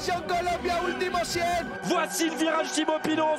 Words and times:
position 0.00 0.22
Colombia, 0.26 0.80
último 0.82 1.18
100. 1.24 1.42
Voici 1.82 2.30
le 2.30 2.36
virage 2.36 2.72
Thibaut 2.72 3.02
Pinot, 3.02 3.38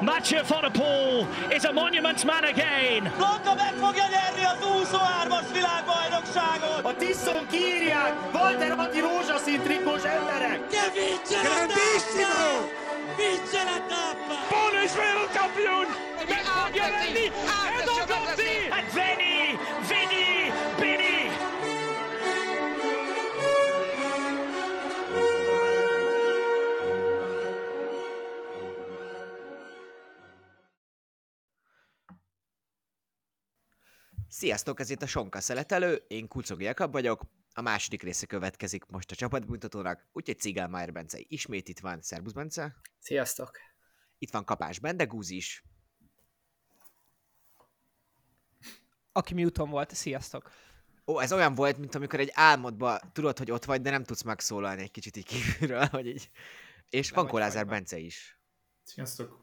Mathieu 0.00 0.42
van 0.42 0.62
der 0.62 0.70
Poel 0.70 1.26
is 1.54 1.64
a 1.64 1.72
monument 1.72 2.24
man 2.24 2.44
again. 2.44 3.10
Blanka 3.16 3.54
meg 3.54 3.74
fogja 3.80 4.06
nyerni 4.10 4.44
az 4.44 4.58
23-as 4.60 5.46
világbajnokságot! 5.52 6.84
A 6.84 6.94
Tiszon 6.96 7.46
kírják! 7.50 8.14
Walter 8.34 8.70
Atti 8.78 9.00
rózsaszín 9.00 9.60
trikós 9.60 10.04
emberek! 10.04 10.58
Che 10.70 10.84
vince 10.94 11.38
la 11.42 11.66
tappa! 11.70 12.32
Vince 13.16 13.62
la 13.70 13.78
tappa! 13.90 14.34
Paul 14.50 14.74
is 14.84 14.92
wereldkampioen! 15.00 15.88
Met 16.28 16.44
Machiavelli 16.48 17.26
en 17.78 17.84
dan 17.88 18.02
komt 18.10 18.40
hij! 18.42 18.70
And 18.78 18.86
Vinny, 18.96 19.31
Sziasztok, 34.42 34.80
ez 34.80 34.90
itt 34.90 35.02
a 35.02 35.06
Sonka 35.06 35.40
Szeletelő, 35.40 36.04
én 36.08 36.28
Kucogi 36.28 36.64
Jakab 36.64 36.92
vagyok, 36.92 37.22
a 37.54 37.60
második 37.60 38.02
része 38.02 38.26
következik 38.26 38.86
most 38.86 39.10
a 39.10 39.14
csapatbemutatónak, 39.14 40.08
úgyhogy 40.12 40.38
Cigál 40.38 40.68
Májer 40.68 40.92
Bence 40.92 41.18
ismét 41.28 41.68
itt 41.68 41.78
van, 41.78 42.00
Szerbusz 42.00 42.32
Bence, 42.32 42.76
Sziasztok! 42.98 43.58
itt 44.18 44.30
van 44.30 44.44
Kapás 44.44 44.78
Bendegúz 44.78 45.30
is, 45.30 45.64
Aki 49.12 49.34
Mewton 49.34 49.70
volt, 49.70 49.94
sziasztok. 49.94 50.50
Ó, 51.06 51.20
ez 51.20 51.32
olyan 51.32 51.54
volt, 51.54 51.78
mint 51.78 51.94
amikor 51.94 52.20
egy 52.20 52.30
álmodba 52.34 53.00
tudod, 53.12 53.38
hogy 53.38 53.50
ott 53.50 53.64
vagy, 53.64 53.80
de 53.80 53.90
nem 53.90 54.04
tudsz 54.04 54.22
megszólalni 54.22 54.82
egy 54.82 54.90
kicsit 54.90 55.16
így 55.16 55.26
kívülről, 55.26 55.84
hogy 55.96 56.06
így. 56.06 56.30
És 56.88 57.10
Le 57.10 57.16
van 57.16 57.26
Kolázár. 57.26 57.66
Bence 57.66 57.98
is. 57.98 58.40
Sziasztok! 58.82 59.41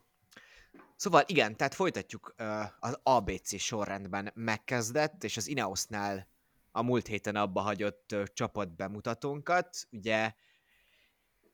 Szóval 0.99 1.23
igen, 1.25 1.57
tehát 1.57 1.73
folytatjuk 1.73 2.33
az 2.79 2.99
ABC 3.03 3.59
sorrendben 3.59 4.31
megkezdett, 4.33 5.23
és 5.23 5.37
az 5.37 5.47
Ineosnál 5.47 6.27
a 6.71 6.81
múlt 6.81 7.07
héten 7.07 7.35
abba 7.35 7.61
hagyott 7.61 8.15
csapat 8.33 8.75
bemutatónkat. 8.75 9.87
Ugye, 9.91 10.33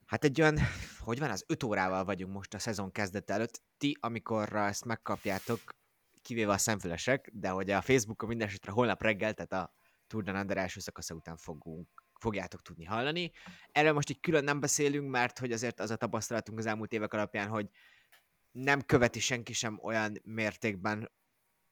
hát 0.05 0.23
egy 0.23 0.41
olyan, 0.41 0.57
hogy 0.99 1.19
van, 1.19 1.29
az 1.29 1.43
öt 1.47 1.63
órával 1.63 2.05
vagyunk 2.05 2.33
most 2.33 2.53
a 2.53 2.59
szezon 2.59 2.91
kezdete 2.91 3.33
előtt. 3.33 3.61
Ti, 3.77 3.97
amikor 3.99 4.55
ezt 4.55 4.85
megkapjátok, 4.85 5.59
kivéve 6.21 6.51
a 6.51 6.57
szemfülesek, 6.57 7.29
de 7.33 7.49
hogy 7.49 7.71
a 7.71 7.81
Facebookon 7.81 8.29
minden 8.29 8.47
esetre 8.47 8.71
holnap 8.71 9.01
reggel, 9.01 9.33
tehát 9.33 9.53
a 9.53 9.73
Tour 10.07 10.23
de 10.23 10.31
Under 10.31 10.57
első 10.57 10.79
szakasza 10.79 11.13
után 11.13 11.37
fogunk, 11.37 12.03
fogjátok 12.19 12.61
tudni 12.61 12.85
hallani. 12.85 13.31
Erről 13.71 13.93
most 13.93 14.09
így 14.09 14.19
külön 14.19 14.43
nem 14.43 14.59
beszélünk, 14.59 15.09
mert 15.09 15.39
hogy 15.39 15.51
azért 15.51 15.79
az 15.79 15.91
a 15.91 15.95
tapasztalatunk 15.95 16.59
az 16.59 16.65
elmúlt 16.65 16.93
évek 16.93 17.13
alapján, 17.13 17.47
hogy 17.47 17.69
nem 18.55 18.81
követi 18.81 19.19
senki 19.19 19.53
sem 19.53 19.79
olyan 19.81 20.21
mértékben, 20.23 21.11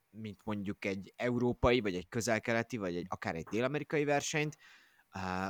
mint 0.09 0.41
mondjuk 0.43 0.85
egy 0.85 1.13
európai, 1.15 1.79
vagy 1.79 1.95
egy 1.95 2.07
közelkeleti, 2.07 2.77
vagy 2.77 2.95
egy, 2.95 3.05
akár 3.09 3.35
egy 3.35 3.47
dél-amerikai 3.51 4.03
versenyt, 4.03 4.57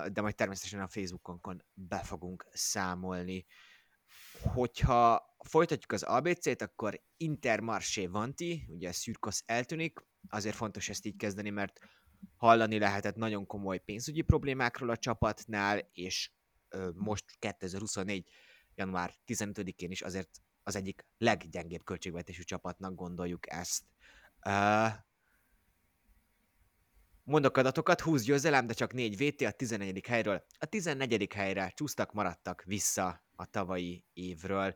de 0.08 0.22
majd 0.22 0.36
természetesen 0.36 0.80
a 0.82 0.88
Facebookonkon 0.88 1.64
be 1.74 1.98
fogunk 1.98 2.48
számolni. 2.52 3.46
Hogyha 4.42 5.36
folytatjuk 5.40 5.92
az 5.92 6.04
ABC-t, 6.04 6.62
akkor 6.62 7.02
Intermarché 7.18 8.06
Vanti, 8.06 8.66
ugye 8.68 8.92
Szürkosz 8.92 9.44
eltűnik, 9.46 10.00
azért 10.30 10.56
fontos 10.56 10.90
ezt 10.90 11.06
így 11.06 11.16
kezdeni, 11.16 11.50
mert 11.50 11.80
hallani 12.36 12.80
lehetett 12.80 13.16
nagyon 13.16 13.46
komoly 13.46 13.80
pénzügyi 13.80 14.22
problémákról 14.22 14.90
a 14.90 14.98
csapatnál, 14.98 15.90
és 15.94 16.32
most 16.94 17.26
2024. 17.40 18.30
január 18.76 19.14
15-én 19.28 19.92
is 19.92 20.02
azért 20.02 20.30
az 20.64 20.76
egyik 20.76 21.06
leggyengébb 21.18 21.84
költségvetésű 21.84 22.42
csapatnak 22.42 22.96
gondoljuk 22.96 23.52
ezt. 23.52 23.84
Uh, 24.46 24.92
mondok 27.24 27.58
adatokat, 27.58 28.02
20 28.02 28.24
győzelem, 28.24 28.68
de 28.68 28.74
csak 28.74 28.94
4 28.94 29.18
VT 29.18 29.42
a 29.42 29.52
14. 29.52 30.06
helyről. 30.08 30.46
A 30.60 30.66
14. 30.66 31.34
helyre 31.34 31.72
csúsztak, 31.76 32.14
maradtak 32.14 32.64
vissza 32.64 33.26
a 33.36 33.46
tavalyi 33.46 34.06
évről. 34.14 34.76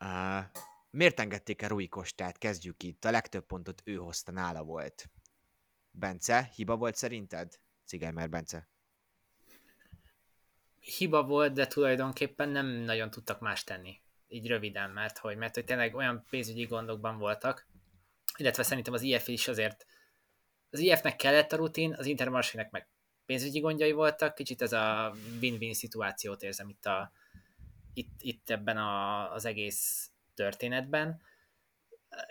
Uh, 0.00 0.44
miért 0.90 1.20
engedték 1.20 1.62
el 1.62 1.68
Rui 1.68 1.88
Kostát? 1.88 2.38
Kezdjük 2.38 2.82
itt. 2.82 3.04
A 3.04 3.10
legtöbb 3.10 3.46
pontot 3.46 3.82
ő 3.84 3.94
hozta, 3.94 4.32
nála 4.32 4.62
volt. 4.62 5.10
Bence, 5.90 6.50
hiba 6.54 6.76
volt 6.76 6.96
szerinted? 6.96 7.60
Cigánymer 7.84 8.28
Bence. 8.28 8.68
Hiba 10.78 11.22
volt, 11.22 11.52
de 11.52 11.66
tulajdonképpen 11.66 12.48
nem 12.48 12.66
nagyon 12.66 13.10
tudtak 13.10 13.40
más 13.40 13.64
tenni. 13.64 14.00
Így 14.28 14.46
röviden, 14.46 14.90
mert 14.90 15.18
hogy, 15.18 15.36
mert 15.36 15.54
hogy 15.54 15.64
tényleg 15.64 15.94
olyan 15.94 16.26
pénzügyi 16.30 16.64
gondokban 16.64 17.18
voltak, 17.18 17.66
illetve 18.36 18.62
szerintem 18.62 18.92
az 18.92 19.02
IF 19.02 19.28
is 19.28 19.48
azért 19.48 19.86
az 20.70 20.78
IF-nek 20.78 21.16
kellett 21.16 21.52
a 21.52 21.56
rutin, 21.56 21.94
az 21.94 22.06
Intermarsének 22.06 22.70
meg 22.70 22.88
pénzügyi 23.26 23.60
gondjai 23.60 23.92
voltak, 23.92 24.34
kicsit 24.34 24.62
ez 24.62 24.72
a 24.72 25.14
win-win 25.40 25.74
szituációt 25.74 26.42
érzem 26.42 26.68
itt, 26.68 26.86
a, 26.86 27.12
itt, 27.92 28.12
itt 28.20 28.50
ebben 28.50 28.76
a, 28.76 29.32
az 29.32 29.44
egész 29.44 30.10
történetben. 30.34 31.20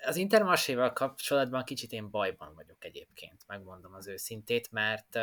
Az 0.06 0.16
Intermarséval 0.16 0.94
kapcsolatban 0.94 1.64
kicsit 1.64 1.92
én 1.92 2.10
bajban 2.10 2.54
vagyok 2.56 2.86
egyébként, 2.86 3.44
megmondom 3.48 3.94
az 3.94 4.08
őszintét, 4.08 4.72
mert, 4.72 5.14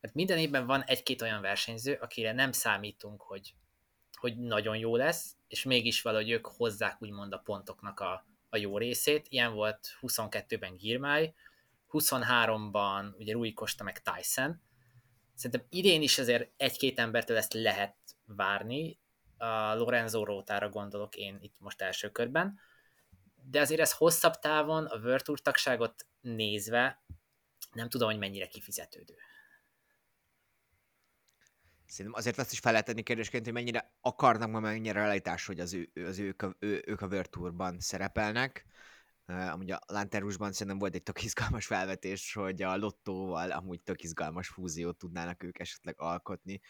mert 0.00 0.14
minden 0.14 0.38
évben 0.38 0.66
van 0.66 0.82
egy-két 0.82 1.22
olyan 1.22 1.40
versenyző, 1.40 1.98
akire 2.00 2.32
nem 2.32 2.52
számítunk, 2.52 3.22
hogy, 3.22 3.54
hogy 4.12 4.36
nagyon 4.36 4.76
jó 4.76 4.96
lesz, 4.96 5.36
és 5.48 5.62
mégis 5.62 6.02
valahogy 6.02 6.30
ők 6.30 6.46
hozzák 6.46 7.02
úgymond 7.02 7.32
a 7.32 7.38
pontoknak 7.38 8.00
a, 8.00 8.26
a 8.48 8.56
jó 8.56 8.78
részét. 8.78 9.26
Ilyen 9.28 9.52
volt 9.54 9.96
22-ben 10.00 10.76
Girmay, 10.76 11.34
23-ban 11.90 13.16
ugye 13.18 13.32
Rui 13.32 13.52
Costa 13.52 13.84
meg 13.84 14.02
Tyson. 14.02 14.60
Szerintem 15.34 15.66
idén 15.70 16.02
is 16.02 16.18
azért 16.18 16.50
egy-két 16.56 16.98
embertől 16.98 17.36
ezt 17.36 17.52
lehet 17.52 17.96
várni. 18.24 18.98
A 19.36 19.74
Lorenzo 19.74 20.24
Rótára 20.24 20.68
gondolok 20.68 21.16
én 21.16 21.38
itt 21.40 21.56
most 21.58 21.82
első 21.82 22.10
körben. 22.10 22.58
De 23.50 23.60
azért 23.60 23.80
ez 23.80 23.92
hosszabb 23.92 24.38
távon 24.38 24.84
a 24.84 24.96
World 24.96 25.22
Tour 25.22 25.40
tagságot 25.40 26.06
nézve 26.20 27.02
nem 27.72 27.88
tudom, 27.88 28.08
hogy 28.08 28.18
mennyire 28.18 28.46
kifizetődő. 28.46 29.14
Szerintem 31.88 32.20
azért 32.20 32.38
azt 32.38 32.52
is 32.52 32.58
fel 32.58 32.70
lehet 32.72 32.86
tenni 32.86 33.02
kérdésként, 33.02 33.44
hogy 33.44 33.52
mennyire 33.52 33.92
akarnak 34.00 34.50
ma 34.50 34.60
mennyire 34.60 34.92
realitás, 34.92 35.46
hogy 35.46 35.60
az 35.60 35.74
ő, 35.74 35.90
az 36.06 36.18
ők, 36.18 36.42
ő, 36.58 36.82
ők 36.86 37.00
a 37.00 37.06
World 37.06 37.30
Tourban 37.30 37.80
szerepelnek. 37.80 38.66
Uh, 39.26 39.52
amúgy 39.52 39.70
a 39.70 39.80
Lanterusban 39.86 40.52
szerintem 40.52 40.78
volt 40.78 40.94
egy 40.94 41.02
tök 41.02 41.22
izgalmas 41.22 41.66
felvetés, 41.66 42.32
hogy 42.32 42.62
a 42.62 42.76
Lottóval 42.76 43.50
amúgy 43.50 43.80
tök 43.80 44.02
izgalmas 44.02 44.48
fúziót 44.48 44.98
tudnának 44.98 45.42
ők 45.42 45.58
esetleg 45.58 45.94
alkotni. 46.00 46.60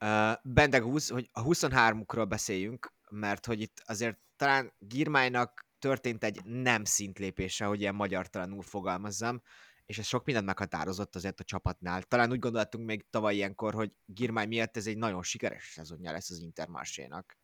Uh, 0.00 0.32
Bendegúz, 0.42 1.08
hogy 1.08 1.28
a 1.32 1.42
23-ukról 1.42 2.26
beszéljünk, 2.28 2.92
mert 3.10 3.46
hogy 3.46 3.60
itt 3.60 3.82
azért 3.84 4.18
talán 4.36 4.74
Girmájnak 4.78 5.66
történt 5.78 6.24
egy 6.24 6.44
nem 6.44 6.84
szintlépése, 6.84 7.64
hogy 7.64 7.80
ilyen 7.80 7.94
magyartalanul 7.94 8.62
fogalmazzam, 8.62 9.42
és 9.86 9.98
ez 9.98 10.06
sok 10.06 10.24
mindent 10.24 10.46
meghatározott 10.46 11.14
azért 11.14 11.40
a 11.40 11.44
csapatnál. 11.44 12.02
Talán 12.02 12.30
úgy 12.30 12.38
gondoltunk 12.38 12.86
még 12.86 13.10
tavaly 13.10 13.34
ilyenkor, 13.34 13.74
hogy 13.74 13.92
Girmáj 14.04 14.46
miatt 14.46 14.76
ez 14.76 14.86
egy 14.86 14.96
nagyon 14.96 15.22
sikeres 15.22 15.72
szezonja 15.72 16.12
lesz 16.12 16.30
az 16.30 16.38
Intermarsénak. 16.38 17.38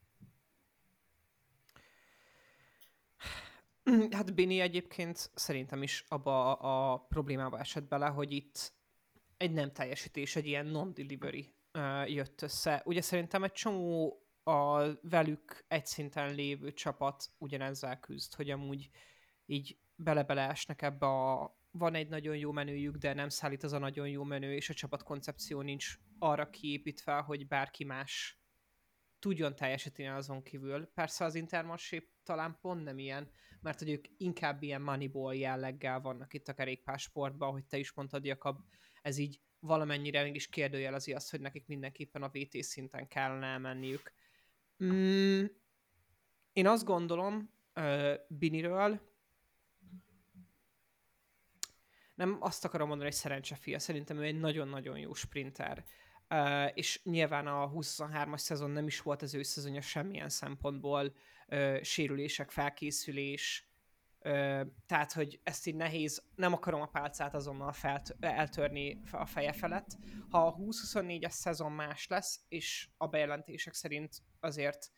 Hát 4.11 4.35
Bini 4.35 4.61
egyébként 4.61 5.31
szerintem 5.35 5.83
is 5.83 6.05
abba 6.09 6.55
a, 6.55 6.99
problémába 6.99 7.59
esett 7.59 7.89
bele, 7.89 8.07
hogy 8.07 8.33
itt 8.33 8.73
egy 9.37 9.53
nem 9.53 9.73
teljesítés, 9.73 10.37
egy 10.37 10.47
ilyen 10.47 10.67
non-delivery 10.67 11.55
jött 12.07 12.43
össze. 12.43 12.83
Ugye 12.85 13.01
szerintem 13.01 13.45
egy 13.45 13.53
csomó 13.53 14.23
a 14.43 14.85
velük 15.03 15.65
egy 15.69 15.87
szinten 15.87 16.35
lévő 16.35 16.73
csapat 16.73 17.31
ugyanezzel 17.39 18.01
küzd, 18.01 18.35
hogy 18.35 18.51
amúgy 18.51 18.91
így 19.47 19.79
bele-bele 19.95 20.49
esnek 20.49 20.83
ebbe 20.83 21.07
a 21.07 21.60
van 21.71 21.95
egy 21.95 22.09
nagyon 22.09 22.37
jó 22.37 22.53
menüjük, 22.53 22.97
de 22.97 23.15
nem 23.15 23.29
szállít 23.29 23.63
az 23.63 23.73
a 23.73 23.79
nagyon 23.79 24.09
jó 24.09 24.23
menü, 24.23 24.53
és 24.53 24.69
a 24.69 24.75
csapat 24.75 25.03
koncepció 25.03 25.61
nincs 25.61 25.99
arra 26.19 26.51
kiépítve, 26.51 27.13
hogy 27.13 27.47
bárki 27.47 27.85
más 27.85 28.41
tudjon 29.19 29.55
teljesíteni 29.55 30.09
azon 30.09 30.43
kívül. 30.43 30.87
Persze 30.95 31.25
az 31.25 31.35
Intermarché 31.35 32.11
talán 32.23 32.59
pont 32.61 32.85
nem 32.85 32.99
ilyen, 32.99 33.31
mert 33.61 33.79
hogy 33.79 33.91
ők 33.91 34.05
inkább 34.17 34.63
ilyen 34.63 34.83
moneyball 34.83 35.35
jelleggel 35.35 36.01
vannak 36.01 36.35
itt 36.35 36.49
a 36.49 36.55
kerékpársportban, 36.55 37.51
hogy 37.51 37.65
te 37.65 37.79
is 37.79 37.93
mondtad, 37.93 38.25
Jakab, 38.25 38.61
ez 39.03 39.19
így 39.19 39.41
valamennyire 39.59 40.23
mégis 40.23 40.49
kérdőjelezi 40.49 41.13
azt, 41.13 41.31
hogy 41.31 41.41
nekik 41.41 41.67
mindenképpen 41.67 42.23
a 42.23 42.31
VT 42.33 42.63
szinten 42.63 43.09
kellene 43.09 43.47
elmenniük. 43.47 44.13
Mm, 44.85 45.45
én 46.53 46.67
azt 46.67 46.85
gondolom 46.85 47.55
uh, 47.75 48.15
Biniről, 48.29 49.10
nem 52.21 52.37
azt 52.41 52.65
akarom 52.65 52.89
mondani, 52.89 53.09
hogy 53.09 53.19
szerencsefia, 53.19 53.79
szerintem 53.79 54.19
ő 54.19 54.23
egy 54.23 54.39
nagyon-nagyon 54.39 54.99
jó 54.99 55.15
sprinter. 55.15 55.85
Uh, 56.31 56.71
és 56.75 57.01
nyilván 57.05 57.47
a 57.47 57.71
23-as 57.71 58.39
szezon 58.39 58.71
nem 58.71 58.87
is 58.87 59.01
volt 59.01 59.23
az 59.23 59.35
ő 59.35 59.43
szezonja 59.43 59.81
semmilyen 59.81 60.29
szempontból, 60.29 61.15
uh, 61.49 61.83
sérülések, 61.83 62.51
felkészülés, 62.51 63.69
uh, 64.19 64.61
tehát, 64.87 65.13
hogy 65.13 65.41
ezt 65.43 65.67
így 65.67 65.75
nehéz, 65.75 66.23
nem 66.35 66.53
akarom 66.53 66.81
a 66.81 66.87
pálcát 66.87 67.35
azonnal 67.35 67.73
felt, 67.73 68.17
eltörni 68.21 69.01
a 69.11 69.27
feje 69.27 69.53
felett. 69.53 69.99
Ha 70.31 70.47
a 70.47 70.57
20-24-es 70.57 71.31
szezon 71.31 71.73
más 71.73 72.07
lesz, 72.07 72.41
és 72.49 72.89
a 72.97 73.07
bejelentések 73.07 73.75
szerint 73.75 74.23
azért 74.41 74.91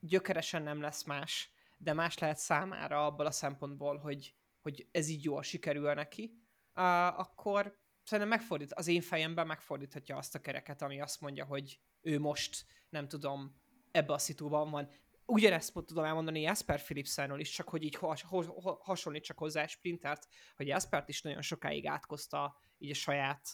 gyökeresen 0.00 0.62
nem 0.62 0.80
lesz 0.80 1.04
más, 1.04 1.50
de 1.78 1.92
más 1.92 2.18
lehet 2.18 2.38
számára 2.38 3.06
abból 3.06 3.26
a 3.26 3.30
szempontból, 3.30 3.98
hogy, 3.98 4.34
hogy 4.64 4.88
ez 4.90 5.08
így 5.08 5.24
jól 5.24 5.42
sikerül 5.42 5.94
neki, 5.94 6.34
akkor 6.72 7.78
szerintem 8.02 8.28
megfordít, 8.38 8.72
az 8.72 8.86
én 8.86 9.00
fejemben 9.00 9.46
megfordíthatja 9.46 10.16
azt 10.16 10.34
a 10.34 10.40
kereket, 10.40 10.82
ami 10.82 11.00
azt 11.00 11.20
mondja, 11.20 11.44
hogy 11.44 11.80
ő 12.00 12.18
most, 12.18 12.66
nem 12.88 13.08
tudom, 13.08 13.60
ebbe 13.90 14.12
a 14.12 14.18
szitúban 14.18 14.70
van. 14.70 14.90
Ugyanezt 15.26 15.72
tudom 15.72 16.04
elmondani 16.04 16.40
Jasper 16.40 16.82
Philipsenről 16.82 17.40
is, 17.40 17.50
csak 17.50 17.68
hogy 17.68 17.82
így 17.82 17.94
has, 17.94 18.22
has, 18.22 18.46
hasonlítsak 18.80 19.38
hozzá 19.38 19.66
Sprintert, 19.66 20.28
hogy 20.56 20.66
Jaspert 20.66 21.08
is 21.08 21.22
nagyon 21.22 21.42
sokáig 21.42 21.86
átkozta 21.86 22.56
így 22.78 22.90
a 22.90 22.94
saját 22.94 23.48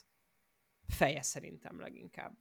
feje 0.86 1.22
szerintem 1.22 1.80
leginkább. 1.80 2.36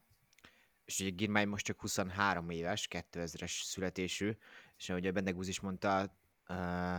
És 0.85 0.99
ugye 0.99 1.09
Girmány 1.09 1.47
most 1.47 1.65
csak 1.65 1.79
23 1.79 2.49
éves, 2.49 2.87
2000-es 2.91 3.63
születésű, 3.63 4.37
és 4.77 4.89
ahogy 4.89 5.07
a 5.07 5.11
Bendegúz 5.11 5.47
is 5.47 5.59
mondta, 5.59 6.19
uh, 6.49 6.97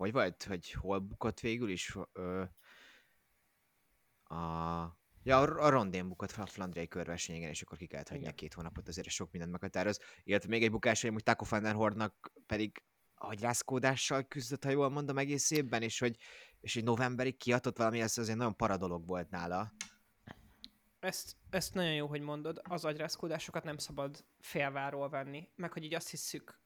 hogy 0.00 0.12
volt, 0.12 0.42
hogy 0.42 0.70
hol 0.70 0.98
bukott 0.98 1.40
végül 1.40 1.70
is, 1.70 1.96
uh, 2.14 2.42
a 4.38 4.98
Ja, 5.22 5.40
a 5.40 5.68
rondén 5.68 6.08
bukott 6.08 6.32
a 6.32 6.46
flandriai 6.46 6.88
körversenyen, 6.88 7.48
és 7.48 7.62
akkor 7.62 7.78
ki 7.78 7.86
kellett 7.86 8.08
hagyni 8.08 8.34
két 8.34 8.54
hónapot, 8.54 8.88
azért 8.88 9.08
sok 9.08 9.30
mindent 9.30 9.52
meghatároz. 9.52 10.00
Illetve 10.24 10.48
még 10.48 10.62
egy 10.62 10.70
bukás, 10.70 11.02
hogy 11.02 11.22
Taco 11.22 11.44
van 11.44 11.72
Hordnak 11.72 12.32
pedig 12.46 12.82
agyrászkódással 13.14 14.22
küzdött, 14.22 14.64
ha 14.64 14.70
jól 14.70 14.88
mondom, 14.88 15.18
egész 15.18 15.50
évben, 15.50 15.82
és 15.82 15.98
hogy, 15.98 16.16
és 16.60 16.74
hogy 16.74 16.84
novemberig 16.84 17.36
kiadott 17.36 17.76
valami, 17.76 18.00
ez 18.00 18.18
azért 18.18 18.38
nagyon 18.38 18.56
paradolog 18.56 19.06
volt 19.06 19.30
nála. 19.30 19.72
Ezt, 21.00 21.36
ezt 21.50 21.74
nagyon 21.74 21.94
jó, 21.94 22.06
hogy 22.06 22.20
mondod, 22.20 22.60
az 22.62 22.84
agyrászkódásokat 22.84 23.64
nem 23.64 23.76
szabad 23.76 24.24
félváról 24.38 25.08
venni, 25.08 25.48
meg 25.54 25.72
hogy 25.72 25.84
így 25.84 25.94
azt 25.94 26.10
hiszük, 26.10 26.59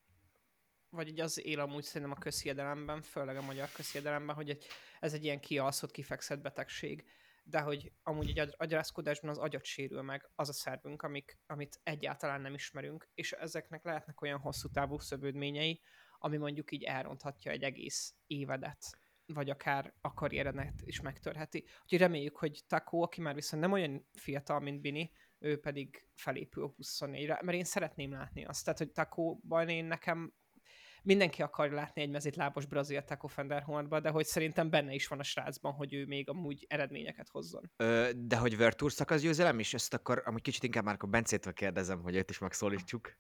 vagy 0.95 1.09
így 1.09 1.21
az 1.21 1.45
él 1.45 1.61
amúgy 1.61 1.83
szerintem 1.83 2.17
a 2.17 2.21
közhiedelemben, 2.21 3.03
főleg 3.03 3.37
a 3.37 3.43
magyar 3.43 3.69
közhiedelemben, 3.73 4.37
hogy 4.37 4.59
ez 5.01 5.13
egy 5.13 5.25
ilyen 5.25 5.41
kialszott, 5.41 5.91
kifekszett 5.91 6.41
betegség 6.41 7.05
de 7.45 7.61
hogy 7.61 7.93
amúgy 8.03 8.39
egy 8.39 8.55
agyászkodásban 8.57 9.31
az 9.31 9.39
agyat 9.39 9.65
sérül 9.65 10.03
meg, 10.03 10.31
az 10.35 10.49
a 10.49 10.53
szervünk, 10.53 11.03
amik, 11.03 11.39
amit 11.47 11.81
egyáltalán 11.83 12.41
nem 12.41 12.55
ismerünk, 12.55 13.09
és 13.15 13.33
ezeknek 13.33 13.85
lehetnek 13.85 14.21
olyan 14.21 14.39
hosszú 14.39 14.69
távú 14.69 14.99
szövődményei, 14.99 15.83
ami 16.19 16.37
mondjuk 16.37 16.71
így 16.71 16.83
elronthatja 16.83 17.51
egy 17.51 17.63
egész 17.63 18.15
évedet, 18.27 18.99
vagy 19.27 19.51
akár 19.51 19.95
a 20.01 20.15
karrieredet 20.15 20.83
is 20.85 21.01
megtörheti. 21.01 21.65
Úgyhogy 21.83 21.99
reméljük, 21.99 22.37
hogy 22.37 22.63
Taco, 22.67 23.03
aki 23.03 23.21
már 23.21 23.35
viszont 23.35 23.63
nem 23.63 23.73
olyan 23.73 24.09
fiatal, 24.13 24.61
mint 24.61 24.81
Bini, 24.81 25.13
ő 25.39 25.61
pedig 25.61 26.09
felépül 26.15 26.75
24-re, 26.83 27.41
mert 27.43 27.59
én 27.59 27.65
szeretném 27.65 28.13
látni 28.13 28.45
azt. 28.45 28.65
Tehát, 28.65 28.79
hogy 28.79 28.93
Taco-ban 28.93 29.69
én 29.69 29.85
nekem 29.85 30.35
mindenki 31.05 31.43
akar 31.43 31.71
látni 31.71 32.03
egy 32.03 32.11
mezitlábos 32.11 32.67
brazil 32.67 33.03
Taco 33.03 33.27
Fenderhornba, 33.27 34.01
de 34.01 34.09
hogy 34.09 34.25
szerintem 34.25 34.71
benne 34.71 34.95
is 34.95 35.07
van 35.07 35.19
a 35.19 35.23
srácban, 35.23 35.73
hogy 35.73 35.95
ő 35.95 36.07
még 36.07 36.29
amúgy 36.29 36.65
eredményeket 36.69 37.29
hozzon. 37.29 37.71
Ö, 37.77 38.11
de 38.17 38.37
hogy 38.37 38.57
Vertour 38.57 38.93
szakasz 38.93 39.21
győzelem 39.21 39.59
is? 39.59 39.75
Ezt 39.75 39.95
akkor 39.95 40.23
amúgy 40.25 40.43
kicsit 40.43 40.63
inkább 40.63 40.85
már 40.85 40.97
a 40.99 41.07
Bencétől 41.07 41.53
kérdezem, 41.53 42.03
hogy 42.03 42.17
őt 42.17 42.31
is 42.31 42.39
megszólítsuk. 42.39 43.17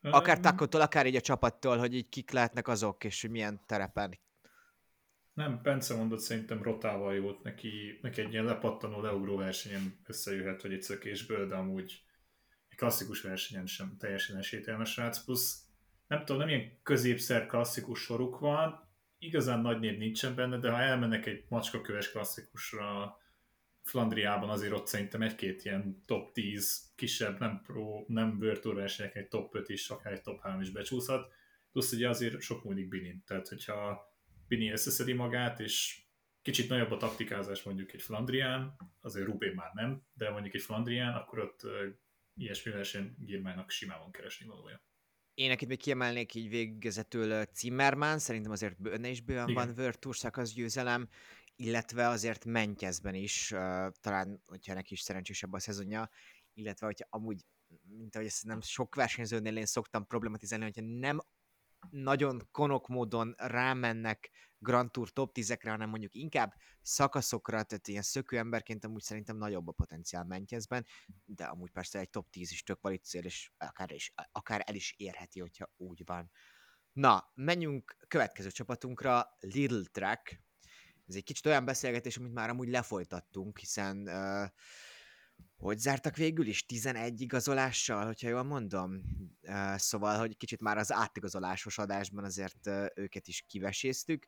Akár 0.00 0.40
Takotól, 0.40 0.80
akár 0.80 1.06
így 1.06 1.16
a 1.16 1.20
csapattól, 1.20 1.78
hogy 1.78 1.94
így 1.94 2.08
kik 2.08 2.30
lehetnek 2.30 2.68
azok, 2.68 3.04
és 3.04 3.20
hogy 3.20 3.30
milyen 3.30 3.60
terepen. 3.66 4.18
Nem, 5.32 5.60
Bence 5.62 5.94
mondott 5.94 6.20
szerintem 6.20 6.62
rotával 6.62 7.14
jót, 7.14 7.42
neki, 7.42 7.98
neki 8.02 8.20
egy 8.20 8.32
ilyen 8.32 8.44
lepattanó 8.44 9.00
leugró 9.00 9.36
versenyen 9.36 10.00
összejöhet, 10.06 10.60
hogy 10.60 10.72
egy 10.72 10.82
szökésből, 10.82 11.48
de 11.48 11.54
amúgy 11.54 12.02
egy 12.68 12.76
klasszikus 12.76 13.20
versenyen 13.22 13.66
sem 13.66 13.96
teljesen 13.98 14.36
esélytelmes 14.36 14.92
srác, 14.92 15.24
plusz 15.24 15.71
nem 16.12 16.24
tudom, 16.24 16.38
nem 16.38 16.48
ilyen 16.48 16.78
középszer 16.82 17.46
klasszikus 17.46 18.00
soruk 18.00 18.38
van, 18.38 18.88
igazán 19.18 19.60
nagy 19.60 19.80
név 19.80 19.98
nincsen 19.98 20.34
benne, 20.34 20.58
de 20.58 20.70
ha 20.70 20.80
elmennek 20.80 21.26
egy 21.26 21.44
macskaköves 21.48 22.10
klasszikusra 22.10 23.16
Flandriában, 23.82 24.48
azért 24.48 24.72
ott 24.72 24.86
szerintem 24.86 25.22
egy-két 25.22 25.64
ilyen 25.64 26.02
top 26.06 26.32
10 26.32 26.92
kisebb, 26.96 27.38
nem 27.38 27.60
pro, 27.62 28.04
nem 28.06 28.38
versenyek, 28.62 29.14
egy 29.14 29.28
top 29.28 29.54
5 29.54 29.68
is, 29.68 29.88
akár 29.88 30.12
egy 30.12 30.20
top 30.20 30.40
3 30.40 30.60
is 30.60 30.70
becsúszhat. 30.70 31.32
Plusz 31.72 31.92
ugye 31.92 32.08
azért 32.08 32.40
sok 32.40 32.64
múlik 32.64 32.88
Binin, 32.88 33.22
tehát 33.26 33.48
hogyha 33.48 34.06
Bini 34.48 34.70
összeszedi 34.70 35.12
magát, 35.12 35.60
és 35.60 36.02
kicsit 36.42 36.68
nagyobb 36.68 36.90
a 36.90 36.96
taktikázás 36.96 37.62
mondjuk 37.62 37.92
egy 37.92 38.02
Flandrián, 38.02 38.76
azért 39.00 39.26
Rubé 39.26 39.50
már 39.50 39.70
nem, 39.74 40.02
de 40.14 40.30
mondjuk 40.30 40.54
egy 40.54 40.62
Flandrián, 40.62 41.14
akkor 41.14 41.38
ott 41.38 41.64
uh, 41.64 41.72
ilyesmi 42.34 42.72
verseny 42.72 43.14
Girmának 43.18 43.70
simán 43.70 44.10
keresni 44.10 44.46
valója. 44.46 44.82
Én 45.34 45.48
neked 45.48 45.68
még 45.68 45.78
kiemelnék 45.78 46.34
így 46.34 46.48
végezetül 46.48 47.44
Zimmermann, 47.54 48.18
szerintem 48.18 48.52
azért 48.52 48.80
bőne 48.80 49.08
is 49.08 49.20
bőven 49.20 49.48
Igen. 49.48 49.66
van 49.66 49.78
World 49.78 49.98
Tour 49.98 50.16
szakasz 50.16 50.52
győzelem, 50.52 51.08
illetve 51.56 52.08
azért 52.08 52.44
Mentyezben 52.44 53.14
is, 53.14 53.50
uh, 53.50 53.58
talán, 54.00 54.42
hogyha 54.46 54.74
neki 54.74 54.92
is 54.92 55.00
szerencsésebb 55.00 55.52
a 55.52 55.58
szezonja, 55.58 56.10
illetve 56.54 56.86
hogyha 56.86 57.06
amúgy, 57.10 57.44
mint 57.88 58.14
ahogy 58.14 58.26
ezt 58.26 58.44
nem 58.44 58.60
sok 58.60 58.94
versenyzőnél 58.94 59.56
én 59.56 59.66
szoktam 59.66 60.06
problematizálni, 60.06 60.64
hogyha 60.64 60.82
nem 60.82 61.20
nagyon 61.90 62.48
konok 62.50 62.88
módon 62.88 63.34
rámennek 63.36 64.30
Grand 64.62 64.90
Tour 64.90 65.10
top 65.10 65.38
10-ekre, 65.38 65.68
hanem 65.68 65.88
mondjuk 65.88 66.14
inkább 66.14 66.54
szakaszokra, 66.82 67.62
tehát 67.62 67.88
ilyen 67.88 68.02
szökő 68.02 68.38
emberként 68.38 68.84
amúgy 68.84 69.02
szerintem 69.02 69.36
nagyobb 69.36 69.68
a 69.68 69.72
potenciál 69.72 70.24
Mentyezben, 70.24 70.86
de 71.24 71.44
amúgy 71.44 71.70
persze 71.70 71.98
egy 71.98 72.10
top 72.10 72.30
10 72.30 72.50
is 72.50 72.62
tök 72.62 72.80
valit 72.80 73.04
cél, 73.04 73.24
és 73.24 73.50
akár, 73.58 73.92
is, 73.92 74.14
akár 74.32 74.62
el 74.66 74.74
is 74.74 74.94
érheti, 74.96 75.40
hogyha 75.40 75.72
úgy 75.76 76.02
van. 76.04 76.30
Na, 76.92 77.30
menjünk 77.34 77.96
következő 78.08 78.50
csapatunkra, 78.50 79.36
Little 79.40 79.84
Track. 79.92 80.40
Ez 81.08 81.14
egy 81.14 81.24
kicsit 81.24 81.46
olyan 81.46 81.64
beszélgetés, 81.64 82.16
amit 82.16 82.32
már 82.32 82.50
amúgy 82.50 82.68
lefolytattunk, 82.68 83.58
hiszen 83.58 84.08
uh, 84.08 84.48
hogy 85.56 85.78
zártak 85.78 86.16
végül 86.16 86.46
is? 86.46 86.66
11 86.66 87.20
igazolással, 87.20 88.06
hogyha 88.06 88.28
jól 88.28 88.42
mondom? 88.42 89.02
Szóval, 89.76 90.18
hogy 90.18 90.36
kicsit 90.36 90.60
már 90.60 90.78
az 90.78 90.92
átigazolásos 90.92 91.78
adásban 91.78 92.24
azért 92.24 92.66
őket 92.94 93.26
is 93.26 93.44
kiveséztük. 93.48 94.26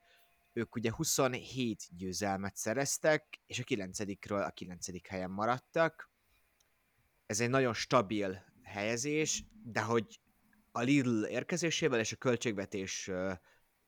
Ők 0.56 0.75
ugye 0.75 0.92
27 0.92 1.82
győzelmet 1.96 2.56
szereztek, 2.56 3.40
és 3.46 3.58
a 3.58 3.62
9-ről 3.62 4.46
a 4.46 4.50
9. 4.50 5.08
helyen 5.08 5.30
maradtak. 5.30 6.11
Ez 7.26 7.40
egy 7.40 7.50
nagyon 7.50 7.75
stabil 7.75 8.44
helyezés, 8.62 9.44
de 9.62 9.80
hogy 9.80 10.20
a 10.73 10.80
Lidl 10.80 11.25
érkezésével 11.25 12.00
és 12.00 12.12
a 12.12 12.16
költségvetés 12.16 13.11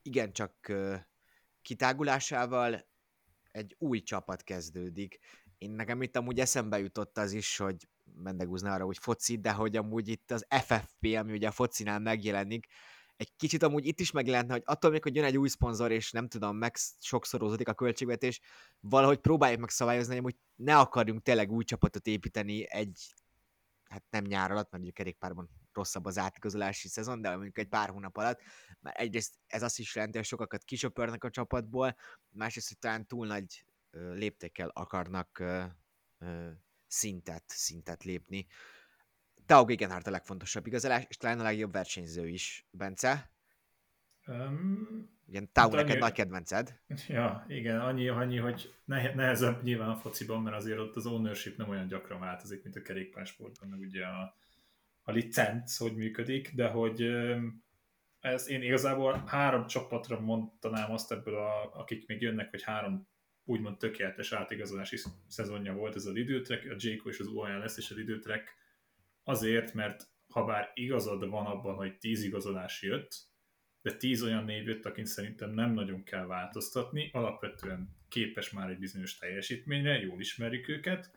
igencsak 0.02 0.72
kitágulásával 1.62 2.88
egy 3.50 3.74
új 3.78 4.02
csapat 4.02 4.42
kezdődik 4.42 5.20
én 5.58 5.70
nekem 5.70 6.02
itt 6.02 6.16
amúgy 6.16 6.40
eszembe 6.40 6.78
jutott 6.78 7.18
az 7.18 7.32
is, 7.32 7.56
hogy 7.56 7.88
Mendegúzna 8.14 8.72
arra, 8.72 8.84
hogy 8.84 8.98
foci, 8.98 9.38
de 9.38 9.52
hogy 9.52 9.76
amúgy 9.76 10.08
itt 10.08 10.30
az 10.30 10.46
FFP, 10.48 11.16
ami 11.16 11.32
ugye 11.32 11.48
a 11.48 11.52
focinál 11.52 11.98
megjelenik, 11.98 12.66
egy 13.16 13.32
kicsit 13.36 13.62
amúgy 13.62 13.86
itt 13.86 14.00
is 14.00 14.10
megjelentne, 14.10 14.52
hogy 14.52 14.62
attól 14.64 14.90
még, 14.90 15.02
hogy 15.02 15.14
jön 15.14 15.24
egy 15.24 15.38
új 15.38 15.48
szponzor, 15.48 15.90
és 15.90 16.10
nem 16.10 16.28
tudom, 16.28 16.56
meg 16.56 16.76
sokszorozódik 16.98 17.68
a 17.68 17.74
költségvetés, 17.74 18.40
valahogy 18.80 19.18
próbáljuk 19.18 19.60
meg 19.60 19.70
szabályozni, 19.70 20.18
hogy 20.18 20.36
ne 20.54 20.78
akarjunk 20.78 21.22
tényleg 21.22 21.50
új 21.50 21.64
csapatot 21.64 22.06
építeni 22.06 22.70
egy, 22.70 23.14
hát 23.84 24.04
nem 24.10 24.24
nyár 24.24 24.50
alatt, 24.50 24.70
mert 24.70 24.82
ugye 24.82 24.92
kerékpárban 24.92 25.50
rosszabb 25.72 26.04
az 26.04 26.18
átigazolási 26.18 26.88
szezon, 26.88 27.20
de 27.20 27.34
mondjuk 27.34 27.58
egy 27.58 27.68
pár 27.68 27.88
hónap 27.88 28.16
alatt, 28.16 28.40
mert 28.80 28.98
egyrészt 28.98 29.34
ez 29.46 29.62
azt 29.62 29.78
is 29.78 29.94
jelenti, 29.94 30.16
hogy 30.16 30.26
sokakat 30.26 30.64
kisöpörnek 30.64 31.24
a 31.24 31.30
csapatból, 31.30 31.96
másrészt, 32.30 32.68
hogy 32.68 32.78
talán 32.78 33.06
túl 33.06 33.26
nagy 33.26 33.64
léptékkel 34.12 34.68
akarnak 34.68 35.42
szintet, 36.86 37.44
szintet 37.46 38.04
lépni. 38.04 38.46
Tao 39.46 39.64
Gegenhardt 39.64 40.06
a 40.06 40.10
legfontosabb 40.10 40.66
igazolás, 40.66 41.04
és 41.08 41.16
talán 41.16 41.40
a 41.40 41.42
legjobb 41.42 41.72
versenyző 41.72 42.28
is, 42.28 42.66
Bence. 42.70 43.30
Um, 44.26 45.14
igen, 45.28 45.48
hát 45.54 45.70
neked 45.70 45.90
annyi, 45.90 45.98
nagy 45.98 46.12
kedvenced. 46.12 46.80
Ja, 47.08 47.44
igen, 47.48 47.80
annyi, 47.80 48.08
annyi 48.08 48.36
hogy 48.36 48.74
nehezebb 48.84 49.62
nyilván 49.62 49.88
a 49.88 49.96
fociban, 49.96 50.42
mert 50.42 50.56
azért 50.56 50.78
ott 50.78 50.96
az 50.96 51.06
ownership 51.06 51.56
nem 51.56 51.68
olyan 51.68 51.86
gyakran 51.86 52.20
változik, 52.20 52.62
mint 52.62 52.76
a 52.76 52.82
kerékpársportban, 52.82 53.68
meg 53.68 53.78
ugye 53.78 54.04
a, 54.04 54.34
a 55.02 55.12
licenc, 55.12 55.76
hogy 55.76 55.96
működik, 55.96 56.54
de 56.54 56.68
hogy 56.68 57.02
ez 58.20 58.48
én 58.48 58.62
igazából 58.62 59.22
három 59.26 59.66
csapatra 59.66 60.20
mondanám 60.20 60.92
azt 60.92 61.12
ebből, 61.12 61.34
a, 61.34 61.74
akik 61.74 62.06
még 62.06 62.20
jönnek, 62.20 62.50
hogy 62.50 62.62
három 62.62 63.08
úgymond 63.44 63.78
tökéletes 63.78 64.32
átigazolási 64.32 64.98
szezonja 65.28 65.74
volt 65.74 65.94
ez 65.94 66.04
a 66.04 66.10
Lidőtrek, 66.10 66.64
a 66.70 66.74
Jayco 66.78 67.08
és 67.08 67.18
az 67.18 67.26
UAE 67.26 67.58
lesz 67.58 67.76
és 67.76 67.90
a 67.90 67.94
Lidőtrek 67.94 68.54
azért, 69.26 69.74
mert 69.74 70.08
ha 70.28 70.44
bár 70.44 70.70
igazad 70.74 71.28
van 71.28 71.46
abban, 71.46 71.74
hogy 71.74 71.98
10 71.98 72.22
igazolás 72.24 72.82
jött, 72.82 73.14
de 73.82 73.96
10 73.96 74.22
olyan 74.22 74.44
név 74.44 74.66
jött, 74.66 74.84
akin 74.84 75.04
szerintem 75.04 75.50
nem 75.50 75.72
nagyon 75.72 76.02
kell 76.02 76.26
változtatni, 76.26 77.10
alapvetően 77.12 77.96
képes 78.08 78.50
már 78.50 78.70
egy 78.70 78.78
bizonyos 78.78 79.18
teljesítményre, 79.18 79.98
jól 79.98 80.20
ismerjük 80.20 80.68
őket, 80.68 81.10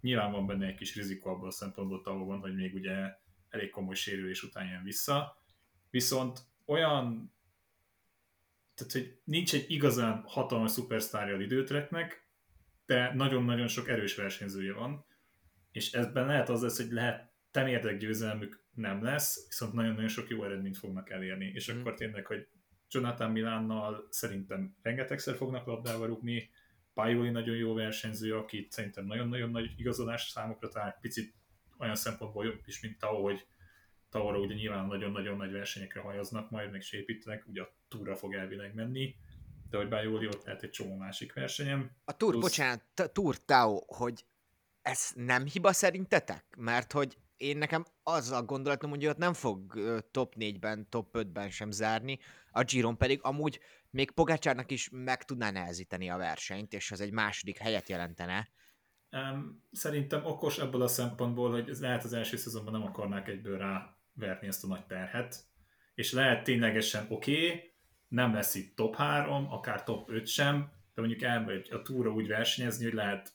nyilván 0.00 0.32
van 0.32 0.46
benne 0.46 0.66
egy 0.66 0.74
kis 0.74 0.94
rizikó 0.94 1.30
abban 1.30 1.46
a 1.46 1.50
szempontból 1.50 2.02
távol 2.02 2.38
hogy 2.38 2.54
még 2.54 2.74
ugye 2.74 2.94
elég 3.48 3.70
komoly 3.70 3.94
sérülés 3.94 4.42
után 4.42 4.66
jön 4.68 4.82
vissza, 4.82 5.42
viszont 5.90 6.40
olyan 6.64 7.34
tehát, 8.74 8.92
hogy 8.92 9.20
nincs 9.24 9.54
egy 9.54 9.70
igazán 9.70 10.22
hatalmas 10.26 10.70
szupersztárja 10.70 11.36
a 11.36 11.40
időtreknek, 11.40 12.30
de 12.86 13.14
nagyon-nagyon 13.14 13.68
sok 13.68 13.88
erős 13.88 14.14
versenyzője 14.14 14.72
van, 14.72 15.06
és 15.72 15.92
ezben 15.92 16.26
lehet 16.26 16.48
az 16.48 16.62
lesz, 16.62 16.76
hogy 16.76 16.90
lehet 16.90 17.35
temérdek 17.56 17.98
győzelmük 17.98 18.64
nem 18.74 19.02
lesz, 19.02 19.46
viszont 19.48 19.72
nagyon-nagyon 19.72 20.08
sok 20.08 20.28
jó 20.28 20.44
eredményt 20.44 20.78
fognak 20.78 21.10
elérni, 21.10 21.50
és 21.54 21.72
mm. 21.72 21.80
akkor 21.80 21.94
tényleg, 21.94 22.26
hogy 22.26 22.48
Jonathan 22.90 23.30
Milánnal 23.30 24.06
szerintem 24.10 24.76
rengetegszer 24.82 25.34
fognak 25.34 25.66
labdába 25.66 26.06
rúgni, 26.06 26.50
Pajoli 26.94 27.30
nagyon 27.30 27.56
jó 27.56 27.74
versenyző, 27.74 28.36
akit 28.36 28.72
szerintem 28.72 29.06
nagyon-nagyon 29.06 29.50
nagy 29.50 29.70
igazolás 29.76 30.28
számokra 30.28 30.68
talán 30.68 30.94
picit 31.00 31.34
olyan 31.78 31.94
szempontból 31.94 32.44
jobb 32.44 32.60
is, 32.64 32.80
mint 32.80 32.98
Tao, 32.98 33.22
hogy 33.22 33.46
Tauro 34.08 34.40
ugye 34.40 34.54
nyilván 34.54 34.86
nagyon-nagyon 34.86 35.36
nagy 35.36 35.52
versenyekre 35.52 36.00
hajaznak, 36.00 36.50
majd 36.50 36.70
meg 36.70 36.82
sépítenek, 36.82 37.46
ugye 37.46 37.62
a 37.62 37.76
túra 37.88 38.16
fog 38.16 38.34
elvileg 38.34 38.74
menni, 38.74 39.14
de 39.70 39.76
hogy 39.76 39.88
Bajoli 39.88 40.26
ott 40.26 40.44
lehet 40.44 40.62
egy 40.62 40.70
csomó 40.70 40.96
másik 40.96 41.32
versenyem. 41.32 41.90
A 42.04 42.16
túr, 42.16 42.30
Plusz... 42.30 42.42
bocsánat, 42.42 43.12
túr 43.12 43.44
Tao, 43.44 43.80
hogy 43.86 44.24
ez 44.82 45.10
nem 45.14 45.46
hiba 45.46 45.72
szerintetek? 45.72 46.44
Mert 46.56 46.92
hogy 46.92 47.18
én 47.36 47.58
nekem 47.58 47.84
az 48.02 48.30
a 48.30 48.42
gondolatom, 48.42 48.90
hogy 48.90 49.06
ott 49.06 49.16
nem 49.16 49.32
fog 49.32 49.80
top 50.10 50.34
4-ben, 50.38 50.88
top 50.88 51.08
5-ben 51.12 51.50
sem 51.50 51.70
zárni, 51.70 52.18
a 52.50 52.62
Giron 52.62 52.96
pedig 52.96 53.18
amúgy 53.22 53.60
még 53.90 54.10
Pogácsárnak 54.10 54.70
is 54.70 54.88
meg 54.92 55.24
tudná 55.24 55.50
nehezíteni 55.50 56.10
a 56.10 56.16
versenyt, 56.16 56.72
és 56.72 56.90
az 56.90 57.00
egy 57.00 57.12
második 57.12 57.58
helyet 57.58 57.88
jelentene. 57.88 58.48
Um, 59.10 59.62
szerintem 59.72 60.24
okos 60.24 60.58
ebből 60.58 60.82
a 60.82 60.88
szempontból, 60.88 61.50
hogy 61.50 61.76
lehet 61.80 62.04
az 62.04 62.12
első 62.12 62.36
szezonban 62.36 62.72
nem 62.72 62.82
akarnák 62.82 63.28
egyből 63.28 63.58
ráverni 63.58 64.46
ezt 64.46 64.64
a 64.64 64.66
nagy 64.66 64.86
terhet, 64.86 65.44
és 65.94 66.12
lehet 66.12 66.44
ténylegesen 66.44 67.06
oké, 67.08 67.46
okay, 67.46 67.74
nem 68.08 68.34
lesz 68.34 68.54
itt 68.54 68.76
top 68.76 68.96
3, 68.96 69.52
akár 69.52 69.84
top 69.84 70.10
5 70.10 70.26
sem, 70.26 70.70
de 70.94 71.00
mondjuk 71.00 71.22
elmegy 71.22 71.68
a 71.70 71.82
túra 71.82 72.10
úgy 72.10 72.26
versenyezni, 72.26 72.84
hogy 72.84 72.94
lehet 72.94 73.32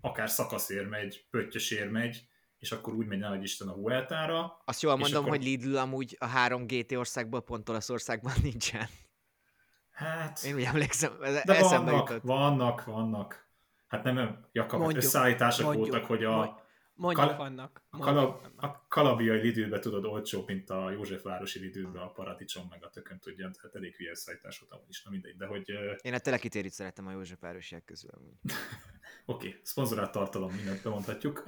akár 0.00 0.30
szakaszér 0.30 0.86
megy, 0.86 1.26
pöttyösér 1.30 1.88
megy, 1.88 2.26
és 2.62 2.72
akkor 2.72 2.94
úgy 2.94 3.06
megy, 3.06 3.18
nehogy 3.18 3.42
Isten 3.42 3.68
a 3.68 3.74
Vueltára. 3.74 4.62
Azt 4.64 4.82
jól 4.82 4.96
mondom, 4.96 5.24
akkor... 5.24 5.36
hogy 5.36 5.44
Lidl 5.44 5.76
amúgy 5.76 6.16
a 6.18 6.26
három 6.26 6.66
GT 6.66 6.92
országból 6.92 7.42
pont 7.42 7.68
Olaszországban 7.68 8.32
nincsen. 8.42 8.86
Hát... 9.90 10.42
Én 10.44 10.54
úgy 10.54 10.62
emlékszem, 10.62 11.22
ez 11.22 11.42
de 11.44 11.60
vannak, 11.60 12.08
jutott. 12.08 12.22
vannak, 12.22 12.84
vannak. 12.84 13.50
Hát 13.86 14.04
nem, 14.04 14.46
Jakab, 14.52 14.80
mondjuk, 14.80 15.02
összeállítások 15.02 15.64
mondjuk, 15.64 15.88
voltak, 15.88 16.08
hogy 16.08 16.24
a... 16.24 16.60
Mondjuk 16.94 17.26
kal- 17.26 17.38
vannak. 17.38 17.82
A, 17.90 17.98
kalab, 17.98 18.46
a 18.56 18.86
kalabiai 18.88 19.40
lidőbe 19.40 19.78
tudod 19.78 20.04
olcsó, 20.04 20.44
mint 20.46 20.70
a 20.70 20.90
Józsefvárosi 20.90 21.58
lidőbe 21.58 22.00
a 22.00 22.10
paradicsom, 22.10 22.66
meg 22.70 22.84
a 22.84 22.90
tökön 22.90 23.18
tudja, 23.18 23.50
tehát 23.50 23.76
elég 23.76 23.94
hülye 23.94 24.10
összeállítás 24.10 24.58
volt 24.58 24.72
amúgy 24.72 24.88
is, 24.88 25.02
na 25.02 25.10
mindegy, 25.10 25.36
de 25.36 25.46
hogy... 25.46 25.70
Én 26.00 26.14
a 26.14 26.18
telekitérit 26.18 26.72
szeretem 26.72 27.06
a 27.06 27.10
Józsefvárosiak 27.10 27.84
közül. 27.84 28.10
Oké, 29.24 29.48
okay, 29.48 29.60
szponzorált 29.62 30.12
tartalom, 30.12 30.52
mindent 30.52 30.82
bemondhatjuk, 30.82 31.42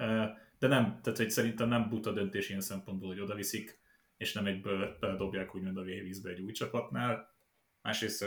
de 0.64 0.70
nem, 0.70 1.00
tehát 1.02 1.18
hogy 1.18 1.30
szerintem 1.30 1.68
nem 1.68 1.88
buta 1.88 2.12
döntés 2.12 2.48
ilyen 2.48 2.60
szempontból, 2.60 3.08
hogy 3.08 3.20
oda 3.20 3.34
viszik, 3.34 3.80
és 4.16 4.32
nem 4.32 4.46
egyből 4.46 4.98
dobják 5.16 5.54
úgymond 5.54 5.76
a 5.76 5.82
vízbe 5.82 6.30
egy 6.30 6.40
új 6.40 6.52
csapatnál. 6.52 7.34
Másrészt 7.82 8.26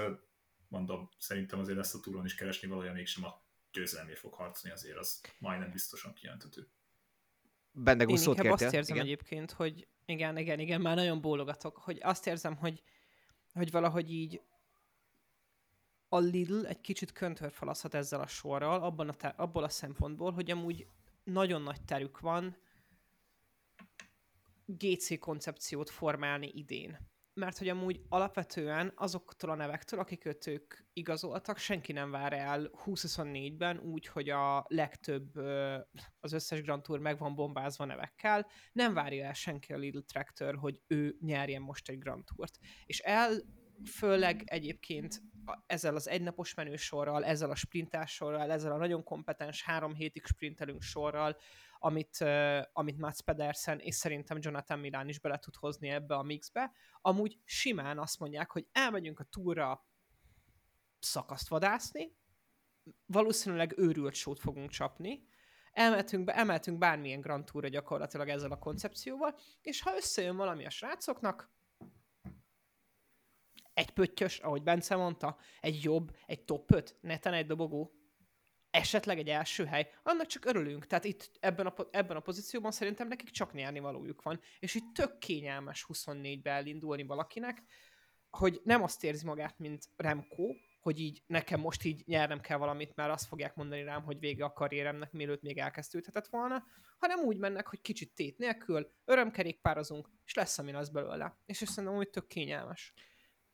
mondom, 0.68 1.10
szerintem 1.18 1.60
azért 1.60 1.78
lesz 1.78 1.94
a 1.94 2.00
túron 2.00 2.26
is 2.26 2.36
keresni 2.36 2.68
valójában 2.68 2.96
mégsem 2.96 3.24
a 3.24 3.42
győzelmért 3.72 4.20
fog 4.20 4.34
harcolni, 4.34 4.76
azért 4.76 4.98
az 4.98 5.22
majdnem 5.40 5.72
biztosan 5.72 6.14
kijelenthető. 6.14 6.68
Bendegú 7.72 8.12
Én 8.12 8.24
inkább 8.26 8.52
azt 8.52 8.74
érzem 8.74 8.96
igen? 8.96 9.08
egyébként, 9.08 9.52
hogy 9.52 9.88
igen, 10.06 10.38
igen, 10.38 10.60
igen, 10.60 10.82
már 10.82 10.96
nagyon 10.96 11.22
bólogatok, 11.22 11.78
hogy 11.78 12.00
azt 12.02 12.28
érzem, 12.28 12.56
hogy, 12.56 12.84
hogy 13.54 13.72
valahogy 13.72 14.12
így 14.12 14.42
a 16.10 16.18
Lidl 16.18 16.66
egy 16.66 16.82
kicsit 16.82 17.12
köntörfalaszhat 17.12 17.94
ezzel 17.94 18.22
a 18.22 18.28
sorral, 18.28 18.84
abban 18.84 19.10
a 19.10 19.14
te- 19.14 19.34
abból 19.38 19.64
a 19.64 19.70
szempontból, 19.70 20.32
hogy 20.32 20.52
amúgy 20.52 20.88
nagyon 21.28 21.62
nagy 21.62 21.82
terük 21.86 22.20
van 22.20 22.58
GC 24.66 25.20
koncepciót 25.20 25.90
formálni 25.90 26.52
idén 26.54 27.08
mert 27.38 27.58
hogy 27.58 27.70
amúgy 27.70 28.02
alapvetően 28.10 28.92
azoktól 28.96 29.50
a 29.50 29.56
nevektől, 29.56 30.00
akiket 30.00 30.48
ők 30.48 30.74
igazoltak, 30.94 31.58
senki 31.58 31.92
nem 31.92 32.12
vár 32.12 32.34
el 32.34 32.72
2024-ben 32.86 33.80
úgy, 33.80 34.08
hogy 34.08 34.30
a 34.30 34.66
legtöbb, 34.68 35.36
az 36.20 36.34
összes 36.34 36.62
Grand 36.62 36.82
Tour 36.82 37.00
meg 37.00 37.18
van 37.18 37.36
bombázva 37.36 37.86
nevekkel, 37.86 38.48
nem 38.72 38.94
várja 38.94 39.26
el 39.26 39.34
senki 39.34 39.74
a 39.74 39.78
Lidl 39.78 40.00
Tractor, 40.00 40.56
hogy 40.56 40.82
ő 40.88 41.18
nyerjen 41.20 41.62
most 41.62 41.90
egy 41.90 41.98
Grand 41.98 42.24
Tourt. 42.26 42.58
És 42.86 43.00
el 43.00 43.32
főleg 43.86 44.44
egyébként 44.46 45.22
ezzel 45.66 45.96
az 45.96 46.08
egynapos 46.08 46.54
menősorral, 46.54 47.26
ezzel 47.26 47.50
a 47.50 47.56
sprintás 47.56 48.14
sorral, 48.14 48.52
ezzel 48.52 48.72
a 48.72 48.78
nagyon 48.78 49.04
kompetens 49.04 49.64
három 49.64 49.94
hétig 49.94 50.26
sprintelünk 50.26 50.82
sorral, 50.82 51.38
amit, 51.80 52.18
uh, 52.20 52.62
amit 52.74 52.98
Mats 52.98 53.22
Pedersen 53.22 53.80
és 53.80 53.96
szerintem 53.96 54.38
Jonathan 54.42 54.80
Milán 54.80 55.10
is 55.10 55.20
bele 55.20 55.38
tud 55.38 55.56
hozni 55.56 55.90
ebbe 55.90 56.16
a 56.16 56.24
mixbe. 56.24 56.72
Amúgy 57.02 57.40
simán 57.44 58.00
azt 58.00 58.20
mondják, 58.20 58.52
hogy 58.52 58.68
elmegyünk 58.72 59.20
a 59.20 59.24
túra 59.24 59.86
szakaszt 61.00 61.48
vadászni, 61.48 62.16
valószínűleg 63.06 63.78
őrült 63.78 64.14
sót 64.14 64.40
fogunk 64.40 64.70
csapni, 64.70 65.28
emeltünk, 65.72 66.24
be, 66.24 66.36
emeltünk 66.36 66.78
bármilyen 66.78 67.22
Grand 67.22 67.46
Tourra 67.46 67.68
gyakorlatilag 67.68 68.30
ezzel 68.30 68.52
a 68.52 68.60
koncepcióval, 68.60 69.38
és 69.62 69.82
ha 69.82 69.96
összejön 69.96 70.36
valami 70.36 70.66
a 70.66 70.70
srácoknak, 70.70 71.52
egy 73.78 73.90
pöttyös, 73.90 74.40
ahogy 74.40 74.64
Bence 74.64 74.96
mondta, 74.96 75.38
egy 75.60 75.84
jobb, 75.84 76.16
egy 76.26 76.44
top 76.44 76.72
5, 76.72 76.98
neten 77.02 77.34
egy 77.34 77.46
dobogó, 77.46 77.92
esetleg 78.70 79.18
egy 79.18 79.30
első 79.30 79.66
hely, 79.66 79.90
annak 80.04 80.26
csak 80.26 80.46
örülünk. 80.46 80.88
Tehát 80.88 81.04
itt 81.04 81.32
ebben 81.40 81.66
a, 81.66 81.74
ebben 81.92 82.18
a 82.18 82.20
pozícióban 82.20 82.72
szerintem 82.72 83.08
nekik 83.08 83.30
csak 83.30 83.54
nyerni 83.54 83.80
valójuk 83.80 84.22
van. 84.22 84.40
És 84.60 84.76
itt 84.76 84.94
tök 84.94 85.18
kényelmes 85.18 85.86
24-be 85.94 86.52
elindulni 86.52 87.04
valakinek, 87.04 87.64
hogy 88.30 88.62
nem 88.64 88.84
azt 88.84 89.04
érzi 89.04 89.26
magát, 89.26 89.60
mint 89.60 89.90
Remco, 89.96 90.54
hogy 90.82 91.00
így 91.00 91.24
nekem 91.28 91.60
most 91.60 91.84
így 91.84 92.04
nyernem 92.06 92.40
kell 92.40 92.58
valamit, 92.58 92.96
mert 92.96 93.12
azt 93.12 93.28
fogják 93.28 93.56
mondani 93.56 93.84
rám, 93.84 94.04
hogy 94.04 94.20
vége 94.20 94.46
a 94.46 94.54
karrieremnek, 94.54 95.12
mielőtt 95.12 95.42
még 95.42 95.58
elkezdődhetett 95.58 96.28
volna, 96.28 96.64
hanem 96.98 97.20
úgy 97.20 97.38
mennek, 97.38 97.68
hogy 97.68 97.82
kicsit 97.82 98.14
tét 98.16 98.38
nélkül, 98.38 98.92
örömkerékpározunk, 99.06 100.10
és 100.26 100.34
lesz, 100.34 100.58
ami 100.58 100.74
az 100.74 100.90
belőle. 100.90 101.38
És 101.46 101.62
ezt 101.62 101.72
szerintem 101.72 102.00
úgy 102.00 102.10
tök 102.10 102.28
kényelmes. 102.28 102.94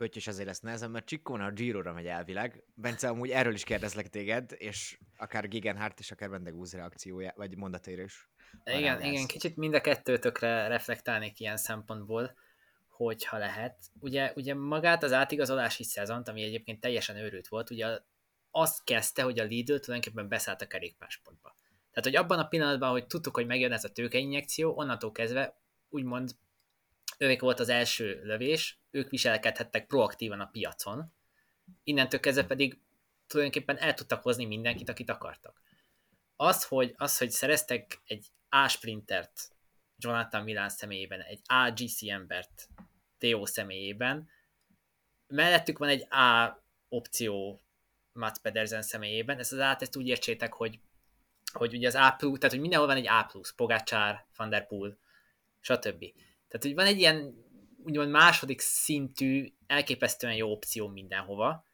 Pötty 0.04 0.18
is 0.18 0.28
azért 0.28 0.48
lesz 0.48 0.60
nehezen, 0.60 0.92
mert 0.92 1.06
Csikkóna 1.06 1.46
a 1.46 1.52
Giro-ra 1.52 1.94
megy 1.94 2.06
elvileg. 2.06 2.64
Bence, 2.76 3.08
amúgy 3.08 3.30
erről 3.30 3.54
is 3.54 3.64
kérdezlek 3.64 4.10
téged, 4.10 4.52
és 4.58 5.00
akár 5.18 5.48
Gigenhardt 5.48 6.00
és 6.00 6.12
akár 6.12 6.30
Bendegúz 6.30 6.74
reakciója, 6.74 7.34
vagy 7.36 7.58
mondatéről 7.58 8.06
is. 8.06 8.30
Igen, 8.64 9.02
igen, 9.02 9.28
kicsit 9.28 9.56
mind 9.56 9.74
a 9.74 9.82
kettőtökre 9.82 10.68
reflektálnék 10.68 11.40
ilyen 11.40 11.58
szempontból, 11.58 12.34
hogyha 12.88 13.38
lehet. 13.38 13.78
Ugye, 14.00 14.32
ugye 14.36 14.56
magát 14.56 15.04
az 15.04 15.14
átigazolási 15.14 15.84
szezont, 15.84 16.28
ami 16.28 16.44
egyébként 16.44 16.80
teljesen 16.80 17.16
őrült 17.16 17.48
volt, 17.48 17.70
ugye 17.70 18.00
azt 18.52 18.84
kezdte, 18.84 19.22
hogy 19.22 19.40
a 19.40 19.44
Lidl 19.44 19.76
tulajdonképpen 19.76 20.28
beszállt 20.28 20.62
a 20.62 20.68
kerékpáspontba. 20.68 21.56
Tehát, 21.92 22.10
hogy 22.10 22.16
abban 22.16 22.40
a 22.40 22.48
pillanatban, 22.48 22.92
hogy 22.92 23.08
tudtuk, 23.08 23.36
hogy 23.36 23.46
megjön 23.46 23.72
ez 23.72 23.84
a 23.84 23.92
tőkeinjekció, 23.92 24.78
onnantól 24.78 25.12
kezdve 25.12 25.58
úgymond 25.90 26.32
ők 27.32 27.42
volt 27.42 27.60
az 27.60 27.70
első 27.70 28.22
lövés, 28.24 28.80
ők 28.92 29.10
viselkedhettek 29.10 29.88
proaktívan 29.88 30.40
a 30.40 30.50
piacon, 30.52 31.14
innentől 31.84 32.20
kezdve 32.20 32.46
pedig 32.46 32.80
tulajdonképpen 33.28 33.78
el 33.78 33.94
tudtak 33.94 34.24
hozni 34.24 34.46
mindenkit, 34.46 34.90
akit 34.90 35.10
akartak. 35.10 35.62
Az, 36.36 36.64
hogy, 36.66 36.94
az, 36.98 37.18
hogy 37.18 37.30
szereztek 37.30 38.02
egy 38.06 38.28
A-sprintert 38.50 39.50
Jonathan 39.98 40.44
Milán 40.44 40.70
személyében, 40.70 41.20
egy 41.22 41.42
A-GC 41.46 42.04
embert 42.10 42.68
Theo 43.18 43.46
személyében, 43.46 44.30
mellettük 45.28 45.78
van 45.78 45.90
egy 45.90 46.08
A 46.10 46.62
opció 46.90 47.62
Mats 48.12 48.38
Pedersen 48.38 48.82
személyében, 48.82 49.40
ezt 49.40 49.52
az 49.52 49.60
át 49.60 49.82
ezt 49.82 49.96
úgy 49.96 50.08
értsétek, 50.08 50.54
hogy, 50.54 50.80
hogy 51.54 51.74
ugye 51.74 51.88
az 51.88 51.96
A+, 51.96 52.16
tehát 52.18 52.50
hogy 52.50 52.60
mindenhol 52.60 52.88
van 52.88 52.98
egy 52.98 53.08
A+, 53.08 53.32
Pogácsár, 53.56 54.26
Van 54.36 54.50
der 54.50 54.68
Poel, 54.68 54.98
stb. 55.60 56.06
Tehát, 56.54 56.68
hogy 56.68 56.76
van 56.76 56.94
egy 56.94 57.00
ilyen 57.00 57.46
úgymond 57.84 58.10
második 58.10 58.60
szintű, 58.60 59.54
elképesztően 59.68 60.36
jó 60.36 60.52
opció 60.52 60.88
mindenhova, 60.88 61.66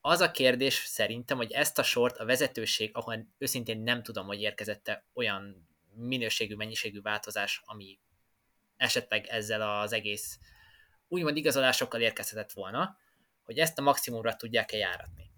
Az 0.00 0.20
a 0.20 0.30
kérdés 0.30 0.74
szerintem, 0.74 1.36
hogy 1.36 1.52
ezt 1.52 1.78
a 1.78 1.82
sort 1.82 2.16
a 2.16 2.24
vezetőség, 2.24 2.90
ahol 2.92 3.26
őszintén 3.38 3.80
nem 3.82 4.02
tudom, 4.02 4.26
hogy 4.26 4.40
érkezette 4.40 5.06
olyan 5.14 5.68
minőségű, 5.94 6.54
mennyiségű 6.54 7.00
változás, 7.00 7.62
ami 7.64 7.98
esetleg 8.76 9.26
ezzel 9.26 9.80
az 9.80 9.92
egész 9.92 10.38
úgymond 11.08 11.36
igazolásokkal 11.36 12.00
érkezhetett 12.00 12.52
volna, 12.52 12.96
hogy 13.42 13.58
ezt 13.58 13.78
a 13.78 13.82
maximumra 13.82 14.36
tudják-e 14.36 14.76
járatni. 14.76 15.30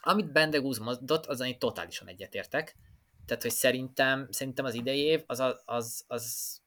Amit 0.00 0.32
Bendegúz 0.32 0.78
mondott, 0.78 1.26
az 1.26 1.40
én 1.40 1.58
totálisan 1.58 2.08
egyetértek. 2.08 2.76
Tehát, 3.26 3.42
hogy 3.42 3.52
szerintem, 3.52 4.28
szerintem 4.30 4.64
az 4.64 4.74
idei 4.74 5.00
év 5.00 5.22
az, 5.26 5.40
az, 5.40 5.62
az, 5.66 6.04
az 6.06 6.58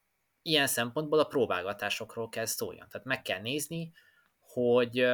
ilyen 0.42 0.66
szempontból 0.66 1.18
a 1.18 1.24
próbálgatásokról 1.24 2.28
kell 2.28 2.46
szóljon. 2.46 2.88
Tehát 2.88 3.06
meg 3.06 3.22
kell 3.22 3.40
nézni, 3.40 3.92
hogy 4.40 5.06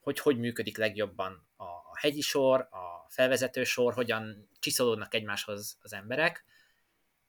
hogy, 0.00 0.18
hogy 0.18 0.38
működik 0.38 0.76
legjobban 0.76 1.46
a 1.56 1.98
hegyi 1.98 2.20
sor, 2.20 2.60
a 2.60 3.06
felvezető 3.08 3.64
sor, 3.64 3.94
hogyan 3.94 4.48
csiszolódnak 4.58 5.14
egymáshoz 5.14 5.78
az 5.82 5.92
emberek, 5.92 6.44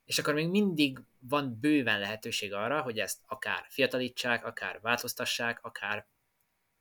és 0.04 0.18
akkor 0.18 0.34
még 0.34 0.48
mindig 0.48 0.98
van 1.18 1.58
bőven 1.60 2.00
lehetőség 2.00 2.52
arra, 2.54 2.82
hogy 2.82 2.98
ezt 2.98 3.20
akár 3.26 3.66
fiatalítsák, 3.68 4.44
akár 4.44 4.80
változtassák, 4.80 5.58
akár, 5.62 6.06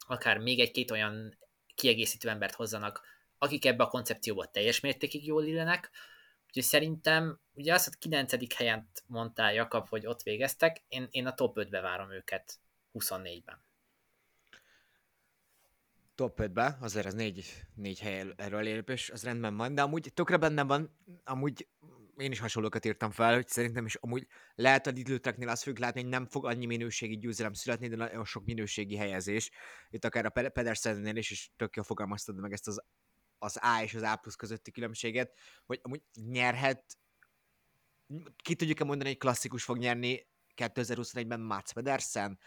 akár 0.07 0.37
még 0.37 0.59
egy-két 0.59 0.91
olyan 0.91 1.37
kiegészítő 1.75 2.29
embert 2.29 2.55
hozzanak, 2.55 3.01
akik 3.37 3.65
ebbe 3.65 3.83
a 3.83 3.87
koncepcióba 3.87 4.45
teljes 4.45 4.79
mértékig 4.79 5.25
jól 5.25 5.43
illenek. 5.43 5.89
Úgyhogy 6.49 6.63
szerintem, 6.63 7.39
ugye 7.53 7.73
azt, 7.73 7.85
hogy 7.85 7.97
9. 7.97 8.55
helyen 8.55 8.89
mondtál 9.05 9.53
Jakab, 9.53 9.87
hogy 9.87 10.05
ott 10.05 10.21
végeztek, 10.21 10.83
én, 10.87 11.07
én 11.11 11.25
a 11.25 11.33
top 11.33 11.57
5-be 11.59 11.81
várom 11.81 12.11
őket 12.11 12.59
24-ben. 12.93 13.63
Top 16.15 16.39
5-be, 16.41 16.77
azért 16.81 17.05
az 17.05 17.13
négy, 17.13 17.65
négy 17.75 17.99
hely 17.99 18.33
erről 18.35 18.61
lépés, 18.61 19.09
az 19.09 19.23
rendben 19.23 19.57
van, 19.57 19.75
de 19.75 19.81
amúgy 19.81 20.11
tökre 20.13 20.37
benne 20.37 20.63
van, 20.63 20.97
amúgy 21.23 21.67
én 22.17 22.31
is 22.31 22.39
hasonlókat 22.39 22.85
írtam 22.85 23.11
fel, 23.11 23.33
hogy 23.33 23.47
szerintem 23.47 23.85
is 23.85 23.95
amúgy 23.95 24.27
lehet 24.55 24.87
a 24.87 24.91
Lidl 24.91 25.47
azt 25.47 25.63
fogjuk 25.63 25.81
látni, 25.81 26.01
hogy 26.01 26.09
nem 26.09 26.25
fog 26.25 26.45
annyi 26.45 26.65
minőségi 26.65 27.17
győzelem 27.17 27.53
születni, 27.53 27.87
de 27.87 27.95
nagyon 27.95 28.25
sok 28.25 28.45
minőségi 28.45 28.95
helyezés. 28.95 29.51
Itt 29.89 30.05
akár 30.05 30.25
a 30.25 30.49
Pedersennél 30.49 31.15
is, 31.15 31.31
és 31.31 31.49
tök 31.55 31.75
jól 31.75 31.85
fogalmaztad 31.85 32.39
meg 32.39 32.51
ezt 32.51 32.67
az, 32.67 32.83
az 33.39 33.57
A 33.61 33.81
és 33.83 33.93
az 33.93 34.01
A 34.01 34.15
plusz 34.15 34.35
közötti 34.35 34.71
különbséget, 34.71 35.37
hogy 35.65 35.79
amúgy 35.83 36.01
nyerhet, 36.13 36.97
ki 38.43 38.55
tudjuk-e 38.55 38.83
mondani, 38.83 39.09
hogy 39.09 39.17
klasszikus 39.17 39.63
fog 39.63 39.77
nyerni 39.77 40.27
2021-ben 40.55 41.39
Mats 41.39 41.73
Pedersen? 41.73 42.39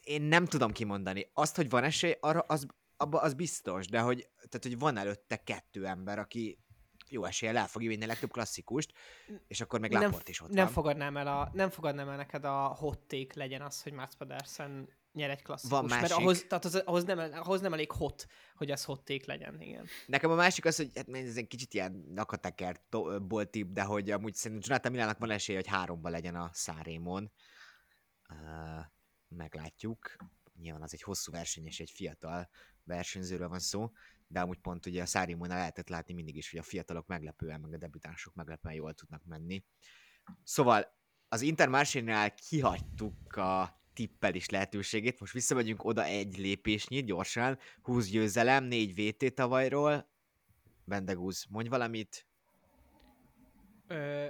Én 0.00 0.22
nem 0.22 0.44
tudom 0.44 0.72
kimondani. 0.72 1.30
Azt, 1.32 1.56
hogy 1.56 1.70
van 1.70 1.84
esély, 1.84 2.16
arra 2.20 2.40
az, 2.40 2.66
abba 2.96 3.20
az 3.20 3.34
biztos, 3.34 3.86
de 3.86 4.00
hogy, 4.00 4.30
tehát, 4.36 4.62
hogy 4.62 4.78
van 4.78 4.96
előtte 4.96 5.36
kettő 5.36 5.86
ember, 5.86 6.18
aki 6.18 6.58
jó 7.08 7.24
eséllyel 7.24 7.56
el 7.56 7.66
fogja 7.66 7.88
vinni 7.88 8.04
a 8.04 8.06
legtöbb 8.06 8.30
klasszikust, 8.30 8.92
és 9.46 9.60
akkor 9.60 9.80
meg 9.80 9.92
Laport 9.92 10.28
is 10.28 10.40
ott 10.40 10.48
nem 10.48 10.64
van. 10.64 10.72
Fogadnám 10.72 11.16
el 11.16 11.26
a, 11.26 11.50
nem 11.52 11.70
fogadnám 11.70 12.08
el 12.08 12.16
neked 12.16 12.44
a 12.44 12.66
hot 12.66 12.98
take 12.98 13.34
legyen 13.34 13.62
az, 13.62 13.82
hogy 13.82 13.92
Mats 13.92 14.14
Pedersen 14.14 14.88
nyer 15.12 15.30
egy 15.30 15.42
klasszikus. 15.42 15.78
Van 15.78 15.84
másik. 15.84 16.00
Mert 16.00 16.12
ahhoz, 16.12 16.44
tehát 16.48 16.64
az, 16.64 16.74
ahhoz, 16.74 17.04
nem, 17.04 17.18
ahhoz 17.18 17.60
nem 17.60 17.72
elég 17.72 17.90
hot, 17.90 18.26
hogy 18.54 18.70
az 18.70 18.84
hot 18.84 19.04
take 19.04 19.24
legyen, 19.26 19.60
igen. 19.60 19.86
Nekem 20.06 20.30
a 20.30 20.34
másik 20.34 20.64
az, 20.64 20.76
hogy 20.76 20.90
hát 20.94 21.08
ez 21.08 21.36
egy 21.36 21.46
kicsit 21.46 21.74
ilyen 21.74 22.04
nakateker 22.14 22.80
boltip, 23.22 23.72
de 23.72 23.82
hogy 23.82 24.10
amúgy 24.10 24.34
szerintem 24.34 24.68
Jonathan 24.68 24.92
Milának 24.92 25.18
van 25.18 25.30
esélye, 25.30 25.58
hogy 25.58 25.66
háromba 25.66 26.08
legyen 26.08 26.34
a 26.34 26.50
Szárémon. 26.52 27.32
Uh, 28.28 28.84
meglátjuk. 29.28 30.16
Nyilván 30.60 30.82
az 30.82 30.92
egy 30.92 31.02
hosszú 31.02 31.32
verseny 31.32 31.66
és 31.66 31.80
egy 31.80 31.90
fiatal 31.90 32.48
versenyzőről 32.84 33.48
van 33.48 33.58
szó, 33.58 33.90
de 34.26 34.40
amúgy 34.40 34.58
pont 34.58 34.86
ugye 34.86 35.02
a 35.02 35.06
Szárimónál 35.06 35.58
lehetett 35.58 35.88
látni 35.88 36.14
mindig 36.14 36.36
is, 36.36 36.50
hogy 36.50 36.60
a 36.60 36.62
fiatalok 36.62 37.06
meglepően, 37.06 37.60
meg 37.60 37.72
a 37.72 37.76
debütánsok 37.76 38.34
meglepően 38.34 38.74
jól 38.74 38.94
tudnak 38.94 39.24
menni. 39.24 39.64
Szóval 40.44 41.00
az 41.28 41.40
Intermarsénál 41.40 42.34
kihagytuk 42.34 43.36
a 43.36 43.81
is 44.32 44.48
lehetőségét, 44.48 45.20
most 45.20 45.32
visszamegyünk 45.32 45.84
oda 45.84 46.04
egy 46.04 46.38
lépésnyit 46.38 47.04
gyorsan, 47.04 47.58
20 47.82 48.08
győzelem, 48.08 48.64
4 48.64 48.94
VT 48.94 49.34
tavalyról, 49.34 50.10
Bendegúz, 50.84 51.46
mondj 51.48 51.68
valamit. 51.68 52.26
Ö, 53.86 54.28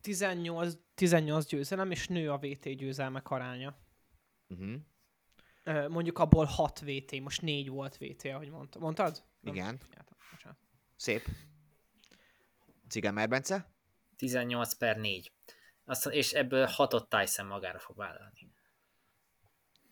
18, 0.00 0.74
18 0.94 1.46
győzelem, 1.46 1.90
és 1.90 2.08
nő 2.08 2.30
a 2.30 2.38
VT 2.38 2.68
győzelmek 2.68 3.30
aránya. 3.30 3.76
Uh-huh 4.48 4.80
mondjuk 5.88 6.18
abból 6.18 6.44
6 6.44 6.80
VT, 6.80 7.20
most 7.20 7.42
4 7.42 7.68
volt 7.68 7.96
VT, 7.96 8.24
ahogy 8.24 8.50
mondta. 8.50 8.78
mondtad? 8.78 9.24
Igen. 9.42 9.64
Nem, 9.64 9.78
Szép. 10.96 11.22
Cigány 12.88 13.12
Merbence? 13.12 13.72
18 14.16 14.74
per 14.74 14.96
4. 14.96 15.32
Azt, 15.84 16.06
és 16.06 16.32
ebből 16.32 16.68
6-ot 16.76 17.08
Tyson 17.08 17.46
magára 17.46 17.78
fog 17.78 17.96
vállalni. 17.96 18.52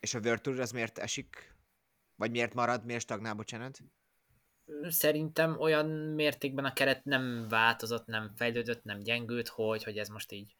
És 0.00 0.14
a 0.14 0.20
Tour 0.20 0.60
az 0.60 0.72
miért 0.72 0.98
esik? 0.98 1.54
Vagy 2.16 2.30
miért 2.30 2.54
marad? 2.54 2.84
Miért 2.84 3.02
stagnál, 3.02 3.34
bocsánat? 3.34 3.78
Szerintem 4.82 5.58
olyan 5.58 5.86
mértékben 5.88 6.64
a 6.64 6.72
keret 6.72 7.04
nem 7.04 7.48
változott, 7.48 8.06
nem 8.06 8.32
fejlődött, 8.36 8.84
nem 8.84 8.98
gyengült, 8.98 9.48
hogy, 9.48 9.84
hogy 9.84 9.98
ez 9.98 10.08
most 10.08 10.32
így 10.32 10.54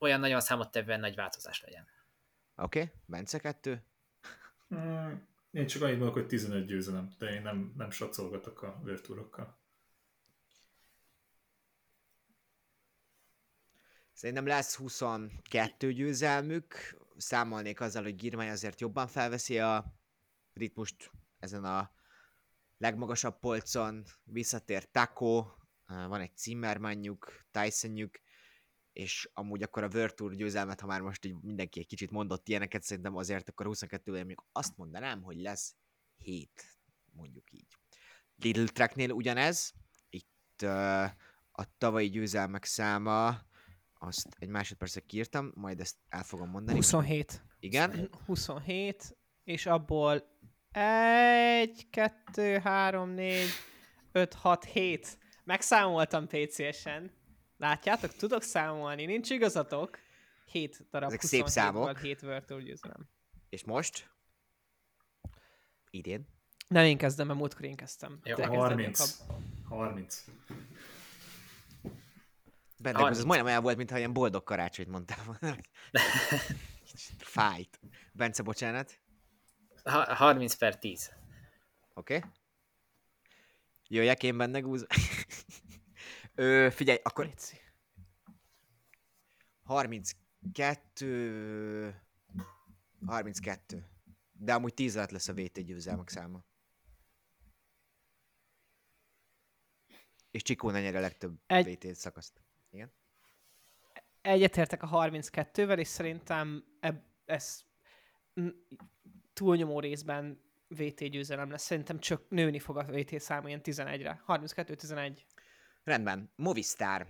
olyan 0.00 0.20
nagyon 0.20 0.40
számottevően 0.40 1.00
nagy 1.00 1.14
változás 1.14 1.62
legyen. 1.62 1.86
Oké, 2.56 2.80
okay. 2.80 2.92
Bence 3.06 3.38
2? 3.38 3.84
Mm, 4.74 5.12
én 5.50 5.66
csak 5.66 5.82
annyit 5.82 5.96
mondok, 5.96 6.14
hogy 6.14 6.26
15 6.26 6.66
győzelem, 6.66 7.08
de 7.18 7.30
én 7.30 7.42
nem, 7.42 7.72
nem 7.76 7.90
satszolgatok 7.90 8.62
a 8.62 8.80
vértúrokkal. 8.84 9.59
Szerintem 14.20 14.46
lesz 14.46 14.74
22 14.76 15.92
győzelmük, 15.92 16.74
számolnék 17.16 17.80
azzal, 17.80 18.02
hogy 18.02 18.14
Girmay 18.14 18.48
azért 18.48 18.80
jobban 18.80 19.06
felveszi 19.06 19.58
a 19.58 19.94
ritmust 20.52 21.10
ezen 21.38 21.64
a 21.64 21.92
legmagasabb 22.78 23.38
polcon, 23.38 24.04
visszatér 24.24 24.90
Taco, 24.90 25.46
van 25.86 26.20
egy 26.20 26.36
Zimmermannjuk, 26.36 27.46
Tysonjuk, 27.50 28.10
és 28.92 29.30
amúgy 29.32 29.62
akkor 29.62 29.82
a 29.82 29.88
World 29.92 30.14
Tour 30.14 30.34
győzelmet, 30.34 30.80
ha 30.80 30.86
már 30.86 31.00
most 31.00 31.24
így 31.24 31.36
mindenki 31.42 31.80
egy 31.80 31.86
kicsit 31.86 32.10
mondott 32.10 32.48
ilyeneket, 32.48 32.82
szerintem 32.82 33.16
azért 33.16 33.48
akkor 33.48 33.66
22 33.66 34.12
mondjuk 34.12 34.46
azt 34.52 34.76
mondanám, 34.76 35.22
hogy 35.22 35.40
lesz 35.40 35.74
7, 36.16 36.78
mondjuk 37.12 37.52
így. 37.52 37.76
Little 38.36 38.66
Tracknél 38.66 39.10
ugyanez, 39.10 39.72
itt 40.08 40.60
uh, 40.62 41.04
a 41.52 41.76
tavalyi 41.78 42.08
győzelmek 42.08 42.64
száma, 42.64 43.48
azt 44.02 44.36
egy 44.38 44.48
másodpercre 44.48 45.00
kiírtam, 45.00 45.52
majd 45.54 45.80
ezt 45.80 45.96
el 46.08 46.22
fogom 46.22 46.48
mondani. 46.50 46.76
27. 46.76 47.42
Igen? 47.58 48.10
27, 48.26 49.16
és 49.44 49.66
abból 49.66 50.38
1, 50.72 51.86
2, 51.90 52.58
3, 52.58 53.10
4, 53.10 53.46
5, 54.12 54.34
6, 54.34 54.64
7. 54.64 55.18
Megszámoltam 55.44 56.26
PC-sen. 56.26 57.10
Látjátok, 57.56 58.14
tudok 58.14 58.42
számolni, 58.42 59.04
nincs 59.04 59.30
igazatok. 59.30 59.98
7 60.44 60.86
darab 60.90 61.08
Ezek 61.08 61.20
szép 61.20 61.46
számok. 61.46 61.98
7 61.98 62.22
World 62.22 62.62
győzelem. 62.62 63.08
És 63.48 63.64
most? 63.64 64.10
Idén? 65.90 66.28
Nem 66.68 66.84
én 66.84 66.98
kezdem, 66.98 67.26
mert 67.26 67.38
múltkor 67.38 67.64
én 67.64 67.76
kezdtem. 67.76 68.20
Jó, 68.24 68.44
30. 68.44 69.16
30. 69.68 70.24
Benne, 72.82 73.08
ez 73.08 73.24
majdnem 73.24 73.46
olyan 73.46 73.62
volt, 73.62 73.76
mintha 73.76 73.98
ilyen 73.98 74.12
boldog 74.12 74.42
karácsonyt 74.42 74.88
mondtál 74.88 75.24
volna. 75.24 75.56
Fájt. 77.18 77.80
Bence, 78.12 78.42
bocsánat. 78.42 79.00
Ha, 79.84 80.14
30 80.14 80.54
per 80.54 80.78
10. 80.78 81.12
Oké. 81.94 82.16
Okay. 82.16 82.30
Jöjjek 83.88 84.22
én 84.22 84.36
benne 84.36 84.60
gúz. 84.60 84.86
Ö, 86.34 86.68
figyelj, 86.70 86.98
akkor... 87.02 87.24
Léci. 87.24 87.60
32... 89.62 91.94
32. 93.06 93.84
De 94.32 94.54
amúgy 94.54 94.74
10 94.74 94.96
alatt 94.96 95.10
lesz 95.10 95.28
a 95.28 95.34
VT 95.34 95.64
győzelmek 95.64 96.08
száma. 96.08 96.44
És 100.30 100.42
Csikó 100.42 100.70
ne 100.70 100.80
nyer 100.80 100.96
a 100.96 101.00
legtöbb 101.00 101.40
Egy... 101.46 101.78
VT 101.78 101.94
szakaszt. 101.94 102.40
Igen? 102.70 102.92
Egyetértek 104.20 104.82
a 104.82 104.88
32-vel, 104.88 105.78
és 105.78 105.88
szerintem 105.88 106.64
eb- 106.80 107.04
ez 107.24 107.64
túlnyomó 109.32 109.80
részben 109.80 110.40
VT 110.68 111.04
győzelem 111.04 111.50
lesz. 111.50 111.62
Szerintem 111.62 111.98
csak 111.98 112.28
nőni 112.28 112.58
fog 112.58 112.76
a 112.76 112.84
VT 112.84 113.20
száma 113.20 113.48
ilyen 113.48 113.60
11-re. 113.64 114.22
32-11. 114.26 115.18
Rendben, 115.84 116.32
Movistar. 116.36 117.06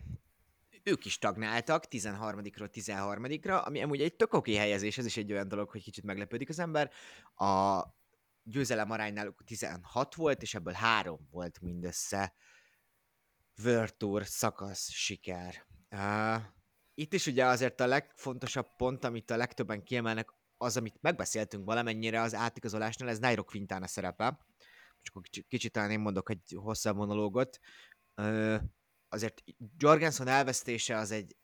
Ők 0.83 1.05
is 1.05 1.18
tagnáltak 1.18 1.85
13-ról 1.90 2.68
13-ra, 2.73 3.64
ami 3.64 3.83
amúgy 3.83 4.01
egy 4.01 4.16
tök 4.16 4.33
oké 4.33 4.55
helyezés, 4.55 4.99
ez 4.99 5.07
is 5.07 5.16
egy 5.16 5.33
olyan 5.33 5.49
dolog, 5.49 5.70
hogy 5.70 5.83
kicsit 5.83 6.05
meglepődik 6.05 6.49
az 6.49 6.59
ember. 6.59 6.90
A 7.35 7.83
győzelem 8.42 8.90
aránynál 8.90 9.35
16 9.44 10.14
volt, 10.14 10.42
és 10.42 10.55
ebből 10.55 10.73
három 10.73 11.29
volt 11.31 11.61
mindössze 11.61 12.35
World 13.65 13.97
Tour 13.97 14.27
szakasz 14.27 14.91
siker. 14.91 15.67
Uh, 15.91 16.43
itt 16.95 17.13
is 17.13 17.27
ugye 17.27 17.45
azért 17.45 17.81
a 17.81 17.87
legfontosabb 17.87 18.77
pont, 18.77 19.05
amit 19.05 19.31
a 19.31 19.37
legtöbben 19.37 19.83
kiemelnek, 19.83 20.29
az, 20.57 20.77
amit 20.77 20.99
megbeszéltünk 21.01 21.65
valamennyire 21.65 22.21
az 22.21 22.35
átigazolásnál, 22.35 23.09
ez 23.09 23.19
Nairo 23.19 23.45
Quintana 23.45 23.87
szerepe. 23.87 24.47
Csak 25.03 25.23
kicsit, 25.23 25.47
kicsit 25.49 25.73
talán 25.73 25.91
én 25.91 26.01
mondok 26.01 26.31
egy 26.31 26.55
hosszabb 26.57 26.97
monológot. 26.97 27.59
Uh, 28.17 28.61
azért 29.09 29.43
Jorgensen 29.77 30.29
elvesztése 30.29 30.97
az 30.97 31.11
egy 31.11 31.37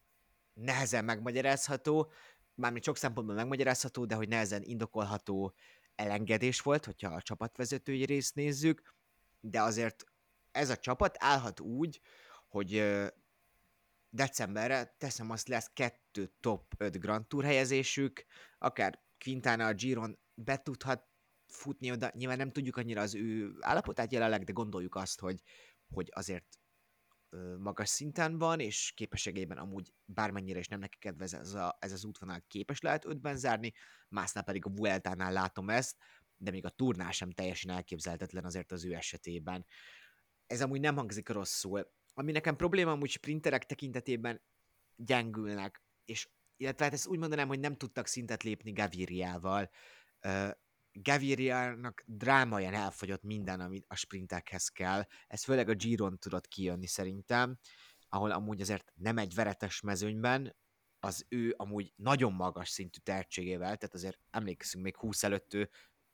nehezen 0.53 1.05
megmagyarázható, 1.05 2.13
mármint 2.55 2.85
sok 2.85 2.97
szempontból 2.97 3.37
megmagyarázható, 3.37 4.05
de 4.05 4.15
hogy 4.15 4.29
nehezen 4.29 4.63
indokolható 4.63 5.55
elengedés 5.95 6.61
volt, 6.61 6.85
hogyha 6.85 7.15
a 7.15 7.23
csapatvezetői 7.23 8.05
részt 8.05 8.35
nézzük, 8.35 8.95
de 9.41 9.61
azért 9.63 10.05
ez 10.57 10.71
a 10.71 10.77
csapat 10.77 11.17
állhat 11.19 11.61
úgy, 11.61 12.01
hogy 12.49 12.83
decemberre 14.11 14.95
teszem 14.99 15.31
azt 15.31 15.49
lesz 15.49 15.71
kettő 15.73 16.33
top 16.41 16.75
5 16.77 17.01
Grand 17.01 17.27
Tour 17.27 17.45
helyezésük, 17.45 18.25
akár 18.59 19.05
Quintana 19.25 19.67
a 19.67 19.73
Giron 19.73 20.19
be 20.35 20.57
tudhat 20.57 21.05
futni 21.47 21.91
oda, 21.91 22.11
nyilván 22.15 22.37
nem 22.37 22.53
tudjuk 22.53 22.77
annyira 22.77 23.01
az 23.01 23.15
ő 23.15 23.57
állapotát 23.61 24.13
jelenleg, 24.13 24.45
de 24.45 24.53
gondoljuk 24.53 24.95
azt, 24.95 25.21
hogy, 25.21 25.43
hogy 25.89 26.09
azért 26.15 26.59
magas 27.59 27.89
szinten 27.89 28.39
van, 28.39 28.61
és 28.61 28.93
képességében 28.95 29.59
amúgy 29.59 29.93
bármennyire 30.05 30.59
is 30.59 30.69
nem 30.69 30.79
neki 30.79 30.99
kedvez 30.99 31.35
ez, 31.35 31.55
a, 31.55 31.77
ez 31.81 31.93
az 31.93 32.05
útvonal 32.05 32.45
képes 32.49 32.81
lehet 32.81 33.05
ötben 33.05 33.37
zárni, 33.37 33.73
másnál 34.09 34.45
pedig 34.45 34.67
a 34.67 34.71
Vueltánál 34.71 35.33
látom 35.33 35.71
ezt, 35.71 35.97
de 36.37 36.51
még 36.51 36.65
a 36.65 36.71
turnál 36.71 37.11
sem 37.11 37.31
teljesen 37.31 37.71
elképzelhetetlen 37.71 38.45
azért 38.45 38.73
az 38.73 38.85
ő 38.85 38.95
esetében. 38.95 39.67
Ez 40.47 40.63
amúgy 40.63 40.81
nem 40.81 40.97
hangzik 40.97 41.29
rosszul. 41.29 41.91
Ami 42.15 42.33
nekem 42.33 42.57
probléma 42.57 42.91
amúgy 42.91 43.11
sprinterek 43.11 43.67
tekintetében 43.67 44.41
gyengülnek, 44.97 45.83
és 46.05 46.29
illetve 46.57 46.85
hát 46.85 46.93
ezt 46.93 47.07
úgy 47.07 47.19
mondanám, 47.19 47.49
hogy 47.49 47.61
nem 47.61 47.77
tudtak 47.77 48.07
szintet 48.07 48.43
lépni 48.43 48.73
Gaviriával. 48.73 49.71
Gaviriának 50.93 52.03
drámaian 52.07 52.75
elfogyott 52.75 53.23
minden, 53.23 53.61
amit 53.61 53.85
a 53.89 53.97
sprintekhez 53.97 54.69
kell. 54.69 55.07
Ez 55.27 55.45
főleg 55.45 55.69
a 55.69 55.75
Giron 55.75 56.19
tudott 56.19 56.49
kijönni 56.49 56.87
szerintem, 56.87 57.59
ahol 58.09 58.31
amúgy 58.31 58.61
azért 58.61 58.93
nem 58.95 59.19
egy 59.19 59.35
veretes 59.35 59.81
mezőnyben, 59.81 60.57
az 61.01 61.27
ő 61.29 61.55
amúgy 61.57 61.93
nagyon 61.97 62.33
magas 62.33 62.69
szintű 62.69 62.99
tehetségével, 63.03 63.77
tehát 63.77 63.95
azért 63.95 64.19
emlékszünk, 64.31 64.85
még 64.85 64.97
20 64.97 65.23
előtt 65.23 65.55
ő 65.55 65.71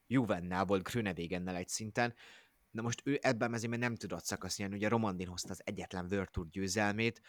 Juvennál 0.06 0.64
volt 0.64 0.82
Grönewegennel 0.82 1.56
egy 1.56 1.68
szinten, 1.68 2.14
de 2.72 2.82
most 2.82 3.00
ő 3.04 3.18
ebben 3.22 3.50
mezőben 3.50 3.78
nem 3.78 3.94
tudott 3.94 4.24
szakasz 4.24 4.56
nyerni, 4.56 4.74
ugye 4.74 4.88
Romandin 4.88 5.26
hozta 5.26 5.50
az 5.50 5.60
egyetlen 5.64 6.06
World 6.10 6.30
Tour 6.30 6.48
győzelmét, 6.48 7.22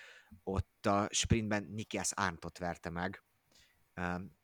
ott 0.44 0.86
a 0.86 1.08
sprintben 1.12 1.64
Nikias 1.64 2.12
Arntot 2.12 2.58
verte 2.58 2.90
meg, 2.90 3.24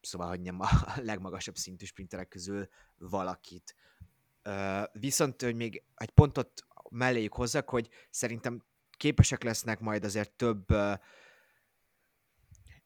szóval, 0.02 0.28
hogy 0.28 0.42
nem 0.42 0.60
a 0.60 0.68
legmagasabb 1.10 1.56
szintű 1.56 1.86
sprinterek 1.86 2.28
közül 2.28 2.68
valakit. 2.98 3.76
Viszont, 4.92 5.42
hogy 5.42 5.56
még 5.56 5.84
egy 5.96 6.10
pontot 6.10 6.66
melléjük 6.90 7.34
hozzak, 7.34 7.70
hogy 7.70 7.90
szerintem 8.10 8.64
képesek 8.98 9.44
lesznek 9.44 9.80
majd 9.80 10.04
azért 10.04 10.32
több 10.32 10.66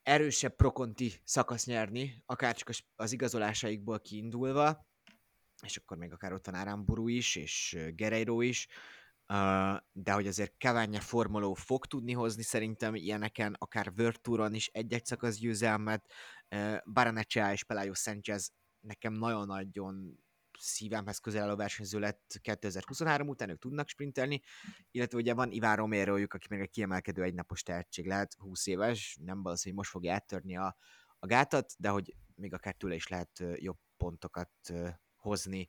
erősebb 0.04 0.56
prokonti 0.56 1.14
szakasz 1.24 1.66
nyerni, 1.66 2.24
akár 2.26 2.56
az 2.96 3.12
igazolásaikból 3.12 4.00
kiindulva, 4.00 4.86
és 5.64 5.78
akkor 5.78 5.98
még 5.98 6.12
akár 6.12 6.34
ott 6.34 6.46
van 6.46 6.56
Aramburu 6.56 7.08
is, 7.08 7.36
és 7.36 7.78
Gereiro 7.96 8.42
is, 8.42 8.68
de 9.92 10.12
hogy 10.12 10.28
azért 10.28 10.54
Cavagna 10.58 11.00
formoló 11.00 11.54
fog 11.54 11.86
tudni 11.86 12.14
hozni 12.14 12.44
szerintem 12.44 12.96
ilyeneken, 12.96 13.56
akár 13.58 13.94
Touron 14.22 14.54
is 14.54 14.68
egy-egy 14.68 15.06
szakasz 15.06 15.38
győzelmet, 15.38 16.12
Baranecea 16.94 17.52
és 17.52 17.64
Pelayo 17.64 17.94
Sanchez 17.94 18.54
nekem 18.80 19.14
nagyon-nagyon 19.14 20.24
szívemhez 20.60 21.18
közel 21.18 21.44
álló 21.44 21.56
versenyző 21.56 22.00
lett 22.00 22.40
2023 22.42 23.28
után, 23.28 23.50
ők 23.50 23.60
tudnak 23.60 23.88
sprintelni, 23.88 24.42
illetve 24.92 25.18
ugye 25.18 25.34
van 25.34 25.52
Iván 25.52 25.76
romero 25.76 26.24
aki 26.24 26.48
még 26.50 26.60
egy 26.60 26.70
kiemelkedő 26.70 27.24
egynapos 27.24 27.64
tehetség 27.64 28.08
lehet, 28.08 28.34
20 28.34 28.68
éves, 28.68 29.18
nem 29.22 29.44
valószínű, 29.44 29.76
hogy 29.76 29.84
most 29.84 29.90
fogja 29.90 30.14
áttörni 30.14 30.58
a, 30.58 30.78
a 31.20 31.26
gátat, 31.26 31.74
de 31.78 31.90
hogy 31.90 32.16
még 32.36 32.54
akár 32.54 32.74
tőle 32.74 32.96
is 32.96 33.08
lehet 33.08 33.44
jobb 33.56 33.78
pontokat 33.98 34.52
hozni. 35.24 35.68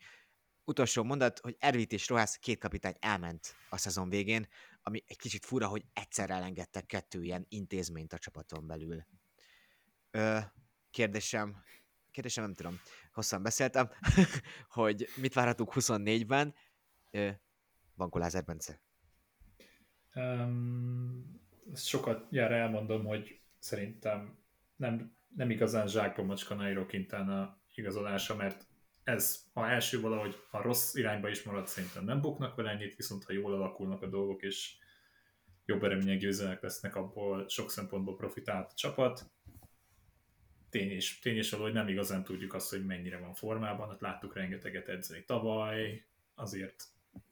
Utolsó 0.64 1.02
mondat, 1.02 1.38
hogy 1.38 1.56
Ervit 1.58 1.92
és 1.92 2.08
Rohász 2.08 2.36
két 2.36 2.58
kapitány 2.58 2.94
elment 3.00 3.54
a 3.70 3.76
szezon 3.76 4.08
végén, 4.08 4.48
ami 4.82 5.02
egy 5.06 5.18
kicsit 5.18 5.44
fura, 5.44 5.66
hogy 5.66 5.84
egyszer 5.92 6.30
elengedtek 6.30 6.86
kettő 6.86 7.22
ilyen 7.22 7.46
intézményt 7.48 8.12
a 8.12 8.18
csapaton 8.18 8.66
belül. 8.66 9.06
Ö, 10.10 10.38
kérdésem, 10.90 11.62
kérdésem 12.10 12.44
nem 12.44 12.54
tudom, 12.54 12.80
hosszan 13.12 13.42
beszéltem, 13.42 13.90
hogy 14.68 15.08
mit 15.16 15.34
várhatunk 15.34 15.72
24-ben. 15.74 16.54
Ö, 17.10 17.30
van 17.94 18.10
Kolázer 18.10 18.44
Bence? 18.44 18.80
Um, 20.14 21.40
sokat 21.74 22.26
jár 22.30 22.52
elmondom, 22.52 23.04
hogy 23.04 23.40
szerintem 23.58 24.38
nem, 24.76 25.16
nem 25.36 25.50
igazán 25.50 25.88
zsákba 25.88 26.22
macska 26.22 26.54
Nairo 26.54 26.86
Quintana 26.86 27.58
igazolása, 27.74 28.36
mert 28.36 28.66
ez, 29.04 29.44
ha 29.52 29.68
első 29.68 30.00
valahogy, 30.00 30.36
ha 30.50 30.62
rossz 30.62 30.94
irányba 30.94 31.28
is 31.28 31.42
marad, 31.42 31.66
szerintem 31.66 32.04
nem 32.04 32.20
buknak 32.20 32.54
vele 32.54 32.70
ennyit, 32.70 32.96
viszont 32.96 33.24
ha 33.24 33.32
jól 33.32 33.54
alakulnak 33.54 34.02
a 34.02 34.06
dolgok, 34.06 34.42
és 34.42 34.76
jobb 35.64 35.84
eredmények 35.84 36.18
győzelmek 36.18 36.62
lesznek, 36.62 36.96
abból 36.96 37.48
sok 37.48 37.70
szempontból 37.70 38.16
profitált 38.16 38.70
a 38.70 38.74
csapat. 38.74 39.30
Tény 40.70 40.90
és, 40.90 41.18
tény 41.18 41.36
és 41.36 41.50
hogy 41.50 41.72
nem 41.72 41.88
igazán 41.88 42.24
tudjuk 42.24 42.54
azt, 42.54 42.70
hogy 42.70 42.84
mennyire 42.84 43.18
van 43.18 43.34
formában, 43.34 43.88
hát 43.88 44.00
láttuk 44.00 44.34
rengeteget 44.34 44.88
edzeni 44.88 45.24
tavaly, 45.24 46.06
azért 46.34 46.84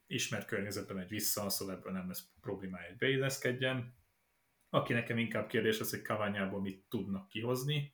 ismert 0.07 0.47
környezetben 0.47 0.95
megy 0.95 1.09
vissza, 1.09 1.49
szóval 1.49 1.75
ebből 1.75 1.91
nem 1.91 2.07
lesz 2.07 2.27
problémája, 2.41 2.87
hogy 2.87 2.97
beilleszkedjen. 2.97 3.95
Aki 4.69 4.93
nekem 4.93 5.17
inkább 5.17 5.47
kérdés 5.47 5.79
az, 5.79 5.89
hogy 5.89 6.01
Kaványából 6.01 6.61
mit 6.61 6.85
tudnak 6.89 7.27
kihozni, 7.27 7.93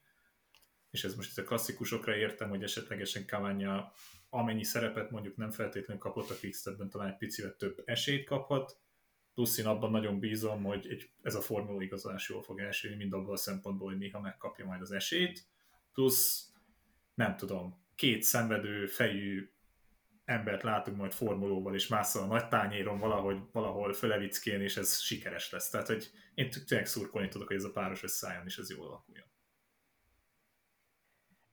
és 0.91 1.03
ez 1.03 1.15
most 1.15 1.31
itt 1.31 1.43
a 1.43 1.47
klasszikusokra 1.47 2.15
értem, 2.15 2.49
hogy 2.49 2.63
esetlegesen 2.63 3.25
Cavagna 3.25 3.91
amennyi 4.29 4.63
szerepet 4.63 5.11
mondjuk 5.11 5.35
nem 5.35 5.51
feltétlenül 5.51 6.01
kapott 6.01 6.29
a 6.29 6.35
Quickstepben, 6.41 6.89
talán 6.89 7.07
egy 7.07 7.17
picivel 7.17 7.55
több 7.55 7.81
esélyt 7.85 8.25
kaphat, 8.25 8.77
plusz 9.33 9.57
én 9.57 9.65
abban 9.65 9.91
nagyon 9.91 10.19
bízom, 10.19 10.63
hogy 10.63 10.87
egy, 10.89 11.09
ez 11.21 11.35
a 11.35 11.41
formula 11.41 11.81
igazolás 11.81 12.29
jól 12.29 12.43
fog 12.43 12.59
elsülni, 12.59 12.95
mind 12.95 13.13
abban 13.13 13.33
a 13.33 13.37
szempontból, 13.37 13.87
hogy 13.87 13.97
néha 13.97 14.19
megkapja 14.19 14.65
majd 14.65 14.81
az 14.81 14.91
esélyt, 14.91 15.47
plusz 15.93 16.53
nem 17.13 17.35
tudom, 17.35 17.85
két 17.95 18.23
szenvedő 18.23 18.85
fejű 18.85 19.49
embert 20.25 20.63
látunk 20.63 20.97
majd 20.97 21.11
formulóval, 21.11 21.75
és 21.75 21.87
másszal 21.87 22.23
a 22.23 22.25
nagy 22.25 22.47
tányéron 22.47 22.99
valahogy, 22.99 23.37
valahol 23.51 23.93
fölevickén, 23.93 24.61
és 24.61 24.77
ez 24.77 24.99
sikeres 24.99 25.51
lesz. 25.51 25.69
Tehát, 25.69 25.87
hogy 25.87 26.11
én 26.33 26.49
tényleg 26.67 26.87
szurkolni 26.87 27.27
tudok, 27.27 27.47
hogy 27.47 27.55
ez 27.55 27.63
a 27.63 27.71
páros 27.71 28.03
összeálljon, 28.03 28.45
és 28.45 28.57
ez 28.57 28.69
jól 28.69 28.87
alakuljon. 28.87 29.28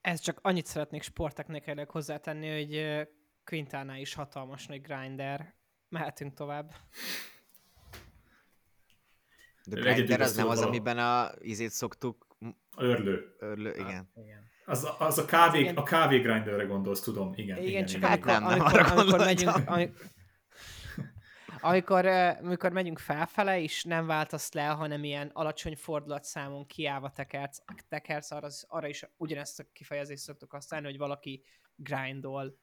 Ez 0.06 0.20
csak 0.20 0.38
annyit 0.42 0.66
szeretnék 0.66 1.02
sporttechnikailag 1.02 1.90
hozzátenni, 1.90 2.50
hogy 2.50 3.06
Quintana 3.44 3.96
is 3.96 4.14
hatalmas 4.14 4.66
nagy 4.66 4.80
grinder. 4.80 5.54
Mehetünk 5.88 6.34
tovább. 6.34 6.74
De 9.64 9.80
grinder 9.80 10.20
az 10.20 10.36
nem 10.36 10.48
az, 10.48 10.60
amiben 10.60 10.98
a 10.98 11.30
izét 11.38 11.70
szoktuk... 11.70 12.36
Örlő. 12.76 13.36
Örlő, 13.38 13.70
igen. 13.70 13.86
Hát, 13.86 14.06
igen. 14.14 14.44
Az, 14.64 14.88
az 14.98 15.18
a 15.18 15.24
kávé, 15.24 15.72
a 15.74 15.82
kávé 15.82 16.18
grinderre 16.18 16.64
gondolsz, 16.64 17.00
tudom, 17.00 17.32
igen. 17.36 17.56
Igen, 17.56 17.68
igen 17.68 17.86
csak 17.86 17.96
igen, 17.96 18.10
amikor, 18.12 18.32
nem, 18.32 18.42
nem 18.42 18.60
amikor, 18.60 18.80
amikor, 18.80 19.18
megyünk, 19.18 19.56
amikor, 19.66 19.90
amikor, 21.66 22.06
amikor 22.06 22.72
megyünk 22.72 22.98
felfele, 22.98 23.60
és 23.60 23.84
nem 23.84 24.06
váltasz 24.06 24.52
le, 24.52 24.66
hanem 24.66 25.04
ilyen 25.04 25.30
alacsony 25.32 25.76
fordulatszámon 25.76 26.66
kiállva 26.66 27.10
tekersz, 27.10 27.62
tekersz 27.88 28.30
arra, 28.30 28.48
arra 28.66 28.88
is 28.88 29.04
ugyanezt 29.16 29.60
a 29.60 29.64
kifejezést 29.72 30.22
szoktuk 30.22 30.50
használni, 30.50 30.86
hogy 30.86 30.98
valaki 30.98 31.44
grindol. 31.76 32.58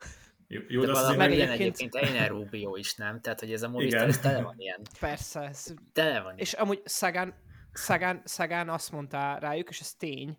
Jó, 0.47 0.61
jó 0.67 0.85
de, 0.85 0.91
az 0.91 1.15
meg 1.15 1.31
ilyen 1.33 1.49
egyébként 1.49 1.95
Einer 1.95 2.29
Rubio 2.29 2.75
is, 2.75 2.95
nem? 2.95 3.21
Tehát, 3.21 3.39
hogy 3.39 3.53
ez 3.53 3.63
a 3.63 3.69
Movistar, 3.69 4.07
ez 4.07 4.19
tele 4.19 4.41
van 4.41 4.59
ilyen. 4.59 4.81
Persze. 4.99 5.41
Ez... 5.41 5.73
Tele 5.93 6.21
van 6.21 6.37
És 6.37 6.53
amúgy 6.53 6.81
Szagán, 6.85 7.33
Szagán, 7.71 8.21
Szagán 8.25 8.69
azt 8.69 8.91
mondta 8.91 9.37
rájuk, 9.37 9.69
és 9.69 9.79
ez 9.79 9.93
tény, 9.93 10.37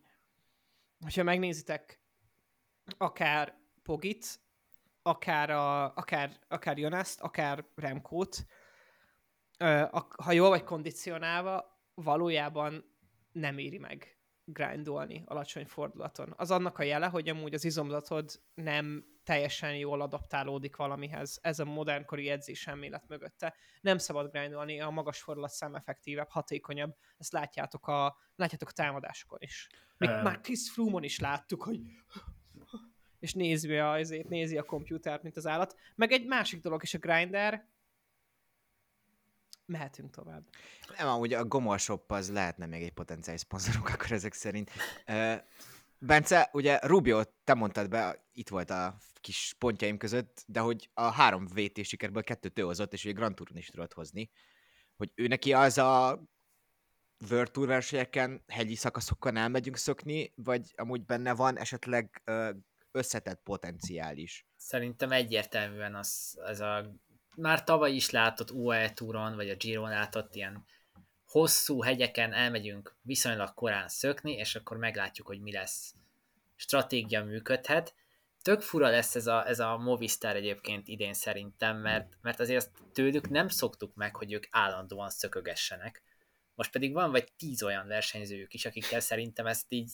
hogyha 1.01 1.23
megnézitek 1.23 2.01
akár 2.99 3.55
Pogit, 3.83 4.41
akár, 5.03 5.51
a, 5.51 5.95
akár, 5.95 6.31
akár 6.49 6.79
Jonaszt, 6.79 7.21
akár 7.21 7.65
Remkót, 7.75 8.47
ha 10.23 10.33
jól 10.33 10.49
vagy 10.49 10.65
kondicionálva, 10.65 11.81
valójában 11.95 12.85
nem 13.33 13.59
éri 13.59 13.79
meg 13.79 14.19
grindolni 14.45 15.23
alacsony 15.27 15.67
fordulaton. 15.67 16.35
Az 16.37 16.51
annak 16.51 16.79
a 16.79 16.83
jele, 16.83 17.07
hogy 17.07 17.29
amúgy 17.29 17.55
az 17.55 17.65
izomzatod 17.65 18.41
nem 18.55 19.05
teljesen 19.23 19.77
jól 19.77 20.01
adaptálódik 20.01 20.77
valamihez. 20.77 21.39
Ez 21.43 21.59
a 21.59 21.65
modernkori 21.65 22.29
edzés 22.29 22.67
elmélet 22.67 23.09
mögötte. 23.09 23.55
Nem 23.81 23.99
szabad 23.99 24.31
grindolni, 24.31 24.81
a 24.81 24.91
magas 24.91 25.23
fordulatszám 25.23 25.75
effektívebb, 25.75 26.29
hatékonyabb. 26.29 26.97
Ezt 27.19 27.33
látjátok 27.33 27.87
a, 27.87 28.17
látjátok 28.37 28.69
a 28.69 28.73
támadásokon 28.73 29.39
is. 29.41 29.69
Még 29.97 30.09
Em. 30.09 30.23
már 30.23 30.41
Chris 30.41 30.71
Froome-on 30.71 31.03
is 31.03 31.19
láttuk, 31.19 31.63
hogy 31.63 31.81
és 33.19 33.33
nézi 33.33 33.77
a, 33.77 33.97
ezért 33.97 34.29
nézi 34.29 34.59
a 34.59 34.63
komputert, 34.63 35.23
mint 35.23 35.37
az 35.37 35.47
állat. 35.47 35.75
Meg 35.95 36.13
egy 36.13 36.27
másik 36.27 36.61
dolog 36.61 36.83
is 36.83 36.95
a 36.95 36.99
grinder, 36.99 37.69
mehetünk 39.67 40.11
tovább. 40.11 40.49
Nem, 40.99 41.09
amúgy 41.09 41.33
a 41.33 41.45
Gomor 41.45 41.79
Shop 41.79 42.11
az 42.11 42.33
lehetne 42.33 42.67
még 42.67 42.83
egy 42.83 42.93
potenciális 42.93 43.41
szponzorunk 43.41 43.89
akkor 43.95 44.13
ezek 44.13 44.33
szerint. 44.33 44.71
Bence, 45.99 46.49
ugye 46.53 46.79
Rubio, 46.83 47.23
te 47.45 47.55
mondtad 47.55 47.89
be, 47.89 48.27
itt 48.33 48.49
volt 48.49 48.71
a 48.71 48.97
kis 49.21 49.55
pontjaim 49.59 49.97
között, 49.97 50.45
de 50.47 50.61
hogy 50.61 50.91
a 50.95 51.03
három 51.03 51.47
VT 51.47 51.85
sikerből 51.85 52.23
kettőt 52.23 52.59
ő 52.59 52.63
hozott, 52.63 52.93
és 52.93 53.05
ugye 53.05 53.13
Grand 53.13 53.35
Touron 53.35 53.57
is 53.57 53.69
tudott 53.69 53.93
hozni, 53.93 54.31
hogy 54.97 55.13
ő 55.15 55.27
neki 55.27 55.53
az 55.53 55.79
a 55.79 56.23
World 57.31 57.51
Tour 57.51 57.67
versenyeken, 57.67 58.45
hegyi 58.47 58.75
szakaszokon 58.75 59.37
elmegyünk 59.37 59.77
szökni, 59.77 60.33
vagy 60.37 60.73
amúgy 60.77 61.05
benne 61.05 61.35
van 61.35 61.59
esetleg 61.59 62.23
összetett 62.91 63.43
potenciál 63.43 64.17
is. 64.17 64.47
Szerintem 64.57 65.13
egyértelműen 65.13 65.95
az, 65.95 66.39
az 66.45 66.61
a 66.61 66.95
már 67.37 67.65
tavaly 67.65 67.93
is 67.93 68.11
látott 68.11 68.51
UAE 68.51 68.91
túron, 68.91 69.37
vagy 69.37 69.49
a 69.49 69.57
Giron 69.57 69.89
látott 69.89 70.35
ilyen 70.35 70.65
hosszú 71.27 71.83
hegyeken 71.83 72.33
elmegyünk 72.33 72.97
viszonylag 73.03 73.55
korán 73.55 73.89
szökni, 73.89 74.33
és 74.33 74.55
akkor 74.55 74.77
meglátjuk, 74.77 75.27
hogy 75.27 75.41
mi 75.41 75.53
lesz. 75.53 75.95
Stratégia 76.57 77.25
működhet. 77.25 77.95
Tök 78.43 78.61
fura 78.61 78.89
lesz 78.89 79.15
ez 79.15 79.27
a, 79.27 79.49
ez 79.49 79.59
a 79.59 79.77
Movistar 79.77 80.37
egyébként 80.37 80.89
idén 80.89 81.15
szerintem, 81.15 81.77
mert, 81.77 82.17
mert 82.23 82.41
azért 82.41 82.59
azt 82.59 82.71
tőlük 82.93 83.29
nem 83.29 83.49
szoktuk 83.49 83.95
meg, 83.95 84.17
hogy 84.17 84.33
ők 84.33 84.47
állandóan 84.51 85.11
szökögessenek. 85.11 86.03
Most 86.55 86.71
pedig 86.71 86.93
van 86.93 87.11
vagy 87.11 87.33
tíz 87.37 87.63
olyan 87.63 87.87
versenyzőjük 87.87 88.55
is, 88.55 88.65
akikkel 88.65 89.01
szerintem 89.01 89.47
ezt 89.47 89.67
így 89.69 89.91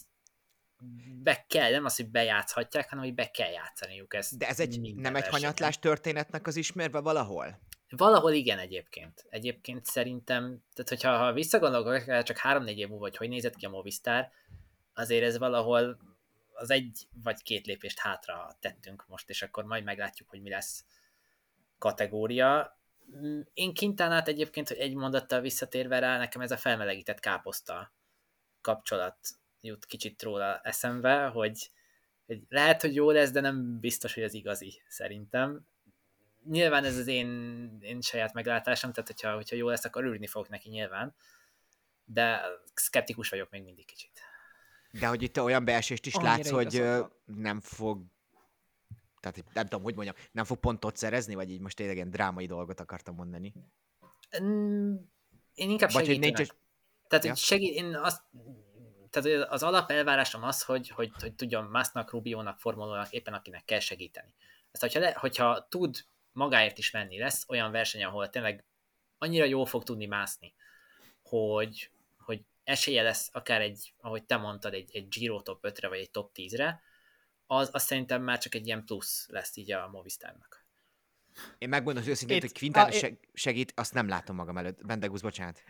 be 1.22 1.44
kell, 1.48 1.70
nem 1.70 1.84
az, 1.84 1.96
hogy 1.96 2.10
bejátszhatják, 2.10 2.88
hanem 2.88 3.04
hogy 3.04 3.14
be 3.14 3.30
kell 3.30 3.50
játszaniuk 3.50 4.14
ezt. 4.14 4.38
De 4.38 4.48
ez 4.48 4.60
egy, 4.60 4.94
nem 4.94 5.16
egy 5.16 5.28
hanyatlás 5.28 5.78
történetnek 5.78 6.46
az 6.46 6.56
ismerve 6.56 7.00
valahol? 7.00 7.60
Valahol 7.88 8.32
igen 8.32 8.58
egyébként. 8.58 9.26
Egyébként 9.28 9.84
szerintem, 9.84 10.62
tehát 10.74 10.88
hogyha 10.88 11.16
ha 11.16 11.32
visszagondolok, 11.32 12.22
csak 12.22 12.36
három-négy 12.36 12.78
év 12.78 12.88
múlva, 12.88 13.04
hogy 13.04 13.16
hogy 13.16 13.28
nézett 13.28 13.56
ki 13.56 13.66
a 13.66 13.68
Movistar, 13.68 14.30
azért 14.94 15.24
ez 15.24 15.38
valahol 15.38 15.98
az 16.52 16.70
egy 16.70 17.08
vagy 17.22 17.42
két 17.42 17.66
lépést 17.66 17.98
hátra 17.98 18.56
tettünk 18.60 19.04
most, 19.08 19.30
és 19.30 19.42
akkor 19.42 19.64
majd 19.64 19.84
meglátjuk, 19.84 20.28
hogy 20.28 20.42
mi 20.42 20.50
lesz 20.50 20.84
kategória. 21.78 22.78
Én 23.54 23.74
Quintanát 23.74 24.28
egyébként, 24.28 24.68
hogy 24.68 24.76
egy 24.76 24.94
mondattal 24.94 25.40
visszatérve 25.40 25.98
rá, 25.98 26.18
nekem 26.18 26.40
ez 26.40 26.50
a 26.50 26.56
felmelegített 26.56 27.20
káposzta 27.20 27.92
kapcsolat 28.60 29.16
jut 29.60 29.86
kicsit 29.86 30.22
róla 30.22 30.60
eszembe, 30.62 31.26
hogy, 31.26 31.70
hogy 32.26 32.42
lehet, 32.48 32.80
hogy 32.80 32.94
jó 32.94 33.10
lesz, 33.10 33.30
de 33.30 33.40
nem 33.40 33.80
biztos, 33.80 34.14
hogy 34.14 34.22
az 34.22 34.34
igazi, 34.34 34.82
szerintem. 34.88 35.66
Nyilván 36.44 36.84
ez 36.84 36.96
az 36.96 37.06
én, 37.06 37.28
én 37.80 38.00
saját 38.00 38.32
meglátásom, 38.32 38.92
tehát 38.92 39.08
hogyha, 39.10 39.34
hogyha 39.34 39.56
jó 39.56 39.68
lesz, 39.68 39.84
akkor 39.84 40.04
örülni 40.04 40.26
fogok 40.26 40.48
neki 40.48 40.68
nyilván, 40.68 41.14
de 42.04 42.40
szkeptikus 42.74 43.28
vagyok 43.28 43.50
még 43.50 43.62
mindig 43.62 43.86
kicsit. 43.86 44.20
De 44.90 45.06
hogy 45.06 45.22
itt 45.22 45.40
olyan 45.40 45.64
beesést 45.64 46.06
is 46.06 46.14
Annyira 46.14 46.30
látsz, 46.30 46.50
hogy 46.50 46.84
nem 47.24 47.60
fog 47.60 48.02
tehát 49.20 49.44
nem 49.54 49.64
tudom, 49.64 49.82
hogy 49.82 49.94
mondjam, 49.94 50.16
nem 50.32 50.44
fog 50.44 50.58
pontot 50.58 50.96
szerezni, 50.96 51.34
vagy 51.34 51.50
így 51.50 51.60
most 51.60 51.76
tényleg 51.76 51.96
ilyen 51.96 52.10
drámai 52.10 52.46
dolgot 52.46 52.80
akartam 52.80 53.14
mondani. 53.14 53.52
Én 55.54 55.70
inkább 55.70 55.90
Vagy 55.90 56.06
hogy 56.06 56.14
segítenek. 56.14 56.36
nincs... 56.36 56.50
Tehát, 57.08 57.24
Ja. 57.24 57.30
hogy 57.30 57.40
segít, 57.40 57.74
én 57.74 57.94
azt, 57.94 58.22
tehát 59.10 59.48
az 59.48 59.62
alapelvárásom 59.62 60.42
az, 60.42 60.62
hogy, 60.62 60.88
hogy, 60.88 61.10
hogy 61.20 61.34
tudjon 61.34 61.64
Masznak, 61.64 62.10
Rubiónak, 62.10 62.58
Formulónak, 62.58 63.12
éppen 63.12 63.34
akinek 63.34 63.64
kell 63.64 63.80
segíteni. 63.80 64.34
Ezt, 64.70 64.82
hogyha, 64.82 65.00
le, 65.00 65.12
hogyha 65.12 65.66
tud 65.68 66.04
magáért 66.32 66.78
is 66.78 66.90
menni, 66.90 67.18
lesz 67.18 67.44
olyan 67.48 67.70
verseny, 67.70 68.04
ahol 68.04 68.30
tényleg 68.30 68.64
annyira 69.18 69.44
jól 69.44 69.66
fog 69.66 69.82
tudni 69.82 70.06
mászni, 70.06 70.54
hogy, 71.22 71.90
hogy 72.18 72.42
esélye 72.64 73.02
lesz 73.02 73.28
akár 73.32 73.60
egy, 73.60 73.92
ahogy 74.00 74.24
te 74.24 74.36
mondtad, 74.36 74.74
egy, 74.74 74.90
egy 74.92 75.08
Giro 75.08 75.42
top 75.42 75.58
5-re, 75.62 75.88
vagy 75.88 75.98
egy 75.98 76.10
top 76.10 76.30
10-re, 76.34 76.82
az, 77.46 77.68
az 77.72 77.82
szerintem 77.82 78.22
már 78.22 78.38
csak 78.38 78.54
egy 78.54 78.66
ilyen 78.66 78.84
plusz 78.84 79.26
lesz 79.28 79.56
így 79.56 79.72
a 79.72 79.88
Movistarnak. 79.88 80.64
Én 81.58 81.68
megmondom 81.68 82.02
hogy 82.02 82.12
őszintén, 82.12 82.36
Itt- 82.36 82.42
hogy 82.42 82.58
Quintana 82.58 82.86
a- 82.86 83.18
segít, 83.32 83.72
azt 83.76 83.94
nem 83.94 84.08
látom 84.08 84.36
magam 84.36 84.58
előtt. 84.58 84.86
Bendegusz, 84.86 85.20
bocsánat. 85.20 85.62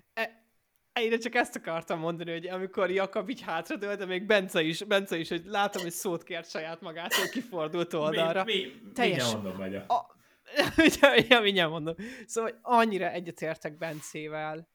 Én 1.02 1.18
csak 1.18 1.34
ezt 1.34 1.56
akartam 1.56 1.98
mondani, 1.98 2.30
hogy 2.30 2.46
amikor 2.46 2.90
Jakab 2.90 3.28
így 3.28 3.40
hátradőlt, 3.40 3.98
de 3.98 4.04
még 4.04 4.26
Bence 4.26 4.62
is, 4.62 4.84
Bence 4.84 5.18
is, 5.18 5.28
hogy 5.28 5.42
látom, 5.44 5.82
hogy 5.82 5.90
szót 5.90 6.22
kért 6.22 6.50
saját 6.50 6.80
magát, 6.80 7.14
hogy 7.14 7.30
kifordult 7.30 7.94
oldalra. 7.94 8.44
Mi, 8.44 8.52
mi, 8.52 8.92
Teljes- 8.92 9.32
mondom, 9.32 9.56
megy 9.56 9.74
a... 9.74 9.84
A- 9.86 10.18
ja, 11.28 11.40
mindjárt 11.40 11.70
mondom. 11.70 11.94
Szóval 12.26 12.50
hogy 12.50 12.58
annyira 12.62 13.10
egyetértek 13.10 13.78
Bencével, 13.78 14.68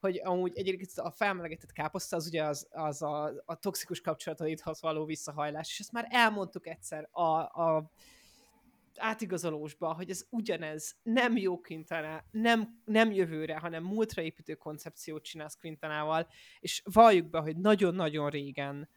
hogy 0.00 0.20
amúgy 0.24 0.52
egyébként 0.58 0.90
a 0.96 1.10
felmelegített 1.10 1.72
káposzta 1.72 2.16
az 2.16 2.26
ugye 2.26 2.44
az, 2.44 2.68
az 2.70 3.02
a, 3.02 3.42
a 3.44 3.54
toxikus 3.54 4.00
kapcsolatodhoz 4.00 4.80
való 4.80 5.04
visszahajlás, 5.04 5.68
és 5.68 5.78
ezt 5.78 5.92
már 5.92 6.06
elmondtuk 6.10 6.66
egyszer 6.66 7.08
a, 7.10 7.38
a 7.40 7.90
átigazolósba, 8.98 9.94
hogy 9.94 10.10
ez 10.10 10.26
ugyanez, 10.30 10.96
nem 11.02 11.36
jó 11.36 11.60
Quintana, 11.60 12.24
nem, 12.30 12.82
nem 12.84 13.12
jövőre, 13.12 13.58
hanem 13.58 13.84
múltra 13.84 14.22
építő 14.22 14.54
koncepciót 14.54 15.24
csinálsz 15.24 15.56
Quintanával, 15.56 16.26
és 16.60 16.82
valljuk 16.92 17.30
be, 17.30 17.38
hogy 17.38 17.56
nagyon-nagyon 17.56 18.30
régen 18.30 18.88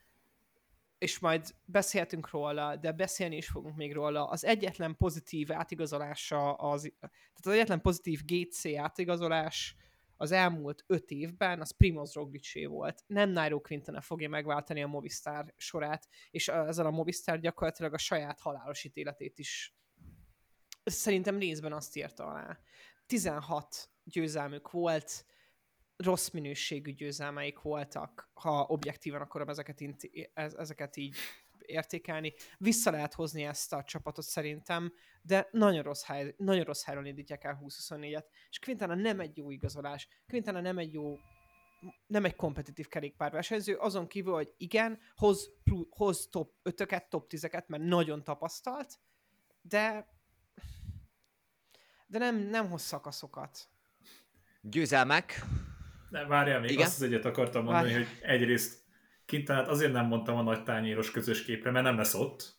és 0.97 1.19
majd 1.19 1.55
beszéltünk 1.65 2.29
róla, 2.29 2.75
de 2.75 2.91
beszélni 2.91 3.36
is 3.36 3.47
fogunk 3.47 3.75
még 3.75 3.93
róla, 3.93 4.27
az 4.27 4.45
egyetlen 4.45 4.97
pozitív 4.97 5.51
átigazolása, 5.51 6.53
az, 6.53 6.93
tehát 6.99 7.15
az 7.43 7.47
egyetlen 7.47 7.81
pozitív 7.81 8.21
GC 8.25 8.65
átigazolás 8.77 9.75
az 10.17 10.31
elmúlt 10.31 10.84
öt 10.88 11.12
évben, 11.12 11.62
az 11.62 11.71
Primoz 11.71 12.13
Roglicé 12.13 12.65
volt. 12.65 13.03
Nem 13.08 13.29
Nairo 13.29 13.62
Quintana 13.62 14.01
fogja 14.01 14.29
megváltani 14.29 14.84
a 14.84 14.88
Movistar 14.88 15.53
sorát, 15.58 16.08
és 16.31 16.47
ezzel 16.47 16.86
a 16.86 16.91
Movistar 16.91 17.39
gyakorlatilag 17.39 17.93
a 17.93 17.97
saját 17.97 18.39
halálos 18.39 18.84
ítéletét 18.84 19.39
is 19.39 19.75
szerintem 20.86 21.39
részben 21.39 21.74
azt 21.74 21.95
írta 21.95 22.26
alá. 22.26 22.60
16 23.06 23.89
győzelmük 24.04 24.71
volt, 24.71 25.26
rossz 25.98 26.30
minőségű 26.30 26.91
győzelmeik 26.91 27.60
voltak, 27.62 28.30
ha 28.34 28.65
objektívan 28.67 29.21
akarom 29.21 29.50
ezeket, 29.50 29.80
inti- 29.80 30.32
ez- 30.34 30.54
ezeket 30.54 30.98
így 30.98 31.15
értékelni. 31.60 32.34
Vissza 32.58 32.91
lehet 32.91 33.13
hozni 33.13 33.43
ezt 33.43 33.74
a 33.74 33.84
csapatot 33.84 34.26
szerintem, 34.26 34.93
de 35.21 35.48
nagyon 35.52 35.84
rossz, 35.84 36.04
hely, 36.04 36.34
nagyon 36.38 36.63
rossz 36.63 36.84
helyről 36.84 37.06
indítják 37.06 37.43
el 37.43 37.60
20-24-et, 37.63 38.26
és 38.50 38.60
Quintana 38.60 38.95
nem 38.95 39.19
egy 39.19 39.38
jó 39.38 39.52
igazolás, 39.52 40.08
Quintana 40.28 40.62
nem 40.62 40.78
egy 40.78 40.93
jó 40.93 41.17
nem 42.08 42.26
egy 42.26 42.36
kompetitív 42.36 42.88
kerékpárversenyző, 42.88 43.76
azon 43.76 44.08
kívül, 44.08 44.34
hogy 44.34 44.54
igen, 44.58 45.00
hoz, 45.15 45.50
hoz 45.89 46.28
top 46.30 46.54
5-öket, 46.63 47.10
top 47.10 47.28
10-eket, 47.30 47.67
mert 47.67 47.84
nagyon 47.84 48.24
tapasztalt, 48.24 49.00
de 49.62 50.14
de 52.08 52.18
nem, 52.18 52.36
nem 52.38 52.70
hoz 52.70 52.82
szakaszokat. 52.82 53.60
Győzelmek. 54.62 55.44
Ne, 56.10 56.26
várjál, 56.26 56.60
még 56.60 56.70
Igen? 56.72 56.86
azt 56.86 56.96
az 56.96 57.02
egyet 57.02 57.26
akartam 57.26 57.63
mondani, 57.63 57.91
Várj. 57.91 58.04
hogy 58.04 58.18
egyrészt 58.22 58.84
Quintanát 59.28 59.68
azért 59.68 59.91
nem 59.91 60.06
mondtam 60.06 60.38
a 60.38 60.41
nagy 60.41 60.63
tányéros 60.63 61.12
közös 61.12 61.44
képre, 61.44 61.72
mert 61.72 61.86
nem 61.86 61.98
lesz 61.98 62.13
ott. 62.13 62.54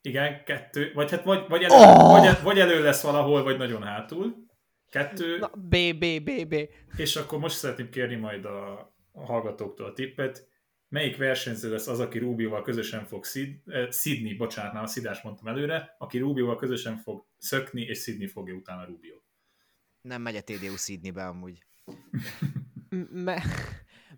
Igen, 0.00 0.44
kettő, 0.44 0.92
vagy 0.94 1.10
hát 1.10 1.24
vagy, 1.24 1.48
vagy, 1.48 1.62
elő, 1.62 1.74
Oh! 1.74 2.20
vagy, 2.20 2.42
vagy 2.42 2.58
elő 2.60 2.82
lesz 2.82 3.02
valahol, 3.02 3.42
vagy 3.42 3.56
nagyon 3.56 3.82
hátul. 3.82 4.34
Kettő, 4.90 5.38
Na, 5.38 5.50
B, 5.54 5.76
B, 5.98 6.04
B, 6.22 6.48
B. 6.48 6.54
és 6.96 7.16
akkor 7.16 7.38
most 7.38 7.56
szeretném 7.56 7.90
kérni 7.90 8.14
majd 8.14 8.44
a, 8.44 8.78
a 9.12 9.24
hallgatóktól 9.24 9.86
a 9.86 9.92
tippet. 9.92 10.48
Melyik 10.88 11.16
versenyző 11.16 11.70
lesz 11.70 11.86
az, 11.86 12.00
aki 12.00 12.18
Rubioval 12.18 12.62
közösen 12.62 13.04
fog 13.04 13.24
Sid, 13.24 13.60
eh, 13.66 13.90
Sydney, 13.90 14.34
bocsánat, 14.34 14.72
már 14.72 14.82
a 14.82 14.86
Szidás 14.86 15.22
mondtam 15.22 15.46
előre, 15.46 15.94
aki 15.98 16.18
Rubioval 16.18 16.56
közösen 16.56 16.96
fog 16.96 17.26
szökni, 17.38 17.82
és 17.82 17.98
Sydney 18.02 18.26
fogja 18.26 18.54
utána 18.54 18.84
Rubio. 18.84 19.16
Nem 20.00 20.22
megy 20.22 20.36
a 20.36 20.42
TDU 20.42 20.76
Sydneybe 20.76 21.26
amúgy. 21.26 21.64
Me- 23.10 23.42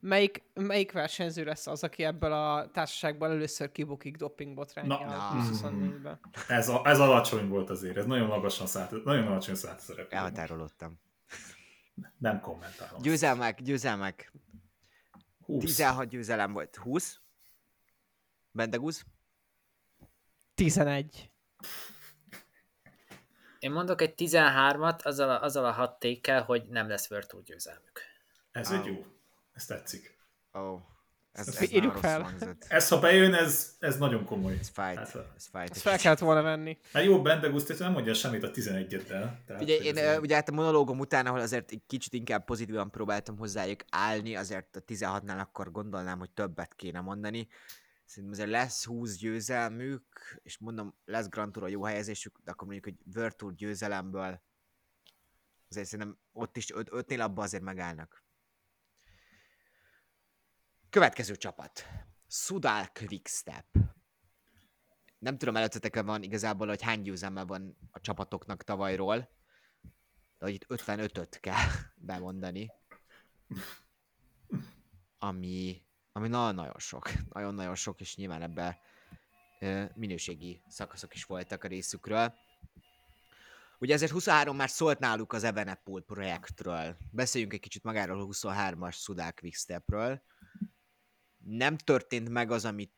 melyik, 0.01 0.43
melyik 0.55 0.93
versenyző 0.93 1.45
lesz 1.45 1.67
az, 1.67 1.83
aki 1.83 2.05
ebből 2.05 2.33
a 2.33 2.71
társaságból 2.71 3.29
először 3.29 3.73
kibukik 3.73 4.17
dopingbotrányjal 4.17 4.99
Na. 4.99 5.05
Na. 5.07 5.31
2024-ben? 5.35 6.21
Ez, 6.49 6.69
a, 6.69 6.83
ez 6.85 7.01
alacsony 7.01 7.49
volt 7.49 7.71
azért, 7.71 7.97
ez 7.97 8.07
nagyon 8.07 8.27
magasan 8.27 8.67
szállt, 8.67 9.05
nagyon 9.05 9.27
alacsony 9.27 9.55
szállt 9.55 9.81
szerep. 9.81 10.13
Elhatárolódtam. 10.13 11.01
Nem 12.19 12.41
kommentálom. 12.41 13.03
Győzelmek, 13.03 13.63
győzelmek. 13.63 14.33
20. 15.47 15.65
16 15.65 16.09
győzelem 16.09 16.53
volt. 16.53 16.77
20? 16.77 17.21
Bendegusz? 18.51 19.05
11. 20.55 21.31
Én 23.59 23.71
mondok 23.71 24.01
egy 24.01 24.15
13-at 24.17 25.03
azzal 25.03 25.31
a, 25.31 25.43
azzal 25.43 25.65
a 25.65 25.73
hat 25.73 25.99
tékkel, 25.99 26.43
hogy 26.43 26.67
nem 26.69 26.89
lesz 26.89 27.07
Tour 27.07 27.43
győzelmük. 27.43 28.01
Ez 28.51 28.71
egy 28.71 28.85
jó. 28.85 29.07
Ez 29.53 29.67
tetszik. 29.67 30.19
Oh, 30.53 30.81
ez, 31.37 31.49
ez 31.49 31.73
írjuk 31.73 31.97
fel. 31.97 32.35
Ez, 32.69 32.89
ha 32.89 32.99
bejön, 32.99 33.35
ez, 33.35 33.77
ez 33.79 33.99
nagyon 33.99 34.25
komoly. 34.25 34.57
Ez 34.61 34.69
fájt, 34.69 34.99
Hát, 34.99 35.15
ez 35.37 35.47
fájt. 35.47 35.71
Ezt 35.71 35.81
fel 35.81 35.99
kellett 35.99 36.19
volna 36.19 36.43
venni. 36.43 36.79
Hát 36.93 37.05
jó, 37.05 37.23
Bendeguszt, 37.23 37.79
nem 37.79 37.93
mondja 37.93 38.15
semmit 38.15 38.43
a 38.43 38.51
11-eddel. 38.51 39.45
Tehát, 39.47 39.63
Ugye 39.63 39.77
hogy 39.77 39.85
én 39.87 39.97
ez 39.97 40.17
ö, 40.17 40.21
ugye 40.21 40.35
hát 40.35 40.49
a 40.49 40.53
monológom 40.53 40.99
után, 40.99 41.27
ahol 41.27 41.41
azért 41.41 41.71
egy 41.71 41.83
kicsit 41.87 42.13
inkább 42.13 42.45
pozitívan 42.45 42.91
próbáltam 42.91 43.39
hozzájuk 43.39 43.85
állni, 43.91 44.37
azért 44.37 44.77
a 44.77 44.81
16-nál 44.81 45.39
akkor 45.39 45.71
gondolnám, 45.71 46.19
hogy 46.19 46.31
többet 46.31 46.75
kéne 46.75 47.01
mondani. 47.01 47.49
Szerintem 48.05 48.33
azért 48.33 48.51
lesz 48.63 48.85
20 48.85 49.17
győzelmük, 49.17 50.39
és 50.43 50.59
mondom, 50.59 50.95
lesz 51.05 51.29
Grand 51.29 51.53
Tour 51.53 51.67
a 51.67 51.69
jó 51.69 51.83
helyezésük, 51.85 52.39
de 52.45 52.51
akkor 52.51 52.69
mondjuk, 52.69 52.97
hogy 53.13 53.33
Tour 53.37 53.55
győzelemből 53.55 54.41
azért 55.69 55.87
szerintem 55.87 56.19
ott 56.33 56.57
is 56.57 56.67
5-nél 56.75 57.21
abban 57.21 57.45
azért 57.45 57.63
megállnak. 57.63 58.25
Következő 60.97 61.37
csapat. 61.37 61.87
Sudal 62.27 62.87
Quickstep. 62.93 63.67
Nem 65.19 65.39
tudom 65.39 65.57
előttetek 65.57 66.03
van 66.03 66.23
igazából, 66.23 66.67
hogy 66.67 66.83
hány 66.83 67.03
győzelme 67.03 67.45
van 67.45 67.77
a 67.91 68.01
csapatoknak 68.01 68.63
tavalyról, 68.63 69.17
de 70.39 70.45
hogy 70.45 70.55
itt 70.55 70.67
55-öt 70.69 71.39
kell 71.41 71.69
bemondani. 71.97 72.71
Ami, 75.19 75.83
ami 76.13 76.29
nagyon-nagyon 76.29 76.79
sok. 76.79 77.11
Nagyon-nagyon 77.29 77.75
sok, 77.75 78.01
és 78.01 78.17
nyilván 78.17 78.43
ebbe 78.43 78.81
minőségi 79.95 80.63
szakaszok 80.69 81.15
is 81.15 81.25
voltak 81.25 81.65
a 81.65 81.69
részükről. 81.69 82.35
Ugye 83.79 83.95
ezért 83.95 84.13
23 84.13 84.57
már 84.57 84.71
szólt 84.71 84.99
náluk 84.99 85.33
az 85.33 85.45
Evenepoel 85.45 86.03
projektről. 86.03 86.97
Beszéljünk 87.11 87.53
egy 87.53 87.61
kicsit 87.61 87.83
magáról 87.83 88.21
a 88.21 88.27
23-as 88.27 88.95
Sudal 88.95 89.33
Quickstepről. 89.33 90.23
Nem 91.49 91.77
történt 91.77 92.29
meg 92.29 92.51
az, 92.51 92.65
amit 92.65 92.93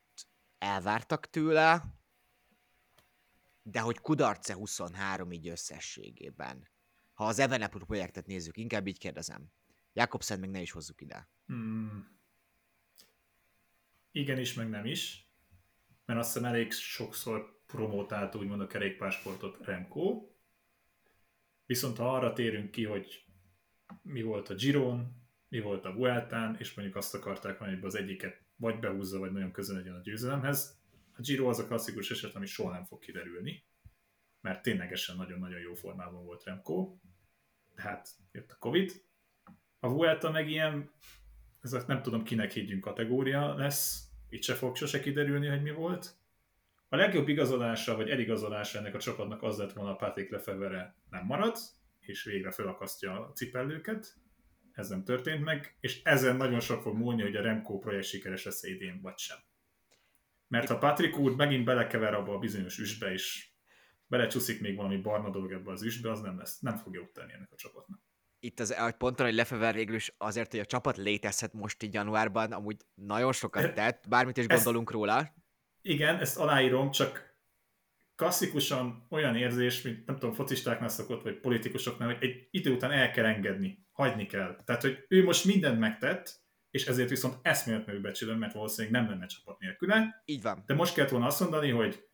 elvártak 0.58 1.30
tőle, 1.30 1.84
de 3.62 3.80
hogy 3.80 3.98
kudarce 3.98 4.54
23 4.54 5.32
így 5.32 5.48
összességében. 5.48 6.68
Ha 7.12 7.26
az 7.26 7.38
Evenepoel 7.38 7.84
projektet 7.84 8.26
nézzük, 8.26 8.56
inkább 8.56 8.86
így 8.86 8.98
kérdezem. 8.98 9.50
Jakobsen 9.92 10.40
meg 10.40 10.50
ne 10.50 10.60
is 10.60 10.70
hozzuk 10.70 11.00
ide. 11.00 11.28
Hmm. 11.46 12.18
Igen 14.10 14.38
is, 14.38 14.54
meg 14.54 14.68
nem 14.68 14.86
is. 14.86 15.28
Mert 16.04 16.20
azt 16.20 16.32
hiszem 16.32 16.48
elég 16.48 16.72
sokszor 16.72 17.62
promotálta 17.66 18.38
úgymond 18.38 18.60
a 18.60 18.66
kerékpársportot 18.66 19.64
Remco. 19.64 20.28
Viszont 21.66 21.96
ha 21.96 22.14
arra 22.14 22.32
térünk 22.32 22.70
ki, 22.70 22.84
hogy 22.84 23.24
mi 24.02 24.22
volt 24.22 24.48
a 24.48 24.54
Giron, 24.54 25.27
mi 25.48 25.60
volt 25.60 25.84
a 25.84 25.92
Vueltán, 25.92 26.56
és 26.58 26.74
mondjuk 26.74 26.96
azt 26.96 27.14
akarták 27.14 27.58
volna, 27.58 27.74
hogy 27.74 27.84
az 27.84 27.94
egyiket 27.94 28.42
vagy 28.56 28.78
behúzza, 28.78 29.18
vagy 29.18 29.32
nagyon 29.32 29.52
közel 29.52 29.76
legyen 29.76 29.94
a 29.94 30.00
győzelemhez. 30.00 30.80
A 31.16 31.20
Giro 31.20 31.48
az 31.48 31.58
a 31.58 31.66
klasszikus 31.66 32.10
eset, 32.10 32.34
ami 32.34 32.46
soha 32.46 32.72
nem 32.72 32.84
fog 32.84 32.98
kiderülni, 32.98 33.64
mert 34.40 34.62
ténylegesen 34.62 35.16
nagyon-nagyon 35.16 35.60
jó 35.60 35.74
formában 35.74 36.24
volt 36.24 36.44
Remco, 36.44 36.96
de 37.74 37.82
hát 37.82 38.08
jött 38.32 38.50
a 38.50 38.58
Covid. 38.58 39.02
A 39.80 39.88
Vuelta 39.88 40.30
meg 40.30 40.50
ilyen, 40.50 40.90
ez 41.60 41.84
nem 41.86 42.02
tudom 42.02 42.22
kinek 42.22 42.52
higgyünk 42.52 42.80
kategória 42.80 43.54
lesz, 43.54 44.08
itt 44.28 44.42
se 44.42 44.54
fog 44.54 44.76
sose 44.76 45.00
kiderülni, 45.00 45.46
hogy 45.46 45.62
mi 45.62 45.70
volt. 45.70 46.16
A 46.88 46.96
legjobb 46.96 47.28
igazolása, 47.28 47.96
vagy 47.96 48.10
eligazolása 48.10 48.78
ennek 48.78 48.94
a 48.94 48.98
csapatnak 48.98 49.42
az 49.42 49.58
lett 49.58 49.72
volna, 49.72 49.90
a 49.90 49.96
Patrick 49.96 50.30
Lefevere 50.30 50.96
nem 51.10 51.24
marad, 51.24 51.56
és 52.00 52.24
végre 52.24 52.50
felakasztja 52.50 53.26
a 53.26 53.32
cipellőket. 53.32 54.16
Ez 54.78 54.88
nem 54.88 55.04
történt 55.04 55.44
meg, 55.44 55.76
és 55.80 56.02
ezen 56.02 56.36
nagyon 56.36 56.60
sok 56.60 56.82
fog 56.82 56.96
múlni, 56.96 57.22
hogy 57.22 57.36
a 57.36 57.42
Remco 57.42 57.78
projekt 57.78 58.06
sikeres 58.06 58.44
lesz 58.44 58.62
idén, 58.62 59.00
vagy 59.02 59.18
sem. 59.18 59.36
Mert 60.48 60.68
ha 60.68 60.78
Patrick 60.78 61.18
úr 61.18 61.34
megint 61.34 61.64
belekever 61.64 62.14
abba 62.14 62.34
a 62.34 62.38
bizonyos 62.38 62.78
üsbe, 62.78 63.12
és 63.12 63.48
belecsúszik 64.06 64.60
még 64.60 64.76
valami 64.76 64.96
barna 64.96 65.30
dolog 65.30 65.52
ebbe 65.52 65.70
az 65.70 65.82
üsbe, 65.82 66.10
az 66.10 66.20
nem 66.20 66.38
lesz, 66.38 66.60
nem 66.60 66.76
fog 66.76 66.94
jót 66.94 67.12
tenni 67.12 67.32
ennek 67.32 67.52
a 67.52 67.56
csapatnak. 67.56 68.00
Itt 68.40 68.60
az 68.60 68.74
egy 68.74 68.94
ponton, 68.94 69.26
hogy 69.26 69.34
Lefever 69.34 69.74
végül 69.74 69.94
is 69.94 70.14
azért, 70.18 70.50
hogy 70.50 70.60
a 70.60 70.64
csapat 70.64 70.96
létezhet 70.96 71.52
most 71.52 71.82
így 71.82 71.94
januárban, 71.94 72.52
amúgy 72.52 72.76
nagyon 72.94 73.32
sokat 73.32 73.74
tett, 73.74 74.08
bármit 74.08 74.36
is 74.36 74.44
Ezt- 74.44 74.54
gondolunk 74.54 74.90
róla. 74.90 75.34
Igen, 75.82 76.18
ezt 76.18 76.38
aláírom, 76.38 76.90
csak 76.90 77.36
klasszikusan 78.14 79.06
olyan 79.10 79.36
érzés, 79.36 79.82
mint 79.82 80.06
nem 80.06 80.18
tudom, 80.18 80.34
focistáknál 80.34 80.88
szokott, 80.88 81.22
vagy 81.22 81.40
politikusoknál, 81.40 82.14
hogy 82.14 82.22
egy 82.22 82.48
idő 82.50 82.72
után 82.72 82.90
el 82.90 83.10
kell 83.10 83.24
engedni, 83.24 83.86
hagyni 83.98 84.26
kell. 84.26 84.56
Tehát, 84.64 84.82
hogy 84.82 85.04
ő 85.08 85.24
most 85.24 85.44
mindent 85.44 85.78
megtett, 85.78 86.40
és 86.70 86.86
ezért 86.86 87.08
viszont 87.08 87.34
eszméletlenül 87.42 88.00
becsülöm, 88.00 88.38
mert 88.38 88.52
valószínűleg 88.52 89.00
nem 89.00 89.10
lenne 89.10 89.26
csapat 89.26 89.58
nélküle. 89.58 90.22
Így 90.24 90.42
van. 90.42 90.62
De 90.66 90.74
most 90.74 90.94
kellett 90.94 91.10
volna 91.10 91.26
azt 91.26 91.40
mondani, 91.40 91.70
hogy 91.70 92.06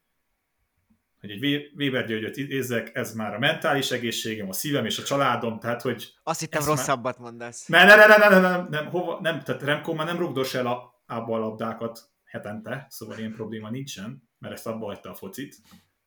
hogy 1.20 1.30
egy 1.30 1.70
Weber 1.76 2.06
Györgyöt 2.06 2.36
idézek, 2.36 2.90
ez 2.94 3.14
már 3.14 3.34
a 3.34 3.38
mentális 3.38 3.90
egészségem, 3.90 4.48
a 4.48 4.52
szívem 4.52 4.84
és 4.84 4.98
a 4.98 5.02
családom, 5.02 5.58
tehát 5.58 5.82
hogy 5.82 6.14
Azt 6.22 6.40
hittem 6.40 6.60
már- 6.60 6.70
rosszabbat 6.70 7.18
mondasz. 7.18 7.66
ne, 7.66 7.84
ne, 7.84 7.94
ne, 7.94 8.06
ne, 8.06 8.16
ne, 8.16 8.28
ne, 8.28 8.40
nem, 8.40 8.66
nem, 8.70 8.86
hova, 8.86 9.20
nem, 9.20 9.40
tehát 9.42 9.62
Remco 9.62 9.94
már 9.94 10.06
nem 10.06 10.18
rugdos 10.18 10.54
el 10.54 10.66
a, 10.66 11.02
abba 11.06 11.34
a 11.34 11.38
labdákat 11.38 12.00
hetente, 12.24 12.86
szóval 12.88 13.18
ilyen 13.18 13.32
probléma 13.32 13.70
nincsen, 13.70 14.28
mert 14.38 14.54
ezt 14.54 14.66
abba 14.66 14.86
hagyta 14.86 15.10
a 15.10 15.14
focit, 15.14 15.56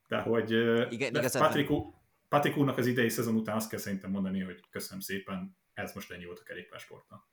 de 0.07 0.17
hogy 0.17 0.51
Igen, 0.93 1.13
de. 1.13 1.29
Patrick, 1.31 1.71
Patrick 2.29 2.57
úrnak 2.57 2.77
az 2.77 2.85
idei 2.85 3.09
szezon 3.09 3.35
után 3.35 3.55
azt 3.55 3.69
kell 3.69 3.79
szerintem 3.79 4.11
mondani, 4.11 4.41
hogy 4.41 4.59
köszönöm 4.69 4.99
szépen, 4.99 5.57
ez 5.83 5.93
most 5.93 6.11
ennyi 6.11 6.25
volt 6.25 6.39
a 6.39 6.43
kerékpársportnak. 6.43 7.27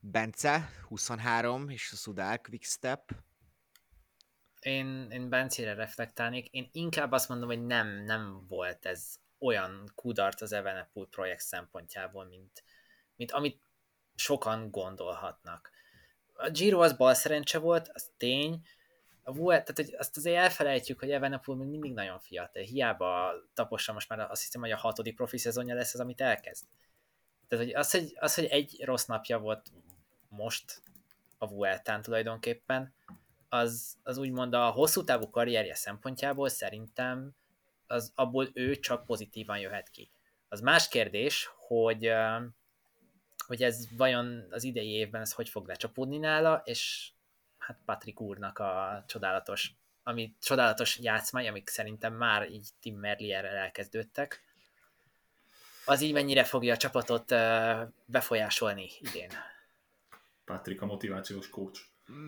Bence, 0.00 0.70
23, 0.88 1.68
és 1.68 1.92
a 1.92 1.96
Sudal 1.96 2.38
Quickstep. 2.38 3.12
Én, 4.60 5.10
én 5.10 5.28
Bencére 5.28 5.74
reflektálnék. 5.74 6.48
Én 6.50 6.68
inkább 6.72 7.12
azt 7.12 7.28
mondom, 7.28 7.48
hogy 7.48 7.66
nem, 7.66 7.88
nem 7.88 8.46
volt 8.48 8.86
ez 8.86 9.14
olyan 9.38 9.92
kudarc 9.94 10.40
az 10.42 10.52
Evenepoel 10.52 11.06
projekt 11.06 11.42
szempontjából, 11.42 12.24
mint, 12.24 12.64
mint 13.16 13.32
amit 13.32 13.60
sokan 14.14 14.70
gondolhatnak. 14.70 15.70
A 16.32 16.50
Giro 16.50 16.80
az 16.80 16.96
bal 16.96 17.14
szerencse 17.14 17.58
volt, 17.58 17.88
az 17.92 18.10
tény, 18.16 18.66
a 19.22 19.32
Vuelta, 19.32 19.72
tehát 19.72 19.90
hogy 19.90 20.00
azt 20.00 20.16
azért 20.16 20.36
elfelejtjük, 20.36 20.98
hogy 20.98 21.10
Evenepoel 21.10 21.58
még 21.58 21.68
mindig 21.68 21.92
nagyon 21.92 22.18
fiatal. 22.18 22.62
Hiába 22.62 23.32
tapossa 23.54 23.92
most 23.92 24.08
már 24.08 24.20
azt 24.20 24.42
hiszem, 24.42 24.60
hogy 24.60 24.70
a 24.70 24.76
hatodik 24.76 25.14
profi 25.14 25.38
szezonja 25.38 25.74
lesz 25.74 25.94
az, 25.94 26.00
amit 26.00 26.20
elkezd. 26.20 26.64
Tehát 27.52 27.66
hogy 27.66 27.74
az, 27.74 27.90
hogy, 27.90 28.16
az, 28.18 28.34
hogy 28.34 28.44
egy 28.44 28.82
rossz 28.84 29.04
napja 29.04 29.38
volt 29.38 29.72
most 30.28 30.82
a 31.38 31.46
Vueltán 31.48 32.02
tulajdonképpen, 32.02 32.94
az, 33.48 33.96
az 34.02 34.18
úgymond 34.18 34.54
a 34.54 34.70
hosszú 34.70 35.04
távú 35.04 35.30
karrierje 35.30 35.74
szempontjából 35.74 36.48
szerintem 36.48 37.34
az 37.86 38.12
abból 38.14 38.48
ő 38.52 38.76
csak 38.76 39.04
pozitívan 39.04 39.58
jöhet 39.58 39.90
ki. 39.90 40.10
Az 40.48 40.60
más 40.60 40.88
kérdés, 40.88 41.50
hogy, 41.56 42.12
hogy 43.46 43.62
ez 43.62 43.96
vajon 43.96 44.46
az 44.50 44.64
idei 44.64 44.90
évben 44.90 45.20
ez 45.20 45.32
hogy 45.32 45.48
fog 45.48 45.66
lecsapódni 45.66 46.18
nála, 46.18 46.62
és 46.64 47.10
hát 47.58 47.78
Patrick 47.84 48.20
úrnak 48.20 48.58
a 48.58 49.04
csodálatos, 49.06 49.74
ami 50.02 50.34
csodálatos 50.40 50.98
játszmány, 50.98 51.48
amik 51.48 51.68
szerintem 51.68 52.14
már 52.14 52.50
így 52.50 52.68
Tim 52.80 52.96
Merlierrel 52.96 53.56
elkezdődtek, 53.56 54.51
az 55.84 56.00
így 56.00 56.12
mennyire 56.12 56.44
fogja 56.44 56.74
a 56.74 56.76
csapatot 56.76 57.34
befolyásolni 58.04 58.90
idén. 59.00 59.30
Patrick 60.44 60.82
a 60.82 60.86
motivációs 60.86 61.48
coach. 61.48 61.80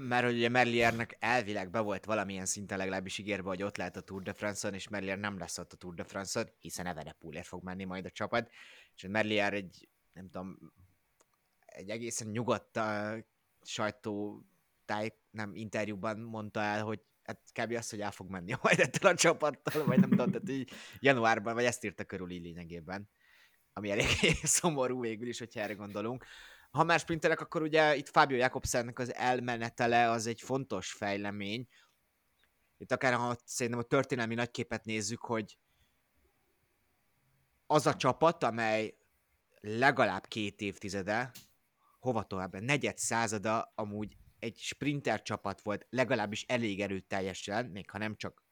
Mert 0.09 0.25
hogy 0.25 0.37
ugye 0.37 0.49
Merliernek 0.49 1.17
elvileg 1.21 1.71
be 1.71 1.81
volt 1.81 2.05
valamilyen 2.05 2.47
szinten 2.47 2.79
legalábbis 2.79 3.19
ígérve, 3.19 3.49
hogy 3.49 3.63
ott 3.63 3.77
lehet 3.77 3.97
a 3.97 4.01
Tour 4.01 4.23
de 4.23 4.33
France-on, 4.33 4.75
és 4.75 4.89
Merlier 4.89 5.19
nem 5.19 5.39
lesz 5.39 5.59
ott 5.59 5.73
a 5.73 5.77
Tour 5.77 5.95
de 5.95 6.05
France-on, 6.05 6.51
hiszen 6.59 6.87
Evenepoelért 6.87 7.47
fog 7.47 7.63
menni 7.63 7.85
majd 7.85 8.05
a 8.05 8.11
csapat, 8.11 8.51
és 8.95 9.07
Merlier 9.09 9.53
egy, 9.53 9.89
nem 10.13 10.31
tudom, 10.31 10.73
egy 11.67 11.91
egészen 11.91 12.29
nyugodt 12.29 12.77
uh, 12.77 13.19
sajtó 13.63 14.45
táj, 14.85 15.17
nem, 15.31 15.55
interjúban 15.55 16.19
mondta 16.19 16.61
el, 16.61 16.83
hogy 16.83 17.01
hát 17.23 17.41
kb. 17.53 17.73
az, 17.73 17.91
hogy 17.91 18.01
el 18.01 18.11
fog 18.11 18.31
menni 18.31 18.55
majd 18.63 18.81
ettől 18.81 19.11
a 19.11 19.15
csapattal, 19.15 19.85
vagy 19.85 20.01
nem 20.01 20.11
tudom, 20.11 20.31
tehát 20.31 20.49
így 20.49 20.71
januárban, 21.01 21.55
vagy 21.55 21.65
ezt 21.65 21.85
írta 21.85 22.05
körül 22.05 22.31
így 22.31 22.43
lényegében, 22.43 23.09
ami 23.75 23.91
elég 23.91 24.07
szomorú 24.43 25.01
végül 25.01 25.29
is, 25.29 25.39
hogyha 25.39 25.61
erre 25.61 25.75
gondolunk. 25.75 26.25
Ha 26.71 26.85
már 26.85 26.99
sprinterek, 26.99 27.41
akkor 27.41 27.63
ugye 27.63 27.97
itt 27.97 28.09
Fábio 28.09 28.37
Jakobsennek 28.37 28.99
az 28.99 29.15
elmenetele 29.15 30.11
az 30.11 30.27
egy 30.27 30.41
fontos 30.41 30.93
fejlemény. 30.93 31.69
Itt 32.77 32.93
akár 32.93 33.15
ha 33.15 33.37
szerintem 33.45 33.81
a 33.81 33.87
történelmi 33.87 34.35
nagyképet 34.35 34.85
nézzük, 34.85 35.21
hogy 35.21 35.59
az 37.67 37.87
a 37.87 37.97
csapat, 37.97 38.45
amely 38.45 38.97
legalább 39.61 40.27
két 40.27 40.61
évtizede, 40.61 41.31
hova 41.99 42.23
tovább, 42.23 42.61
negyed 42.61 42.99
százada 42.99 43.73
amúgy 43.75 44.17
egy 44.39 44.59
sprinter 44.59 45.23
csapat 45.23 45.61
volt, 45.61 45.87
legalábbis 45.91 46.45
elég 46.49 46.81
erőteljesen, 46.81 47.67
még 47.67 47.91
ha 47.91 47.99
nem 47.99 48.17
csak 48.17 48.43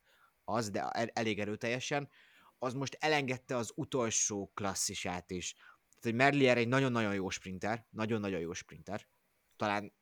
az, 0.44 0.70
de 0.70 0.80
el, 0.88 1.08
elég 1.08 1.40
erőteljesen, 1.40 2.08
az 2.62 2.74
most 2.74 2.96
elengedte 3.00 3.56
az 3.56 3.72
utolsó 3.74 4.50
klasszisát 4.54 5.30
is. 5.30 5.52
Tehát, 5.52 6.02
hogy 6.02 6.14
Merlier 6.14 6.56
egy 6.56 6.68
nagyon-nagyon 6.68 7.14
jó 7.14 7.28
sprinter, 7.28 7.86
nagyon-nagyon 7.90 8.40
jó 8.40 8.52
sprinter, 8.52 9.08
talán, 9.56 9.92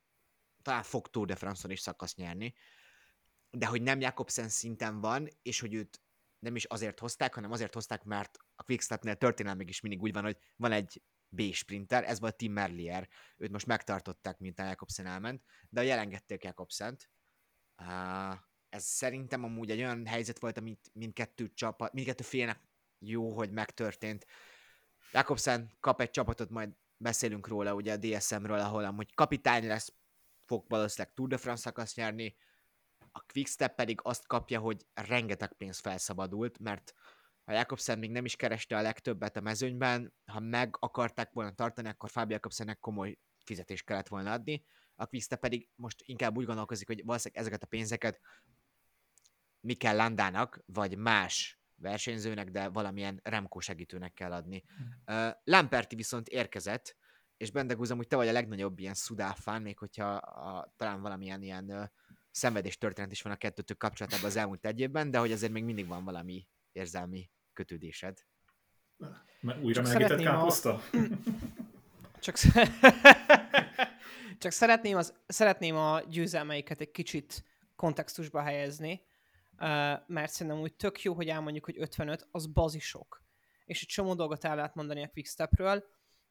talán 0.62 0.82
fog 0.82 1.08
Tour 1.08 1.26
de 1.26 1.34
France-on 1.34 1.70
is 1.70 1.80
szakasz 1.80 2.14
nyerni, 2.14 2.54
de 3.50 3.66
hogy 3.66 3.82
nem 3.82 4.00
Jakobsen 4.00 4.48
szinten 4.48 5.00
van, 5.00 5.28
és 5.42 5.61
hogy 5.61 5.74
őt 5.74 6.02
nem 6.38 6.56
is 6.56 6.64
azért 6.64 6.98
hozták, 6.98 7.34
hanem 7.34 7.52
azért 7.52 7.74
hozták, 7.74 8.04
mert 8.04 8.38
a 8.54 8.62
Quickstepnél 8.62 9.16
történelmig 9.16 9.68
is 9.68 9.80
mindig 9.80 10.02
úgy 10.02 10.12
van, 10.12 10.22
hogy 10.22 10.36
van 10.56 10.72
egy 10.72 11.02
B 11.28 11.52
sprinter, 11.52 12.04
ez 12.04 12.20
volt 12.20 12.36
Tim 12.36 12.52
Merlier, 12.52 13.08
őt 13.36 13.50
most 13.50 13.66
megtartották, 13.66 14.38
mint 14.38 14.58
a 14.58 14.64
Jakobsen 14.64 15.06
elment, 15.06 15.42
de 15.68 15.82
jelengedték 15.82 16.44
Jakobsent. 16.44 17.11
Uh, 17.76 18.38
ez 18.70 18.84
szerintem 18.84 19.44
amúgy 19.44 19.70
egy 19.70 19.78
olyan 19.78 20.06
helyzet 20.06 20.38
volt, 20.38 20.58
amit 20.58 20.90
mindkettő, 20.92 21.50
csapat, 21.54 21.92
mindkettő 21.92 22.24
félnek 22.24 22.60
jó, 22.98 23.32
hogy 23.32 23.50
megtörtént. 23.50 24.26
Jakobsen 25.12 25.70
kap 25.80 26.00
egy 26.00 26.10
csapatot, 26.10 26.50
majd 26.50 26.70
beszélünk 26.96 27.48
róla, 27.48 27.74
ugye 27.74 27.92
a 27.92 27.96
DSM-ről, 27.96 28.58
ahol 28.58 28.84
amúgy 28.84 29.14
kapitány 29.14 29.66
lesz, 29.66 29.94
fog 30.44 30.64
valószínűleg 30.68 31.14
Tour 31.14 31.28
de 31.28 31.36
France 31.36 31.62
szakasz 31.62 31.94
nyerni, 31.94 32.36
a 33.12 33.20
Quickstep 33.32 33.74
pedig 33.74 34.00
azt 34.02 34.26
kapja, 34.26 34.60
hogy 34.60 34.86
rengeteg 34.94 35.52
pénz 35.52 35.78
felszabadult, 35.78 36.58
mert 36.58 36.94
ha 37.44 37.52
Jakobsen 37.52 37.98
még 37.98 38.10
nem 38.10 38.24
is 38.24 38.36
kereste 38.36 38.76
a 38.76 38.82
legtöbbet 38.82 39.36
a 39.36 39.40
mezőnyben, 39.40 40.14
ha 40.26 40.40
meg 40.40 40.76
akarták 40.78 41.32
volna 41.32 41.50
tartani, 41.50 41.88
akkor 41.88 42.10
Fábio 42.10 42.34
Jakobsennek 42.34 42.78
komoly 42.78 43.18
fizetést 43.44 43.84
kellett 43.84 44.08
volna 44.08 44.32
adni, 44.32 44.64
a 44.94 45.06
Quickstep 45.06 45.40
pedig 45.40 45.68
most 45.74 46.02
inkább 46.04 46.36
úgy 46.36 46.44
gondolkozik, 46.44 46.86
hogy 46.86 47.04
valószínűleg 47.04 47.42
ezeket 47.42 47.62
a 47.62 47.66
pénzeket 47.66 48.20
Mikel 49.61 49.96
Landának, 49.96 50.62
vagy 50.66 50.96
más 50.96 51.61
versenyzőnek, 51.76 52.50
de 52.50 52.68
valamilyen 52.68 53.20
Remco 53.22 53.61
segítőnek 53.61 54.12
kell 54.12 54.32
adni. 54.32 54.64
Uh, 55.06 55.30
Lamperti 55.44 55.96
viszont 55.96 56.28
érkezett, 56.28 56.96
és 57.36 57.50
Bendegúzom, 57.50 57.96
hogy 57.96 58.06
te 58.06 58.16
vagy 58.16 58.28
a 58.28 58.32
legnagyobb 58.32 58.78
ilyen 58.78 58.94
szudáfán, 58.94 59.62
még 59.62 59.78
hogyha 59.78 60.14
a, 60.14 60.74
talán 60.76 61.00
valamilyen 61.00 61.42
ilyen 61.42 61.64
uh, 61.64 61.84
szenvedés 62.30 62.78
történet 62.78 63.12
is 63.12 63.22
van 63.22 63.32
a 63.32 63.36
kettőtök 63.36 63.78
kapcsolatában 63.78 64.26
az 64.26 64.36
elmúlt 64.36 64.66
egy 64.66 64.80
évben, 64.80 65.11
de 65.11 65.18
hogy 65.18 65.32
azért 65.32 65.52
még 65.52 65.64
mindig 65.64 65.86
van 65.86 66.04
valami 66.04 66.48
érzelmi 66.72 67.30
kötődésed. 67.52 68.18
Újra 69.62 69.82
melegített 69.82 70.20
káposzta? 70.20 70.74
A... 70.74 70.82
Csak, 72.18 72.36
Csak 74.38 74.52
szeretném, 74.52 74.96
az, 74.96 75.14
szeretném 75.26 75.76
a 75.76 76.00
győzelmeiket 76.00 76.80
egy 76.80 76.90
kicsit 76.90 77.44
kontextusba 77.76 78.42
helyezni, 78.42 79.02
mert 80.06 80.32
szerintem 80.32 80.61
úgy 80.61 80.74
tök 80.74 81.02
jó, 81.02 81.14
hogy 81.14 81.28
elmondjuk, 81.28 81.64
hogy 81.64 81.78
55, 81.78 82.28
az 82.30 82.46
bazisok. 82.46 83.24
És 83.64 83.82
egy 83.82 83.88
csomó 83.88 84.14
dolgot 84.14 84.44
el 84.44 84.56
lehet 84.56 84.74
mondani 84.74 85.02
a 85.02 85.08
Quickstepről. 85.08 85.84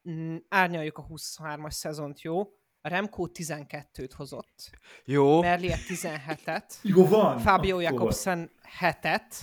Mm, 0.10 0.36
árnyaljuk 0.48 0.98
a 0.98 1.06
23-as 1.08 1.72
szezont, 1.72 2.22
jó? 2.22 2.40
A 2.82 2.88
Remco 2.88 3.28
12-t 3.34 4.12
hozott. 4.16 4.70
Jó. 5.06 5.42
Merlier 5.42 5.78
17-et. 5.88 6.74
Jó 6.94 7.08
van. 7.08 7.40
Fabio 7.40 7.80
Jakobsen 7.80 8.52
7-et. 8.80 9.36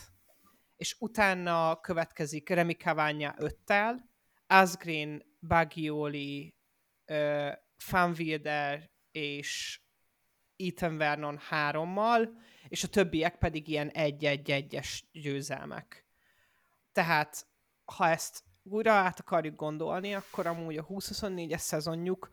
És 0.76 0.97
utána 0.99 1.80
következik 1.80 2.49
Remi 2.49 2.74
Cavagna 2.74 3.34
5-tel, 3.39 3.95
Asgreen, 4.47 5.22
Bagioli, 5.41 6.57
uh, 7.07 7.53
Van 7.91 8.14
Wilder 8.18 8.91
és 9.11 9.80
Ethan 10.57 10.97
Vernon 10.97 11.41
3-mal, 11.51 12.28
és 12.69 12.85
a 12.85 12.89
többiek 12.89 13.39
pedig 13.39 13.69
ilyen 13.69 13.89
egy-egy-egyes 13.89 15.09
győzelmek. 15.12 16.07
Tehát, 16.93 17.47
ha 17.85 18.09
ezt 18.09 18.45
újra 18.62 18.93
át 18.93 19.21
akarjuk 19.21 19.57
gondolni, 19.57 20.14
akkor 20.14 20.47
amúgy 20.47 20.77
a 20.77 20.87
2024-es 20.87 21.59
szezonjuk 21.59 22.31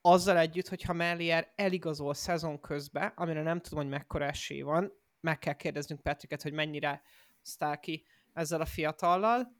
azzal 0.00 0.38
együtt, 0.38 0.68
hogyha 0.68 0.92
Mellier 0.92 1.52
eligazol 1.54 2.14
szezon 2.14 2.60
közben, 2.60 3.12
amire 3.16 3.42
nem 3.42 3.60
tudom, 3.60 3.78
hogy 3.78 3.88
mekkora 3.88 4.24
esély 4.24 4.60
van, 4.60 4.92
meg 5.20 5.38
kell 5.38 5.54
kérdeznünk 5.54 6.02
Patricket, 6.02 6.42
hogy 6.42 6.52
mennyire 6.52 7.02
sztál 7.42 7.80
ki 7.80 8.06
ezzel 8.32 8.60
a 8.60 8.64
fiatallal, 8.64 9.56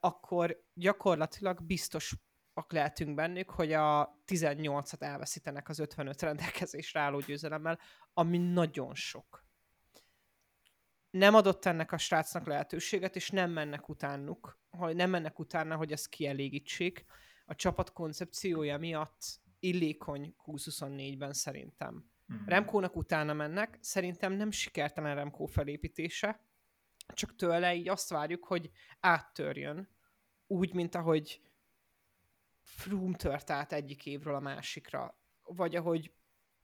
akkor 0.00 0.64
gyakorlatilag 0.74 1.62
biztos 1.62 2.14
lehetünk 2.68 3.14
bennük, 3.14 3.50
hogy 3.50 3.72
a 3.72 4.18
18-at 4.26 5.02
elveszítenek 5.02 5.68
az 5.68 5.78
55 5.78 6.22
rendelkezésre 6.22 7.00
álló 7.00 7.18
győzelemmel, 7.18 7.78
ami 8.14 8.38
nagyon 8.38 8.94
sok. 8.94 9.46
Nem 11.10 11.34
adott 11.34 11.64
ennek 11.64 11.92
a 11.92 11.98
srácnak 11.98 12.46
lehetőséget, 12.46 13.16
és 13.16 13.30
nem 13.30 13.50
mennek 13.50 13.88
utánuk, 13.88 14.58
hogy 14.70 14.96
nem 14.96 15.10
mennek 15.10 15.38
utána, 15.38 15.76
hogy 15.76 15.92
ezt 15.92 16.08
kielégítsék. 16.08 17.04
A 17.46 17.54
csapat 17.54 17.92
koncepciója 17.92 18.78
miatt 18.78 19.40
illékony 19.58 20.34
2024-ben 20.46 21.32
szerintem. 21.32 22.10
Mm. 22.32 22.46
Remkónak 22.46 22.96
utána 22.96 23.32
mennek, 23.32 23.78
szerintem 23.80 24.32
nem 24.32 24.50
sikertelen 24.50 25.14
Remkó 25.14 25.46
felépítése, 25.46 26.40
csak 27.14 27.34
tőle 27.36 27.74
így 27.74 27.88
azt 27.88 28.08
várjuk, 28.08 28.44
hogy 28.44 28.70
áttörjön, 29.00 29.88
úgy, 30.46 30.74
mint 30.74 30.94
ahogy 30.94 31.40
Froome 32.62 33.16
tört 33.16 33.50
át 33.50 33.72
egyik 33.72 34.06
évről 34.06 34.34
a 34.34 34.40
másikra, 34.40 35.18
vagy 35.42 35.76
ahogy 35.76 36.12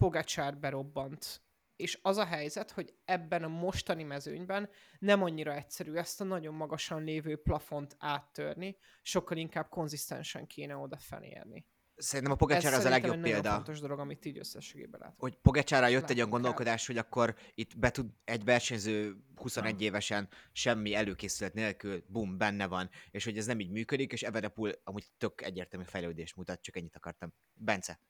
Pogacsár 0.01 0.59
berobbant. 0.59 1.43
És 1.77 1.99
az 2.03 2.17
a 2.17 2.25
helyzet, 2.25 2.71
hogy 2.71 2.95
ebben 3.05 3.43
a 3.43 3.49
mostani 3.49 4.03
mezőnyben 4.03 4.69
nem 4.99 5.23
annyira 5.23 5.55
egyszerű 5.55 5.95
ezt 5.95 6.21
a 6.21 6.25
nagyon 6.25 6.55
magasan 6.55 7.05
lévő 7.05 7.37
plafont 7.37 7.97
áttörni, 7.99 8.77
sokkal 9.03 9.37
inkább 9.37 9.69
konzisztensen 9.69 10.47
kéne 10.47 10.77
oda 10.77 10.97
felérni. 10.97 11.67
Szerintem 11.97 12.33
a 12.33 12.37
Pogacsár 12.37 12.73
az 12.73 12.85
a 12.85 12.89
legjobb 12.89 13.21
példa. 13.21 13.49
Ez 13.49 13.55
fontos 13.55 13.81
dolog, 13.81 13.99
amit 13.99 14.25
így 14.25 14.39
összességében 14.39 15.01
látok. 15.01 15.21
Hogy 15.21 15.35
Pogacsára 15.37 15.87
jött 15.87 16.01
Látom 16.01 16.11
egy 16.11 16.17
olyan 16.17 16.31
gondolkodás, 16.31 16.87
hogy 16.87 16.99
akkor 16.99 17.35
itt 17.55 17.79
be 17.79 17.91
tud 17.91 18.11
egy 18.25 18.45
versenyző 18.45 19.17
21 19.35 19.73
nem. 19.73 19.81
évesen 19.81 20.29
semmi 20.53 20.95
előkészület 20.95 21.55
nélkül, 21.55 22.05
bum, 22.07 22.39
benne 22.39 22.67
van, 22.67 22.91
és 23.11 23.25
hogy 23.25 23.39
ez 23.39 23.47
nem 23.47 23.61
így 23.61 23.71
működik, 23.71 24.13
és 24.13 24.23
Evedepul 24.23 24.73
amúgy 24.85 25.07
tök 25.19 25.43
egyértelmű 25.43 25.87
fejlődést 25.87 26.37
mutat, 26.37 26.63
csak 26.63 26.77
ennyit 26.77 26.97
akartam. 26.97 27.33
Bence. 27.53 28.01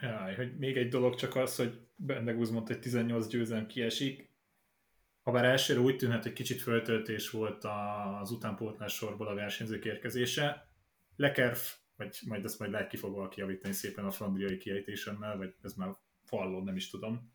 Jaj, 0.00 0.34
hogy 0.34 0.58
még 0.58 0.76
egy 0.76 0.88
dolog 0.88 1.14
csak 1.14 1.36
az, 1.36 1.56
hogy 1.56 1.80
Bendegúz 1.96 2.50
mondta, 2.50 2.72
hogy 2.72 2.82
18 2.82 3.26
győzelem 3.26 3.66
kiesik, 3.66 4.30
ha 5.22 5.30
bár 5.30 5.44
elsőre 5.44 5.80
úgy 5.80 5.96
tűnhet, 5.96 6.22
hogy 6.22 6.32
kicsit 6.32 6.60
föltöltés 6.60 7.30
volt 7.30 7.64
az 8.20 8.30
utánpótlás 8.30 8.92
sorból 8.92 9.26
a 9.26 9.34
versenyzők 9.34 9.84
érkezése, 9.84 10.68
Lekerf 11.16 11.76
vagy 11.98 12.18
majd 12.26 12.44
ezt 12.44 12.58
majd 12.58 12.70
lehet 12.70 12.88
ki 12.88 12.96
fog 12.96 13.14
valaki 13.14 13.40
javítani 13.40 13.74
szépen 13.74 14.04
a 14.04 14.10
flandriai 14.10 14.56
kiejtésemmel, 14.56 15.36
vagy 15.36 15.54
ez 15.62 15.74
már 15.74 15.96
fallon, 16.24 16.64
nem 16.64 16.76
is 16.76 16.90
tudom. 16.90 17.32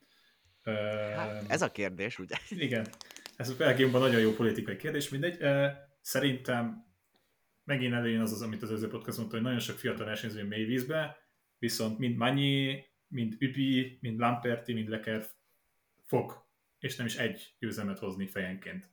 Hát, 1.16 1.46
ez 1.48 1.62
a 1.62 1.72
kérdés, 1.72 2.20
ugye? 2.20 2.36
Igen. 2.50 2.88
Ez 3.36 3.58
Belgiumban 3.58 4.02
nagyon 4.02 4.22
jó 4.22 4.32
politikai 4.34 4.76
kérdés, 4.76 5.10
mindegy. 5.10 5.38
Szerintem 6.02 6.86
megint 7.64 7.94
előjön 7.94 8.22
az 8.22 8.32
az, 8.32 8.42
amit 8.42 8.62
az 8.62 8.70
előző 8.70 8.88
podcast 8.88 9.18
mondta, 9.18 9.36
hogy 9.36 9.46
nagyon 9.46 9.60
sok 9.60 9.78
fiatal 9.78 10.06
versenyző 10.06 10.44
mély 10.44 10.66
vízbe, 10.66 11.18
viszont 11.64 11.98
mind 11.98 12.18
Manyi, 12.18 12.84
mind 13.08 13.36
Üpi, 13.40 13.98
mind 14.02 14.20
Lamperti, 14.20 14.74
mind 14.74 14.90
Leker 14.90 15.26
fog, 16.02 16.46
és 16.80 16.96
nem 16.96 17.06
is 17.06 17.16
egy 17.16 17.56
győzelmet 17.60 18.00
hozni 18.00 18.28
fejenként. 18.28 18.90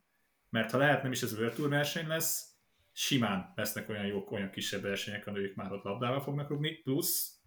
Mert 0.51 0.71
ha 0.71 0.79
lehet, 0.79 1.03
nem 1.03 1.12
is 1.12 1.23
ez 1.23 1.33
a 1.33 1.68
verseny 1.68 2.07
lesz, 2.07 2.55
simán 2.93 3.53
lesznek 3.55 3.89
olyan 3.89 4.07
jók, 4.07 4.31
olyan 4.31 4.51
kisebb 4.51 4.83
versenyek, 4.83 5.27
amelyek 5.27 5.55
már 5.55 5.73
ott 5.73 5.83
labdával 5.83 6.21
fognak 6.21 6.49
rúgni, 6.49 6.73
plusz 6.73 7.41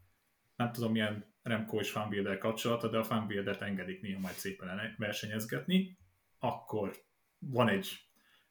nem 0.56 0.72
tudom 0.72 0.92
milyen 0.92 1.34
Remco 1.42 1.80
és 1.80 1.92
Fanbuilder 1.92 2.38
kapcsolata, 2.38 2.90
de 2.90 2.98
a 2.98 3.04
Fanbuildert 3.04 3.62
engedik 3.62 4.02
néha 4.02 4.20
majd 4.20 4.36
szépen 4.36 4.96
versenyezgetni, 4.98 5.98
akkor 6.40 6.96
van 7.40 7.70
egy, 7.70 7.98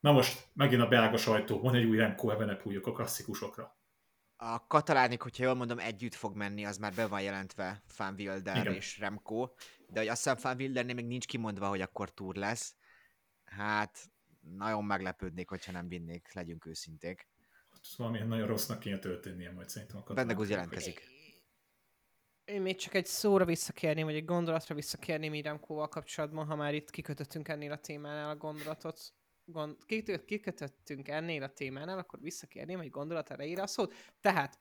na 0.01 0.13
most 0.13 0.51
megint 0.55 0.83
a 0.83 0.89
belga 0.89 1.17
sajtó, 1.17 1.61
van 1.61 1.75
egy 1.75 1.85
új 1.85 1.97
Remco 1.97 2.31
Evenepoel 2.31 2.81
a 2.83 2.93
klasszikusokra. 2.93 3.77
A 4.45 4.67
katalánik, 4.67 5.23
hogyha 5.23 5.45
jól 5.45 5.55
mondom, 5.55 5.79
együtt 5.79 6.15
fog 6.15 6.37
menni, 6.37 6.65
az 6.65 6.77
már 6.77 6.95
be 6.95 7.07
van 7.07 7.23
jelentve 7.23 7.83
Fanbuilder 7.87 8.67
és 8.67 8.99
Remco, 8.99 9.51
de 9.87 9.99
hogy 9.99 10.09
azt 10.09 10.23
hiszem 10.23 10.37
Fanbuildernél 10.37 10.95
még 10.95 11.07
nincs 11.07 11.27
kimondva, 11.27 11.69
hogy 11.69 11.81
akkor 11.81 12.11
túr 12.11 12.35
lesz. 12.37 12.75
Hát 13.45 14.11
nagyon 14.41 14.85
meglepődnék, 14.85 15.49
hogyha 15.49 15.73
nem 15.73 15.89
vinnék, 15.89 16.33
legyünk 16.33 16.67
őszinték. 16.67 17.29
Ez 17.83 17.97
valamilyen 17.97 18.27
nagyon 18.27 18.47
rossznak 18.47 18.79
kéne 18.79 18.99
történnie 18.99 19.53
majd 19.53 19.69
szerintem 19.69 20.03
a 20.07 20.13
Bendegúz 20.13 20.49
jelentkezik. 20.49 21.03
Én 22.45 22.63
még 22.63 22.77
csak 22.77 22.95
egy 22.95 23.07
szóra 23.07 23.45
visszakérném, 23.45 24.05
vagy 24.05 24.15
egy 24.15 24.25
gondolatra 24.25 24.75
visszakérném 24.75 25.35
Iremkóval 25.35 25.89
kapcsolatban, 25.89 26.47
ha 26.47 26.57
már 26.57 26.75
itt 26.75 26.91
kikötöttünk 26.91 27.49
ennél 27.49 27.73
a 27.73 27.79
témánál 27.79 28.31
a 28.31 28.37
gondolatot. 28.37 29.15
Gond, 29.45 29.77
kikötöttünk 30.25 31.09
ennél 31.09 31.43
a 31.43 31.53
témánál, 31.53 31.99
akkor 31.99 32.21
visszakérném 32.21 32.81
egy 32.81 32.91
gondolat 32.91 33.31
erejére 33.31 33.63
a 33.63 33.67
szót. 33.67 33.95
Tehát, 34.21 34.59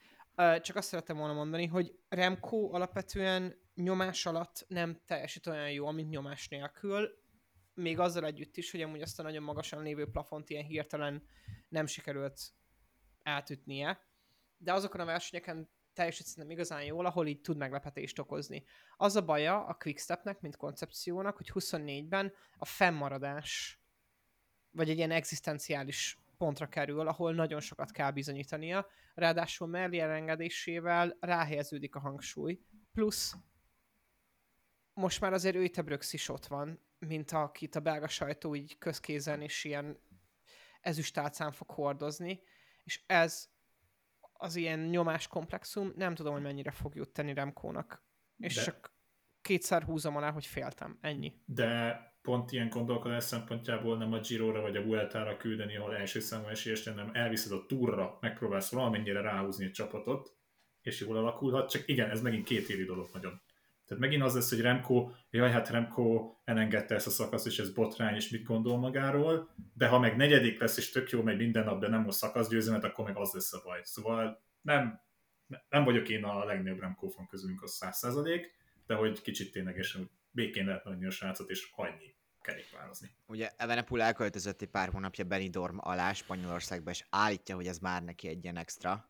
csak 0.61 0.75
azt 0.75 0.88
szerettem 0.88 1.17
volna 1.17 1.34
mondani, 1.34 1.65
hogy 1.65 1.95
Remco 2.09 2.73
alapvetően 2.73 3.59
nyomás 3.75 4.25
alatt 4.25 4.65
nem 4.67 5.01
teljesít 5.05 5.47
olyan 5.47 5.71
jó, 5.71 5.91
mint 5.91 6.09
nyomás 6.09 6.47
nélkül, 6.47 7.19
még 7.73 7.99
azzal 7.99 8.25
együtt 8.25 8.57
is, 8.57 8.71
hogy 8.71 8.82
amúgy 8.82 9.01
azt 9.01 9.19
a 9.19 9.23
nagyon 9.23 9.43
magasan 9.43 9.84
lévő 9.84 10.09
plafont 10.09 10.49
ilyen 10.49 10.63
hirtelen 10.63 11.23
nem 11.69 11.86
sikerült 11.86 12.39
átütnie, 13.23 13.99
de 14.57 14.73
azokon 14.73 15.01
a 15.01 15.05
versenyeken 15.05 15.69
teljesít 15.93 16.25
szerintem 16.25 16.51
igazán 16.51 16.84
jól, 16.84 17.05
ahol 17.05 17.27
így 17.27 17.41
tud 17.41 17.57
meglepetést 17.57 18.19
okozni. 18.19 18.63
Az 18.97 19.15
a 19.15 19.25
baja 19.25 19.65
a 19.65 19.73
Quickstepnek, 19.73 20.41
mint 20.41 20.55
koncepciónak, 20.55 21.38
hogy 21.38 21.51
24-ben 21.53 22.34
a 22.57 22.65
fennmaradás, 22.65 23.80
vagy 24.72 24.89
egy 24.89 24.97
ilyen 24.97 25.11
egzisztenciális 25.11 26.17
pontra 26.38 26.67
kerül, 26.67 27.07
ahol 27.07 27.34
nagyon 27.34 27.59
sokat 27.59 27.91
kell 27.91 28.11
bizonyítania, 28.11 28.88
ráadásul 29.13 29.67
Merli 29.67 29.99
elengedésével 29.99 31.17
ráhelyeződik 31.19 31.95
a 31.95 31.99
hangsúly, 31.99 32.59
plusz 32.93 33.36
most 34.93 35.22
már 35.22 35.34
azért 35.34 35.55
Öjtebröx 35.55 36.13
is 36.13 36.30
ott 36.30 36.45
van, 36.45 36.80
mint 36.99 37.32
akit 37.32 37.76
a 37.76 37.80
belga 37.80 38.07
sajtó 38.07 38.55
így 38.55 38.78
közkézen 38.78 39.41
és 39.41 39.63
ilyen 39.63 39.99
ezüstálcán 40.82 41.51
fog 41.51 41.69
hordozni, 41.69 42.41
és 42.84 43.03
ez 43.05 43.49
az 44.34 44.55
ilyen 44.55 44.80
nyomás 44.80 45.28
komplexum, 45.28 45.93
nem 45.95 46.15
tudom, 46.15 46.34
hogy 46.34 46.41
mennyire 46.41 46.72
fog 46.72 46.95
juttani 46.95 47.34
Remkónak. 47.34 48.03
És 48.38 48.55
De- 48.55 48.61
csak 48.63 48.93
kétszer 49.41 49.84
húzom 49.84 50.15
alá, 50.15 50.32
hogy 50.32 50.45
féltem. 50.45 50.97
Ennyi. 51.01 51.41
De 51.45 51.99
pont 52.22 52.51
ilyen 52.51 52.69
gondolkodás 52.69 53.24
szempontjából 53.24 53.97
nem 53.97 54.13
a 54.13 54.19
Giro-ra 54.19 54.61
vagy 54.61 54.76
a 54.76 54.84
Vuelta-ra 54.84 55.38
küldeni, 55.38 55.76
ahol 55.76 55.95
első 55.95 56.19
számú 56.19 56.47
esélyes, 56.47 56.84
nem 56.84 57.09
elviszed 57.13 57.51
a 57.51 57.65
túrra, 57.65 58.17
megpróbálsz 58.22 58.72
valamennyire 58.72 59.22
ráhúzni 59.22 59.65
egy 59.65 59.72
csapatot, 59.72 60.36
és 60.82 60.99
jól 60.99 61.17
alakulhat, 61.17 61.69
csak 61.69 61.88
igen, 61.88 62.09
ez 62.09 62.22
megint 62.22 62.45
két 62.45 62.69
évi 62.69 62.84
dolog 62.84 63.09
nagyon. 63.13 63.41
Tehát 63.86 64.03
megint 64.03 64.24
az 64.24 64.34
lesz, 64.34 64.49
hogy 64.49 64.61
Remco, 64.61 65.11
jaj, 65.30 65.51
hát 65.51 65.69
Remco 65.69 66.36
elengedte 66.43 66.95
ezt 66.95 67.07
a 67.07 67.09
szakaszt, 67.09 67.45
és 67.45 67.59
ez 67.59 67.74
botrány, 67.74 68.15
és 68.15 68.30
mit 68.30 68.43
gondol 68.43 68.78
magáról, 68.78 69.49
de 69.74 69.88
ha 69.88 69.99
meg 69.99 70.15
negyedik 70.15 70.59
lesz, 70.59 70.78
és 70.78 70.91
tök 70.91 71.09
jó 71.09 71.22
megy 71.22 71.38
minden 71.38 71.63
nap, 71.63 71.80
de 71.80 71.88
nem 71.88 72.01
most 72.01 72.17
szakaszgyőzelmet, 72.17 72.84
akkor 72.84 73.05
meg 73.05 73.17
az 73.17 73.32
lesz 73.34 73.53
a 73.53 73.61
baj. 73.63 73.80
Szóval 73.84 74.43
nem, 74.61 75.01
nem 75.69 75.84
vagyok 75.84 76.09
én 76.09 76.24
a 76.24 76.45
legnagyobb 76.45 76.80
Remco 76.80 77.07
fan 77.07 77.28
közülünk, 77.28 77.63
az 77.63 77.72
száz 77.72 77.97
százalék, 77.97 78.55
de 78.86 78.95
hogy 78.95 79.22
kicsit 79.22 79.51
ténylegesen 79.51 80.09
békén 80.32 80.65
lehet 80.65 80.86
menni 80.86 81.05
a 81.05 81.11
srácot, 81.11 81.49
és 81.49 81.69
hagyni 81.72 82.11
kerékpározni. 82.41 83.15
Ugye 83.25 83.51
Evenepul 83.57 84.01
elköltözött 84.01 84.61
egy 84.61 84.69
pár 84.69 84.89
hónapja 84.89 85.23
Benidorm 85.23 85.77
alá 85.79 86.13
Spanyolországba, 86.13 86.89
és 86.89 87.05
állítja, 87.09 87.55
hogy 87.55 87.67
ez 87.67 87.77
már 87.77 88.03
neki 88.03 88.27
egy 88.27 88.43
ilyen 88.43 88.57
extra 88.57 89.09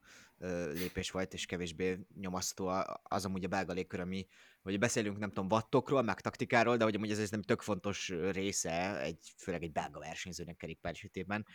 lépés 0.73 1.11
volt, 1.11 1.33
és 1.33 1.45
kevésbé 1.45 1.99
nyomasztó 2.19 2.71
az 3.03 3.25
amúgy 3.25 3.43
a 3.43 3.47
belga 3.47 3.73
légkör, 3.73 3.99
ami, 3.99 4.27
hogy 4.61 4.79
beszélünk 4.79 5.17
nem 5.17 5.29
tudom, 5.31 5.51
wattokról, 5.51 6.01
meg 6.01 6.21
taktikáról, 6.21 6.77
de 6.77 6.83
hogy 6.83 6.95
amúgy 6.95 7.11
ez, 7.11 7.19
ez 7.19 7.29
nem 7.29 7.41
tök 7.41 7.61
fontos 7.61 8.09
része, 8.09 9.01
egy, 9.01 9.33
főleg 9.37 9.63
egy 9.63 9.71
belga 9.71 9.99
versenyzőnek 9.99 10.55
kerékpár 10.55 10.91
esetében. 10.91 11.45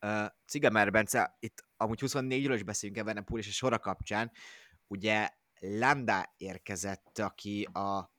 Uh, 0.00 0.26
Cigemer 0.46 0.90
Bence, 0.90 1.36
itt 1.38 1.64
amúgy 1.76 1.98
24-ről 2.02 2.52
is 2.54 2.62
beszélünk 2.62 2.98
Evenepul 2.98 3.38
és 3.38 3.48
a 3.48 3.52
sora 3.52 3.78
kapcsán, 3.78 4.32
ugye 4.86 5.28
Landa 5.60 6.34
érkezett, 6.36 7.18
aki 7.18 7.68
a 7.72 8.15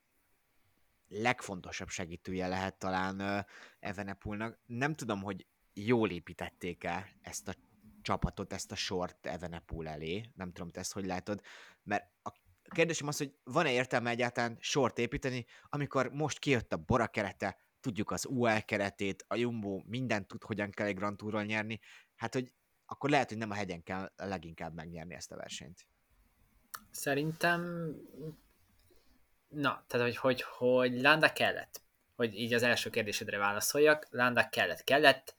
legfontosabb 1.08 1.88
segítője 1.88 2.48
lehet 2.48 2.78
talán 2.78 3.46
Evenepulnak. 3.78 4.58
Nem 4.66 4.94
tudom, 4.94 5.22
hogy 5.22 5.46
jól 5.72 6.10
építették-e 6.10 7.16
ezt 7.20 7.48
a 7.48 7.54
csapatot, 8.02 8.52
ezt 8.52 8.72
a 8.72 8.76
sort 8.76 9.26
Evenepul 9.26 9.88
elé. 9.88 10.30
Nem 10.34 10.52
tudom, 10.52 10.70
te 10.70 10.80
ezt 10.80 10.92
hogy 10.92 11.06
látod, 11.06 11.40
mert 11.82 12.04
a 12.22 12.32
kérdésem 12.70 13.08
az, 13.08 13.16
hogy 13.16 13.34
van-e 13.44 13.72
értelme 13.72 14.10
egyáltalán 14.10 14.56
sort 14.60 14.98
építeni, 14.98 15.46
amikor 15.68 16.10
most 16.10 16.38
kijött 16.38 16.72
a 16.72 16.76
Bora 16.76 17.06
kerete, 17.06 17.62
tudjuk 17.80 18.10
az 18.10 18.26
UL 18.26 18.62
keretét, 18.62 19.24
a 19.28 19.36
Jumbo 19.36 19.82
mindent 19.86 20.26
tud, 20.26 20.42
hogyan 20.42 20.70
kell 20.70 20.86
egy 20.86 20.94
Grand 20.94 21.16
Touron 21.16 21.44
nyerni, 21.44 21.80
hát 22.14 22.34
hogy 22.34 22.52
akkor 22.86 23.10
lehet, 23.10 23.28
hogy 23.28 23.38
nem 23.38 23.50
a 23.50 23.54
hegyen 23.54 23.82
kell 23.82 24.12
leginkább 24.16 24.74
megnyerni 24.74 25.14
ezt 25.14 25.32
a 25.32 25.36
versenyt. 25.36 25.86
Szerintem... 26.90 27.92
Na, 29.48 29.84
tehát 29.86 30.06
hogy, 30.06 30.16
hogy, 30.16 30.42
hogy 30.42 31.00
Landa 31.00 31.32
kellett. 31.32 31.80
Hogy 32.16 32.34
így 32.34 32.54
az 32.54 32.62
első 32.62 32.90
kérdésedre 32.90 33.38
válaszoljak. 33.38 34.06
Landa 34.10 34.48
kellett. 34.48 34.84
Kellett 34.84 35.36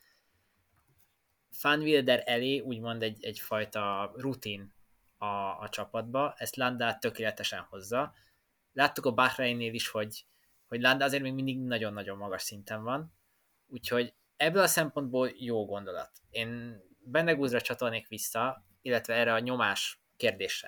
Van 1.61 1.79
Wilder 1.79 2.23
elé 2.25 2.59
úgymond 2.59 3.03
egy, 3.03 3.23
egyfajta 3.23 4.13
rutin 4.15 4.73
a, 5.17 5.25
a 5.59 5.67
csapatba. 5.69 6.33
Ezt 6.37 6.55
Landa 6.55 6.97
tökéletesen 6.97 7.59
hozza. 7.69 8.13
Láttuk 8.73 9.05
a 9.05 9.11
Bahreinnél 9.11 9.73
is, 9.73 9.87
hogy, 9.87 10.25
hogy 10.67 10.81
Landa 10.81 11.05
azért 11.05 11.23
még 11.23 11.33
mindig 11.33 11.59
nagyon-nagyon 11.59 12.17
magas 12.17 12.41
szinten 12.41 12.83
van. 12.83 13.13
Úgyhogy 13.67 14.13
ebből 14.37 14.61
a 14.61 14.67
szempontból 14.67 15.31
jó 15.37 15.65
gondolat. 15.65 16.11
Én 16.29 16.81
Benegúzra 16.99 17.61
csatolnék 17.61 18.07
vissza, 18.07 18.63
illetve 18.81 19.13
erre 19.13 19.33
a 19.33 19.39
nyomás 19.39 20.01
kérdésre. 20.17 20.67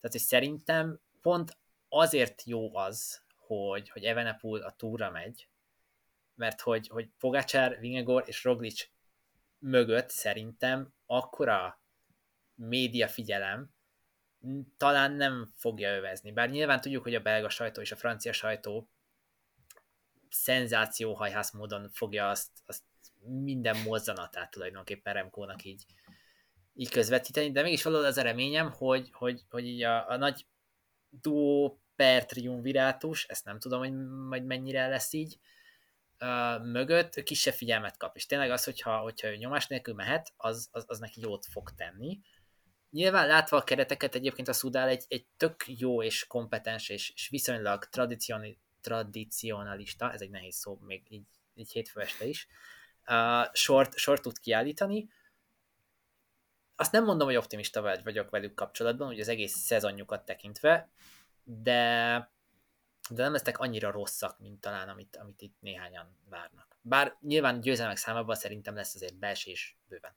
Tehát, 0.00 0.16
hogy 0.16 0.20
szerintem 0.20 1.00
pont 1.20 1.56
azért 1.94 2.42
jó 2.44 2.76
az, 2.76 3.22
hogy, 3.36 3.90
hogy 3.90 4.04
Evenepul 4.04 4.62
a 4.62 4.70
túra 4.70 5.10
megy, 5.10 5.48
mert 6.34 6.60
hogy, 6.60 6.88
hogy 6.88 7.08
Pogacsár, 7.18 7.78
Vingegor 7.80 8.22
és 8.26 8.44
Roglic 8.44 8.88
mögött 9.58 10.10
szerintem 10.10 10.94
akkora 11.06 11.80
média 12.54 13.08
figyelem 13.08 13.70
talán 14.76 15.12
nem 15.12 15.52
fogja 15.56 15.96
övezni. 15.96 16.32
Bár 16.32 16.50
nyilván 16.50 16.80
tudjuk, 16.80 17.02
hogy 17.02 17.14
a 17.14 17.20
belga 17.20 17.48
sajtó 17.48 17.80
és 17.80 17.92
a 17.92 17.96
francia 17.96 18.32
sajtó 18.32 18.88
szenzációhajhász 20.28 21.52
módon 21.52 21.90
fogja 21.90 22.28
azt, 22.28 22.50
azt 22.66 22.82
minden 23.24 23.76
mozzanatát 23.76 24.50
tulajdonképpen 24.50 25.14
Remkónak 25.14 25.64
így, 25.64 25.84
így 26.74 26.90
közvetíteni, 26.90 27.50
de 27.50 27.62
mégis 27.62 27.82
valahol 27.82 28.06
az 28.06 28.16
a 28.16 28.22
reményem, 28.22 28.70
hogy, 28.70 29.10
hogy, 29.12 29.42
hogy 29.50 29.66
így 29.66 29.82
a, 29.82 30.10
a 30.10 30.16
nagy 30.16 30.46
duó 31.20 31.81
per 31.96 32.24
triumvirátus, 32.24 33.24
ezt 33.24 33.44
nem 33.44 33.58
tudom, 33.58 33.78
hogy 33.78 33.92
majd 34.28 34.44
mennyire 34.44 34.88
lesz 34.88 35.12
így, 35.12 35.38
mögött 36.62 37.22
kisebb 37.22 37.54
figyelmet 37.54 37.96
kap. 37.96 38.16
És 38.16 38.26
tényleg 38.26 38.50
az, 38.50 38.64
hogyha, 38.64 38.98
hogyha 38.98 39.28
ő 39.28 39.36
nyomás 39.36 39.66
nélkül 39.66 39.94
mehet, 39.94 40.32
az, 40.36 40.68
az, 40.72 40.84
az 40.86 40.98
neki 40.98 41.20
jót 41.20 41.46
fog 41.46 41.70
tenni. 41.70 42.20
Nyilván 42.90 43.26
látva 43.26 43.56
a 43.56 43.64
kereteket 43.64 44.14
egyébként 44.14 44.48
a 44.48 44.52
Szudál 44.52 44.88
egy, 44.88 45.04
egy 45.08 45.26
tök 45.36 45.64
jó 45.66 46.02
és 46.02 46.26
kompetens 46.26 46.88
és, 46.88 47.10
és 47.14 47.28
viszonylag 47.28 47.84
tradicioni, 47.84 48.58
tradicionalista, 48.80 50.12
ez 50.12 50.20
egy 50.20 50.30
nehéz 50.30 50.56
szó 50.56 50.78
még 50.80 51.02
így, 51.08 51.26
így 51.54 51.72
hétfő 51.72 52.00
este 52.00 52.24
is, 52.26 52.46
uh, 53.06 53.54
sort, 53.54 53.96
sort 53.96 54.22
tud 54.22 54.38
kiállítani. 54.38 55.08
Azt 56.76 56.92
nem 56.92 57.04
mondom, 57.04 57.26
hogy 57.26 57.36
optimista 57.36 57.80
vagy 57.80 58.02
vagyok 58.02 58.30
velük 58.30 58.54
kapcsolatban, 58.54 59.06
hogy 59.06 59.20
az 59.20 59.28
egész 59.28 59.56
szezonjukat 59.56 60.24
tekintve, 60.24 60.90
de, 61.44 62.30
de 63.10 63.22
nem 63.22 63.32
lesznek 63.32 63.58
annyira 63.58 63.90
rosszak, 63.90 64.38
mint 64.38 64.60
talán 64.60 64.88
amit, 64.88 65.16
amit 65.16 65.40
itt 65.40 65.56
néhányan 65.60 66.16
várnak. 66.28 66.76
Bár 66.80 67.16
nyilván 67.20 67.60
győzelmek 67.60 67.96
számában 67.96 68.34
szerintem 68.34 68.74
lesz 68.74 68.94
azért 68.94 69.14
beesés 69.14 69.78
bőven. 69.88 70.16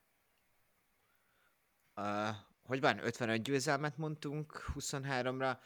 Uh, 1.96 2.36
hogy 2.64 2.80
van, 2.80 3.06
55 3.06 3.42
győzelmet 3.42 3.98
mondtunk 3.98 4.66
23-ra. 4.74 5.58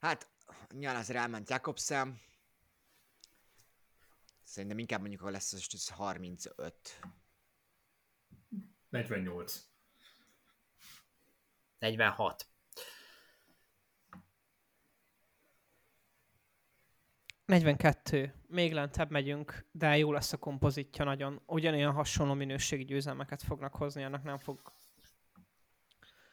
Hát, 0.00 0.28
nyilván 0.70 0.96
az 0.96 1.10
elment 1.10 1.50
Jakobsen. 1.50 2.20
Szerintem 4.42 4.78
inkább 4.78 5.00
mondjuk, 5.00 5.20
ha 5.20 5.30
lesz 5.30 5.52
az 5.52 5.88
35. 5.88 7.00
48. 8.88 9.68
46. 11.78 12.46
Negyvenkettő. 17.48 18.34
Még 18.46 18.72
lentebb 18.72 19.10
megyünk, 19.10 19.66
de 19.72 19.96
jó 19.96 20.12
lesz 20.12 20.32
a 20.32 20.36
kompozitja 20.36 21.04
nagyon. 21.04 21.42
Ugyanilyen 21.46 21.92
hasonló 21.92 22.34
minőségi 22.34 22.84
győzelmeket 22.84 23.42
fognak 23.42 23.74
hozni, 23.74 24.04
annak 24.04 24.22
nem 24.22 24.38
fog 24.38 24.72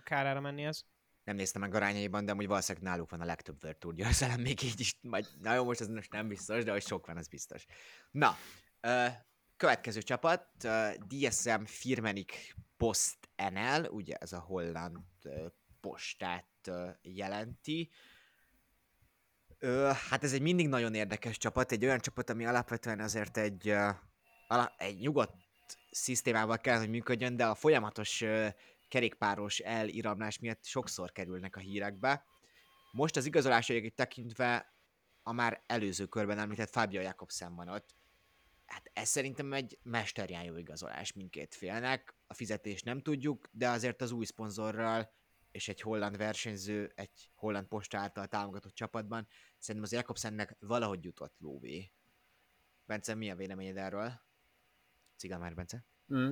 kárára 0.03 0.39
menni 0.39 0.65
ez. 0.65 0.83
Nem 1.23 1.35
néztem 1.35 1.61
meg 1.61 1.73
arányaiban, 1.73 2.25
de 2.25 2.31
amúgy 2.31 2.47
valószínűleg 2.47 2.87
náluk 2.87 3.09
van 3.09 3.21
a 3.21 3.25
legtöbb 3.25 3.63
World 3.63 3.97
győzelem, 3.97 4.41
még 4.41 4.63
így 4.63 4.79
is, 4.79 4.95
majd, 5.01 5.27
na 5.41 5.53
jó, 5.53 5.63
most 5.63 5.81
ez 5.81 5.87
most 5.87 6.11
nem 6.11 6.27
biztos, 6.27 6.63
de 6.63 6.71
hogy 6.71 6.85
sok 6.85 7.05
van, 7.05 7.17
az 7.17 7.27
biztos. 7.27 7.65
Na, 8.11 8.35
ö, 8.81 9.05
következő 9.57 10.01
csapat, 10.01 10.47
ö, 10.63 10.89
DSM 11.07 11.63
Firmenik 11.63 12.55
Post 12.77 13.17
NL, 13.51 13.85
ugye 13.89 14.15
ez 14.15 14.33
a 14.33 14.39
holland 14.39 14.97
ö, 15.23 15.47
postát 15.79 16.67
ö, 16.67 16.89
jelenti. 17.01 17.89
Ö, 17.91 18.14
hát 20.09 20.23
ez 20.23 20.33
egy 20.33 20.41
mindig 20.41 20.67
nagyon 20.67 20.93
érdekes 20.93 21.37
csapat, 21.37 21.71
egy 21.71 21.85
olyan 21.85 21.99
csapat, 21.99 22.29
ami 22.29 22.45
alapvetően 22.45 22.99
azért 22.99 23.37
egy, 23.37 23.69
ö, 23.69 23.89
egy 24.77 24.99
nyugodt 24.99 25.33
szisztémával 25.91 26.57
kell, 26.57 26.77
hogy 26.77 26.89
működjön, 26.89 27.35
de 27.35 27.45
a 27.45 27.55
folyamatos 27.55 28.21
ö, 28.21 28.47
kerékpáros 28.87 29.59
eliramlás 29.59 30.39
miatt 30.39 30.65
sokszor 30.65 31.11
kerülnek 31.11 31.55
a 31.55 31.59
hírekbe. 31.59 32.25
Most 32.91 33.15
az 33.15 33.25
igazolásaikat 33.25 33.93
tekintve 33.93 34.73
a 35.23 35.31
már 35.31 35.63
előző 35.67 36.05
körben 36.05 36.39
említett 36.39 36.69
Fabio 36.69 37.01
Jakobsen 37.01 37.55
van 37.55 37.69
ott. 37.69 37.95
hát 38.65 38.89
ez 38.93 39.09
szerintem 39.09 39.53
egy 39.53 39.77
mesterjányó 39.83 40.57
igazolás 40.57 41.13
mindkét 41.13 41.55
félnek. 41.55 42.15
A 42.27 42.33
fizetés 42.33 42.83
nem 42.83 43.01
tudjuk, 43.01 43.49
de 43.51 43.69
azért 43.69 44.01
az 44.01 44.11
új 44.11 44.25
szponzorral 44.25 45.11
és 45.55 45.67
egy 45.67 45.81
holland 45.81 46.17
versenyző, 46.17 46.91
egy 46.95 47.31
holland 47.35 47.67
posta 47.67 47.97
által 47.97 48.27
támogatott 48.27 48.73
csapatban, 48.73 49.27
szerintem 49.57 49.83
az 49.83 49.91
Jakobsennek 49.91 50.55
valahogy 50.59 51.03
jutott 51.03 51.35
lóvé. 51.39 51.91
Bence, 52.85 53.13
mi 53.13 53.29
a 53.29 53.35
véleményed 53.35 53.77
erről? 53.77 54.21
Cigán 55.15 55.39
már, 55.39 55.55
Bence? 55.55 55.83
Mm. 56.13 56.31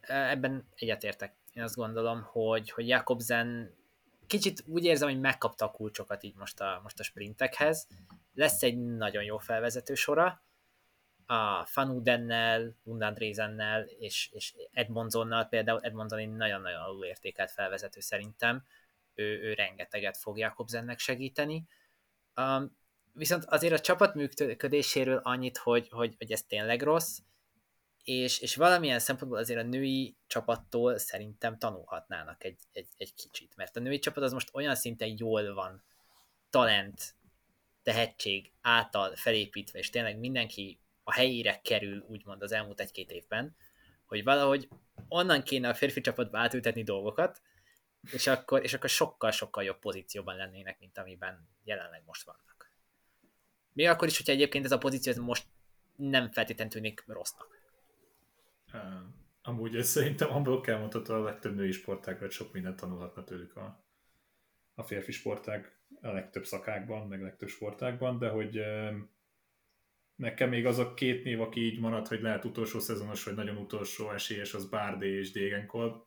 Ebben 0.00 0.68
egyetértek. 0.74 1.34
Én 1.52 1.62
azt 1.62 1.74
gondolom, 1.74 2.22
hogy, 2.22 2.70
hogy 2.70 2.88
Jakobsen 2.88 3.74
kicsit 4.26 4.62
úgy 4.66 4.84
érzem, 4.84 5.08
hogy 5.08 5.20
megkapta 5.20 5.64
a 5.64 5.70
kulcsokat 5.70 6.22
így 6.22 6.34
most 6.34 6.60
a, 6.60 6.80
most 6.82 7.00
a 7.00 7.02
sprintekhez. 7.02 7.86
Lesz 8.34 8.62
egy 8.62 8.78
nagyon 8.78 9.22
jó 9.22 9.38
felvezető 9.38 9.94
sora, 9.94 10.42
a 11.30 11.64
Fanudennel, 11.66 12.76
Lundandrézennel 12.84 13.82
és, 13.82 14.30
és 14.32 14.54
Edmondsonnal, 14.72 15.44
például 15.44 15.80
Edmondson 15.80 16.18
egy 16.18 16.32
nagyon-nagyon 16.32 16.80
alulértékelt 16.80 17.50
felvezető 17.50 18.00
szerintem, 18.00 18.64
ő, 19.14 19.40
ő 19.42 19.54
rengeteget 19.54 20.16
fog 20.16 20.38
Jakobsennek 20.38 20.98
segíteni. 20.98 21.66
Um, 22.36 22.76
viszont 23.12 23.44
azért 23.44 23.72
a 23.72 23.80
csapat 23.80 24.14
működéséről 24.14 25.20
annyit, 25.22 25.58
hogy, 25.58 25.88
hogy, 25.88 26.14
hogy 26.18 26.32
ez 26.32 26.42
tényleg 26.42 26.82
rossz, 26.82 27.18
és, 28.04 28.40
és 28.40 28.56
valamilyen 28.56 28.98
szempontból 28.98 29.38
azért 29.38 29.60
a 29.60 29.68
női 29.68 30.16
csapattól 30.26 30.98
szerintem 30.98 31.58
tanulhatnának 31.58 32.44
egy, 32.44 32.58
egy, 32.72 32.88
egy 32.96 33.14
kicsit, 33.14 33.56
mert 33.56 33.76
a 33.76 33.80
női 33.80 33.98
csapat 33.98 34.22
az 34.22 34.32
most 34.32 34.54
olyan 34.54 34.74
szinten 34.74 35.14
jól 35.16 35.54
van, 35.54 35.82
talent, 36.50 37.14
tehetség 37.82 38.52
által 38.60 39.16
felépítve, 39.16 39.78
és 39.78 39.90
tényleg 39.90 40.18
mindenki 40.18 40.79
a 41.10 41.12
helyére 41.12 41.60
kerül, 41.64 42.04
úgymond 42.08 42.42
az 42.42 42.52
elmúlt 42.52 42.80
egy-két 42.80 43.10
évben, 43.10 43.56
hogy 44.04 44.24
valahogy 44.24 44.68
onnan 45.08 45.42
kéne 45.42 45.68
a 45.68 45.74
férfi 45.74 46.00
csapatba 46.00 46.38
átültetni 46.38 46.82
dolgokat, 46.82 47.42
és 48.12 48.26
akkor, 48.26 48.62
és 48.62 48.74
akkor 48.74 48.88
sokkal-sokkal 48.88 49.64
jobb 49.64 49.78
pozícióban 49.78 50.36
lennének, 50.36 50.78
mint 50.78 50.98
amiben 50.98 51.48
jelenleg 51.64 52.02
most 52.06 52.24
vannak. 52.24 52.72
Mi 53.72 53.86
akkor 53.86 54.08
is, 54.08 54.16
hogyha 54.16 54.32
egyébként 54.32 54.64
ez 54.64 54.72
a 54.72 54.78
pozíció 54.78 55.22
most 55.22 55.46
nem 55.96 56.30
feltétlenül 56.30 56.72
tűnik 56.72 57.04
rossznak. 57.06 57.58
Amúgy 59.42 59.76
ez 59.76 59.88
szerintem 59.88 60.60
kell 60.60 60.78
mondható 60.78 61.14
a 61.14 61.22
legtöbb 61.22 61.54
női 61.54 61.72
sportág, 61.72 62.18
hogy 62.18 62.30
sok 62.30 62.52
mindent 62.52 62.80
tanulhatna 62.80 63.24
tőlük 63.24 63.56
a, 63.56 63.84
a 64.74 64.82
férfi 64.82 65.12
sportág 65.12 65.74
a 66.00 66.10
legtöbb 66.10 66.44
szakákban, 66.44 67.08
meg 67.08 67.22
legtöbb 67.22 67.48
sportákban, 67.48 68.18
de 68.18 68.28
hogy 68.28 68.60
nekem 70.20 70.48
még 70.48 70.66
az 70.66 70.78
a 70.78 70.94
két 70.94 71.24
név, 71.24 71.40
aki 71.40 71.60
így 71.60 71.78
maradt, 71.78 72.08
hogy 72.08 72.20
lehet 72.20 72.44
utolsó 72.44 72.78
szezonos, 72.78 73.24
vagy 73.24 73.34
nagyon 73.34 73.56
utolsó 73.56 74.10
esélyes, 74.10 74.54
az 74.54 74.68
Bárdé 74.68 75.18
és 75.18 75.30
Degenkolb. 75.30 76.02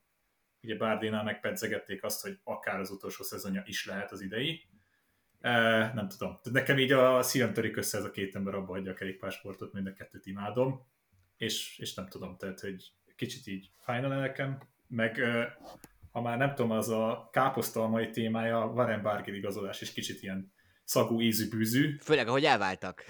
Ugye 0.61 0.78
Bárdénál 0.78 1.24
megpedzegették 1.24 2.03
azt, 2.03 2.22
hogy 2.22 2.39
akár 2.43 2.80
az 2.80 2.91
utolsó 2.91 3.24
szezonja 3.24 3.64
is 3.66 3.86
lehet 3.86 4.11
az 4.11 4.22
idei. 4.22 4.68
E, 5.39 5.51
nem 5.93 6.07
tudom. 6.07 6.39
Nekem 6.43 6.78
így 6.78 6.91
a 6.91 7.22
szívem 7.22 7.53
törik 7.53 7.78
össze 7.78 7.97
ez 7.97 8.03
a 8.03 8.11
két 8.11 8.36
ember, 8.36 8.53
abba 8.53 8.72
hagyja 8.72 8.91
a 8.91 8.95
kerékpársportot, 8.95 9.74
mind 9.74 9.88
a 9.88 9.93
kettőt 9.93 10.26
imádom. 10.26 10.88
És, 11.38 11.80
és 11.80 11.93
nem 11.93 12.07
tudom, 12.07 12.38
tehát, 12.38 12.59
hogy 12.59 12.91
kicsit 13.16 13.47
így 13.47 13.70
fájna 13.80 14.07
nekem. 14.07 14.57
Meg 14.88 15.20
ha 16.11 16.22
már 16.22 16.38
nem 16.38 16.55
tudom, 16.55 16.72
az 16.72 16.89
a 16.89 17.30
káposztalmai 17.32 18.09
témája, 18.09 18.66
Warren 18.66 19.01
Barger 19.01 19.34
igazolás 19.34 19.82
is 19.82 19.93
kicsit 19.93 20.22
ilyen 20.22 20.53
szagú, 20.84 21.22
ízű, 21.22 21.49
bűzű. 21.49 21.97
Főleg, 21.97 22.28
ahogy 22.28 22.43
elváltak. 22.43 23.05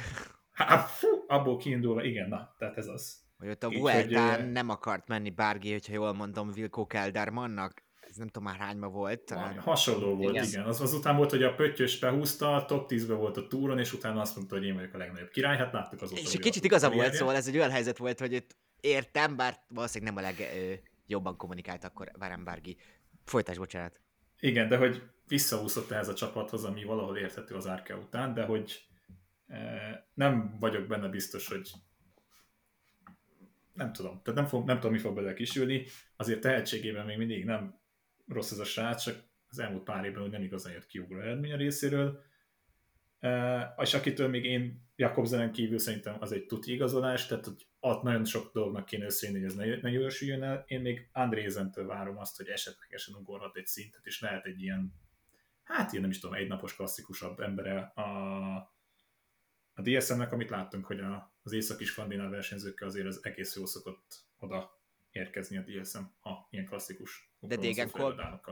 Hát, 0.53 0.89
fú, 0.89 1.07
abból 1.27 1.57
kiindulva, 1.57 2.03
igen, 2.03 2.29
na, 2.29 2.55
tehát 2.57 2.77
ez 2.77 2.87
az. 2.87 3.21
Hogy 3.37 3.49
ott 3.49 3.63
a 3.63 3.69
Vueltán 3.69 4.47
nem 4.47 4.69
akart 4.69 5.07
menni 5.07 5.29
bárki, 5.29 5.71
hogyha 5.71 5.93
jól 5.93 6.13
mondom, 6.13 6.51
Vilko 6.51 6.85
Keldermannak, 6.85 7.83
ez 8.09 8.15
nem 8.15 8.27
tudom 8.27 8.43
már 8.43 8.59
hányma 8.59 8.87
volt. 8.87 9.21
Talán... 9.21 9.59
Hasonló 9.59 10.15
volt, 10.15 10.33
igen. 10.33 10.47
igen. 10.47 10.63
Az, 10.63 10.81
azután 10.81 11.15
volt, 11.15 11.29
hogy 11.29 11.43
a 11.43 11.55
pöttyös 11.55 11.99
behúzta, 11.99 12.65
top 12.67 12.87
10 12.87 13.07
volt 13.07 13.37
a 13.37 13.47
túron, 13.47 13.79
és 13.79 13.93
utána 13.93 14.21
azt 14.21 14.35
mondta, 14.35 14.55
hogy 14.55 14.65
én 14.65 14.75
vagyok 14.75 14.93
a 14.93 14.97
legnagyobb 14.97 15.29
király, 15.29 15.57
hát 15.57 15.73
láttuk 15.73 16.01
azóta. 16.01 16.21
És 16.21 16.37
kicsit 16.39 16.63
igaza 16.63 16.89
volt, 16.89 17.13
szóval 17.13 17.35
ez 17.35 17.47
egy 17.47 17.57
olyan 17.57 17.71
helyzet 17.71 17.97
volt, 17.97 18.19
hogy 18.19 18.33
itt 18.33 18.55
értem, 18.81 19.35
bár 19.35 19.59
valószínűleg 19.67 20.13
nem 20.13 20.23
a 20.23 20.27
legjobban 20.27 21.37
kommunikált 21.37 21.83
akkor 21.83 22.11
Várem 22.17 22.43
Bárgi. 22.43 22.77
Folytás, 23.25 23.57
bocsánat. 23.57 24.01
Igen, 24.39 24.67
de 24.67 24.77
hogy 24.77 25.01
visszaúszott 25.27 25.91
ehhez 25.91 26.07
a 26.07 26.13
csapathoz, 26.13 26.63
ami 26.63 26.83
valahol 26.83 27.17
érthető 27.17 27.55
az 27.55 27.67
Árke 27.67 27.95
után, 27.95 28.33
de 28.33 28.43
hogy 28.43 28.85
nem 30.13 30.57
vagyok 30.59 30.87
benne 30.87 31.07
biztos, 31.07 31.47
hogy 31.47 31.71
nem 33.73 33.93
tudom, 33.93 34.21
tehát 34.23 34.39
nem, 34.39 34.49
fog, 34.49 34.65
nem 34.65 34.75
tudom, 34.75 34.91
mi 34.91 34.99
fog 34.99 35.15
bele 35.15 35.33
kisülni, 35.33 35.85
azért 36.15 36.41
tehetségében 36.41 37.05
még 37.05 37.17
mindig 37.17 37.45
nem 37.45 37.79
rossz 38.27 38.51
ez 38.51 38.59
a 38.59 38.63
srác, 38.63 39.03
csak 39.03 39.23
az 39.49 39.59
elmúlt 39.59 39.83
pár 39.83 40.05
évben 40.05 40.29
nem 40.29 40.41
igazán 40.41 40.73
jött 40.73 40.85
kiugró 40.85 41.19
eredmény 41.19 41.53
a 41.53 41.57
részéről, 41.57 42.23
és 43.81 43.93
akitől 43.93 44.27
még 44.27 44.45
én 44.45 44.91
Jakobsenen 44.95 45.51
kívül 45.51 45.77
szerintem 45.77 46.15
az 46.19 46.31
egy 46.31 46.45
tuti 46.45 46.73
igazolás, 46.73 47.25
tehát 47.25 47.45
hogy 47.45 47.67
ott 47.79 48.01
nagyon 48.01 48.25
sok 48.25 48.51
dolognak 48.53 48.85
kéne 48.85 49.05
összejönni, 49.05 49.39
hogy 49.39 49.49
ez 49.49 49.55
ne, 49.55 49.81
ne 49.81 49.89
gyorsüljön 49.89 50.43
el. 50.43 50.63
Én 50.67 50.81
még 50.81 51.09
Andrézentől 51.11 51.85
várom 51.85 52.17
azt, 52.17 52.37
hogy 52.37 52.47
esetlegesen 52.47 53.15
ugorhat 53.15 53.57
egy 53.57 53.65
szintet, 53.65 54.05
és 54.05 54.21
lehet 54.21 54.45
egy 54.45 54.61
ilyen, 54.61 54.93
hát 55.63 55.91
ilyen 55.91 56.01
nem 56.01 56.11
is 56.11 56.19
tudom, 56.19 56.35
egynapos 56.35 56.75
klasszikusabb 56.75 57.39
embere 57.39 57.79
a, 57.79 58.72
a 59.73 59.81
DSM-nek, 59.81 60.31
amit 60.31 60.49
láttunk, 60.49 60.85
hogy 60.85 60.99
a, 60.99 61.35
az 61.43 61.51
északi 61.51 61.85
skandináv 61.85 62.29
versenyzőkkel 62.29 62.87
azért 62.87 63.07
az 63.07 63.19
egész 63.23 63.55
jól 63.55 63.67
szokott 63.67 64.25
oda 64.37 64.81
érkezni 65.11 65.57
a 65.57 65.61
DSM, 65.61 66.03
ha 66.19 66.47
ilyen 66.49 66.65
klasszikus 66.65 67.31
De 67.39 67.55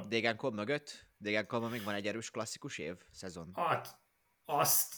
Degenkolb 0.10 0.54
mögött? 0.56 1.08
Degenkolb 1.18 1.72
még 1.72 1.84
van 1.84 1.94
egy 1.94 2.08
erős 2.08 2.32
klasszikus 2.32 2.78
év, 2.78 2.96
szezon? 3.12 3.52
Hát, 3.54 4.00
azt, 4.46 4.96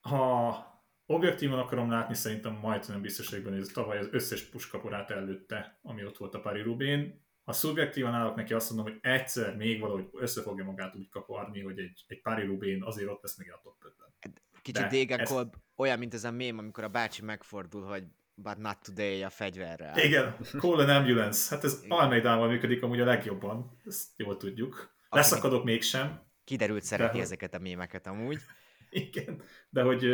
ha 0.00 0.66
objektívan 1.06 1.58
akarom 1.58 1.90
látni, 1.90 2.14
szerintem 2.14 2.52
majdnem 2.52 3.00
biztos 3.00 3.28
vagyok 3.28 3.46
hogy 3.46 3.70
tavaly 3.72 3.98
az 3.98 4.08
összes 4.10 4.42
puskaporát 4.42 5.10
előtte, 5.10 5.78
ami 5.82 6.04
ott 6.04 6.16
volt 6.16 6.34
a 6.34 6.40
Pari 6.40 6.62
Rubén. 6.62 7.26
Ha 7.44 7.52
szubjektívan 7.52 8.14
állok 8.14 8.34
neki, 8.34 8.54
azt 8.54 8.70
mondom, 8.70 8.92
hogy 8.92 9.00
egyszer 9.02 9.56
még 9.56 9.80
valahogy 9.80 10.08
össze 10.12 10.42
fogja 10.42 10.64
magát 10.64 10.94
úgy 10.96 11.08
kaparni, 11.08 11.62
hogy 11.62 11.78
egy, 11.78 12.04
egy 12.06 12.22
Pari 12.22 12.46
Rubén 12.46 12.82
azért 12.82 13.10
ott 13.10 13.22
lesz 13.22 13.38
még 13.38 13.52
a 13.52 13.60
top 13.62 13.76
5-ben. 13.80 14.34
Kicsit 14.72 14.90
Degenkolb 14.90 15.54
ez... 15.54 15.60
olyan, 15.76 15.98
mint 15.98 16.14
ez 16.14 16.24
a 16.24 16.30
mém, 16.30 16.58
amikor 16.58 16.84
a 16.84 16.88
bácsi 16.88 17.22
megfordul, 17.22 17.82
hogy 17.82 18.04
but 18.34 18.56
not 18.56 18.78
today 18.82 19.22
a 19.22 19.30
fegyverrel. 19.30 19.98
Igen, 19.98 20.36
Call 20.58 20.78
an 20.78 20.88
Ambulance. 20.88 21.54
Hát 21.54 21.64
ez 21.64 21.82
Almeidával 21.88 22.48
működik 22.48 22.82
amúgy 22.82 23.00
a 23.00 23.04
legjobban, 23.04 23.80
ezt 23.86 24.08
jól 24.16 24.36
tudjuk. 24.36 24.96
Leszakadok 25.10 25.64
mégsem. 25.64 26.22
Kiderült 26.44 26.82
szereti 26.82 27.16
de... 27.16 27.22
ezeket 27.22 27.54
a 27.54 27.58
mémeket 27.58 28.06
amúgy. 28.06 28.38
Igen, 28.90 29.42
de 29.70 29.82
hogy 29.82 30.04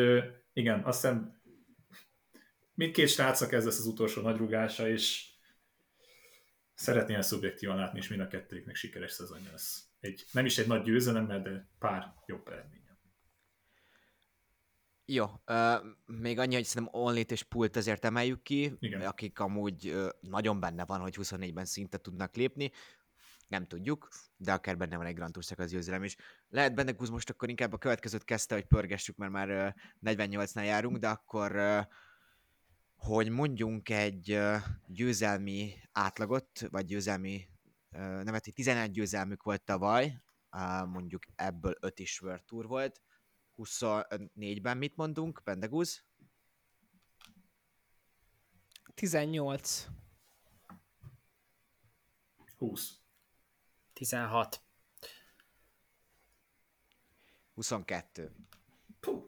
igen, 0.52 0.82
azt 0.84 1.00
hiszem 1.00 1.40
mindkét 2.74 3.08
srácnak 3.08 3.52
ez 3.52 3.64
lesz 3.64 3.78
az 3.78 3.86
utolsó 3.86 4.22
nagyrugása, 4.22 4.88
és 4.88 5.26
szeretném 6.74 7.16
ezt 7.16 7.28
szubjektívan 7.28 7.76
látni, 7.76 7.98
és 7.98 8.08
mind 8.08 8.20
a 8.20 8.28
kettőknek 8.28 8.74
sikeres 8.74 9.12
szezonja 9.12 9.50
lesz. 9.50 9.84
Egy, 10.00 10.24
nem 10.32 10.44
is 10.44 10.58
egy 10.58 10.66
nagy 10.66 10.82
győzelemmel, 10.82 11.42
de 11.42 11.68
pár 11.78 12.14
jobb 12.26 12.48
eredmény. 12.48 12.83
Jó, 15.06 15.24
uh, 15.46 15.74
még 16.06 16.38
annyi, 16.38 16.54
hogy 16.54 16.64
szerintem 16.64 17.00
Onlit 17.00 17.30
és 17.30 17.42
Pult 17.42 17.76
ezért 17.76 18.04
emeljük 18.04 18.42
ki, 18.42 18.76
Igen. 18.78 19.00
akik 19.00 19.38
amúgy 19.38 19.88
uh, 19.88 20.08
nagyon 20.20 20.60
benne 20.60 20.84
van, 20.84 21.00
hogy 21.00 21.16
24-ben 21.22 21.64
szinte 21.64 21.98
tudnak 21.98 22.34
lépni, 22.34 22.70
nem 23.46 23.66
tudjuk, 23.66 24.08
de 24.36 24.52
akár 24.52 24.76
benne 24.76 24.96
van 24.96 25.06
egy 25.06 25.14
Grand 25.14 25.32
Tour 25.32 25.44
szakasz 25.44 25.70
győzelem 25.70 26.04
is. 26.04 26.16
Lehet 26.48 26.74
benne 26.74 26.90
Guz 26.90 27.08
most 27.08 27.30
akkor 27.30 27.48
inkább 27.48 27.72
a 27.72 27.78
következőt 27.78 28.24
kezdte, 28.24 28.54
hogy 28.54 28.64
pörgessük, 28.64 29.16
mert 29.16 29.32
már 29.32 29.74
uh, 30.02 30.14
48-nál 30.14 30.64
járunk, 30.64 30.96
de 30.96 31.08
akkor 31.08 31.56
uh, 31.56 31.84
hogy 32.96 33.28
mondjunk 33.28 33.88
egy 33.88 34.32
uh, 34.32 34.56
győzelmi 34.86 35.72
átlagot, 35.92 36.66
vagy 36.70 36.84
győzelmi, 36.84 37.48
uh, 37.92 38.22
nem, 38.22 38.38
11 38.38 38.80
hát 38.80 38.92
győzelmük 38.92 39.42
volt 39.42 39.62
tavaly, 39.62 40.20
uh, 40.50 40.86
mondjuk 40.86 41.22
ebből 41.34 41.76
5 41.80 41.98
is 41.98 42.20
World 42.22 42.44
Tour 42.44 42.66
volt, 42.66 43.00
24-ben 43.56 44.76
mit 44.76 44.96
mondunk, 44.96 45.40
Pendegúz? 45.44 46.04
18. 48.94 49.88
20. 52.56 53.00
16. 53.92 54.62
22. 57.54 58.32
Puh. 59.00 59.24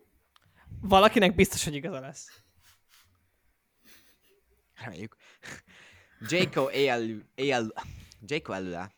Valakinek 0.81 1.35
biztos, 1.35 1.65
hogy 1.65 1.75
igaza 1.75 2.01
lesz. 2.01 2.43
Reméljük. 4.75 5.17
Jaco 6.21 6.69
Elu... 6.69 7.21
Elu... 7.35 7.69
Jaco 8.21 8.53
Elula. 8.53 8.93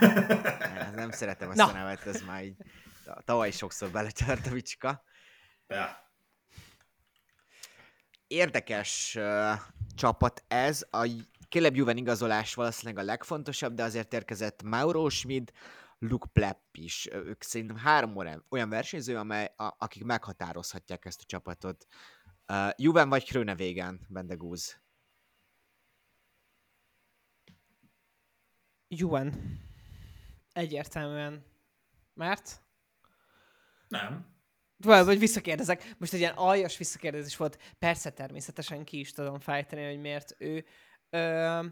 Nem, 0.00 0.94
nem 0.94 1.10
szeretem 1.10 1.50
ezt 1.50 1.60
a 1.60 1.72
nevet, 1.72 2.06
ez 2.06 2.22
már 2.22 2.44
így 2.44 2.56
tavaly 3.24 3.48
is 3.48 3.56
sokszor 3.56 3.90
beletört 3.90 4.46
a 4.46 4.50
vicska. 4.50 5.02
Ja. 5.66 6.04
érdekes 8.26 9.14
uh, 9.14 9.52
csapat 9.94 10.44
ez. 10.48 10.86
A 10.90 11.08
Caleb 11.48 11.76
Juven 11.76 11.96
igazolás 11.96 12.54
valószínűleg 12.54 13.02
a 13.02 13.06
legfontosabb, 13.06 13.74
de 13.74 13.82
azért 13.82 14.12
érkezett 14.12 14.62
Mauro 14.62 15.08
Schmid, 15.08 15.52
Luke 15.98 16.28
Plepp 16.32 16.74
is. 16.76 17.08
Ők 17.12 17.42
szerintem 17.42 17.76
három 17.76 18.16
olyan 18.48 18.68
versenyző, 18.68 19.16
amely, 19.16 19.52
a, 19.56 19.74
akik 19.78 20.04
meghatározhatják 20.04 21.04
ezt 21.04 21.20
a 21.20 21.26
csapatot. 21.26 21.86
Uh, 22.52 22.70
Juven 22.76 23.08
vagy 23.08 23.24
Krönevégen, 23.24 24.06
Bendegúz? 24.08 24.80
Juven. 28.88 29.60
Egyértelműen. 30.52 31.44
Mert? 32.14 32.65
Nem. 33.88 34.34
Vagy 34.76 35.18
visszakérdezek. 35.18 35.94
Most 35.98 36.12
egy 36.12 36.18
ilyen 36.18 36.34
aljas 36.36 36.76
visszakérdezés 36.76 37.36
volt. 37.36 37.74
Persze 37.78 38.10
természetesen 38.10 38.84
ki 38.84 38.98
is 38.98 39.12
tudom 39.12 39.38
fejteni, 39.38 39.84
hogy 39.84 40.00
miért 40.00 40.34
ő. 40.38 40.64
Ö... 41.10 41.66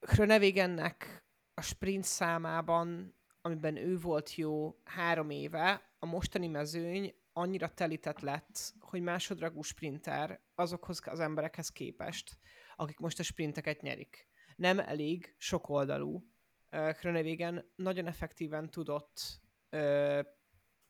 Hrönevégennek 0.00 1.24
a 1.54 1.60
sprint 1.60 2.04
számában, 2.04 3.14
amiben 3.40 3.76
ő 3.76 3.98
volt 3.98 4.34
jó 4.34 4.80
három 4.84 5.30
éve, 5.30 5.90
a 5.98 6.06
mostani 6.06 6.46
mezőny 6.46 7.14
annyira 7.32 7.68
telített 7.68 8.20
lett, 8.20 8.74
hogy 8.80 9.02
másodragú 9.02 9.62
sprinter 9.62 10.40
azokhoz 10.54 11.00
az 11.04 11.20
emberekhez 11.20 11.68
képest, 11.68 12.38
akik 12.76 12.98
most 12.98 13.18
a 13.18 13.22
sprinteket 13.22 13.80
nyerik. 13.80 14.28
Nem 14.56 14.78
elég 14.78 15.34
sokoldalú. 15.38 16.24
Krönevégen 16.70 17.72
nagyon 17.76 18.06
effektíven 18.06 18.70
tudott 18.70 19.40
ö, 19.70 20.20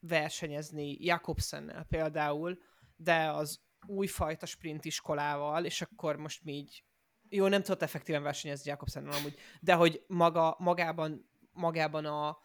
versenyezni 0.00 0.96
Jakobsennel 1.04 1.84
például, 1.84 2.58
de 2.96 3.30
az 3.30 3.60
újfajta 3.86 4.46
sprint 4.46 4.84
iskolával, 4.84 5.64
és 5.64 5.82
akkor 5.82 6.16
most 6.16 6.44
mi 6.44 6.52
így 6.52 6.84
jó, 7.28 7.46
nem 7.46 7.62
tudott 7.62 7.82
effektíven 7.82 8.22
versenyezni 8.22 8.70
Jakobsennel 8.70 9.12
amúgy, 9.12 9.38
de 9.60 9.74
hogy 9.74 10.04
maga, 10.06 10.56
magában, 10.58 11.30
magában 11.52 12.04
a, 12.04 12.38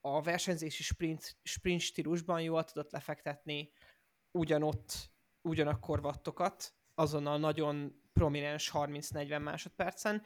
a 0.00 0.22
versenyzési 0.22 0.82
sprint, 0.82 1.36
sprint 1.42 1.80
stílusban 1.80 2.40
jól 2.40 2.64
tudott 2.64 2.90
lefektetni 2.90 3.72
ugyanott, 4.30 5.10
ugyanakkor 5.42 6.00
vattokat, 6.00 6.74
azon 6.94 7.26
a 7.26 7.36
nagyon 7.36 8.02
prominens 8.12 8.70
30-40 8.74 9.42
másodpercen, 9.42 10.22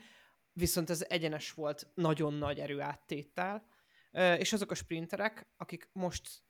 viszont 0.53 0.91
ez 0.91 1.05
egyenes 1.09 1.53
volt 1.53 1.87
nagyon 1.95 2.35
nagy 2.35 2.59
erőáttéttel, 2.59 3.67
és 4.39 4.53
azok 4.53 4.71
a 4.71 4.75
sprinterek, 4.75 5.49
akik 5.57 5.89
most 5.93 6.43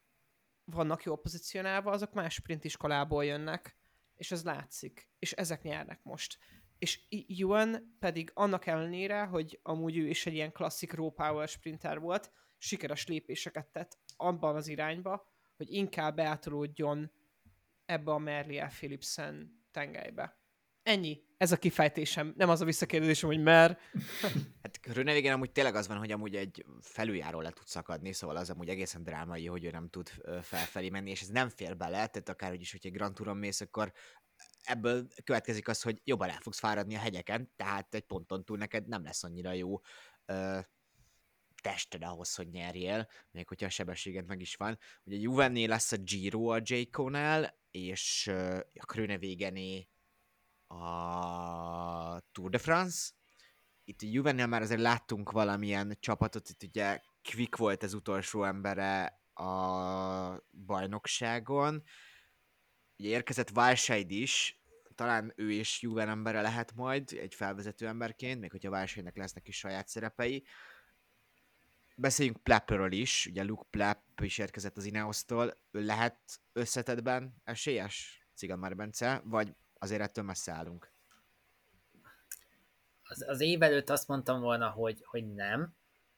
vannak 0.65 1.03
jól 1.03 1.21
pozícionálva, 1.21 1.91
azok 1.91 2.13
más 2.13 2.35
sprint 2.35 2.65
iskolából 2.65 3.25
jönnek, 3.25 3.77
és 4.15 4.31
ez 4.31 4.45
látszik, 4.45 5.11
és 5.19 5.33
ezek 5.33 5.63
nyernek 5.63 6.03
most. 6.03 6.39
És 6.79 7.01
Yuan 7.09 7.97
pedig 7.99 8.31
annak 8.35 8.67
ellenére, 8.67 9.25
hogy 9.25 9.61
amúgy 9.63 9.97
ő 9.97 10.09
is 10.09 10.27
egy 10.27 10.35
ilyen 10.35 10.53
klasszik 10.53 10.93
raw 10.93 11.11
power 11.11 11.49
sprinter 11.49 11.99
volt, 11.99 12.33
sikeres 12.59 13.07
lépéseket 13.07 13.67
tett 13.67 13.99
abban 14.17 14.57
az 14.57 14.69
irányba, 14.69 15.31
hogy 15.57 15.71
inkább 15.71 16.17
beátolódjon 16.17 17.13
ebbe 17.85 18.13
a 18.13 18.19
Merlier 18.19 18.73
Philipsen 18.73 19.65
tengelybe. 19.71 20.42
Ennyi. 20.83 21.23
Ez 21.37 21.53
a 21.53 21.57
kifejtésem. 21.57 22.35
Nem 22.37 22.49
az 22.49 22.61
a 22.61 22.65
visszakérdésem, 22.65 23.29
hogy 23.29 23.43
mer. 23.43 23.79
hát 24.63 24.81
Rönevégén 24.93 25.33
amúgy 25.33 25.53
tényleg 25.53 25.75
az 25.75 25.89
van, 25.89 25.99
hogy 25.99 26.13
amúgy 26.13 26.37
egy 26.37 26.65
felüljáró 26.81 27.41
le 27.41 27.51
tud 27.51 27.67
szakadni, 27.67 28.13
szóval 28.13 28.37
az 28.37 28.51
amúgy 28.51 28.69
egészen 28.69 29.03
drámai, 29.03 29.47
hogy 29.47 29.65
ő 29.65 29.71
nem 29.71 29.89
tud 29.89 30.11
felfelé 30.43 30.89
menni, 30.89 31.11
és 31.11 31.21
ez 31.21 31.29
nem 31.29 31.49
fér 31.49 31.77
bele, 31.77 32.07
tehát 32.07 32.29
akárhogy 32.29 32.61
is, 32.61 32.71
hogy 32.71 32.81
egy 32.87 32.93
Grand 32.93 33.15
Touron 33.15 33.37
mész, 33.37 33.61
akkor 33.61 33.93
ebből 34.63 35.09
következik 35.25 35.69
az, 35.69 35.83
hogy 35.83 36.01
jobban 36.05 36.29
el 36.29 36.41
fogsz 36.41 36.59
fáradni 36.59 36.95
a 36.95 36.99
hegyeken, 36.99 37.53
tehát 37.57 37.95
egy 37.95 38.05
ponton 38.05 38.45
túl 38.45 38.57
neked 38.57 38.89
nem 38.89 39.05
lesz 39.05 39.25
annyira 39.25 39.53
jó 39.53 39.81
ö, 40.27 40.59
tested 41.63 42.03
ahhoz, 42.03 42.35
hogy 42.35 42.49
nyerjél, 42.49 43.09
még 43.31 43.49
hogyha 43.49 43.67
a 43.67 43.71
sebességed 43.71 44.27
meg 44.27 44.41
is 44.41 44.55
van. 44.55 44.79
Ugye 45.05 45.17
Juvenné 45.17 45.65
lesz 45.65 45.93
a 45.93 45.97
Giro 45.97 46.47
a 46.47 46.61
J. 46.63 46.83
Connell, 46.91 47.55
és 47.71 48.27
ö, 48.27 48.57
a 48.57 48.85
Krönevégené 48.85 49.89
a 50.81 52.23
Tour 52.33 52.51
de 52.51 52.59
France. 52.59 53.11
Itt 53.85 54.03
a 54.03 54.07
Juvennél 54.07 54.47
már 54.47 54.63
azért 54.63 54.81
láttunk 54.81 55.31
valamilyen 55.31 55.97
csapatot, 56.01 56.49
itt 56.49 56.63
ugye 56.63 57.01
Quick 57.33 57.57
volt 57.57 57.83
az 57.83 57.95
utolsó 57.95 58.45
embere 58.45 59.21
a 59.35 60.45
bajnokságon, 60.67 61.83
Ugye 63.03 63.11
érkezett 63.11 63.51
Válsaid 63.51 64.11
is, 64.11 64.63
talán 64.95 65.33
ő 65.37 65.51
is 65.51 65.83
Juven 65.83 66.09
embere 66.09 66.41
lehet 66.41 66.75
majd, 66.75 67.13
egy 67.13 67.35
felvezető 67.35 67.87
emberként, 67.87 68.41
még 68.41 68.51
hogyha 68.51 68.71
Válsaidnek 68.71 69.17
lesznek 69.17 69.49
is 69.49 69.59
saját 69.59 69.89
szerepei. 69.89 70.45
Beszéljünk 71.97 72.43
Plepperről 72.43 72.93
is, 72.93 73.27
ugye 73.27 73.43
Luke 73.43 73.67
Plepp 73.71 74.21
is 74.21 74.39
érkezett 74.39 74.77
az 74.77 74.85
Ineos-tól, 74.85 75.59
ő 75.71 75.85
lehet 75.85 76.19
összetetben 76.53 77.35
esélyes, 77.45 78.27
Cigan 78.35 78.77
Bence, 78.77 79.23
vagy 79.25 79.55
azért 79.83 80.01
ettől 80.01 80.25
messze 80.25 80.53
állunk? 80.53 80.91
Az, 83.03 83.25
az 83.29 83.41
év 83.41 83.63
előtt 83.63 83.91
azt 83.91 84.09
mondtam 84.09 84.41
volna, 84.41 84.69
hogy, 84.69 85.03
hogy 85.05 85.35
nem. 85.35 85.75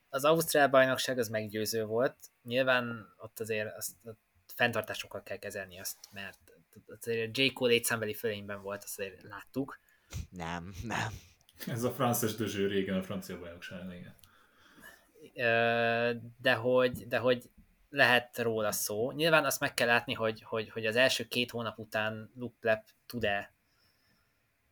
Az 0.09 0.25
Ausztrál 0.25 0.69
bajnokság 0.69 1.19
az 1.19 1.29
meggyőző 1.29 1.85
volt. 1.85 2.17
Nyilván 2.43 3.15
ott 3.17 3.41
azért 3.41 3.77
azt, 3.77 3.91
ott 4.05 4.21
fenntartásokkal 4.55 5.23
kell 5.23 5.37
kezelni 5.37 5.79
azt, 5.79 5.97
mert 6.12 6.39
azért 6.87 7.39
J. 7.39 7.47
Cole 7.47 7.73
létszámbeli 7.73 8.15
fölényben 8.15 8.62
volt, 8.62 8.85
azt 8.85 8.99
azért 8.99 9.23
láttuk. 9.23 9.79
Nem, 10.31 10.75
nem. 10.83 11.12
Ez 11.67 11.83
a 11.83 11.93
frances 11.93 12.35
dözső 12.35 12.67
régen 12.67 12.97
a 12.97 13.03
francia 13.03 13.39
bajnokság, 13.39 13.93
igen. 13.93 14.15
De 16.41 16.55
hogy, 16.55 17.09
de 17.09 17.19
hogy 17.19 17.51
lehet 17.91 18.39
róla 18.39 18.73
szó. 18.73 19.12
Nyilván 19.12 19.45
azt 19.45 19.61
meg 19.61 19.75
kell 19.75 19.87
látni, 19.87 20.12
hogy, 20.12 20.43
hogy, 20.43 20.71
hogy 20.71 20.87
az 20.87 20.97
első 20.97 21.25
két 21.25 21.51
hónap 21.51 21.79
után 21.79 22.31
Luke 22.35 22.57
Plepp 22.61 22.87
tud-e 23.07 23.54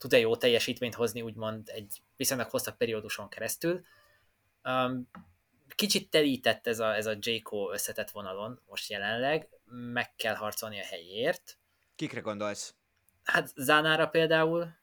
tud-e 0.03 0.19
jó 0.19 0.37
teljesítményt 0.37 0.95
hozni, 0.95 1.23
úgymond 1.23 1.69
egy 1.69 2.03
viszonylag 2.17 2.51
hosszabb 2.51 2.77
perióduson 2.77 3.29
keresztül. 3.29 3.85
Um, 4.65 5.09
kicsit 5.75 6.11
telített 6.11 6.67
ez 6.67 6.79
a, 6.79 6.95
ez 6.95 7.07
a 7.07 7.17
J.K. 7.21 7.51
összetett 7.73 8.11
vonalon 8.11 8.61
most 8.69 8.91
jelenleg, 8.91 9.49
meg 9.93 10.15
kell 10.17 10.35
harcolni 10.35 10.81
a 10.81 10.85
helyért. 10.85 11.59
Kikre 11.97 12.21
gondolsz? 12.21 12.75
Hát 13.23 13.53
Zánára 13.57 14.09
például, 14.09 14.75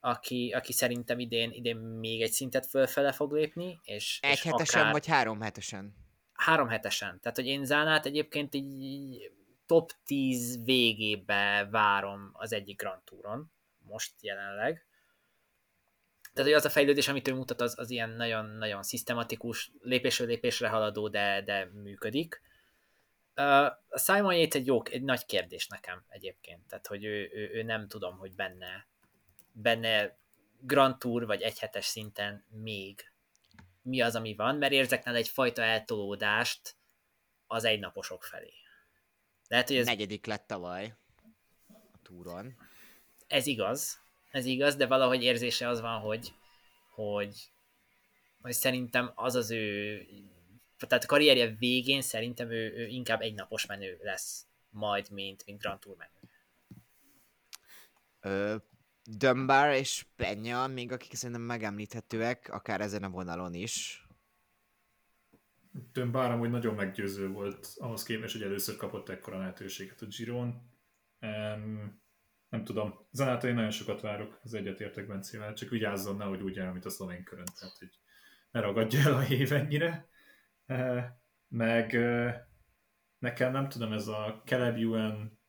aki, 0.00 0.52
aki 0.52 0.72
szerintem 0.72 1.18
idén, 1.18 1.50
idén 1.50 1.76
még 1.76 2.22
egy 2.22 2.32
szintet 2.32 2.66
fölfele 2.66 3.12
fog 3.12 3.32
lépni. 3.32 3.80
És, 3.82 4.18
egy 4.22 4.32
és 4.32 4.42
hetesen 4.42 4.80
akár... 4.80 4.92
vagy 4.92 5.06
három 5.06 5.40
hetesen? 5.40 5.94
Három 6.32 6.68
hetesen. 6.68 7.20
Tehát, 7.20 7.36
hogy 7.36 7.46
én 7.46 7.64
Zánát 7.64 8.06
egyébként 8.06 8.54
így 8.54 9.30
top 9.66 9.92
10 10.04 10.64
végébe 10.64 11.68
várom 11.70 12.30
az 12.32 12.52
egyik 12.52 12.80
Grand 12.82 13.02
Touron, 13.02 13.54
most 13.86 14.12
jelenleg. 14.20 14.86
Tehát, 16.32 16.50
hogy 16.50 16.60
az 16.60 16.64
a 16.64 16.70
fejlődés, 16.70 17.08
amit 17.08 17.28
ő 17.28 17.34
mutat, 17.34 17.60
az, 17.60 17.78
az 17.78 17.90
ilyen 17.90 18.10
nagyon-nagyon 18.10 18.82
szisztematikus, 18.82 19.70
lépésről 19.80 20.26
lépésre 20.26 20.68
haladó, 20.68 21.08
de, 21.08 21.42
de 21.42 21.70
működik. 21.72 22.42
Uh, 23.36 23.64
a 23.88 23.98
Simon 23.98 24.34
Yates 24.34 24.60
egy 24.60 24.66
jó, 24.66 24.82
egy 24.84 25.02
nagy 25.02 25.26
kérdés 25.26 25.66
nekem 25.66 26.04
egyébként, 26.08 26.66
tehát 26.68 26.86
hogy 26.86 27.04
ő, 27.04 27.30
ő, 27.32 27.50
ő 27.52 27.62
nem 27.62 27.88
tudom, 27.88 28.18
hogy 28.18 28.34
benne, 28.34 28.86
benne 29.52 30.18
Grand 30.60 30.98
Tour 30.98 31.26
vagy 31.26 31.42
egyhetes 31.42 31.84
szinten 31.84 32.44
még 32.48 33.10
mi 33.82 34.00
az, 34.00 34.16
ami 34.16 34.34
van, 34.34 34.56
mert 34.56 34.72
érzek 34.72 35.04
nála 35.04 35.16
egyfajta 35.16 35.62
eltolódást 35.62 36.76
az 37.46 37.64
egynaposok 37.64 38.24
felé. 38.24 38.52
Lehet, 39.48 39.68
hogy 39.68 39.76
ez... 39.76 39.86
Negyedik 39.86 40.26
lett 40.26 40.46
tavaly 40.46 40.94
a 41.68 41.98
túron. 42.02 42.56
Ez 43.26 43.46
igaz, 43.46 44.00
ez 44.30 44.46
igaz, 44.46 44.76
de 44.76 44.86
valahogy 44.86 45.22
érzése 45.22 45.68
az 45.68 45.80
van, 45.80 46.00
hogy, 46.00 46.32
hogy, 46.94 47.50
hogy 48.40 48.52
szerintem 48.52 49.12
az 49.14 49.34
az 49.34 49.50
ő 49.50 50.00
tehát 50.78 51.04
a 51.04 51.06
karrierje 51.06 51.54
végén 51.58 52.02
szerintem 52.02 52.50
ő, 52.50 52.72
ő 52.76 52.86
inkább 52.86 53.20
egy 53.20 53.34
napos 53.34 53.66
menő 53.66 53.98
lesz 54.02 54.46
majd, 54.70 55.10
mint, 55.10 55.46
mint 55.46 55.60
Grand 55.60 55.80
Tour 55.80 55.96
menő. 55.96 56.30
Ö, 58.20 58.56
Dunbar 59.04 59.74
és 59.74 60.06
Penya, 60.16 60.66
még 60.66 60.92
akik 60.92 61.14
szerintem 61.14 61.44
megemlíthetőek, 61.44 62.48
akár 62.52 62.80
ezen 62.80 63.02
a 63.02 63.10
vonalon 63.10 63.54
is. 63.54 64.06
Dunbar 65.92 66.30
amúgy 66.30 66.50
nagyon 66.50 66.74
meggyőző 66.74 67.28
volt, 67.28 67.68
ahhoz 67.76 68.02
képest, 68.02 68.32
hogy 68.32 68.42
először 68.42 68.76
kapott 68.76 69.08
ekkora 69.08 69.38
lehetőséget 69.38 70.02
a 70.02 70.06
Giron. 70.06 70.70
Um, 71.20 72.04
nem 72.56 72.64
tudom, 72.64 73.06
Zanától 73.10 73.48
én 73.48 73.54
nagyon 73.54 73.70
sokat 73.70 74.00
várok, 74.00 74.40
az 74.42 74.54
egyetértek 74.54 75.06
Bencével, 75.06 75.52
csak 75.52 75.68
vigyázzon, 75.68 76.16
nehogy 76.16 76.42
úgy 76.42 76.56
jár, 76.56 76.72
mint 76.72 76.84
a 76.84 76.90
szlovén 76.90 77.24
körön, 77.24 77.44
tehát 77.58 77.78
hogy 77.78 77.90
ne 78.50 78.60
ragadja 78.60 79.00
el 79.00 79.14
a 79.14 79.22
év 79.22 79.52
ennyire. 79.52 80.08
meg 81.48 81.92
nekem 83.18 83.52
nem 83.52 83.68
tudom, 83.68 83.92
ez 83.92 84.08
a 84.08 84.42
Caleb 84.44 84.76
Ewan 84.76 85.40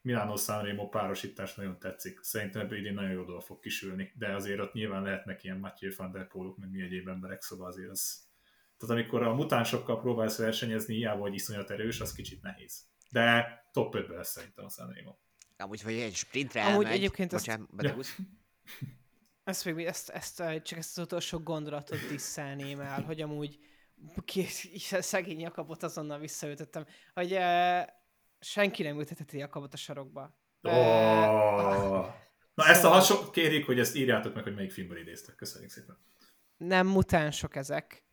Milano 0.00 0.36
Sanremo 0.36 0.88
párosítás 0.88 1.54
nagyon 1.54 1.78
tetszik. 1.78 2.18
Szerintem 2.22 2.62
ebből 2.62 2.78
idén 2.78 2.94
nagyon 2.94 3.10
jó 3.10 3.24
dolog 3.24 3.42
fog 3.42 3.60
kisülni, 3.60 4.12
de 4.16 4.34
azért 4.34 4.60
ott 4.60 4.72
nyilván 4.72 5.02
lehetnek 5.02 5.44
ilyen 5.44 5.58
Mathieu 5.58 5.92
van 5.96 6.12
der 6.12 6.26
Poluk, 6.26 6.58
meg 6.58 6.70
mi 6.70 6.82
egyéb 6.82 7.08
emberek, 7.08 7.42
szóval 7.42 7.66
azért 7.66 7.90
az... 7.90 8.28
Tehát 8.76 8.94
amikor 8.94 9.22
a 9.22 9.34
mutánsokkal 9.34 10.00
próbálsz 10.00 10.38
versenyezni, 10.38 10.94
hiába 10.94 11.20
vagy 11.20 11.34
iszonyat 11.34 11.70
erős, 11.70 12.00
az 12.00 12.14
kicsit 12.14 12.42
nehéz. 12.42 12.88
De 13.10 13.46
top 13.72 13.94
5 13.94 14.08
lesz 14.08 14.30
szerintem 14.30 14.64
a 14.64 14.68
Sanremo. 14.68 15.16
Amúgy, 15.56 15.82
hogy 15.82 15.94
egy 15.94 16.14
sprintre 16.14 16.64
Amúgy 16.64 16.84
elmegy, 16.84 16.96
egyébként 16.98 17.32
ezt- 17.32 17.46
bocsánat, 17.46 17.74
Betegusz. 17.74 18.16
Ezt, 19.44 19.64
még, 19.64 19.86
ezt, 19.86 20.08
ezt, 20.08 20.40
eh, 20.40 20.60
csak 20.62 20.78
ezt 20.78 20.98
az 20.98 21.04
utolsó 21.04 21.38
gondolatot 21.38 21.98
tisztelném 22.08 22.80
el, 22.80 23.02
hogy 23.02 23.20
amúgy 23.20 23.58
szegény 25.00 25.40
Jakabot 25.40 25.82
azonnal 25.82 26.18
visszaütöttem, 26.18 26.86
hogy 27.14 27.32
uh, 27.32 27.82
senki 28.40 28.82
nem 28.82 28.98
ültetheti 28.98 29.38
Jakabot 29.38 29.72
a 29.74 29.76
sarokba. 29.76 30.38
Oh. 30.62 30.72
Eh, 30.72 32.14
Na 32.54 32.66
ezt 32.66 32.84
a 32.84 32.88
hasonlót 32.88 33.30
kérjük, 33.30 33.66
hogy 33.66 33.78
ezt 33.78 33.94
írjátok 33.96 34.34
meg, 34.34 34.42
hogy 34.42 34.54
melyik 34.54 34.70
filmből 34.72 34.98
idéztek. 34.98 35.34
Köszönjük 35.34 35.70
szépen. 35.70 35.98
nem 36.56 36.86
mutánsok 36.86 37.56
ezek 37.56 38.04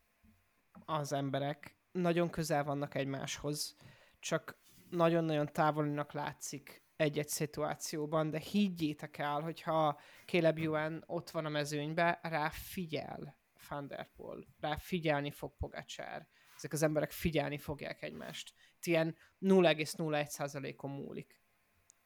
az 0.84 1.12
emberek, 1.12 1.76
nagyon 1.92 2.30
közel 2.30 2.64
vannak 2.64 2.94
egymáshoz, 2.94 3.76
csak 4.20 4.56
nagyon-nagyon 4.90 5.52
távolinak 5.52 6.12
látszik 6.12 6.81
egy-egy 6.96 7.28
szituációban, 7.28 8.30
de 8.30 8.38
higgyétek 8.38 9.18
el, 9.18 9.40
hogyha 9.40 10.00
Caleb 10.26 10.58
Ewan 10.58 11.02
ott 11.06 11.30
van 11.30 11.44
a 11.44 11.48
mezőnybe, 11.48 12.18
rá 12.22 12.48
figyel 12.48 13.40
Van 13.68 13.92
rá 14.60 14.76
figyelni 14.76 15.30
fog 15.30 15.56
Pogacsár. 15.56 16.28
Ezek 16.56 16.72
az 16.72 16.82
emberek 16.82 17.10
figyelni 17.10 17.58
fogják 17.58 18.02
egymást. 18.02 18.52
Itt 18.76 18.86
ilyen 18.86 19.16
0,01%-on 19.40 20.90
múlik 20.90 21.40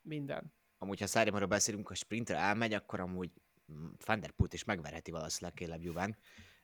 minden. 0.02 0.54
Amúgy, 0.78 1.00
ha 1.00 1.06
Szárimáról 1.06 1.48
beszélünk, 1.48 1.88
ha 1.88 1.94
sprintre 1.94 2.36
elmegy, 2.36 2.72
akkor 2.72 3.00
amúgy 3.00 3.30
Van 4.04 4.24
is 4.50 4.64
megverheti 4.64 5.10
valószínűleg 5.10 5.58
Caleb 5.58 5.82
Juven, 5.82 6.16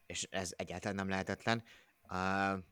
és 0.06 0.28
ez 0.30 0.52
egyáltalán 0.56 0.96
nem 0.96 1.08
lehetetlen. 1.08 1.62
Uh, 2.08 2.64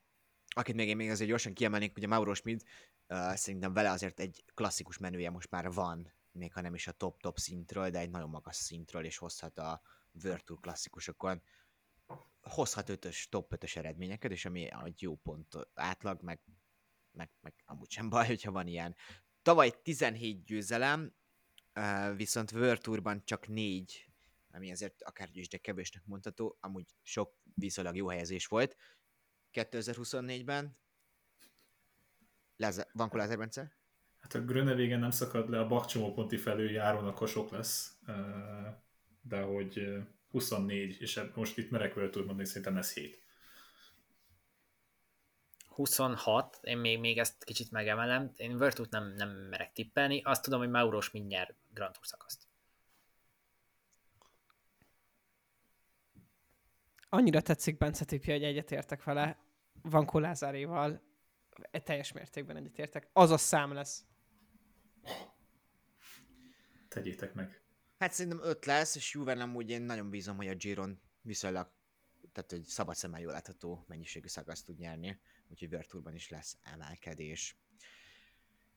akit 0.49 0.75
még 0.75 0.89
én 0.89 0.97
még 0.97 1.11
azért 1.11 1.29
gyorsan 1.29 1.53
kiemelnék, 1.53 1.97
ugye 1.97 2.07
Mauro 2.07 2.35
Schmid, 2.35 2.63
uh, 3.11 3.35
szerintem 3.35 3.73
vele 3.73 3.91
azért 3.91 4.21
egy 4.21 4.45
klasszikus 4.55 4.99
menüje 4.99 5.31
most 5.31 5.51
már 5.51 5.73
van, 5.73 6.13
még 6.33 6.53
ha 6.53 6.61
nem 6.61 6.75
is 6.75 6.87
a 6.87 6.93
top-top 6.93 7.39
szintről, 7.39 7.91
de 7.91 7.99
egy 7.99 8.11
nagyon 8.11 8.31
magas 8.31 8.57
szintről, 8.57 9.05
és 9.05 9.17
hozhat 9.17 9.59
a 9.59 9.81
World 10.13 10.45
Tour 10.45 10.61
klasszikusokon 10.61 11.43
hozhat 12.41 12.89
ötös, 12.89 13.29
top 13.29 13.55
5-ös 13.57 13.77
eredményeket, 13.77 14.31
és 14.31 14.45
ami 14.45 14.69
egy 14.85 15.03
jó 15.03 15.17
pont 15.17 15.55
átlag, 15.75 16.23
meg, 16.23 16.41
meg, 17.13 17.31
meg 17.41 17.55
amúgy 17.65 17.91
sem 17.91 18.09
baj, 18.09 18.27
hogyha 18.27 18.51
van 18.51 18.67
ilyen. 18.67 18.97
Tavaly 19.43 19.73
17 19.83 20.45
győzelem, 20.45 21.15
viszont 22.17 22.53
World 22.53 22.81
Tourban 22.81 23.25
csak 23.25 23.49
4, 23.49 24.11
ami 24.51 24.71
azért 24.71 25.03
akár 25.03 25.29
is, 25.33 25.49
de 25.49 25.59
kevésnek 25.59 26.07
mondható, 26.07 26.57
amúgy 26.61 26.87
sok 27.03 27.35
viszonylag 27.55 27.97
jó 27.97 28.09
helyezés 28.09 28.47
volt. 28.47 28.77
2024-ben 29.53 30.79
Leze- 32.61 32.91
van 32.93 33.09
Kolázer 33.09 33.39
Bence? 33.39 33.73
Hát 34.21 34.35
a 34.35 34.45
Grönevégen 34.45 35.01
nem 35.01 35.11
szakad 35.11 35.49
le, 35.49 35.59
a 35.61 35.67
Bakcsomóponti 35.67 36.37
felül 36.37 36.71
járónak 36.71 37.29
sok 37.29 37.51
lesz, 37.51 37.99
de 39.23 39.41
hogy 39.41 39.79
ö, 39.79 39.99
24, 40.31 41.01
és 41.01 41.21
most 41.35 41.59
itt 41.59 41.71
merek 41.71 41.97
World 41.97 42.11
Tour 42.11 42.27
mondani, 42.27 42.49
szerintem 42.49 42.77
ez 42.77 42.93
7. 42.93 43.23
26, 45.69 46.59
én 46.63 46.79
még, 46.79 46.99
még 46.99 47.19
ezt 47.19 47.45
kicsit 47.45 47.71
megemelem, 47.71 48.33
én 48.37 48.59
Virtut 48.59 48.91
nem, 48.91 49.13
nem 49.17 49.29
merek 49.29 49.73
tippelni, 49.73 50.23
azt 50.23 50.43
tudom, 50.43 50.59
hogy 50.59 50.71
Mauros 50.71 51.11
mindjárt 51.11 51.55
Grand 51.75 51.93
Tour 51.93 52.07
szakaszt. 52.07 52.49
Annyira 57.09 57.41
tetszik 57.41 57.79
Bence 57.79 58.05
tipje, 58.05 58.33
hogy 58.33 58.45
egyetértek 58.45 59.05
vele, 59.05 59.39
van 59.83 60.07
Kolázáréval, 60.07 61.09
teljes 61.85 62.13
mértékben 62.13 62.57
egyetértek. 62.57 63.09
Az 63.13 63.31
a 63.31 63.37
szám 63.37 63.73
lesz. 63.73 64.05
Tegyétek 66.89 67.35
meg. 67.35 67.63
Hát 67.99 68.13
szerintem 68.13 68.41
5 68.43 68.65
lesz, 68.65 68.97
és 68.97 69.15
Juven 69.15 69.41
amúgy 69.41 69.71
én 69.71 69.83
nagyon 69.83 70.11
bízom, 70.11 70.37
hogy 70.37 70.49
a 70.49 70.55
Giron 70.55 71.01
viszonylag, 71.23 71.73
tehát 72.33 72.51
hogy 72.51 72.63
szabad 72.63 72.95
szemmel 72.95 73.21
jól 73.21 73.33
látható 73.33 73.85
mennyiségű 73.89 74.29
szakaszt 74.29 74.65
tud 74.67 74.79
nyerni, 74.79 75.21
úgyhogy 75.49 75.87
Tourban 75.89 76.15
is 76.15 76.29
lesz 76.29 76.59
emelkedés. 76.63 77.59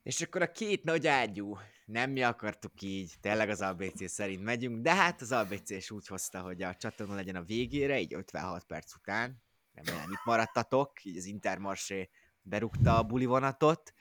És 0.04 0.22
akkor 0.22 0.42
a 0.42 0.52
két 0.52 0.84
nagy 0.84 1.08
ágyú, 1.08 1.58
nem 1.86 2.12
mi 2.12 2.24
akartuk 2.24 2.82
így, 2.82 3.14
tényleg 3.22 3.50
az 3.50 3.62
ABC 3.62 4.10
szerint 4.10 4.44
megyünk, 4.44 4.82
de 4.82 4.96
hát 4.96 5.22
az 5.22 5.32
ABC 5.32 5.70
is 5.70 5.92
úgy 5.92 6.08
hozta, 6.08 6.42
hogy 6.42 6.62
a 6.62 6.76
csatorna 6.76 7.16
legyen 7.16 7.36
a 7.36 7.44
végére, 7.44 8.00
így 8.00 8.14
56 8.14 8.64
perc 8.64 8.96
után, 8.96 9.44
remélem 9.74 10.12
itt 10.12 10.26
maradtatok, 10.26 11.04
így 11.04 11.18
az 11.18 11.26
Intermarché 11.26 12.10
berúgta 12.44 12.98
a 12.98 13.04
buli 13.04 13.26
vonatot, 13.26 13.94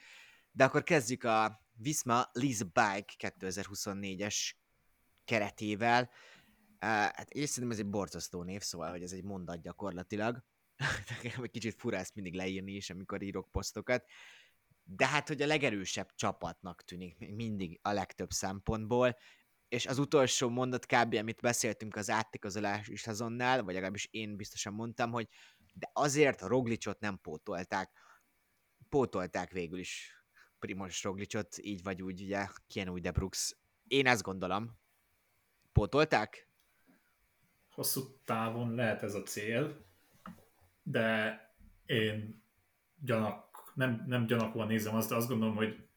de 0.51 0.63
akkor 0.63 0.83
kezdjük 0.83 1.23
a 1.23 1.61
Visma 1.73 2.29
Lease 2.33 2.63
Bike 2.63 3.13
2024-es 3.39 4.51
keretével. 5.23 6.09
Hát 6.79 7.29
én 7.29 7.45
szerintem 7.45 7.71
ez 7.71 7.79
egy 7.85 7.89
borzasztó 7.89 8.43
név, 8.43 8.61
szóval, 8.61 8.91
hogy 8.91 9.03
ez 9.03 9.11
egy 9.11 9.23
mondat 9.23 9.61
gyakorlatilag. 9.61 10.43
Nekem 11.09 11.43
egy 11.43 11.51
kicsit 11.51 11.75
fura 11.75 11.97
ezt 11.97 12.15
mindig 12.15 12.33
leírni 12.33 12.71
is, 12.71 12.89
amikor 12.89 13.21
írok 13.21 13.51
posztokat. 13.51 14.05
De 14.83 15.07
hát, 15.07 15.27
hogy 15.27 15.41
a 15.41 15.45
legerősebb 15.45 16.09
csapatnak 16.15 16.83
tűnik 16.83 17.17
még 17.17 17.33
mindig 17.33 17.79
a 17.81 17.91
legtöbb 17.91 18.31
szempontból, 18.31 19.17
és 19.67 19.85
az 19.85 19.97
utolsó 19.97 20.49
mondat 20.49 20.85
kb. 20.85 21.13
amit 21.13 21.41
beszéltünk 21.41 21.95
az 21.95 22.09
átigazolási 22.09 22.95
szezonnál, 22.95 23.63
vagy 23.63 23.73
legalábbis 23.73 24.07
én 24.11 24.35
biztosan 24.35 24.73
mondtam, 24.73 25.11
hogy 25.11 25.27
de 25.73 25.89
azért 25.93 26.41
a 26.41 26.47
Roglicot 26.47 26.99
nem 26.99 27.19
pótolták. 27.21 27.91
Pótolták 28.93 29.51
végül 29.51 29.79
is 29.79 30.23
Primoz 30.59 31.01
Roglicot, 31.01 31.57
így 31.61 31.83
vagy 31.83 32.01
úgy, 32.01 32.21
ugye, 32.21 32.47
Keanu 32.67 32.99
de 32.99 33.11
Brooks. 33.11 33.55
Én 33.87 34.07
ezt 34.07 34.21
gondolom. 34.21 34.79
Pótolták? 35.71 36.49
Hosszú 37.71 38.01
távon 38.25 38.75
lehet 38.75 39.03
ez 39.03 39.13
a 39.13 39.23
cél, 39.23 39.85
de 40.83 41.37
én 41.85 42.43
gyanak, 42.99 43.71
nem, 43.75 44.03
nem 44.07 44.25
gyanakúan 44.25 44.67
nézem 44.67 44.95
azt, 44.95 45.09
de 45.09 45.15
azt 45.15 45.27
gondolom, 45.27 45.55
hogy 45.55 45.87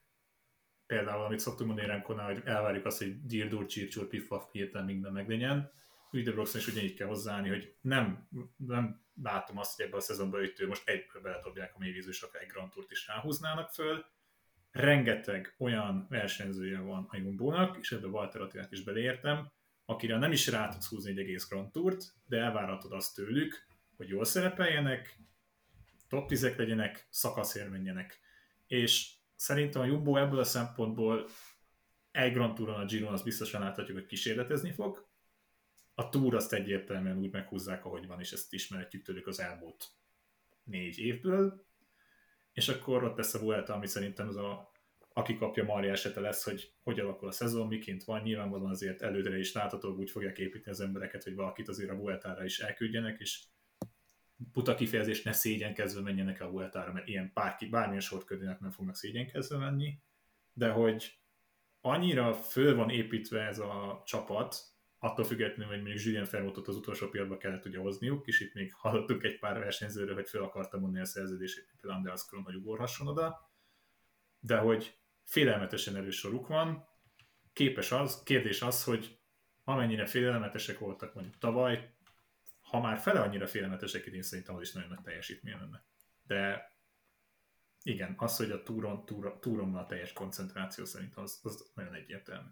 például, 0.87 1.25
amit 1.25 1.39
szoktunk 1.39 1.69
mondani 1.69 1.89
Remkonál, 1.89 2.33
hogy 2.33 2.43
elvárjuk 2.45 2.85
azt, 2.85 2.99
hogy 2.99 3.27
dirdur, 3.27 3.67
csírcsúr, 3.67 4.09
piffaf, 4.09 4.53
hirtelen 4.53 4.87
minden 4.87 5.13
meglegyen. 5.13 5.73
Ügyde 6.13 6.33
Broxon 6.33 6.61
is 6.61 6.67
ugyanígy 6.67 6.95
kell 6.95 7.09
hozzáállni, 7.09 7.49
hogy 7.49 7.77
nem, 7.81 8.29
nem 8.57 9.06
látom 9.23 9.59
azt, 9.59 9.77
hogy 9.77 9.85
ebben 9.85 9.99
a 9.99 10.03
szezonban 10.03 10.41
őt 10.41 10.67
most 10.67 10.89
egyből 10.89 11.23
beledobják 11.23 11.75
a 11.75 11.79
mélyvízű, 11.79 12.09
és 12.09 12.23
akár 12.23 12.43
egy 12.43 12.49
Grand 12.49 12.71
Tourt 12.71 12.91
is 12.91 13.07
ráhúznának 13.07 13.71
föl. 13.71 14.05
Rengeteg 14.71 15.55
olyan 15.59 16.07
versenyzője 16.09 16.79
van 16.81 17.07
a 17.11 17.17
Jumbo-nak, 17.17 17.77
és 17.81 17.93
ebbe 17.93 18.07
Walter 18.07 18.41
Attilát 18.41 18.73
is 18.73 18.83
beleértem, 18.83 19.53
akire 19.85 20.19
nem 20.19 20.33
is 20.33 20.47
rá 20.47 20.69
tudsz 20.69 20.89
húzni 20.89 21.11
egy 21.11 21.19
egész 21.19 21.49
Grand 21.49 21.73
Tourt, 21.73 22.05
de 22.27 22.39
elvárhatod 22.39 22.93
azt 22.93 23.15
tőlük, 23.15 23.67
hogy 23.97 24.09
jól 24.09 24.25
szerepeljenek, 24.25 25.19
top 26.09 26.29
10 26.29 26.57
legyenek, 26.57 27.07
szakaszért 27.11 27.71
menjenek. 27.71 28.21
És 28.67 29.15
szerintem 29.35 29.83
a 29.83 29.85
Jumbo 29.85 30.17
ebből 30.17 30.39
a 30.39 30.45
szempontból 30.45 31.29
egy 32.11 32.33
Grand 32.33 32.55
Touron 32.55 32.81
a 32.81 32.85
Giron 32.85 33.13
az 33.13 33.23
biztosan 33.23 33.61
láthatjuk, 33.61 33.97
hogy 33.97 34.07
kísérletezni 34.07 34.73
fog. 34.73 35.09
A 35.99 36.09
Tour 36.09 36.35
azt 36.35 36.53
egyértelműen 36.53 37.19
úgy 37.19 37.33
meghúzzák, 37.33 37.85
ahogy 37.85 38.07
van, 38.07 38.21
és 38.21 38.33
ezt 38.33 38.53
ismerhetjük 38.53 39.03
tőlük 39.03 39.27
az 39.27 39.41
elmúlt 39.41 39.89
négy 40.65 40.99
évből. 40.99 41.67
És 42.53 42.69
akkor 42.69 43.05
ott 43.05 43.17
lesz 43.17 43.35
a 43.35 43.39
Vuelta, 43.39 43.75
ami 43.75 43.87
szerintem 43.87 44.29
az 44.29 44.37
a 44.37 44.75
aki 45.13 45.37
kapja 45.37 45.65
Maria 45.65 45.91
esete 45.91 46.21
lesz, 46.21 46.45
hogy 46.45 46.73
hogy 46.83 47.01
alakul 47.01 47.29
a 47.29 47.31
szezon, 47.31 47.67
miként 47.67 48.05
van, 48.05 48.23
nyilvánvalóan 48.23 48.71
azért 48.71 49.03
előre 49.03 49.39
is 49.39 49.53
látható, 49.53 49.95
úgy 49.95 50.11
fogják 50.11 50.39
építeni 50.39 50.71
az 50.71 50.81
embereket, 50.81 51.23
hogy 51.23 51.35
valakit 51.35 51.69
azért 51.69 51.91
a 51.91 51.95
Vueltára 51.95 52.45
is 52.45 52.59
elküldjenek, 52.59 53.21
és 53.21 53.45
puta 54.53 54.75
kifejezés 54.75 55.23
ne 55.23 55.33
szégyenkezve 55.33 56.01
menjenek 56.01 56.41
a 56.41 56.51
Vueltára, 56.51 56.93
mert 56.93 57.09
ilyen 57.09 57.31
bárki, 57.35 57.67
bármilyen 57.67 58.01
sorködőnek 58.01 58.61
nem 58.61 58.71
fognak 58.71 58.97
szégyenkezve 58.97 59.57
menni, 59.57 59.99
de 60.53 60.69
hogy 60.69 61.19
annyira 61.81 62.35
föl 62.35 62.75
van 62.75 62.91
építve 62.91 63.47
ez 63.47 63.59
a 63.59 64.03
csapat, 64.07 64.76
attól 64.99 65.25
függetlenül, 65.25 65.73
hogy 65.73 65.83
mondjuk 65.83 66.05
Julien 66.05 66.25
Fermotot 66.25 66.69
az 66.69 66.77
utolsó 66.77 67.09
pillanatban 67.09 67.39
kellett 67.41 67.67
ugye 67.67 67.79
hozniuk, 67.79 68.27
és 68.27 68.41
itt 68.41 68.55
még 68.55 68.73
hallottunk 68.75 69.23
egy 69.23 69.39
pár 69.39 69.59
versenyzőről, 69.59 70.15
hogy 70.15 70.29
fel 70.29 70.43
akarta 70.43 70.79
mondani 70.79 71.03
a 71.03 71.07
szerződését, 71.07 71.75
például 71.81 71.99
Andreas 71.99 72.27
Kron, 72.27 72.43
hogy 72.43 72.55
ugorhasson 72.55 73.07
oda, 73.07 73.51
de 74.41 74.57
hogy 74.57 74.99
félelmetesen 75.25 75.97
erős 75.97 76.17
soruk 76.17 76.47
van, 76.47 76.89
képes 77.53 77.93
az, 77.93 78.23
kérdés 78.23 78.63
az, 78.63 78.85
hogy 78.85 79.19
amennyire 79.65 80.07
félelmetesek 80.07 80.79
voltak 80.79 81.15
mondjuk 81.15 81.39
tavaly, 81.39 81.95
ha 82.61 82.81
már 82.81 82.99
fele 82.99 83.21
annyira 83.21 83.47
félelmetesek, 83.47 84.07
én 84.07 84.23
szerintem 84.23 84.55
az 84.55 84.63
is 84.63 84.73
nagyon 84.73 84.89
nagy 84.89 85.03
teljesítmény 85.03 85.57
lenne. 85.59 85.85
De 86.23 86.71
igen, 87.83 88.15
az, 88.17 88.37
hogy 88.37 88.51
a 88.51 88.63
túron, 88.63 89.05
túron, 89.05 89.41
túron 89.41 89.75
a 89.75 89.87
teljes 89.87 90.13
koncentráció 90.13 90.85
szerint, 90.85 91.17
az, 91.17 91.41
az 91.43 91.71
nagyon 91.75 91.95
egyértelmű. 91.95 92.49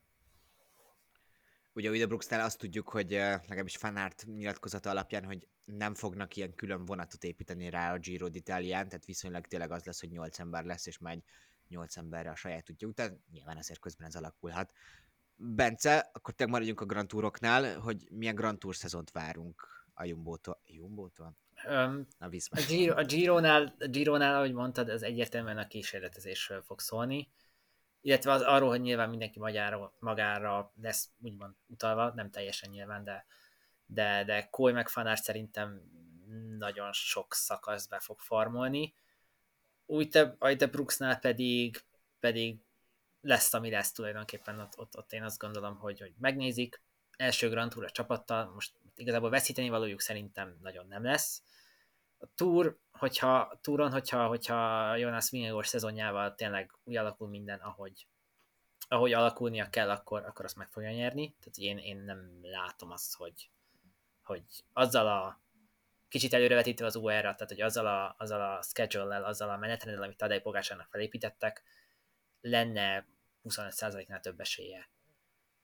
Ugye 1.74 1.90
Uida 1.90 2.06
Brooksnál 2.06 2.44
azt 2.44 2.58
tudjuk, 2.58 2.88
hogy 2.88 3.10
legalábbis 3.10 3.76
fanárt 3.76 4.24
nyilatkozata 4.26 4.90
alapján, 4.90 5.24
hogy 5.24 5.48
nem 5.64 5.94
fognak 5.94 6.36
ilyen 6.36 6.54
külön 6.54 6.84
vonatot 6.84 7.24
építeni 7.24 7.70
rá 7.70 7.92
a 7.92 7.98
Giro 7.98 8.28
d'Italián, 8.28 8.88
tehát 8.88 9.04
viszonylag 9.04 9.46
tényleg 9.46 9.70
az 9.70 9.84
lesz, 9.84 10.00
hogy 10.00 10.10
8 10.10 10.38
ember 10.38 10.64
lesz, 10.64 10.86
és 10.86 10.98
megy 10.98 11.22
8 11.68 11.96
emberre 11.96 12.30
a 12.30 12.34
saját 12.34 12.70
útja 12.70 12.88
után. 12.88 13.22
Nyilván 13.32 13.56
azért 13.56 13.80
közben 13.80 14.06
ez 14.06 14.14
alakulhat. 14.14 14.72
Bence, 15.36 16.10
akkor 16.12 16.34
te 16.34 16.46
maradjunk 16.46 16.80
a 16.80 16.84
Grand 16.84 17.08
Touroknál, 17.08 17.78
hogy 17.78 18.08
milyen 18.10 18.34
Grand 18.34 18.58
Tour 18.58 18.76
szezont 18.76 19.10
várunk 19.10 19.86
a 19.94 20.04
Jumbo-tól. 20.04 20.60
Jumbo-tól? 20.66 21.36
Um, 21.68 22.06
a, 22.18 22.24
a, 22.50 22.64
Giro, 22.68 22.96
a, 22.96 23.04
Gironál, 23.04 23.74
a 23.78 23.86
Gironál, 23.86 24.34
ahogy 24.34 24.52
mondtad, 24.52 24.88
ez 24.88 25.02
egyértelműen 25.02 25.58
a 25.58 25.66
kísérletezésről 25.66 26.62
fog 26.62 26.80
szólni, 26.80 27.28
illetve 28.04 28.32
az 28.32 28.42
arról, 28.42 28.68
hogy 28.68 28.80
nyilván 28.80 29.08
mindenki 29.08 29.38
magára, 29.38 29.92
magára 29.98 30.72
lesz 30.82 31.10
úgymond 31.20 31.54
utalva, 31.66 32.12
nem 32.14 32.30
teljesen 32.30 32.70
nyilván, 32.70 33.04
de, 33.04 33.26
de, 33.86 34.24
de 34.24 34.48
Koy 34.50 34.72
meg 34.72 34.88
Fanár 34.88 35.18
szerintem 35.18 35.80
nagyon 36.58 36.92
sok 36.92 37.34
szakasz 37.34 37.86
be 37.86 37.98
fog 37.98 38.20
farmolni. 38.20 38.94
Úgy 39.86 40.08
te, 40.08 40.36
te 40.56 40.66
Brooksnál 40.66 41.18
pedig, 41.18 41.84
pedig 42.20 42.58
lesz, 43.20 43.54
ami 43.54 43.70
lesz 43.70 43.92
tulajdonképpen, 43.92 44.58
ott, 44.58 44.78
ott, 44.78 44.96
ott 44.96 45.12
én 45.12 45.22
azt 45.22 45.38
gondolom, 45.38 45.76
hogy, 45.76 46.00
hogy 46.00 46.12
megnézik, 46.18 46.82
első 47.16 47.48
Grand 47.48 47.70
Tour 47.70 47.84
a 47.84 47.90
csapattal, 47.90 48.50
most 48.54 48.72
igazából 48.96 49.30
veszíteni 49.30 49.68
valójuk 49.68 50.00
szerintem 50.00 50.58
nagyon 50.62 50.86
nem 50.86 51.04
lesz. 51.04 51.42
A 52.24 52.30
Tour, 52.34 52.78
hogyha, 52.92 53.58
Touron, 53.60 53.90
hogyha, 53.90 54.26
hogyha 54.26 54.94
Jonas 54.96 55.30
Vingegaard 55.30 55.66
szezonjával 55.66 56.34
tényleg 56.34 56.74
úgy 56.84 56.96
alakul 56.96 57.28
minden, 57.28 57.58
ahogy, 57.60 58.06
ahogy 58.88 59.12
alakulnia 59.12 59.70
kell, 59.70 59.90
akkor, 59.90 60.24
akkor 60.24 60.44
azt 60.44 60.56
meg 60.56 60.70
fogja 60.70 60.90
nyerni. 60.90 61.34
Tehát 61.40 61.56
én, 61.56 61.78
én 61.78 61.96
nem 61.96 62.38
látom 62.42 62.90
azt, 62.90 63.16
hogy, 63.16 63.50
hogy 64.22 64.42
azzal 64.72 65.06
a 65.06 65.40
kicsit 66.08 66.32
előrevetítve 66.32 66.86
az 66.86 66.96
UR-ra, 66.96 67.34
tehát 67.34 67.48
hogy 67.48 67.60
azzal 67.60 67.86
a, 67.86 68.14
azzal 68.18 68.40
a 68.40 68.62
schedule-lel, 68.62 69.24
azzal 69.24 69.50
a 69.50 69.56
menetrenddel, 69.56 70.02
amit 70.02 70.16
Tadej 70.16 70.40
Pogásának 70.40 70.88
felépítettek, 70.90 71.62
lenne 72.40 73.06
25%-nál 73.44 74.20
több 74.20 74.40
esélye 74.40 74.88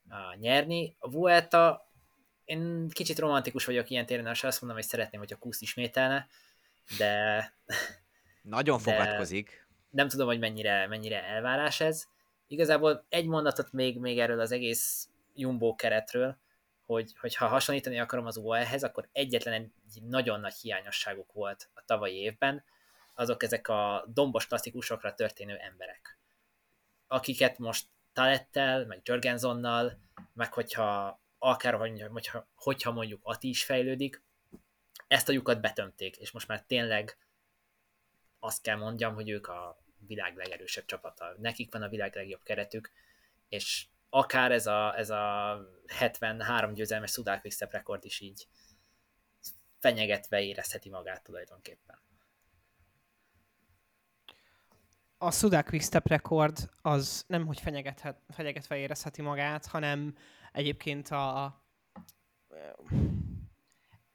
a 0.08 0.34
nyerni. 0.34 0.96
A 0.98 1.10
Vuelta, 1.10 1.90
én 2.44 2.88
kicsit 2.88 3.18
romantikus 3.18 3.64
vagyok 3.64 3.90
ilyen 3.90 4.06
téren, 4.06 4.26
és 4.26 4.44
azt 4.44 4.60
mondom, 4.60 4.78
hogy 4.78 4.88
szeretném, 4.88 5.20
hogy 5.20 5.32
a 5.32 5.38
Kusz 5.38 5.60
ismételne, 5.60 6.28
de... 6.98 7.52
Nagyon 8.42 8.78
fogadkozik. 8.78 9.66
Nem 9.90 10.08
tudom, 10.08 10.26
hogy 10.26 10.38
mennyire, 10.38 10.86
mennyire 10.86 11.24
elvárás 11.24 11.80
ez. 11.80 12.04
Igazából 12.46 13.04
egy 13.08 13.26
mondatot 13.26 13.72
még, 13.72 13.98
még 13.98 14.18
erről 14.18 14.40
az 14.40 14.52
egész 14.52 15.08
Jumbo 15.34 15.74
keretről, 15.74 16.36
hogy, 16.86 17.12
hogy 17.20 17.36
ha 17.36 17.46
hasonlítani 17.46 17.98
akarom 17.98 18.26
az 18.26 18.36
UAE-hez, 18.36 18.84
akkor 18.84 19.08
egyetlen 19.12 19.54
egy 19.54 19.70
nagyon 20.02 20.40
nagy 20.40 20.54
hiányosságuk 20.54 21.32
volt 21.32 21.70
a 21.74 21.82
tavalyi 21.84 22.16
évben, 22.16 22.64
azok 23.14 23.42
ezek 23.42 23.68
a 23.68 24.04
dombos 24.08 24.46
klasszikusokra 24.46 25.14
történő 25.14 25.56
emberek, 25.56 26.18
akiket 27.06 27.58
most 27.58 27.86
Talettel, 28.12 28.86
meg 28.86 29.00
Jorgensonnal, 29.04 29.98
meg 30.34 30.52
hogyha 30.52 31.20
akár 31.38 31.74
hogyha, 32.10 32.46
hogyha 32.54 32.92
mondjuk 32.92 33.20
Ati 33.22 33.48
is 33.48 33.64
fejlődik, 33.64 34.22
ezt 35.10 35.28
a 35.28 35.32
lyukat 35.32 35.60
betömték, 35.60 36.16
és 36.16 36.30
most 36.30 36.48
már 36.48 36.62
tényleg 36.62 37.18
azt 38.38 38.62
kell 38.62 38.76
mondjam, 38.76 39.14
hogy 39.14 39.28
ők 39.28 39.46
a 39.46 39.82
világ 40.06 40.36
legerősebb 40.36 40.84
csapata. 40.84 41.34
Nekik 41.38 41.72
van 41.72 41.82
a 41.82 41.88
világ 41.88 42.14
legjobb 42.14 42.42
keretük, 42.42 42.92
és 43.48 43.86
akár 44.08 44.52
ez 44.52 44.66
a, 44.66 44.98
ez 44.98 45.10
a 45.10 45.56
73 45.86 46.74
győzelmes 46.74 47.10
Sudal 47.10 47.40
Quickstep 47.40 47.72
rekord 47.72 48.04
is 48.04 48.20
így 48.20 48.48
fenyegetve 49.78 50.42
érezheti 50.42 50.88
magát 50.88 51.22
tulajdonképpen. 51.22 51.98
A 55.18 55.30
Sudal 55.30 55.62
Quickstep 55.62 56.06
rekord 56.06 56.70
az 56.82 57.24
nem, 57.26 57.46
hogy 57.46 57.60
fenyegethet, 57.60 58.22
fenyegetve 58.28 58.76
érezheti 58.76 59.22
magát, 59.22 59.66
hanem 59.66 60.16
egyébként 60.52 61.08
a 61.08 61.62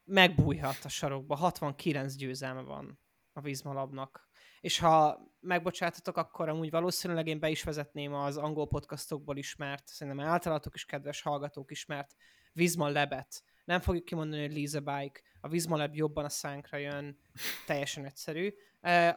megbújhat 0.06 0.80
a 0.84 0.90
sarokba. 0.90 1.36
69 1.36 2.16
győzelme 2.16 2.62
van 2.62 3.00
a 3.34 3.42
Vizmalabnak. 3.42 4.30
És 4.62 4.80
ha 4.80 5.20
megbocsátatok, 5.40 6.18
akkor 6.18 6.50
amúgy 6.50 6.70
valószínűleg 6.70 7.28
én 7.28 7.40
be 7.40 7.50
is 7.50 7.64
vezetném 7.64 8.14
az 8.14 8.38
angol 8.38 8.68
podcastokból 8.68 9.38
ismert, 9.38 9.88
szerintem 9.88 10.26
általatok 10.26 10.76
is 10.76 10.86
kedves 10.86 11.22
hallgatók 11.22 11.72
ismert 11.72 12.16
Vizma 12.54 12.88
Lebet. 12.88 13.44
Nem 13.66 13.80
fogjuk 13.80 14.06
kimondani, 14.06 14.42
hogy 14.42 14.54
Lisa 14.54 14.80
Bike. 14.80 15.22
A 15.42 15.48
Vizma 15.48 15.78
Leb 15.78 15.96
jobban 15.96 16.26
a 16.26 16.30
szánkra 16.30 16.78
jön, 16.78 17.20
teljesen 17.66 18.06
egyszerű. 18.06 18.54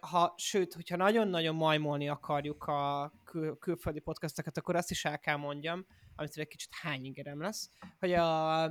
Ha, 0.01 0.34
sőt, 0.36 0.74
hogyha 0.74 0.97
nagyon-nagyon 0.97 1.55
majmolni 1.55 2.09
akarjuk 2.09 2.64
a 2.64 3.12
kül- 3.24 3.59
külföldi 3.59 4.01
podcastokat, 4.01 4.57
akkor 4.57 4.76
azt 4.76 4.91
is 4.91 5.05
el 5.05 5.18
kell 5.18 5.36
mondjam, 5.36 5.86
amit 6.16 6.36
egy 6.36 6.49
kicsit 6.49 6.70
hányingerem 6.80 7.41
lesz, 7.41 7.70
hogy 7.99 8.12
a, 8.12 8.64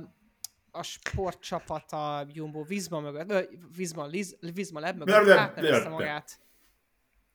a 0.70 0.82
sportcsapat 0.82 1.92
a 1.92 2.26
Jumbo 2.32 2.62
Vizma 2.62 3.00
mögött, 3.00 3.48
Vizma, 3.76 4.06
Liz, 4.06 4.36
Vizma 4.40 4.80
Leb 4.80 4.98
mögött 4.98 5.28
átnevezte 5.28 5.88
magát. 5.88 6.40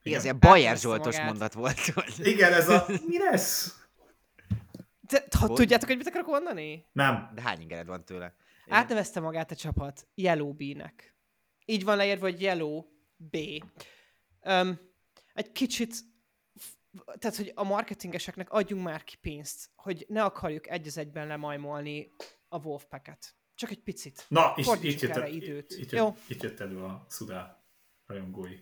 Igen, 0.01 0.17
ez 0.17 0.23
ilyen 0.23 0.39
Bajer 0.39 0.77
Zsoltos 0.77 1.15
magát. 1.15 1.29
mondat 1.29 1.53
volt. 1.53 1.77
Igen, 2.17 2.53
ez 2.53 2.69
a 2.69 2.85
mi 3.07 3.17
lesz? 3.17 3.77
De, 5.01 5.23
ha 5.39 5.47
tudjátok, 5.47 5.87
hogy 5.87 5.97
mit 5.97 6.07
akarok 6.07 6.27
mondani? 6.27 6.85
Nem. 6.91 7.31
De 7.35 7.41
hány 7.41 7.61
ingered 7.61 7.87
van 7.87 8.05
tőle? 8.05 8.35
Igen. 8.65 8.77
Átnevezte 8.77 9.19
magát 9.19 9.51
a 9.51 9.55
csapat 9.55 10.07
Yellow 10.15 10.53
B-nek. 10.53 11.15
Így 11.65 11.83
van 11.83 11.97
leírva, 11.97 12.25
hogy 12.25 12.41
Yellow 12.41 12.83
B. 13.17 13.37
Um, 14.41 14.79
egy 15.33 15.51
kicsit 15.51 15.95
tehát, 17.19 17.37
hogy 17.37 17.51
a 17.55 17.63
marketingeseknek 17.63 18.51
adjunk 18.51 18.83
már 18.83 19.03
ki 19.03 19.15
pénzt, 19.15 19.69
hogy 19.75 20.05
ne 20.07 20.23
akarjuk 20.23 20.69
egy 20.69 20.87
az 20.87 20.97
egyben 20.97 21.27
lemajmolni 21.27 22.11
a 22.53 22.57
Wolfpacket. 22.57 23.35
Csak 23.55 23.69
egy 23.69 23.83
picit. 23.83 24.25
Na, 24.27 24.53
és 24.55 24.67
itt 24.81 24.99
jött, 24.99 25.15
el, 25.15 25.27
időt. 25.27 25.71
Itt, 25.71 25.91
Jó? 25.91 26.17
itt 26.27 26.41
jött 26.41 26.59
elő 26.59 26.83
a 26.83 27.05
Szudá 27.09 27.63
rajongói 28.05 28.59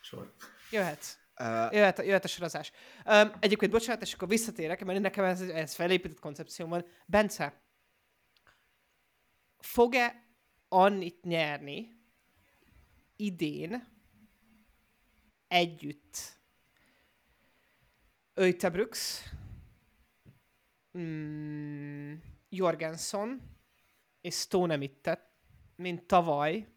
sor. 0.00 0.34
Jöhet. 0.70 1.18
Uh, 1.40 1.72
jöhet, 1.72 1.98
jöhet 1.98 2.24
a 2.24 2.28
sorozás. 2.28 2.72
Um, 3.04 3.32
egyébként, 3.40 3.72
bocsánat, 3.72 4.02
és 4.02 4.12
akkor 4.14 4.28
visszatérek, 4.28 4.84
mert 4.84 5.00
nekem 5.00 5.24
ez, 5.24 5.40
ez 5.40 5.74
felépített 5.74 6.20
koncepcióm 6.20 6.68
van. 6.68 6.86
Bence, 7.06 7.62
fog-e 9.58 10.26
annyit 10.68 11.24
nyerni 11.24 12.00
idén 13.16 13.86
együtt 15.48 16.38
Öjtebrux, 18.34 19.22
mm, 20.98 22.14
Jorgenson 22.48 23.56
és 24.20 24.34
Stone 24.34 24.74
Emittet, 24.74 25.30
mint 25.76 26.06
tavaly 26.06 26.68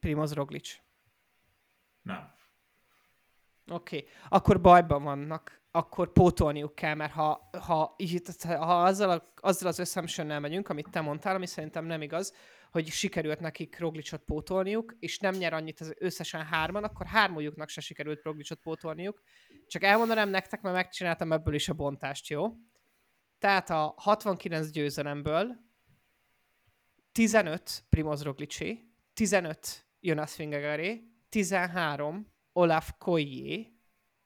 Primoz 0.00 0.32
Roglic. 0.32 0.76
Nem. 2.02 2.34
Oké, 3.68 3.96
okay. 3.96 4.08
akkor 4.28 4.60
bajban 4.60 5.02
vannak, 5.02 5.62
akkor 5.70 6.12
pótolniuk 6.12 6.74
kell, 6.74 6.94
mert 6.94 7.12
ha, 7.12 7.48
ha, 7.58 7.96
ha 8.46 8.82
azzal, 8.82 9.10
a, 9.10 9.32
azzal 9.36 9.68
az 9.68 9.80
assumptionnel 9.80 10.40
megyünk, 10.40 10.68
amit 10.68 10.90
te 10.90 11.00
mondtál, 11.00 11.34
ami 11.34 11.46
szerintem 11.46 11.84
nem 11.84 12.02
igaz, 12.02 12.34
hogy 12.70 12.86
sikerült 12.86 13.40
nekik 13.40 13.78
Roglicot 13.78 14.22
pótolniuk, 14.24 14.96
és 14.98 15.18
nem 15.18 15.34
nyer 15.34 15.52
annyit 15.52 15.80
az 15.80 15.94
összesen 15.98 16.44
hárman, 16.44 16.84
akkor 16.84 17.06
hármójuknak 17.06 17.68
se 17.68 17.80
sikerült 17.80 18.22
Roglicot 18.22 18.58
pótolniuk. 18.58 19.22
Csak 19.66 19.82
elmondanám 19.82 20.28
nektek, 20.28 20.62
mert 20.62 20.74
megcsináltam 20.74 21.32
ebből 21.32 21.54
is 21.54 21.68
a 21.68 21.74
bontást, 21.74 22.28
jó? 22.28 22.56
Tehát 23.42 23.70
a 23.70 23.94
69 23.96 24.70
győzelemből 24.70 25.56
15 27.12 27.84
Primoz 27.88 28.22
Roglici, 28.22 28.92
15 29.14 29.86
Jonas 30.00 30.36
Vingegaard, 30.36 31.00
13 31.28 32.26
Olaf 32.52 32.92
Koyé, 32.98 33.72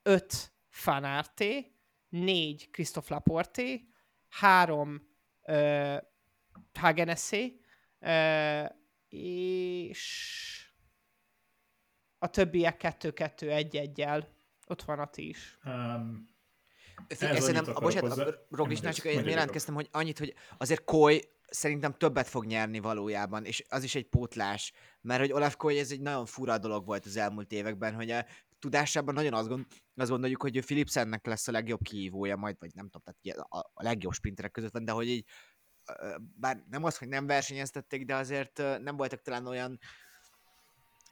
5 0.01 0.53
Fanárté, 0.69 1.71
4 2.09 2.69
Christophe 2.71 3.13
Laporté, 3.13 3.89
3 4.29 5.07
uh, 5.41 5.97
Hagenessé, 6.73 7.59
és 9.09 10.71
a 12.17 12.29
többiek 12.29 12.81
2-2-1-1-jel. 12.83 14.27
Ott 14.67 14.81
van 14.81 14.99
a 14.99 15.09
ti 15.09 15.29
is. 15.29 15.57
Um, 15.65 16.35
Figyelj, 17.07 17.39
szerintem, 17.39 17.75
a, 17.75 17.79
bocsánat, 17.79 18.17
a 18.17 18.45
Roglicsnál 18.49 18.93
csak 18.93 19.05
én 19.05 19.27
jelentkeztem, 19.27 19.73
hogy 19.73 19.87
annyit, 19.91 20.19
hogy 20.19 20.33
azért 20.57 20.83
Koy 20.83 21.21
szerintem 21.49 21.93
többet 21.93 22.27
fog 22.27 22.45
nyerni 22.45 22.79
valójában, 22.79 23.45
és 23.45 23.63
az 23.69 23.83
is 23.83 23.95
egy 23.95 24.07
pótlás, 24.09 24.73
mert 25.01 25.19
hogy 25.19 25.31
Olaf 25.31 25.55
Koy 25.55 25.79
ez 25.79 25.91
egy 25.91 26.01
nagyon 26.01 26.25
fura 26.25 26.57
dolog 26.57 26.85
volt 26.85 27.05
az 27.05 27.17
elmúlt 27.17 27.51
években, 27.51 27.93
hogy 27.93 28.11
a 28.11 28.25
tudásában 28.59 29.13
nagyon 29.13 29.33
azt, 29.33 29.47
gond, 29.47 29.65
azt 29.95 30.09
gondoljuk, 30.09 30.41
hogy 30.41 30.65
Philipsennek 30.65 31.25
lesz 31.25 31.47
a 31.47 31.51
legjobb 31.51 31.81
kihívója 31.81 32.35
majd, 32.35 32.55
vagy 32.59 32.71
nem 32.73 32.89
tudom, 32.89 33.15
tehát 33.23 33.47
a, 33.49 33.57
a 33.73 33.83
legjobb 33.83 34.13
sprinterek 34.13 34.51
között 34.51 34.73
van, 34.73 34.85
de 34.85 34.91
hogy 34.91 35.07
így, 35.07 35.25
bár 36.35 36.63
nem 36.69 36.83
az, 36.83 36.97
hogy 36.97 37.07
nem 37.07 37.27
versenyeztették, 37.27 38.05
de 38.05 38.15
azért 38.15 38.57
nem 38.57 38.97
voltak 38.97 39.21
talán 39.21 39.47
olyan 39.47 39.79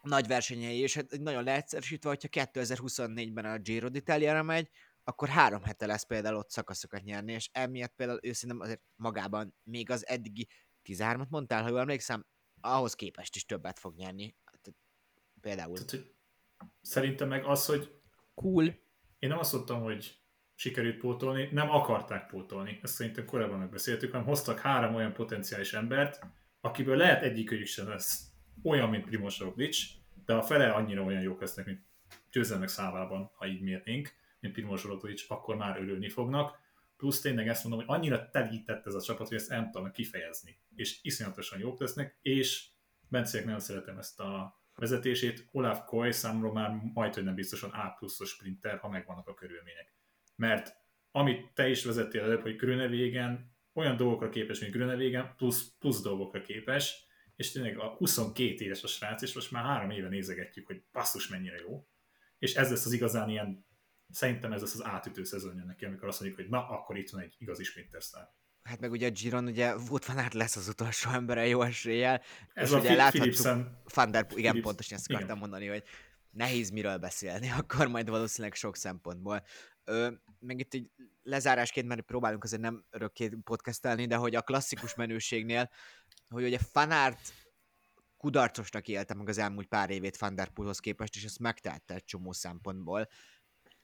nagy 0.01 0.27
versenyei, 0.27 0.79
és 0.79 0.95
hát 0.95 1.19
nagyon 1.19 1.43
leegyszerűsítve, 1.43 2.09
hogyha 2.09 2.47
2024-ben 2.53 3.45
a 3.45 3.57
Giro 3.57 3.87
d'Italia-ra 3.91 4.43
megy, 4.43 4.69
akkor 5.07 5.27
három 5.27 5.63
hete 5.63 5.85
lesz 5.85 6.05
például 6.05 6.35
ott 6.35 6.49
szakaszokat 6.49 7.03
nyerni, 7.03 7.31
és 7.31 7.49
emiatt 7.51 7.93
például 7.95 8.19
ő 8.21 8.31
szerintem 8.31 8.65
azért 8.65 8.81
magában 8.95 9.55
még 9.63 9.89
az 9.89 10.07
eddigi 10.07 10.47
13-at 10.83 11.29
mondtál, 11.29 11.63
ha 11.63 11.69
jól 11.69 11.79
emlékszem, 11.79 12.25
ahhoz 12.61 12.93
képest 12.93 13.35
is 13.35 13.45
többet 13.45 13.79
fog 13.79 13.95
nyerni. 13.95 14.35
Például. 15.41 15.85
Tehát, 15.85 16.05
szerintem 16.81 17.27
meg 17.27 17.45
az, 17.45 17.65
hogy 17.65 18.01
cool. 18.33 18.65
Én 19.19 19.29
nem 19.29 19.39
azt 19.39 19.53
mondtam, 19.53 19.81
hogy 19.81 20.19
sikerült 20.55 20.97
pótolni, 20.97 21.49
nem 21.51 21.69
akarták 21.69 22.27
pótolni, 22.27 22.79
ezt 22.81 22.93
szerintem 22.93 23.25
korábban 23.25 23.59
megbeszéltük, 23.59 24.11
hanem 24.11 24.25
hoztak 24.25 24.59
három 24.59 24.95
olyan 24.95 25.13
potenciális 25.13 25.73
embert, 25.73 26.25
akiből 26.61 26.97
lehet 26.97 27.23
egyikőjük 27.23 27.67
sem 27.67 27.87
lesz 27.87 28.23
olyan, 28.63 28.89
mint 28.89 29.05
Primoz 29.05 29.37
Roglic, 29.37 29.77
de 30.25 30.33
a 30.33 30.41
fele 30.41 30.71
annyira 30.71 31.03
olyan 31.03 31.21
jók 31.21 31.39
lesznek, 31.39 31.65
mint 31.65 31.85
győzelmek 32.31 32.67
számában, 32.67 33.31
ha 33.35 33.47
így 33.47 33.61
mérnénk, 33.61 34.13
mint 34.39 34.53
Primoz 34.53 34.81
Roglic, 34.81 35.31
akkor 35.31 35.55
már 35.55 35.81
örülni 35.81 36.09
fognak. 36.09 36.59
Plusz 36.97 37.21
tényleg 37.21 37.47
ezt 37.47 37.63
mondom, 37.63 37.85
hogy 37.85 37.97
annyira 37.97 38.29
telített 38.29 38.85
ez 38.85 38.93
a 38.93 39.01
csapat, 39.01 39.27
hogy 39.27 39.37
ezt 39.37 39.49
nem 39.49 39.71
tudom 39.71 39.91
kifejezni. 39.91 40.59
És 40.75 40.99
iszonyatosan 41.01 41.59
jók 41.59 41.79
lesznek, 41.79 42.17
és 42.21 42.67
Bencének 43.09 43.45
nagyon 43.45 43.61
szeretem 43.61 43.97
ezt 43.97 44.19
a 44.19 44.59
vezetését. 44.75 45.47
Olaf 45.51 45.79
Koy 45.85 46.11
számomra 46.11 46.51
már 46.51 46.69
majd, 46.93 47.13
hogy 47.13 47.23
nem 47.23 47.35
biztosan 47.35 47.69
A 47.69 47.93
pluszos 47.97 48.29
sprinter, 48.29 48.77
ha 48.77 48.89
megvannak 48.89 49.27
a 49.27 49.33
körülmények. 49.33 49.93
Mert 50.35 50.75
amit 51.11 51.53
te 51.53 51.69
is 51.69 51.83
vezettél 51.83 52.21
előbb, 52.21 52.41
hogy 52.41 52.55
Grönevégen 52.55 53.53
olyan 53.73 53.97
dolgokra 53.97 54.29
képes, 54.29 54.59
mint 54.59 54.71
Grönevégen, 54.71 55.33
plusz, 55.37 55.71
plusz 55.79 56.01
dolgokra 56.01 56.41
képes, 56.41 57.05
és 57.35 57.51
tényleg 57.51 57.79
a 57.79 57.87
22 57.87 58.63
éves 58.63 58.83
a 58.83 58.87
srác, 58.87 59.21
és 59.21 59.33
most 59.33 59.51
már 59.51 59.63
három 59.63 59.89
éve 59.89 60.07
nézegetjük, 60.07 60.67
hogy 60.67 60.83
basszus 60.91 61.27
mennyire 61.27 61.59
jó. 61.59 61.87
És 62.39 62.55
ez 62.55 62.69
lesz 62.69 62.85
az 62.85 62.93
igazán 62.93 63.29
ilyen, 63.29 63.65
szerintem 64.09 64.51
ez 64.51 64.61
lesz 64.61 64.73
az 64.73 64.83
átütő 64.83 65.23
szezonja 65.23 65.63
neki, 65.63 65.85
amikor 65.85 66.07
azt 66.07 66.19
mondjuk, 66.19 66.41
hogy 66.41 66.49
na, 66.49 66.67
akkor 66.67 66.97
itt 66.97 67.09
van 67.09 67.21
egy 67.21 67.35
igazi 67.37 67.63
sprintersztár. 67.63 68.29
Hát 68.63 68.79
meg 68.79 68.91
ugye 68.91 69.07
a 69.07 69.11
Giron, 69.11 69.45
ugye 69.45 69.75
Wout 69.75 70.05
van 70.05 70.17
Aert 70.17 70.33
lesz 70.33 70.55
az 70.55 70.67
utolsó 70.67 71.09
ember 71.09 71.47
jó 71.47 71.61
eséllyel. 71.61 72.21
Ez 72.53 72.67
és 72.69 72.75
a 72.75 72.79
ugye 72.79 72.95
láthattuk, 72.95 73.67
Van 73.93 74.11
der, 74.11 74.25
igen, 74.29 74.51
Philips. 74.51 74.61
pontosan 74.61 74.97
ezt 74.97 75.09
akartam 75.09 75.37
igen. 75.37 75.39
mondani, 75.39 75.67
hogy 75.67 75.83
nehéz 76.29 76.69
miről 76.69 76.97
beszélni, 76.97 77.49
akkor 77.59 77.87
majd 77.87 78.09
valószínűleg 78.09 78.55
sok 78.55 78.75
szempontból. 78.75 79.43
Ö, 79.83 80.11
meg 80.39 80.59
itt 80.59 80.73
így 80.73 80.89
lezárásként, 81.23 81.87
mert 81.87 82.01
próbálunk 82.01 82.43
azért 82.43 82.61
nem 82.61 82.85
örökké 82.89 83.29
podcastelni, 83.43 84.05
de 84.05 84.15
hogy 84.15 84.35
a 84.35 84.41
klasszikus 84.41 84.95
menőségnél, 84.95 85.69
hogy 86.29 86.43
ugye 86.43 86.57
Fanart 86.57 87.33
kudarcosnak 88.17 88.87
élte 88.87 89.13
meg 89.13 89.29
az 89.29 89.37
elmúlt 89.37 89.67
pár 89.67 89.89
évét 89.89 90.17
Van 90.17 90.35
der 90.35 90.49
Poelhoz 90.49 90.79
képest, 90.79 91.15
és 91.15 91.23
ezt 91.23 91.39
megtette 91.39 91.93
egy 91.93 92.03
csomó 92.03 92.31
szempontból. 92.31 93.07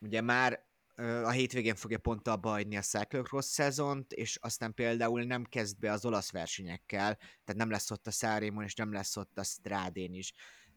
Ugye 0.02 0.22
már 0.22 0.70
a 1.02 1.30
hétvégén 1.30 1.76
fogja 1.76 2.00
pont 2.00 2.28
abba 2.28 2.50
hagyni 2.50 2.78
a 2.78 2.82
Cyclocross 2.82 3.46
szezont, 3.46 4.14
és 4.14 4.38
aztán 4.42 4.74
például 4.74 5.24
nem 5.24 5.44
kezd 5.44 5.80
be 5.80 5.92
az 5.92 6.06
olasz 6.06 6.32
versenyekkel, 6.32 7.16
tehát 7.16 7.56
nem 7.56 7.70
lesz 7.70 7.92
ott 7.92 8.08
a 8.08 8.12
Szárémon, 8.12 8.64
és 8.64 8.76
nem 8.76 8.94
lesz 8.94 9.18
ott 9.18 9.38
a 9.38 9.44
Strádén 9.44 10.14
is. 10.14 10.34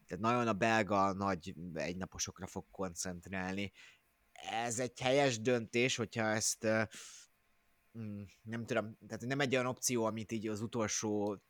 Tehát 0.06 0.24
nagyon 0.24 0.48
a 0.48 0.52
belga 0.52 1.12
nagy 1.12 1.54
egynaposokra 1.74 2.46
fog 2.46 2.64
koncentrálni. 2.70 3.72
Ez 4.32 4.78
egy 4.78 5.00
helyes 5.00 5.40
döntés, 5.40 5.96
hogyha 5.96 6.24
ezt 6.24 6.66
mm, 7.98 8.22
nem 8.42 8.66
tudom, 8.66 8.96
tehát 9.06 9.24
nem 9.24 9.40
egy 9.40 9.54
olyan 9.54 9.66
opció, 9.66 10.04
amit 10.04 10.32
így 10.32 10.48
az 10.48 10.60
utolsó 10.60 11.42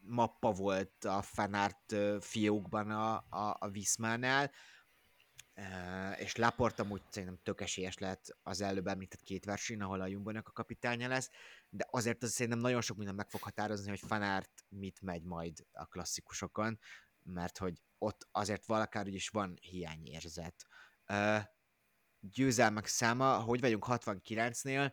mappa 0.00 0.52
volt 0.52 1.04
a 1.04 1.22
fanárt 1.22 1.94
fiókban 2.20 2.90
a, 2.90 3.14
a, 3.14 3.56
a 3.58 3.68
Viszmánál, 3.70 4.50
és 6.16 6.36
Laport 6.36 6.78
amúgy 6.78 7.02
szerintem 7.08 7.38
tök 7.42 7.60
esélyes 7.60 7.98
lehet 7.98 8.36
az 8.42 8.60
előbb 8.60 8.86
említett 8.86 9.22
két 9.22 9.44
verseny, 9.44 9.80
ahol 9.80 10.00
a 10.00 10.06
jumbo 10.06 10.30
a 10.38 10.42
kapitánya 10.42 11.08
lesz, 11.08 11.30
de 11.68 11.86
azért 11.90 12.22
az 12.22 12.30
szerintem 12.30 12.60
nagyon 12.60 12.80
sok 12.80 12.96
minden 12.96 13.14
meg 13.14 13.28
fog 13.28 13.42
határozni, 13.42 13.88
hogy 13.88 14.00
Fanárt 14.06 14.64
mit 14.68 15.00
megy 15.00 15.22
majd 15.22 15.66
a 15.72 15.86
klasszikusokon, 15.86 16.78
mert 17.22 17.58
hogy 17.58 17.82
ott 17.98 18.28
azért 18.30 18.66
valakár 18.66 19.06
is 19.06 19.28
van 19.28 19.56
hiányérzet. 19.60 20.66
győzelmek 22.20 22.86
száma, 22.86 23.40
hogy 23.40 23.60
vagyunk 23.60 23.84
69-nél, 23.88 24.92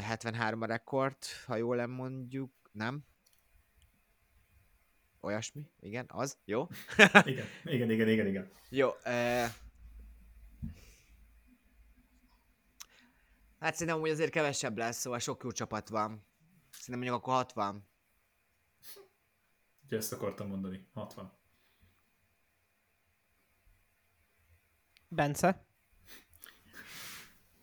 73 0.00 0.62
a 0.62 0.66
rekord, 0.66 1.16
ha 1.46 1.56
jól 1.56 1.86
mondjuk, 1.86 2.52
nem? 2.72 3.04
Olyasmi, 5.28 5.70
igen, 5.80 6.04
az, 6.08 6.36
jó? 6.44 6.66
igen, 7.24 7.46
igen, 7.64 7.90
igen, 7.90 8.08
igen, 8.08 8.26
igen. 8.26 8.50
Jó, 8.68 8.90
eh... 9.02 9.52
Hát 13.60 13.72
szerintem 13.72 14.00
hogy 14.00 14.10
azért 14.10 14.30
kevesebb 14.30 14.76
lesz, 14.78 14.98
szóval 14.98 15.18
sok 15.18 15.42
jó 15.42 15.50
csapat 15.50 15.88
van. 15.88 16.26
Szerintem 16.70 16.98
mondjuk 16.98 17.14
akkor 17.14 17.34
60. 17.34 17.88
Ugye 19.84 19.96
ezt 19.96 20.12
akartam 20.12 20.48
mondani, 20.48 20.86
60. 20.94 21.32
Bence? 25.08 25.64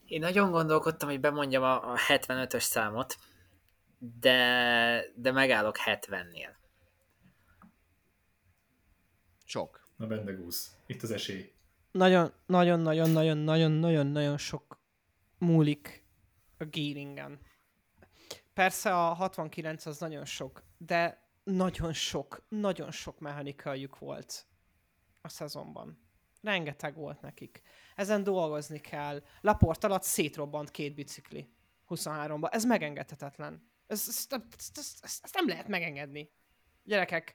Én 0.06 0.20
nagyon 0.20 0.52
gondolkodtam, 0.52 1.10
hogy 1.10 1.20
bemondjam 1.20 1.64
a, 1.64 1.92
a 1.92 1.98
75-ös 1.98 2.60
számot, 2.64 3.18
de, 3.98 5.06
de 5.16 5.32
megállok 5.32 5.76
70-nél. 5.86 6.64
Sok. 9.56 9.88
Na 9.96 10.08
benne 10.08 10.32
gúz. 10.32 10.76
Itt 10.86 11.02
az 11.02 11.12
esély. 11.12 11.54
Nagyon, 11.92 12.34
nagyon, 12.46 12.80
nagyon, 12.80 13.10
nagyon, 13.10 13.38
nagyon, 13.38 13.72
nagyon, 13.72 14.08
nagyon 14.08 14.38
sok 14.38 14.80
múlik 15.38 16.04
a 16.58 16.64
gearingen. 16.64 17.40
Persze 18.54 18.96
a 18.96 19.14
69 19.14 19.86
az 19.86 20.00
nagyon 20.00 20.26
sok, 20.26 20.64
de 20.78 21.30
nagyon 21.44 21.94
sok, 21.94 22.46
nagyon 22.50 22.92
sok 22.92 23.20
mechanikájuk 23.20 24.00
volt 24.00 24.46
a 25.22 25.30
szezonban. 25.30 26.00
Rengeteg 26.42 26.96
volt 26.96 27.22
nekik. 27.22 27.62
Ezen 27.96 28.24
dolgozni 28.24 28.80
kell. 28.80 29.24
Laport 29.42 29.84
alatt 29.84 30.04
szétrobbant 30.04 30.72
két 30.72 30.96
bicikli 30.96 31.50
23-ban. 31.90 32.54
Ez 32.54 32.66
megengedhetetlen. 32.66 33.70
Ez, 33.88 34.06
ez, 34.08 34.26
ez, 34.30 34.70
ez, 34.74 34.96
ez, 35.02 35.20
ez 35.22 35.32
nem 35.34 35.48
lehet 35.48 35.68
megengedni. 35.68 36.30
Gyerekek, 36.84 37.34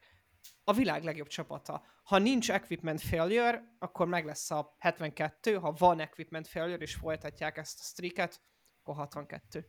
a 0.65 0.73
világ 0.73 1.05
legjobb 1.05 1.27
csapata. 1.27 1.85
Ha 2.03 2.19
nincs 2.19 2.51
equipment 2.51 3.01
failure, 3.01 3.77
akkor 3.79 4.07
meg 4.07 4.25
lesz 4.25 4.51
a 4.51 4.77
72, 4.79 5.55
ha 5.55 5.73
van 5.73 6.01
equipment 6.01 6.49
failure, 6.49 6.83
és 6.83 6.95
folytatják 6.95 7.57
ezt 7.57 7.81
a 7.81 7.83
streaket, 7.83 8.41
akkor 8.79 8.95
62. 8.95 9.67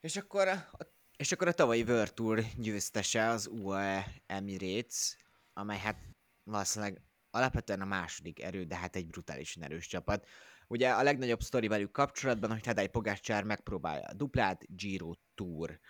És 0.00 0.16
akkor 0.16 0.48
a, 0.48 0.68
és 1.16 1.32
akkor 1.32 1.48
a 1.48 1.52
tavalyi 1.52 1.82
World 1.82 2.14
Tour 2.14 2.42
győztese 2.56 3.28
az 3.28 3.46
UAE 3.46 4.06
Emirates, 4.26 5.16
amely 5.52 5.78
hát 5.78 5.96
valószínűleg 6.42 7.02
alapvetően 7.30 7.80
a 7.80 7.84
második 7.84 8.42
erő, 8.42 8.64
de 8.64 8.76
hát 8.76 8.96
egy 8.96 9.06
brutálisan 9.06 9.62
erős 9.62 9.86
csapat. 9.86 10.28
Ugye 10.68 10.90
a 10.90 11.02
legnagyobb 11.02 11.40
sztori 11.40 11.68
velük 11.68 11.92
kapcsolatban, 11.92 12.50
hogy 12.50 12.60
Tadej 12.60 12.86
Pogácsár 12.88 13.44
megpróbálja 13.44 14.06
a 14.06 14.14
duplát, 14.14 14.76
Giro 14.76 15.12
Tour. 15.34 15.80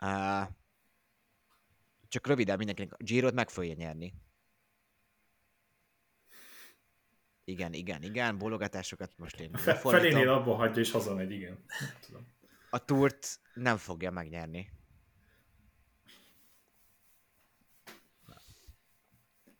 Uh, 0.00 0.48
csak 2.14 2.26
röviden 2.26 2.56
mindenkinek, 2.56 2.92
a 2.92 3.02
Girot 3.02 3.34
meg 3.34 3.50
fogja 3.50 3.74
nyerni. 3.74 4.14
Igen, 7.44 7.72
igen, 7.72 8.02
igen, 8.02 8.38
bologatásokat 8.38 9.12
most 9.16 9.40
én 9.40 9.52
Fe, 9.52 9.74
Felénél 9.74 10.28
abba 10.28 10.54
hagyja 10.54 10.82
és 10.82 10.90
hazamegy, 10.90 11.30
igen. 11.30 11.64
Tudom. 12.06 12.26
A 12.70 12.84
túrt 12.84 13.40
nem 13.54 13.76
fogja 13.76 14.10
megnyerni. 14.10 14.70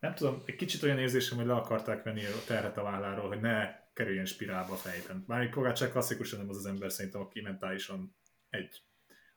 Nem 0.00 0.14
tudom, 0.14 0.42
egy 0.46 0.56
kicsit 0.56 0.82
olyan 0.82 0.98
érzésem, 0.98 1.36
hogy 1.36 1.46
le 1.46 1.54
akarták 1.54 2.02
venni 2.02 2.24
a 2.24 2.44
terhet 2.46 2.76
a 2.76 2.82
válláról, 2.82 3.28
hogy 3.28 3.40
ne 3.40 3.82
kerüljen 3.92 4.24
spirálba 4.24 4.72
a 4.72 4.76
fejben. 4.76 5.24
Már 5.26 5.40
egy 5.40 5.50
Pogácsák 5.50 5.90
klasszikusan 5.90 6.38
nem 6.38 6.48
az 6.48 6.56
az 6.56 6.66
ember 6.66 6.92
szerintem, 6.92 7.20
aki 7.20 7.40
mentálisan 7.40 8.16
egy. 8.50 8.82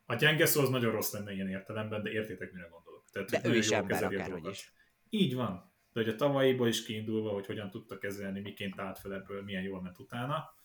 A 0.06 0.16
gyenge 0.16 0.46
szó 0.46 0.62
az 0.62 0.70
nagyon 0.70 0.92
rossz 0.92 1.12
lenne 1.12 1.34
ilyen 1.34 1.50
értelemben, 1.50 2.04
de 2.04 2.10
értétek, 2.10 2.52
mire 2.52 2.68
gondol. 2.68 2.97
Tehát, 3.26 3.46
de 3.46 3.52
ő 3.52 3.58
is 3.58 3.70
ember 3.70 4.04
akárhogy 4.04 4.46
is. 4.48 4.72
Így 5.10 5.36
van. 5.36 5.72
De 5.94 6.04
hogy 6.04 6.10
a 6.10 6.16
tavalyiból 6.16 6.68
is 6.68 6.84
kiindulva, 6.86 7.30
hogy 7.30 7.46
hogyan 7.46 7.70
tudta 7.70 7.98
kezelni, 7.98 8.40
miként 8.40 8.80
állt 8.80 9.00
fel 9.00 9.14
ebből, 9.14 9.44
milyen 9.44 9.64
jól 9.64 9.82
ment 9.82 10.00
utána. 10.00 10.56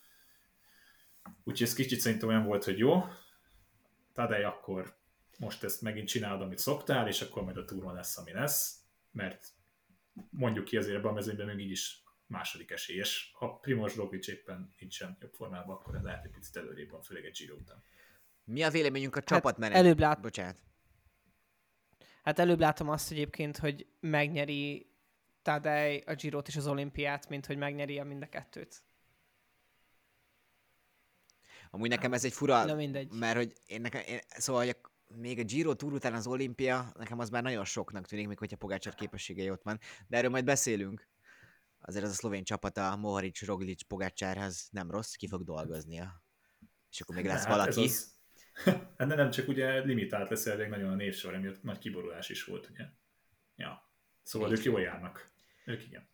Úgyhogy 1.44 1.66
ez 1.66 1.74
kicsit 1.74 2.00
szerintem 2.00 2.28
olyan 2.28 2.44
volt, 2.44 2.64
hogy 2.64 2.78
jó. 2.78 3.04
Tadej, 4.12 4.44
akkor 4.44 4.96
most 5.38 5.64
ezt 5.64 5.82
megint 5.82 6.08
csinálod, 6.08 6.40
amit 6.40 6.58
szoktál, 6.58 7.08
és 7.08 7.20
akkor 7.20 7.42
majd 7.44 7.56
a 7.56 7.64
túron 7.64 7.94
lesz, 7.94 8.18
ami 8.18 8.32
lesz, 8.32 8.76
mert 9.10 9.46
mondjuk 10.30 10.64
ki 10.64 10.76
azért 10.76 10.96
ebben 10.96 11.10
a 11.10 11.14
mezőnyben 11.14 11.46
még 11.46 11.60
így 11.64 11.70
is 11.70 12.02
második 12.26 12.70
esélyes. 12.70 13.32
Ha 13.34 13.54
Primoz 13.54 13.94
Roglic 13.94 14.28
éppen 14.28 14.74
nincsen 14.78 15.16
jobb 15.20 15.32
formában, 15.34 15.76
akkor 15.76 15.94
ez 15.94 16.02
lehet 16.02 16.24
egy 16.24 16.30
picit 16.30 16.56
előrébb 16.56 16.90
van, 16.90 17.02
főleg 17.02 17.24
egy 17.24 17.36
Giro 17.38 17.54
után. 17.54 17.82
Mi 18.44 18.62
a 18.62 18.70
véleményünk 18.70 19.14
a 19.16 19.18
Hát 19.18 19.28
csapatmenet? 19.28 19.76
előbb 19.76 19.98
lát- 19.98 20.20
Bocsánat. 20.20 20.56
Hát 22.22 22.38
előbb 22.38 22.60
látom 22.60 22.88
azt 22.88 23.10
egyébként, 23.10 23.58
hogy 23.58 23.86
megnyeri 24.00 24.90
Tadej 25.42 26.02
a 26.06 26.14
Girot 26.14 26.48
és 26.48 26.56
az 26.56 26.66
olimpiát, 26.66 27.28
mint 27.28 27.46
hogy 27.46 27.56
megnyeri 27.56 27.98
a 27.98 28.04
mind 28.04 28.22
a 28.22 28.28
kettőt. 28.28 28.84
Amúgy 31.70 31.88
nekem 31.88 32.12
ez 32.12 32.24
egy 32.24 32.32
fura, 32.32 32.64
Na 32.64 32.74
mindegy. 32.74 33.12
mert 33.12 33.36
hogy 33.36 33.52
én 33.66 33.80
nekem, 33.80 34.02
én, 34.06 34.18
szóval 34.28 34.64
hogy 34.64 34.76
a, 34.82 34.90
még 35.14 35.38
a 35.38 35.42
Giro 35.44 35.74
túr 35.74 35.92
után 35.92 36.14
az 36.14 36.26
olimpia, 36.26 36.92
nekem 36.98 37.18
az 37.18 37.30
már 37.30 37.42
nagyon 37.42 37.64
soknak 37.64 38.06
tűnik, 38.06 38.28
még 38.28 38.38
hogyha 38.38 38.56
Pogácsár 38.56 38.94
képességei 38.94 39.50
ott 39.50 39.62
van, 39.62 39.78
de 40.06 40.16
erről 40.16 40.30
majd 40.30 40.44
beszélünk. 40.44 41.08
Azért 41.80 42.04
az 42.04 42.10
a 42.10 42.14
szlovén 42.14 42.44
csapat 42.44 42.76
a 42.78 42.96
Mohoric, 42.96 43.44
Roglic, 43.44 43.82
Pogácsárhoz 43.82 44.68
nem 44.70 44.90
rossz, 44.90 45.12
ki 45.14 45.28
fog 45.28 45.44
dolgoznia. 45.44 46.22
És 46.90 47.00
akkor 47.00 47.14
még 47.14 47.24
lesz 47.24 47.44
Hát 47.44 47.50
ez 47.50 47.56
valaki. 47.56 47.80
az- 47.84 48.10
Hát 48.98 49.16
nem 49.16 49.30
csak 49.30 49.48
ugye 49.48 49.80
limitált 49.80 50.30
lesz 50.30 50.46
elvileg 50.46 50.70
nagyon 50.70 50.90
a 50.90 50.94
névsor, 50.94 51.34
emiatt 51.34 51.62
nagy 51.62 51.78
kiborulás 51.78 52.28
is 52.28 52.44
volt, 52.44 52.68
ugye. 52.70 52.84
Ja. 53.56 53.90
Szóval 54.22 54.50
Így 54.52 54.58
ők 54.58 54.64
jól 54.64 54.80
járnak. 54.80 55.32
Ők 55.64 55.82
igen. 55.86 56.08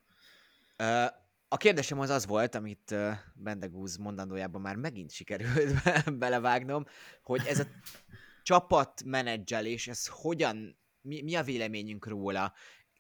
A 1.49 1.57
kérdésem 1.57 2.01
az 2.01 2.11
az 2.11 2.27
volt, 2.27 2.55
amit 2.55 2.95
Bendegúz 3.35 3.97
mondandójában 3.97 4.61
már 4.61 4.77
megint 4.77 5.11
sikerült 5.11 5.75
be- 5.85 6.11
belevágnom, 6.11 6.85
hogy 7.23 7.43
ez 7.47 7.59
a 7.59 7.67
csapatmenedzselés, 8.43 9.89
ez 9.89 10.07
hogyan, 10.07 10.79
mi, 11.01 11.23
mi 11.23 11.35
a 11.35 11.43
véleményünk 11.43 12.07
róla? 12.07 12.53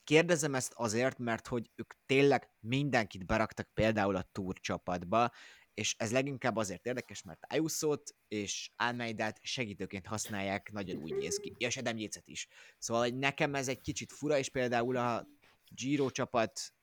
Kérdezem 0.04 0.54
ezt 0.54 0.72
azért, 0.76 1.18
mert 1.18 1.46
hogy 1.46 1.70
ők 1.74 1.92
tényleg 2.06 2.50
mindenkit 2.60 3.26
beraktak 3.26 3.68
például 3.74 4.16
a 4.16 4.28
Tour 4.32 4.58
csapatba, 4.60 5.30
és 5.78 5.94
ez 5.98 6.12
leginkább 6.12 6.56
azért 6.56 6.86
érdekes, 6.86 7.22
mert 7.22 7.46
Ayuso-t 7.48 8.14
és 8.28 8.70
Almeidát 8.76 9.38
segítőként 9.42 10.06
használják, 10.06 10.72
nagyon 10.72 11.02
úgy 11.02 11.14
néz 11.14 11.36
ki, 11.36 11.54
és 11.58 11.76
Adam 11.76 11.98
Yates-et 11.98 12.28
is. 12.28 12.48
Szóval 12.78 13.02
hogy 13.02 13.18
nekem 13.18 13.54
ez 13.54 13.68
egy 13.68 13.80
kicsit 13.80 14.12
fura, 14.12 14.38
és 14.38 14.48
például 14.48 14.96
a 14.96 15.28
Giro 15.68 16.10
csapat 16.10 16.74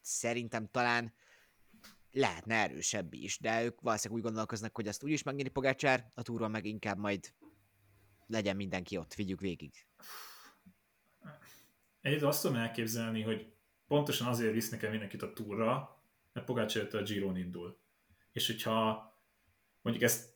szerintem 0.00 0.68
talán 0.70 1.14
lehetne 2.12 2.54
erősebb 2.54 3.12
is, 3.12 3.38
de 3.38 3.64
ők 3.64 3.80
valószínűleg 3.80 4.22
úgy 4.22 4.28
gondolkoznak, 4.28 4.74
hogy 4.74 4.88
azt 4.88 5.04
úgyis 5.04 5.22
megnyeri 5.22 5.48
Pogácsár, 5.48 6.10
a 6.14 6.22
túron 6.22 6.50
meg 6.50 6.64
inkább 6.64 6.98
majd 6.98 7.34
legyen 8.26 8.56
mindenki 8.56 8.96
ott, 8.96 9.14
vigyük 9.14 9.40
végig. 9.40 9.86
Egyébként 12.00 12.30
azt 12.30 12.42
tudom 12.42 12.56
elképzelni, 12.56 13.22
hogy 13.22 13.52
pontosan 13.86 14.26
azért 14.26 14.52
visz 14.52 14.70
nekem 14.70 14.90
mindenkit 14.90 15.22
a 15.22 15.32
túra, 15.32 16.00
mert 16.32 16.46
Pogácsár 16.46 16.94
a 16.94 17.02
Giron 17.02 17.36
indul. 17.36 17.84
És 18.36 18.46
hogyha 18.46 19.12
mondjuk 19.82 20.04
ezt 20.04 20.34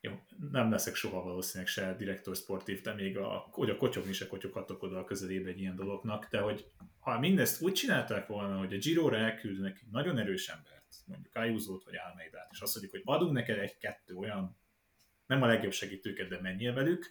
jó, 0.00 0.12
nem 0.50 0.70
leszek 0.70 0.94
soha 0.94 1.22
valószínűleg 1.22 1.72
se 1.72 1.96
direktor 1.96 2.36
sportív, 2.36 2.80
de 2.80 2.94
még 2.94 3.16
a, 3.18 3.48
hogy 3.50 3.70
a 3.70 3.76
kotyogni 3.76 4.12
se 4.12 4.26
kotyoghatok 4.26 4.82
oda 4.82 4.98
a 4.98 5.04
közelébe 5.04 5.48
egy 5.48 5.60
ilyen 5.60 5.76
dolognak, 5.76 6.28
de 6.30 6.40
hogy 6.40 6.70
ha 7.00 7.18
mindezt 7.18 7.62
úgy 7.62 7.72
csinálták 7.72 8.26
volna, 8.26 8.58
hogy 8.58 8.74
a 8.74 8.78
Giro-ra 8.78 9.16
elküldnek 9.16 9.80
egy 9.80 9.90
nagyon 9.90 10.18
erős 10.18 10.48
embert, 10.48 10.94
mondjuk 11.06 11.34
Ayuso-t 11.34 11.84
vagy 11.84 11.94
Almeidát, 11.96 12.48
és 12.52 12.60
azt 12.60 12.72
mondjuk, 12.74 13.04
hogy 13.04 13.14
adunk 13.14 13.32
neked 13.32 13.58
egy-kettő 13.58 14.14
olyan, 14.14 14.56
nem 15.26 15.42
a 15.42 15.46
legjobb 15.46 15.72
segítőket, 15.72 16.28
de 16.28 16.40
menjél 16.40 16.74
velük, 16.74 17.06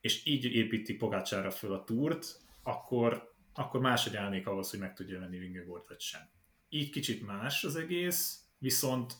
és 0.00 0.26
így 0.26 0.44
építi 0.44 0.94
Pogácsára 0.94 1.50
föl 1.50 1.72
a 1.72 1.84
túrt, 1.84 2.40
akkor, 2.62 3.34
akkor 3.52 3.80
máshogy 3.80 4.16
állnék 4.16 4.46
ahhoz, 4.46 4.70
hogy 4.70 4.80
meg 4.80 4.94
tudja 4.94 5.18
venni 5.18 5.38
Vingegaard 5.38 5.88
vagy 5.88 6.00
sem. 6.00 6.30
Így 6.68 6.90
kicsit 6.90 7.26
más 7.26 7.64
az 7.64 7.76
egész, 7.76 8.47
viszont 8.58 9.14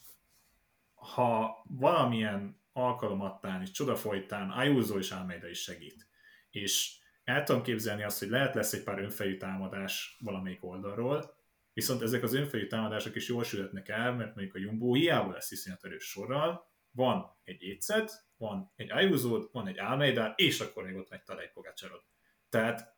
ha 0.94 1.62
valamilyen 1.68 2.60
alkalomattán 2.72 3.60
és 3.62 3.70
csodafolytán 3.70 4.50
Ayuso 4.50 4.98
és 4.98 5.10
Almeida 5.10 5.48
is 5.48 5.62
segít, 5.62 6.08
és 6.50 6.96
el 7.24 7.42
tudom 7.42 7.62
képzelni 7.62 8.02
azt, 8.02 8.18
hogy 8.18 8.28
lehet 8.28 8.54
lesz 8.54 8.72
egy 8.72 8.82
pár 8.82 8.98
önfejű 8.98 9.36
támadás 9.36 10.16
valamelyik 10.20 10.64
oldalról, 10.64 11.36
viszont 11.72 12.02
ezek 12.02 12.22
az 12.22 12.34
önfejű 12.34 12.66
támadások 12.66 13.14
is 13.16 13.28
jól 13.28 13.44
sületnek 13.44 13.88
el, 13.88 14.12
mert 14.14 14.34
mondjuk 14.34 14.54
a 14.56 14.58
Jumbo 14.58 14.94
hiába 14.94 15.32
lesz 15.32 15.50
iszonyat 15.50 15.84
erős 15.84 16.04
sorral, 16.04 16.66
van 16.90 17.36
egy 17.44 17.62
étszet, 17.62 18.26
van 18.36 18.72
egy 18.76 18.90
ayuso 18.90 19.48
van 19.52 19.66
egy 19.66 19.78
Almeida, 19.78 20.32
és 20.36 20.60
akkor 20.60 20.84
még 20.84 20.96
ott 20.96 21.10
megy 21.10 21.22
Tadej 21.22 21.50
Pogácsarod. 21.54 22.02
Tehát 22.48 22.97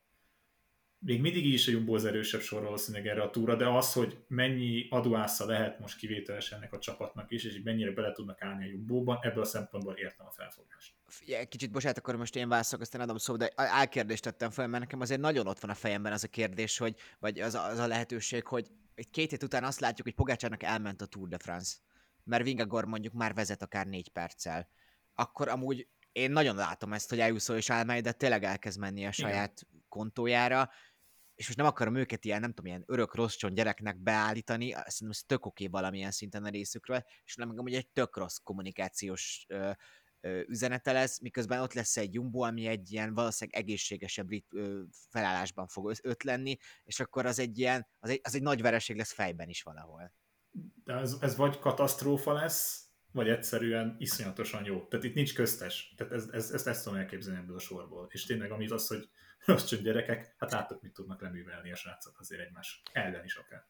még 1.03 1.21
mindig 1.21 1.45
is 1.45 1.69
a 1.69 1.71
Jumbo 1.71 1.95
az 1.95 2.05
erősebb 2.05 2.41
sor 2.41 2.63
valószínűleg 2.63 3.07
erre 3.07 3.23
a 3.23 3.31
túra, 3.31 3.57
de 3.57 3.69
az, 3.69 3.93
hogy 3.93 4.19
mennyi 4.29 4.87
adóásza 4.91 5.47
lehet 5.47 5.79
most 5.79 5.99
kivételes 5.99 6.53
ennek 6.53 6.73
a 6.73 6.79
csapatnak 6.79 7.31
is, 7.31 7.45
és 7.45 7.61
mennyire 7.65 7.91
bele 7.91 8.13
tudnak 8.13 8.43
állni 8.43 8.65
a 8.65 8.69
Jumbo-ban, 8.69 9.19
ebből 9.21 9.43
a 9.43 9.47
szempontból 9.47 9.95
értem 9.95 10.27
a 10.27 10.31
felfogást. 10.31 10.95
Figyelj, 11.07 11.45
kicsit 11.45 11.71
bocsánat, 11.71 11.99
akkor 11.99 12.17
most 12.17 12.37
én 12.37 12.49
válaszolok, 12.49 12.83
aztán 12.83 13.01
adom 13.01 13.17
szó, 13.17 13.37
de 13.37 13.53
álkérdést 13.55 14.23
tettem 14.23 14.51
fel, 14.51 14.67
mert 14.67 14.83
nekem 14.83 15.01
azért 15.01 15.21
nagyon 15.21 15.47
ott 15.47 15.61
van 15.61 15.71
a 15.71 15.75
fejemben 15.75 16.13
az 16.13 16.25
a 16.25 16.29
kérdés, 16.29 16.79
hogy, 16.79 16.97
vagy 17.19 17.41
az 17.41 17.55
a, 17.55 17.65
az 17.65 17.79
a 17.79 17.87
lehetőség, 17.87 18.47
hogy 18.47 18.67
egy 18.95 19.11
két 19.11 19.31
hét 19.31 19.43
után 19.43 19.65
azt 19.65 19.81
látjuk, 19.81 20.07
hogy 20.07 20.17
Pogácsának 20.17 20.63
elment 20.63 21.03
a 21.03 21.07
Tour 21.07 21.29
de 21.29 21.39
France, 21.39 21.77
mert 22.25 22.45
Vingagor 22.45 22.85
mondjuk 22.85 23.13
már 23.13 23.35
vezet 23.35 23.63
akár 23.63 23.87
négy 23.87 24.09
perccel. 24.09 24.69
Akkor 25.15 25.49
amúgy 25.49 25.89
én 26.13 26.31
nagyon 26.31 26.57
látom 26.57 26.93
ezt, 26.93 27.09
hogy 27.09 27.21
Ayuso 27.21 27.57
és 27.57 27.71
Almeida 27.71 28.13
tényleg 28.13 28.45
elkezd 28.45 28.79
menni 28.79 29.07
a 29.07 29.13
saját 29.13 29.67
Igen. 29.69 29.85
kontójára, 29.89 30.71
és 31.41 31.47
most 31.47 31.59
nem 31.59 31.67
akarom 31.67 31.95
őket 31.95 32.25
ilyen, 32.25 32.41
nem 32.41 32.53
tudom, 32.53 32.67
ilyen 32.67 32.85
örök 32.87 33.15
rossz 33.15 33.37
gyereknek 33.37 33.99
beállítani, 34.03 34.71
szerintem 34.71 35.11
ez 35.11 35.21
tök 35.27 35.47
oké 35.47 35.67
okay 35.67 35.81
valamilyen 35.81 36.11
szinten 36.11 36.45
a 36.45 36.49
részükről, 36.49 37.05
és 37.25 37.35
nem 37.35 37.57
hogy 37.57 37.75
egy 37.75 37.89
tök 37.89 38.17
rossz 38.17 38.37
kommunikációs 38.37 39.45
ö, 39.49 39.71
ö, 40.21 40.41
üzenete 40.47 40.93
lesz, 40.93 41.21
miközben 41.21 41.61
ott 41.61 41.73
lesz 41.73 41.97
egy 41.97 42.15
Jumbo, 42.15 42.41
ami 42.41 42.67
egy 42.67 42.93
ilyen 42.93 43.15
valószínűleg 43.15 43.61
egészségesebb 43.61 44.29
rit, 44.29 44.47
ö, 44.55 44.83
felállásban 45.11 45.67
fog 45.67 45.93
öt 46.03 46.23
lenni, 46.23 46.57
és 46.85 47.01
akkor 47.01 47.27
az 47.27 47.39
egy 47.39 47.59
ilyen, 47.59 47.87
az 47.99 48.11
egy, 48.11 48.21
az 48.23 48.35
egy 48.35 48.43
nagy 48.43 48.63
vereség 48.63 48.97
lesz 48.97 49.13
fejben 49.13 49.49
is 49.49 49.63
valahol. 49.63 50.15
De 50.85 50.95
ez, 50.95 51.17
ez 51.21 51.37
vagy 51.37 51.59
katasztrófa 51.59 52.33
lesz, 52.33 52.89
vagy 53.13 53.29
egyszerűen 53.29 53.97
iszonyatosan 53.99 54.65
jó. 54.65 54.87
Tehát 54.87 55.05
itt 55.05 55.15
nincs 55.15 55.35
köztes. 55.35 55.95
Tehát 55.97 56.13
ez, 56.13 56.29
ez, 56.33 56.51
ezt, 56.51 56.67
ezt 56.67 56.85
tudom 56.85 56.99
elképzelni 56.99 57.39
ebből 57.39 57.57
a 57.57 57.61
sorból. 57.61 58.07
És 58.11 58.25
tényleg, 58.25 58.51
amit 58.51 58.71
az, 58.71 58.87
hogy 58.87 59.09
rossz 59.51 59.65
csönd 59.65 59.83
gyerekek, 59.83 60.35
hát 60.39 60.53
látod, 60.53 60.79
mit 60.83 60.93
tudnak 60.93 61.21
leművelni 61.21 61.73
a 61.73 61.77
srácok 61.77 62.21
azért 62.21 62.41
egymás 62.41 62.83
ellen 62.93 63.25
is 63.25 63.35
akár. 63.35 63.65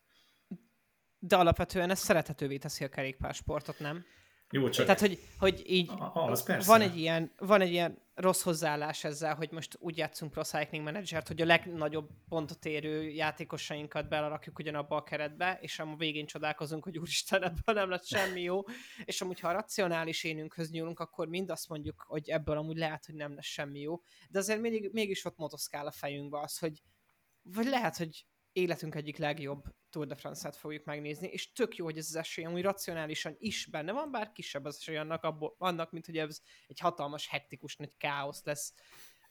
De 1.18 1.36
alapvetően 1.36 1.90
ez 1.90 1.98
szerethetővé 1.98 2.58
teszi 2.58 2.84
a 2.84 2.88
kerékpársportot, 2.88 3.78
nem? 3.78 4.04
Jó, 4.50 4.68
csak... 4.68 4.84
Tehát, 4.84 5.00
hogy, 5.00 5.18
hogy 5.38 5.62
így 5.66 5.90
az 6.12 6.42
persze. 6.42 6.70
van, 6.70 6.80
egy 6.80 6.98
ilyen, 6.98 7.32
van 7.38 7.60
egy 7.60 7.70
ilyen 7.70 7.98
rossz 8.14 8.42
hozzáállás 8.42 9.04
ezzel, 9.04 9.34
hogy 9.34 9.50
most 9.50 9.76
úgy 9.80 9.96
játszunk 9.96 10.30
Pro 10.30 10.42
Cycling 10.42 10.84
Managert, 10.84 11.28
hogy 11.28 11.40
a 11.40 11.44
legnagyobb 11.44 12.08
pontot 12.28 12.64
érő 12.64 13.08
játékosainkat 13.08 14.08
belerakjuk 14.08 14.58
ugyanabba 14.58 14.96
a 14.96 15.02
keretbe, 15.02 15.58
és 15.60 15.78
a 15.78 15.94
végén 15.96 16.26
csodálkozunk, 16.26 16.84
hogy 16.84 16.98
úristen, 16.98 17.42
ebből 17.42 17.74
nem 17.74 17.90
lett 17.90 18.06
semmi 18.06 18.42
jó. 18.42 18.62
És 19.04 19.20
amúgy, 19.20 19.40
ha 19.40 19.48
a 19.48 19.52
racionális 19.52 20.24
énünkhöz 20.24 20.70
nyúlunk, 20.70 21.00
akkor 21.00 21.28
mind 21.28 21.50
azt 21.50 21.68
mondjuk, 21.68 22.04
hogy 22.06 22.28
ebből 22.28 22.56
amúgy 22.56 22.76
lehet, 22.76 23.06
hogy 23.06 23.14
nem 23.14 23.34
lesz 23.34 23.46
semmi 23.46 23.80
jó. 23.80 24.00
De 24.28 24.38
azért 24.38 24.60
még, 24.60 24.90
mégis 24.92 25.24
ott 25.24 25.36
motoszkál 25.36 25.86
a 25.86 25.92
fejünkbe 25.92 26.40
az, 26.40 26.58
hogy 26.58 26.82
vagy 27.42 27.66
lehet, 27.66 27.96
hogy 27.96 28.24
életünk 28.60 28.94
egyik 28.94 29.16
legjobb 29.16 29.64
Tour 29.90 30.06
de 30.06 30.14
France-át 30.14 30.56
fogjuk 30.56 30.84
megnézni, 30.84 31.28
és 31.28 31.52
tök 31.52 31.76
jó, 31.76 31.84
hogy 31.84 31.98
ez 31.98 32.06
az 32.08 32.16
esély 32.16 32.44
amúgy 32.44 32.62
racionálisan 32.62 33.36
is 33.38 33.66
benne 33.66 33.92
van, 33.92 34.10
bár 34.10 34.32
kisebb 34.32 34.64
az 34.64 34.76
esély 34.80 34.96
annak, 34.96 35.22
abból, 35.22 35.54
annak 35.58 35.92
mint 35.92 36.06
hogy 36.06 36.16
ez 36.16 36.40
egy 36.66 36.78
hatalmas, 36.78 37.28
hektikus 37.28 37.76
nagy 37.76 37.92
káosz 37.96 38.44
lesz. 38.44 38.74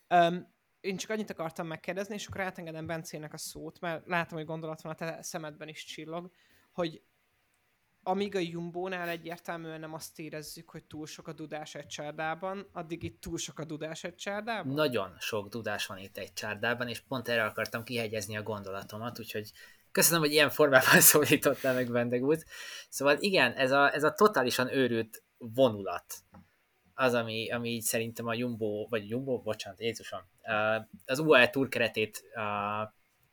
Um, 0.09 0.57
én 0.79 0.97
csak 0.97 1.09
annyit 1.09 1.29
akartam 1.29 1.67
megkérdezni, 1.67 2.13
és 2.13 2.27
akkor 2.27 2.41
átengedem 2.41 2.85
Bencének 2.85 3.33
a 3.33 3.37
szót, 3.37 3.79
mert 3.79 4.07
látom, 4.07 4.37
hogy 4.37 4.47
gondolat 4.47 4.81
van 4.81 4.91
a 4.91 4.95
te 4.95 5.21
szemedben 5.21 5.67
is 5.67 5.85
csillog, 5.85 6.31
hogy 6.71 7.03
amíg 8.03 8.35
a 8.35 8.39
Jumbo-nál 8.39 9.09
egyértelműen 9.09 9.79
nem 9.79 9.93
azt 9.93 10.19
érezzük, 10.19 10.69
hogy 10.69 10.83
túl 10.83 11.05
sok 11.05 11.27
a 11.27 11.33
dudás 11.33 11.75
egy 11.75 11.87
csárdában, 11.87 12.69
addig 12.73 13.03
itt 13.03 13.21
túl 13.21 13.37
sok 13.37 13.59
a 13.59 13.65
dudás 13.65 14.03
egy 14.03 14.15
csárdában? 14.15 14.73
Nagyon 14.73 15.15
sok 15.19 15.49
dudás 15.49 15.85
van 15.85 15.97
itt 15.97 16.17
egy 16.17 16.33
csárdában, 16.33 16.87
és 16.87 16.99
pont 16.99 17.27
erre 17.27 17.45
akartam 17.45 17.83
kihegyezni 17.83 18.37
a 18.37 18.43
gondolatomat, 18.43 19.19
úgyhogy 19.19 19.51
köszönöm, 19.91 20.21
hogy 20.21 20.31
ilyen 20.31 20.49
formában 20.49 21.01
szólítottál 21.11 21.73
meg 21.73 21.91
Vendegút. 21.91 22.45
Szóval 22.89 23.17
igen, 23.19 23.53
ez 23.53 23.71
a, 23.71 23.93
ez 23.93 24.03
a 24.03 24.13
totálisan 24.13 24.73
őrült 24.73 25.23
vonulat, 25.37 26.13
az, 26.93 27.13
ami, 27.13 27.51
ami 27.51 27.69
így 27.69 27.81
szerintem 27.81 28.27
a 28.27 28.33
Jumbo, 28.33 28.87
vagy 28.89 29.09
Jumbo, 29.09 29.41
bocsánat, 29.41 29.79
Jézusom, 29.79 30.21
az 31.05 31.19
UAE 31.19 31.49
Tour 31.49 31.67
keretét 31.67 32.23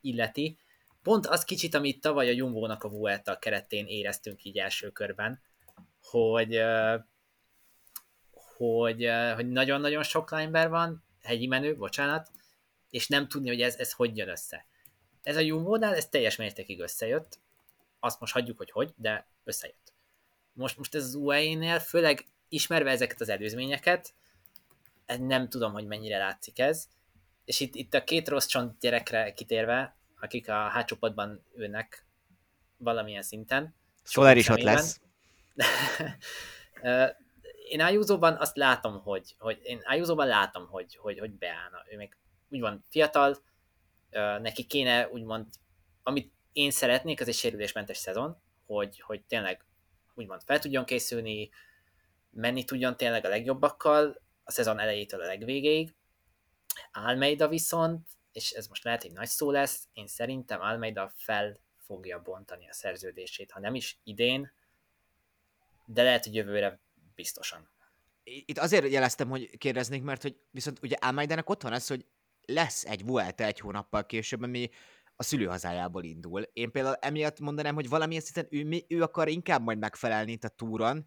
illeti, 0.00 0.58
pont 1.06 1.26
az 1.26 1.44
kicsit, 1.44 1.74
amit 1.74 2.00
tavaly 2.00 2.28
a 2.28 2.32
Jumbo-nak 2.32 2.84
a 2.84 2.88
Vuelta 2.88 3.38
keretén 3.38 3.86
éreztünk 3.86 4.44
így 4.44 4.58
első 4.58 4.90
körben, 4.90 5.40
hogy, 6.02 6.60
hogy, 8.56 9.10
hogy 9.34 9.48
nagyon-nagyon 9.48 10.02
sok 10.02 10.28
climber 10.28 10.68
van, 10.68 11.04
hegyi 11.22 11.46
menő, 11.46 11.76
bocsánat, 11.76 12.30
és 12.90 13.08
nem 13.08 13.28
tudni, 13.28 13.48
hogy 13.48 13.60
ez, 13.60 13.76
ez 13.76 13.92
hogy 13.92 14.16
jön 14.16 14.28
össze. 14.28 14.66
Ez 15.22 15.36
a 15.36 15.40
Jumbo-nál, 15.40 15.94
ez 15.94 16.08
teljes 16.08 16.36
mértékig 16.36 16.80
összejött, 16.80 17.38
azt 18.00 18.20
most 18.20 18.32
hagyjuk, 18.32 18.56
hogy 18.56 18.70
hogy, 18.70 18.92
de 18.96 19.28
összejött. 19.44 19.92
Most, 20.52 20.76
most 20.76 20.94
ez 20.94 21.04
az 21.04 21.14
UAE-nél, 21.14 21.78
főleg 21.78 22.24
ismerve 22.48 22.90
ezeket 22.90 23.20
az 23.20 23.28
előzményeket, 23.28 24.14
nem 25.18 25.48
tudom, 25.48 25.72
hogy 25.72 25.86
mennyire 25.86 26.18
látszik 26.18 26.58
ez, 26.58 26.88
és 27.44 27.60
itt, 27.60 27.74
itt 27.74 27.94
a 27.94 28.04
két 28.04 28.28
rossz 28.28 28.46
csont 28.46 28.80
gyerekre 28.80 29.32
kitérve, 29.32 29.96
akik 30.26 30.48
a 30.48 30.68
hátsópadban 30.68 31.44
ülnek 31.56 32.06
valamilyen 32.76 33.22
szinten. 33.22 33.74
Soler 34.02 34.36
is 34.36 34.48
ott 34.48 34.62
lesz. 34.62 35.00
én 37.68 37.80
Ayuso-ban 37.80 38.36
azt 38.36 38.56
látom, 38.56 39.00
hogy, 39.02 39.34
hogy 39.38 39.60
én 39.62 39.80
Ayuso-ban 39.84 40.26
látom, 40.26 40.66
hogy, 40.66 40.96
hogy, 40.96 41.18
hogy 41.18 41.30
beállna. 41.30 41.84
Ő 41.90 41.96
még 41.96 42.16
úgy 42.48 42.60
van 42.60 42.84
fiatal, 42.88 43.36
neki 44.40 44.64
kéne 44.64 45.08
úgymond, 45.08 45.46
amit 46.02 46.32
én 46.52 46.70
szeretnék, 46.70 47.20
az 47.20 47.28
egy 47.28 47.34
sérülésmentes 47.34 47.96
szezon, 47.96 48.36
hogy, 48.66 49.00
hogy 49.00 49.22
tényleg 49.22 49.64
úgymond 50.14 50.42
fel 50.44 50.58
tudjon 50.58 50.84
készülni, 50.84 51.50
menni 52.30 52.64
tudjon 52.64 52.96
tényleg 52.96 53.24
a 53.24 53.28
legjobbakkal, 53.28 54.22
a 54.44 54.50
szezon 54.50 54.78
elejétől 54.78 55.20
a 55.20 55.26
legvégéig. 55.26 55.94
Almeida 56.92 57.48
viszont, 57.48 58.08
és 58.36 58.50
ez 58.50 58.66
most 58.66 58.84
lehet, 58.84 59.02
hogy 59.02 59.12
nagy 59.12 59.28
szó 59.28 59.50
lesz, 59.50 59.88
én 59.92 60.06
szerintem 60.06 60.60
Almeida 60.60 61.12
fel 61.14 61.60
fogja 61.76 62.22
bontani 62.22 62.68
a 62.68 62.72
szerződését, 62.72 63.50
ha 63.50 63.60
nem 63.60 63.74
is 63.74 64.00
idén, 64.04 64.52
de 65.84 66.02
lehet, 66.02 66.24
hogy 66.24 66.34
jövőre 66.34 66.80
biztosan. 67.14 67.70
Itt 68.22 68.58
azért 68.58 68.90
jeleztem, 68.90 69.28
hogy 69.28 69.56
kérdeznék, 69.58 70.02
mert 70.02 70.22
hogy 70.22 70.40
viszont 70.50 70.78
ugye 70.82 70.96
Almeidának 71.00 71.50
ott 71.50 71.62
van 71.62 71.72
ez, 71.72 71.86
hogy 71.86 72.06
lesz 72.40 72.84
egy 72.84 73.04
Vuelta 73.04 73.44
egy 73.44 73.60
hónappal 73.60 74.06
később, 74.06 74.42
ami 74.42 74.70
a 75.16 75.22
szülőhazájából 75.22 76.04
indul. 76.04 76.42
Én 76.42 76.70
például 76.70 76.94
emiatt 76.94 77.40
mondanám, 77.40 77.74
hogy 77.74 77.88
valamilyen 77.88 78.22
szinten 78.22 78.46
ő, 78.50 78.84
ő 78.88 79.02
akar 79.02 79.28
inkább 79.28 79.62
majd 79.62 79.78
megfelelni 79.78 80.32
itt 80.32 80.44
a 80.44 80.48
túron, 80.48 81.06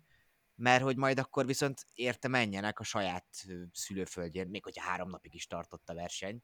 mert 0.55 0.83
hogy 0.83 0.97
majd 0.97 1.19
akkor 1.19 1.45
viszont 1.45 1.85
érte 1.93 2.27
menjenek 2.27 2.79
a 2.79 2.83
saját 2.83 3.25
szülőföldjén, 3.71 4.47
még 4.47 4.63
hogyha 4.63 4.83
három 4.83 5.09
napig 5.09 5.35
is 5.35 5.47
tartott 5.47 5.89
a 5.89 5.93
verseny. 5.93 6.43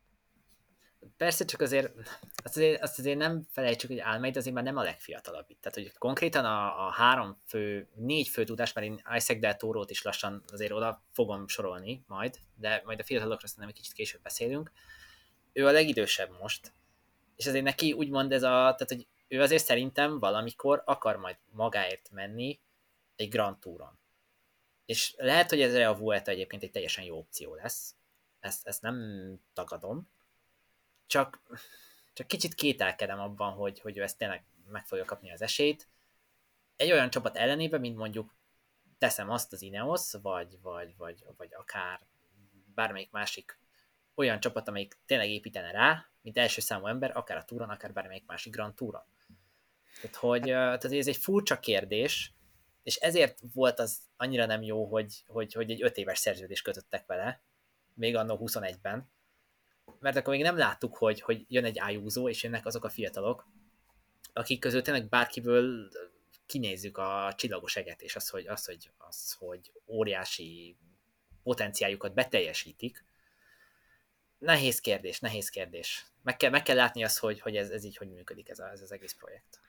Persze, 1.18 1.46
csak 1.46 1.62
azért 1.62 1.92
azt 2.44 2.56
azért, 2.56 2.82
azt 2.82 3.00
azért 3.00 3.18
nem 3.18 3.48
felejtsük, 3.50 3.90
hogy 3.90 4.00
Almeida 4.00 4.40
azért 4.40 4.56
már 4.56 4.64
nem 4.64 4.78
a 4.78 4.84
legfiatalabb 4.84 5.46
itt. 5.48 5.62
Tehát, 5.62 5.78
hogy 5.78 5.98
konkrétan 5.98 6.46
a, 6.46 6.88
a 6.88 6.92
három 6.92 7.42
fő, 7.46 7.88
négy 7.96 8.28
fő 8.28 8.44
tudás, 8.44 8.74
mert 8.74 8.88
én 8.88 9.02
Isaac 9.16 9.40
Del 9.40 9.56
Toro-t 9.56 9.90
is 9.90 10.02
lassan 10.02 10.44
azért 10.52 10.72
oda 10.72 11.04
fogom 11.12 11.48
sorolni 11.48 12.04
majd, 12.08 12.36
de 12.56 12.82
majd 12.86 13.00
a 13.00 13.04
fiatalokról 13.04 13.50
szerintem 13.50 13.70
egy 13.70 13.76
kicsit 13.76 13.94
később 13.94 14.22
beszélünk. 14.22 14.72
Ő 15.54 15.68
a 15.68 15.72
legidősebb 15.72 16.30
most, 16.40 16.72
és 17.36 17.48
azért 17.48 17.64
neki 17.64 17.94
úgymond 17.94 18.32
ez 18.32 18.44
a, 18.44 18.48
tehát, 18.50 18.88
hogy 18.88 19.08
ő 19.28 19.42
azért 19.42 19.64
szerintem 19.64 20.20
valamikor 20.20 20.82
akar 20.86 21.18
majd 21.18 21.38
magáért 21.52 22.10
menni 22.12 22.60
egy 23.16 23.30
Grand 23.30 23.60
Touron. 23.60 24.00
És 24.86 25.14
lehet, 25.18 25.50
hogy 25.50 25.62
ezre 25.62 25.88
a 25.88 25.98
Vuelta 25.98 26.32
egyébként 26.32 26.64
egy 26.64 26.72
teljesen 26.72 27.04
jó 27.04 27.18
opció 27.18 27.56
lesz. 27.56 27.96
Ezt, 28.40 28.68
ezt 28.68 28.82
nem 28.82 28.96
tagadom, 29.54 30.10
csak, 31.08 31.42
csak 32.14 32.28
kicsit 32.28 32.54
kételkedem 32.54 33.20
abban, 33.20 33.54
hogy, 33.54 33.80
hogy 33.80 33.98
ő 33.98 34.02
ezt 34.02 34.18
tényleg 34.18 34.44
meg 34.72 34.86
fogja 34.86 35.06
kapni 35.06 35.32
az 35.32 35.42
esélyt. 35.42 35.88
Egy 36.76 36.92
olyan 36.92 37.10
csapat 37.10 37.38
ellenében, 37.38 37.80
mint 37.80 37.98
mondjuk 37.98 38.36
teszem 38.98 39.30
azt 39.30 39.54
az 39.54 39.62
Ineos, 39.62 40.12
vagy, 40.22 40.58
vagy, 40.62 40.94
vagy, 40.98 41.26
vagy 41.38 41.54
akár 41.54 42.00
bármelyik 42.76 43.12
másik 43.12 43.60
olyan 44.16 44.40
csapat, 44.40 44.68
amelyik 44.68 44.98
tényleg 45.06 45.30
építene 45.30 45.72
rá, 45.72 46.06
mint 46.22 46.38
első 46.38 46.62
számú 46.62 46.88
ember, 46.88 47.18
akár 47.18 47.38
a 47.38 47.44
túron, 47.44 47.70
akár 47.70 47.94
bármelyik 47.94 48.26
másik 48.26 48.54
Grand 48.54 48.76
Touron. 48.76 49.04
Tehát, 50.02 50.16
hogy 50.16 50.42
tehát 50.42 50.86
ez 50.86 51.08
egy 51.08 51.18
furcsa 51.18 51.60
kérdés, 51.60 52.34
és 52.84 52.96
ezért 52.96 53.40
volt 53.54 53.80
az 53.80 54.00
annyira 54.18 54.46
nem 54.46 54.62
jó, 54.62 54.86
hogy, 54.86 55.24
hogy, 55.28 55.54
hogy 55.54 55.72
egy 55.72 55.84
öt 55.84 55.98
éves 55.98 56.20
szerződést 56.20 56.64
kötöttek 56.64 57.06
vele, 57.06 57.42
még 57.94 58.16
annó 58.16 58.40
21-ben, 58.42 59.10
mert 60.00 60.16
akkor 60.16 60.34
még 60.34 60.44
nem 60.44 60.58
láttuk, 60.58 60.98
hogy, 60.98 61.22
hogy 61.22 61.46
jön 61.48 61.66
egy 61.66 61.80
ájúzó, 61.80 62.30
és 62.30 62.44
jönnek 62.44 62.66
azok 62.66 62.84
a 62.84 62.90
fiatalok, 62.90 63.48
akik 64.34 64.60
közül 64.60 64.82
tényleg 64.82 65.10
bárkiből 65.10 65.90
kinézzük 66.46 66.98
a 66.98 67.34
csillagos 67.38 67.76
eget, 67.76 68.02
és 68.02 68.16
az, 68.16 68.30
hogy, 68.30 68.48
az, 68.48 68.66
hogy, 68.66 68.92
az, 68.98 69.36
hogy 69.40 69.72
óriási 69.88 70.78
potenciáljukat 71.44 72.14
beteljesítik. 72.14 73.06
Nehéz 74.38 74.80
kérdés, 74.80 75.20
nehéz 75.20 75.50
kérdés. 75.50 76.06
Meg 76.24 76.38
kell, 76.38 76.50
meg 76.50 76.64
kell 76.64 76.76
látni 76.76 77.04
azt, 77.04 77.20
hogy, 77.20 77.40
hogy 77.40 77.56
ez, 77.56 77.70
ez 77.70 77.84
így 77.84 77.98
hogy 77.98 78.12
működik 78.12 78.50
ez, 78.50 78.60
a, 78.60 78.72
ez 78.72 78.82
az 78.82 78.92
egész 78.92 79.14
projekt. 79.14 79.60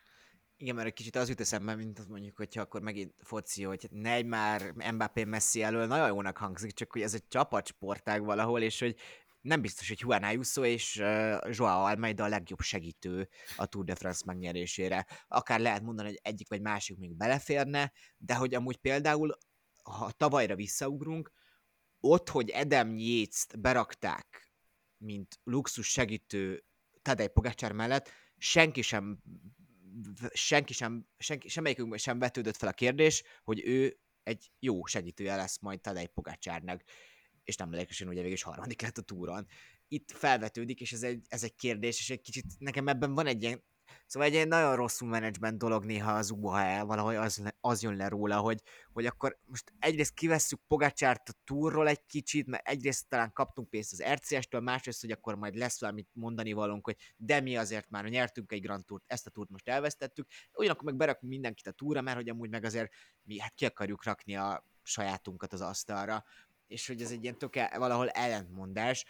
Igen, 0.59 0.74
mert 0.74 0.86
egy 0.86 0.93
kicsit 0.93 1.16
az 1.16 1.28
jut 1.28 1.40
eszembe, 1.40 1.74
mint 1.74 1.98
az 1.98 2.06
mondjuk, 2.06 2.36
hogyha 2.36 2.60
akkor 2.60 2.80
megint 2.80 3.14
foci, 3.18 3.62
hogy 3.62 3.86
Neymar, 3.90 4.72
Mbappé, 4.93 5.24
Messi 5.24 5.62
elől 5.62 5.86
nagyon 5.86 6.09
jónak 6.09 6.36
hangzik, 6.36 6.72
csak 6.72 6.93
hogy 6.93 7.02
ez 7.02 7.14
egy 7.14 7.28
csapatsportág 7.28 8.24
valahol, 8.24 8.62
és 8.62 8.80
hogy 8.80 8.97
nem 9.47 9.60
biztos, 9.60 9.89
hogy 9.89 10.01
Juan 10.01 10.23
Ayuso 10.23 10.64
és 10.64 10.97
uh, 10.97 11.39
Joao 11.51 11.85
Almeida 11.85 12.24
a 12.24 12.28
legjobb 12.28 12.60
segítő 12.60 13.28
a 13.56 13.66
Tour 13.66 13.85
de 13.85 13.94
France 13.94 14.23
megnyerésére. 14.27 15.06
Akár 15.28 15.60
lehet 15.60 15.82
mondani, 15.82 16.09
hogy 16.09 16.20
egyik 16.23 16.48
vagy 16.48 16.60
másik 16.60 16.98
még 16.98 17.16
beleférne, 17.16 17.93
de 18.18 18.35
hogy 18.35 18.55
amúgy 18.55 18.77
például, 18.77 19.39
ha 19.82 20.10
tavalyra 20.10 20.56
visszaugrunk, 20.56 21.32
ott, 22.01 22.28
hogy 22.28 22.51
Edem 22.51 22.97
yates 22.97 23.47
berakták, 23.59 24.52
mint 24.97 25.40
luxus 25.44 25.86
segítő 25.89 26.64
Tadej 27.02 27.28
Pogacsár 27.28 27.73
mellett, 27.73 28.10
senki 28.39 28.82
sem 28.82 29.23
senki 30.32 30.73
sem, 30.73 31.06
senki, 31.18 31.48
semmelyikünkben 31.48 31.98
sem 31.98 32.18
vetődött 32.18 32.56
fel 32.56 32.68
a 32.68 32.73
kérdés, 32.73 33.23
hogy 33.44 33.62
ő 33.64 33.98
egy 34.23 34.51
jó 34.59 34.85
segítője 34.85 35.36
lesz 35.36 35.59
majd 35.59 35.81
Tadej 35.81 36.06
Pogacsárnak 36.06 36.82
és 37.47 37.56
nem 37.56 37.68
mellékesen 37.68 38.09
ugye 38.09 38.16
végül 38.16 38.32
is 38.32 38.43
harmadik 38.43 38.82
lett 38.82 38.98
a 38.98 39.02
túron. 39.02 39.47
Itt 39.89 40.10
felvetődik, 40.10 40.81
és 40.81 40.93
ez 40.93 41.02
egy, 41.02 41.27
ez 41.28 41.43
egy 41.43 41.55
kérdés, 41.55 41.98
és 41.98 42.10
egy 42.10 42.20
kicsit 42.20 42.44
nekem 42.59 42.89
ebben 42.89 43.14
van 43.14 43.27
egy 43.27 43.43
ilyen 43.43 43.62
Szóval 44.06 44.28
egy 44.28 44.35
ilyen 44.35 44.48
nagyon 44.48 44.77
rosszul 44.77 45.09
menedzsment 45.09 45.59
dolog 45.59 45.85
néha 45.85 46.12
az 46.12 46.31
UHL, 46.31 46.85
valahogy 46.85 47.14
az, 47.14 47.43
az 47.60 47.82
jön 47.82 47.97
le 47.97 48.09
róla, 48.09 48.39
hogy, 48.39 48.62
hogy 48.93 49.06
akkor 49.06 49.39
most 49.44 49.73
egyrészt 49.78 50.14
kivesszük 50.14 50.60
Pogácsárt 50.66 51.28
a 51.28 51.32
túrról 51.44 51.89
egy 51.89 52.06
kicsit, 52.06 52.47
mert 52.47 52.68
egyrészt 52.68 53.09
talán 53.09 53.32
kaptunk 53.32 53.70
pénzt 53.70 53.93
az 53.93 54.02
RCS-től, 54.12 54.60
másrészt, 54.60 55.01
hogy 55.01 55.10
akkor 55.10 55.35
majd 55.35 55.55
lesz 55.55 55.81
valamit 55.81 56.09
mondani 56.12 56.52
valónk, 56.52 56.85
hogy 56.85 56.97
de 57.16 57.40
mi 57.40 57.56
azért 57.56 57.90
már 57.90 58.05
nyertünk 58.05 58.52
egy 58.52 58.60
Grand 58.60 58.85
Tourt, 58.85 59.05
ezt 59.06 59.27
a 59.27 59.31
túrt 59.31 59.51
most 59.51 59.68
elvesztettük, 59.68 60.27
ugyanakkor 60.52 60.85
meg 60.85 60.97
berakunk 60.97 61.32
mindenkit 61.32 61.66
a 61.66 61.73
túra, 61.73 62.01
mert 62.01 62.16
hogy 62.16 62.28
amúgy 62.28 62.51
meg 62.51 62.64
azért 62.64 62.93
mi 63.23 63.39
hát 63.39 63.55
ki 63.55 63.64
akarjuk 63.64 64.05
rakni 64.05 64.36
a 64.36 64.64
sajátunkat 64.82 65.52
az 65.52 65.60
asztalra, 65.60 66.24
és 66.66 66.86
hogy 66.86 67.02
ez 67.02 67.10
egy 67.10 67.22
ilyen 67.22 67.38
tök 67.38 67.55
valahol 67.76 68.09
ellentmondás, 68.09 69.05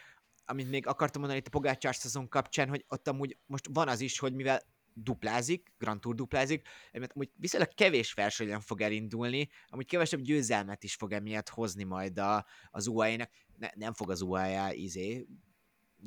amit 0.44 0.70
még 0.70 0.86
akartam 0.86 1.20
mondani 1.20 1.40
itt 1.40 1.46
a 1.46 1.50
Pogácsár 1.50 1.94
szezon 1.94 2.28
kapcsán, 2.28 2.68
hogy 2.68 2.84
ott 2.88 3.08
amúgy 3.08 3.38
most 3.46 3.68
van 3.72 3.88
az 3.88 4.00
is, 4.00 4.18
hogy 4.18 4.34
mivel 4.34 4.60
duplázik, 4.94 5.72
Grand 5.78 6.00
Tour 6.00 6.14
duplázik, 6.14 6.68
mert 6.92 7.12
amúgy 7.12 7.30
viszonylag 7.34 7.74
kevés 7.74 8.12
versenyen 8.12 8.60
fog 8.60 8.80
elindulni, 8.80 9.48
amúgy 9.66 9.86
kevesebb 9.86 10.20
győzelmet 10.20 10.84
is 10.84 10.94
fog 10.94 11.12
emiatt 11.12 11.48
hozni 11.48 11.84
majd 11.84 12.18
a, 12.18 12.46
az 12.70 12.86
UAE-nek. 12.86 13.30
Ne, 13.58 13.68
nem 13.74 13.92
fog 13.92 14.10
az 14.10 14.20
UAE 14.20 14.74
izé 14.74 15.26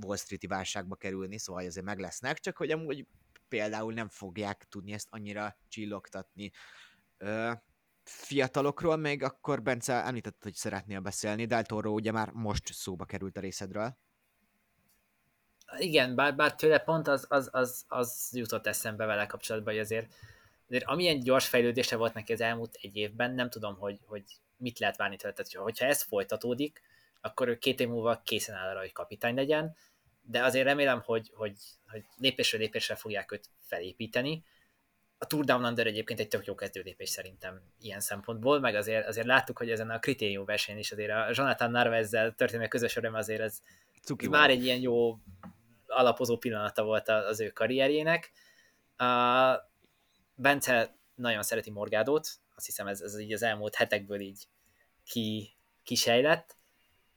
Wall 0.04 0.18
Street-i 0.18 0.48
válságba 0.48 0.96
kerülni, 0.96 1.40
szóval 1.40 1.66
azért 1.66 1.86
meg 1.86 2.00
lesznek, 2.00 2.40
csak 2.40 2.58
hogy 2.58 2.72
amúgy 2.72 3.08
például 3.48 3.94
nem 3.94 4.10
fogják 4.10 4.66
tudni 4.70 4.92
ezt 4.92 5.08
annyira 5.10 5.58
csillogtatni. 5.68 6.52
Ö, 7.18 7.52
fiatalokról 8.10 8.95
még 8.95 9.23
akkor 9.23 9.61
Bence 9.61 9.94
említett, 9.94 10.44
hogy 10.44 10.53
szeretnél 10.53 10.99
beszélni, 10.99 11.45
Del 11.45 11.64
Toro 11.64 11.91
ugye 11.91 12.11
már 12.11 12.30
most 12.31 12.73
szóba 12.73 13.06
került 13.06 13.38
a 13.38 13.40
részedről. 13.40 13.98
Igen, 15.77 16.15
bár, 16.15 16.36
bár 16.36 16.56
tőle 16.56 16.80
pont 16.80 17.07
az, 17.07 17.26
az, 17.30 17.49
az, 17.52 17.86
az 17.88 18.30
jutott 18.34 18.68
eszembe 18.68 19.06
vele 19.06 19.26
kapcsolatban, 19.26 19.73
hogy 19.73 19.81
azért, 19.81 20.14
azért 20.68 20.84
amilyen 20.84 21.19
gyors 21.19 21.48
fejlődése 21.48 21.95
volt 21.95 22.14
neki 22.14 22.34
az 22.34 22.41
elmúlt 22.41 22.77
egy 22.81 22.95
évben, 22.95 23.31
nem 23.31 23.49
tudom, 23.49 23.76
hogy, 23.77 23.99
hogy 24.06 24.23
mit 24.57 24.80
lehet 24.80 24.98
várni 24.98 25.15
tőle. 25.15 25.34
Tehát, 25.34 25.52
hogyha 25.53 25.86
ez 25.86 26.02
folytatódik, 26.02 26.81
akkor 27.22 27.48
ő 27.48 27.57
két 27.57 27.80
év 27.80 27.88
múlva 27.88 28.22
készen 28.23 28.56
áll 28.56 28.69
arra, 28.69 28.80
hogy 28.80 28.91
kapitány 28.91 29.36
legyen, 29.36 29.76
de 30.22 30.44
azért 30.44 30.65
remélem, 30.65 31.02
hogy, 31.06 31.31
hogy, 31.34 31.57
hogy 31.88 32.03
lépésről 32.18 32.61
lépésre 32.61 32.95
fogják 32.95 33.31
őt 33.31 33.49
felépíteni, 33.61 34.44
a 35.22 35.26
Tour 35.26 35.46
Down 35.46 35.66
Under 35.66 35.88
egyébként 35.88 36.20
egy 36.20 36.28
tök 36.28 36.46
jó 36.46 36.56
kezdődépés 36.56 37.10
szerintem 37.10 37.62
ilyen 37.82 38.00
szempontból, 38.00 38.60
meg 38.60 38.76
azért, 38.76 39.08
azért 39.08 39.28
láttuk, 39.28 39.58
hogy 39.58 39.70
ezen 39.70 39.90
a 39.90 40.00
kritérium 40.00 40.46
versenyen 40.46 40.80
is 40.80 40.91
azért 40.91 41.12
a 41.12 41.32
Jonathan 41.34 41.72
Narvezzel 41.72 42.36
történő 42.36 42.68
közös 42.68 42.96
öröm 42.96 43.14
azért 43.14 43.41
ez, 43.41 43.62
ez 44.04 44.28
már 44.28 44.50
egy 44.50 44.64
ilyen 44.64 44.80
jó 44.80 45.18
alapozó 45.88 46.38
pillanata 46.38 46.84
volt 46.84 47.10
az 47.10 47.40
ő 47.40 47.50
karrierjének. 47.50 48.32
Uh, 49.00 49.62
Bence 50.36 50.96
nagyon 51.16 51.44
szereti 51.44 51.72
Morgádót, 51.72 52.28
azt 52.56 52.66
hiszem 52.66 52.88
ez, 52.88 53.02
ez 53.02 53.20
így 53.20 53.34
az 53.34 53.44
elmúlt 53.44 53.76
hetekből 53.76 54.20
így 54.20 54.48
ki, 55.06 55.54
kisejlett. 55.84 56.58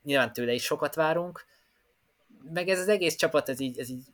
Nyilván 0.01 0.33
tőle 0.33 0.53
is 0.53 0.63
sokat 0.63 0.95
várunk, 0.95 1.45
meg 2.53 2.67
ez 2.67 2.79
az 2.79 2.87
egész 2.87 3.15
csapat, 3.15 3.49
ez 3.49 3.59
így, 3.59 3.79
ez 3.79 3.89
így 3.89 4.05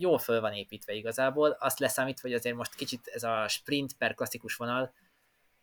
jól 0.00 0.18
föl 0.18 0.40
van 0.40 0.52
építve 0.52 0.92
igazából, 0.92 1.50
azt 1.50 1.78
leszámítva, 1.78 2.28
hogy 2.28 2.36
azért 2.36 2.56
most 2.56 2.74
kicsit 2.74 3.06
ez 3.06 3.22
a 3.22 3.48
sprint 3.48 3.96
per 3.96 4.14
klasszikus 4.14 4.56
vonal 4.56 4.92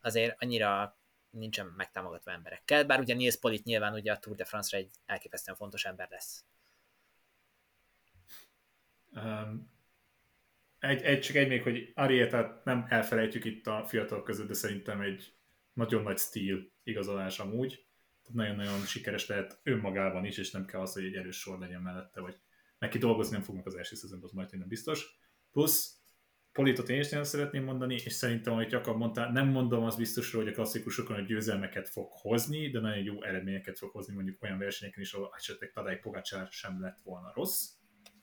azért 0.01 0.41
annyira 0.41 0.97
nincsen 1.29 1.73
megtámogatva 1.77 2.31
emberekkel, 2.31 2.85
bár 2.85 2.99
ugye 2.99 3.13
Nils 3.13 3.35
Polit 3.35 3.63
nyilván 3.63 3.93
ugye 3.93 4.11
a 4.11 4.19
Tour 4.19 4.35
de 4.35 4.45
France-ra 4.45 4.77
egy 4.77 4.91
elképesztően 5.05 5.57
fontos 5.57 5.85
ember 5.85 6.07
lesz. 6.09 6.45
Um, 9.11 9.75
egy, 10.79 11.01
egy, 11.01 11.19
csak 11.19 11.35
egy 11.35 11.47
még, 11.47 11.63
hogy 11.63 11.91
Arietát 11.95 12.65
nem 12.65 12.85
elfelejtjük 12.89 13.45
itt 13.45 13.67
a 13.67 13.85
fiatal 13.87 14.23
között, 14.23 14.47
de 14.47 14.53
szerintem 14.53 15.01
egy 15.01 15.33
nagyon 15.73 16.03
nagy 16.03 16.17
stíl 16.17 16.71
igazolás 16.83 17.39
amúgy. 17.39 17.85
Tehát 18.23 18.35
nagyon-nagyon 18.35 18.85
sikeres 18.85 19.27
lehet 19.27 19.59
önmagában 19.63 20.25
is, 20.25 20.37
és 20.37 20.51
nem 20.51 20.65
kell 20.65 20.81
az, 20.81 20.93
hogy 20.93 21.03
egy 21.05 21.15
erős 21.15 21.39
sor 21.39 21.59
legyen 21.59 21.81
mellette, 21.81 22.21
vagy 22.21 22.39
neki 22.79 22.97
dolgozni 22.97 23.33
nem 23.33 23.43
fognak 23.43 23.65
az 23.65 23.75
első 23.75 23.95
szezonban, 23.95 24.29
az 24.29 24.35
majd 24.35 24.57
nem 24.57 24.67
biztos. 24.67 25.05
Plusz 25.51 25.97
Politot 26.57 26.89
én 26.89 26.99
is 26.99 27.09
nagyon 27.09 27.25
szeretném 27.25 27.63
mondani, 27.63 27.93
és 27.93 28.13
szerintem, 28.13 28.53
hogy 28.53 28.71
Jakab 28.71 28.97
mondta, 28.97 29.31
nem 29.31 29.47
mondom 29.47 29.83
az 29.83 29.95
biztosra, 29.95 30.39
hogy 30.39 30.47
a 30.47 30.51
klasszikusokon 30.51 31.15
a 31.15 31.21
győzelmeket 31.21 31.89
fog 31.89 32.11
hozni, 32.11 32.69
de 32.69 32.79
nagyon 32.79 33.03
jó 33.03 33.23
eredményeket 33.23 33.77
fog 33.77 33.91
hozni 33.91 34.13
mondjuk 34.13 34.41
olyan 34.41 34.57
versenyeken 34.57 35.01
is, 35.01 35.13
ahol 35.13 35.33
esetleg 35.35 35.71
Tadej 35.71 35.99
Pogacsár 35.99 36.47
sem 36.51 36.81
lett 36.81 36.99
volna 37.03 37.31
rossz. 37.35 37.69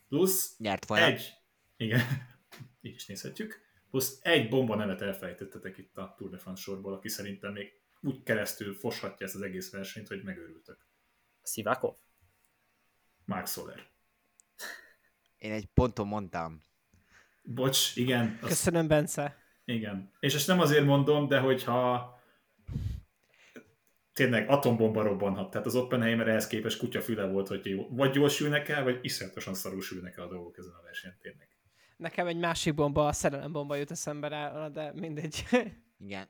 Plusz 0.09 0.59
Nyert 0.59 0.87
volna. 0.87 1.05
egy, 1.05 1.33
igen, 1.77 2.01
így 2.81 2.95
is 2.95 3.07
nézhetjük, 3.07 3.61
plusz 3.91 4.19
egy 4.23 4.49
bomba 4.49 4.77
nevet 4.77 5.01
elfelejtettetek 5.01 5.79
itt 5.79 5.97
a 5.97 6.15
Tour 6.17 6.31
de 6.31 6.39
France 6.39 6.63
sorból, 6.63 6.93
aki 6.93 7.09
szerintem 7.09 7.53
még 7.53 7.73
úgy 8.01 8.23
keresztül 8.23 8.75
foshatja 8.75 9.27
ezt 9.27 9.35
az 9.35 9.43
egész 9.43 9.71
versenyt, 9.71 10.09
hogy 10.09 10.23
megőrültök. 10.23 10.87
Szivakov? 11.43 11.95
Mark 13.25 13.47
Soler. 13.47 13.94
Én 15.45 15.53
egy 15.53 15.67
ponton 15.75 16.07
mondtam. 16.07 16.63
Bocs, 17.43 17.97
igen. 17.97 18.39
Az... 18.43 18.49
Köszönöm, 18.49 18.89
Bence. 18.89 19.37
Igen. 19.65 20.13
És 20.21 20.35
ezt 20.35 20.47
nem 20.47 20.61
azért 20.61 20.85
mondom, 20.85 21.29
de 21.29 21.39
hogyha 21.39 22.13
tényleg 24.13 24.49
atombomba 24.49 25.03
robbanhat. 25.03 25.51
Tehát 25.51 25.67
az 25.67 25.75
Oppenheimer 25.75 26.29
ehhez 26.29 26.47
képest 26.47 26.79
kutya 26.79 27.01
füle 27.01 27.27
volt, 27.27 27.49
hogy 27.49 27.67
jó, 27.67 27.89
vagy 27.91 28.15
jól 28.15 28.29
sülnek 28.29 28.69
el, 28.69 28.83
vagy 28.83 28.99
iszonyatosan 29.03 29.55
szarul 29.55 29.83
sülnek 29.83 30.17
el 30.17 30.25
a 30.25 30.29
dolgok 30.29 30.59
ezen 30.59 30.73
a 30.73 30.83
versenyen 30.83 31.19
tényleg. 31.21 31.49
Nekem 31.97 32.27
egy 32.27 32.39
másik 32.39 32.75
bomba, 32.75 33.07
a 33.07 33.13
szerelembomba 33.13 33.77
jut 33.77 33.91
eszembe 33.91 34.29
rá, 34.29 34.69
de 34.69 34.93
mindegy. 34.95 35.45
Igen. 36.07 36.29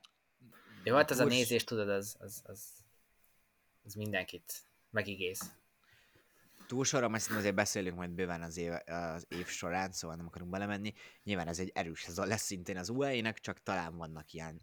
Jó, 0.83 0.95
hát 0.95 1.11
az 1.11 1.19
a 1.19 1.25
nézés, 1.25 1.63
tudod, 1.63 1.89
az, 1.89 2.15
az, 2.19 2.41
az, 2.43 2.69
az 3.83 3.93
mindenkit 3.93 4.53
megigéz. 4.89 5.53
Túlsorra, 6.67 7.07
majd 7.07 7.23
azért 7.29 7.55
beszélünk 7.55 7.95
majd 7.95 8.09
bőven 8.09 8.41
az 8.41 8.57
év, 8.57 8.71
az 8.85 9.25
év 9.27 9.47
során, 9.47 9.91
szóval 9.91 10.15
nem 10.15 10.25
akarunk 10.25 10.51
belemenni. 10.51 10.93
Nyilván 11.23 11.47
ez 11.47 11.59
egy 11.59 11.71
erős 11.73 12.05
ez 12.05 12.17
lesz 12.17 12.43
szintén 12.43 12.77
az 12.77 12.89
UAE-nek, 12.89 13.39
csak 13.39 13.63
talán 13.63 13.97
vannak 13.97 14.31
ilyen 14.31 14.61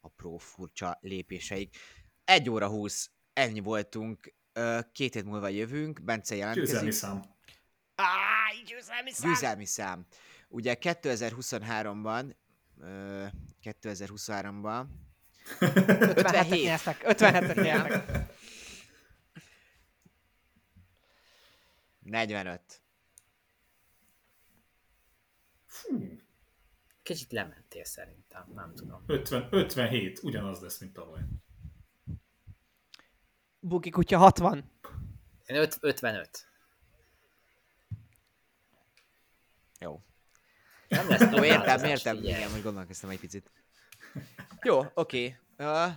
apró 0.00 0.36
furcsa 0.36 0.98
lépéseik. 1.00 1.76
Egy 2.24 2.50
óra 2.50 2.68
húsz, 2.68 3.10
ennyi 3.32 3.60
voltunk, 3.60 4.34
két 4.92 5.14
hét 5.14 5.24
múlva 5.24 5.48
jövünk, 5.48 6.02
Bence 6.02 6.34
jelentkezik. 6.34 6.80
Győzelmi 6.80 6.92
szám. 6.92 7.22
Áj, 7.94 8.62
győzelmi 8.66 9.10
szám! 9.10 9.30
Győzelmi 9.30 9.66
szám. 9.66 10.06
Ugye 10.48 10.76
2023-ban, 10.80 12.34
2023-ban 13.62 14.84
57 15.60 16.62
nyertek, 16.62 17.02
57 17.04 17.54
nyertek. 17.54 18.29
45. 22.10 22.82
Fú. 25.66 26.18
Kicsit 27.02 27.32
lementél 27.32 27.84
szerintem, 27.84 28.52
nem 28.54 28.74
tudom. 28.74 29.04
50, 29.06 29.48
57, 29.50 30.22
ugyanaz 30.22 30.60
lesz, 30.60 30.78
mint 30.78 30.92
tavaly. 30.92 31.22
Buki 33.60 33.90
kutya 33.90 34.18
60. 34.18 34.70
Én 35.46 35.56
öt, 35.56 35.78
55. 35.80 36.48
Jó. 39.78 40.02
Nem 40.88 41.08
lesz 41.08 41.32
Jó, 41.32 41.44
értem, 41.44 41.84
értem. 41.84 42.16
Igen, 42.16 42.50
hogy 42.50 42.62
gondolkoztam 42.62 43.10
egy 43.10 43.20
picit. 43.20 43.50
Jó, 44.62 44.78
oké. 44.94 45.36
Okay. 45.54 45.66
Uh, 45.68 45.92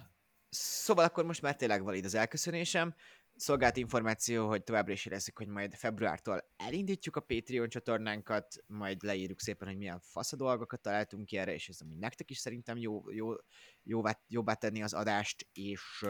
szóval 0.50 1.06
akkor 1.06 1.26
most 1.26 1.42
már 1.42 1.56
tényleg 1.56 1.84
valid 1.84 2.06
az 2.06 2.14
elköszönésem. 2.14 2.96
Szolgált 3.44 3.78
információ, 3.78 4.48
hogy 4.48 4.64
továbbra 4.64 4.94
is 4.94 5.06
érezzik, 5.06 5.38
hogy 5.38 5.48
majd 5.48 5.74
februártól 5.74 6.54
elindítjuk 6.58 7.16
a 7.16 7.22
Patreon 7.22 7.70
csatornánkat, 7.70 8.56
majd 8.68 9.04
leírjuk 9.04 9.40
szépen, 9.42 9.68
hogy 9.68 9.78
milyen 9.78 10.00
fasz 10.00 10.34
a 10.34 10.36
dolgokat 10.36 10.82
találtunk 10.82 11.26
ki 11.26 11.38
erre, 11.38 11.54
és 11.54 11.70
ez 11.70 11.82
ami 11.82 11.96
nektek 11.96 12.30
is 12.30 12.38
szerintem 12.38 12.78
jó, 12.78 13.12
jó, 13.12 13.34
jóvá, 13.84 14.20
jobbá 14.28 14.54
tenni 14.54 14.84
az 14.84 14.94
adást, 14.94 15.48
és, 15.54 16.06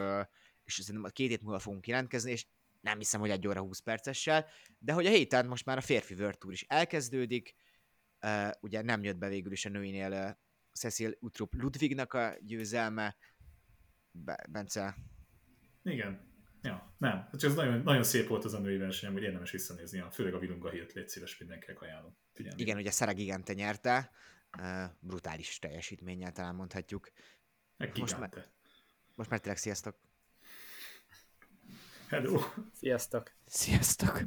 és 0.63 0.73
szerintem 0.73 1.11
két 1.11 1.29
hét 1.29 1.41
múlva 1.41 1.59
fogunk 1.59 1.87
jelentkezni, 1.87 2.31
és 2.31 2.45
nem 2.81 2.97
hiszem, 2.97 3.19
hogy 3.19 3.29
egy 3.29 3.47
óra 3.47 3.61
20 3.61 3.79
percessel, 3.79 4.45
de 4.79 4.93
hogy 4.93 5.05
a 5.05 5.09
héten 5.09 5.45
most 5.45 5.65
már 5.65 5.77
a 5.77 5.81
férfi 5.81 6.13
World 6.13 6.37
Tour 6.37 6.53
is 6.53 6.65
elkezdődik, 6.67 7.55
ugye 8.59 8.81
nem 8.81 9.03
jött 9.03 9.17
be 9.17 9.27
végül 9.27 9.51
is 9.51 9.65
a 9.65 9.69
nőinél 9.69 10.11
uh, 10.11 10.29
Cecil 10.73 11.15
Utrup 11.19 11.53
Ludwignak 11.53 12.13
a 12.13 12.35
győzelme, 12.41 13.15
Be- 14.11 14.45
Bence. 14.49 14.95
Igen, 15.83 16.32
Ja, 16.63 16.93
nem. 16.97 17.11
Hát 17.11 17.39
csak 17.39 17.49
ez 17.49 17.55
nagyon, 17.55 17.81
nagyon 17.81 18.03
szép 18.03 18.27
volt 18.27 18.43
az 18.43 18.53
a 18.53 18.59
női 18.59 18.77
verseny, 18.77 19.11
hogy 19.11 19.21
érdemes 19.21 19.51
visszanézni, 19.51 19.99
a, 19.99 20.11
főleg 20.11 20.33
a 20.33 20.39
Vilunga 20.39 20.69
hírt 20.69 20.93
légy 20.93 21.09
szíves 21.09 21.37
mindenkinek 21.37 21.81
ajánlom. 21.81 22.17
Figyelni. 22.33 22.61
Igen, 22.61 22.77
ugye 22.77 22.91
Szara 22.91 23.13
Gigante 23.13 23.53
nyerte, 23.53 24.11
uh, 24.57 24.83
brutális 24.99 25.59
teljesítménnyel 25.59 26.31
talán 26.31 26.55
mondhatjuk. 26.55 27.11
Meg 27.77 27.97
most 27.97 28.19
már, 28.19 28.29
most 29.15 29.29
már 29.29 29.39
tényleg 29.39 29.57
sziasztok! 29.57 29.95
Hello! 32.07 32.39
Sziasztok! 32.73 33.31
Sziasztok! 33.45 34.23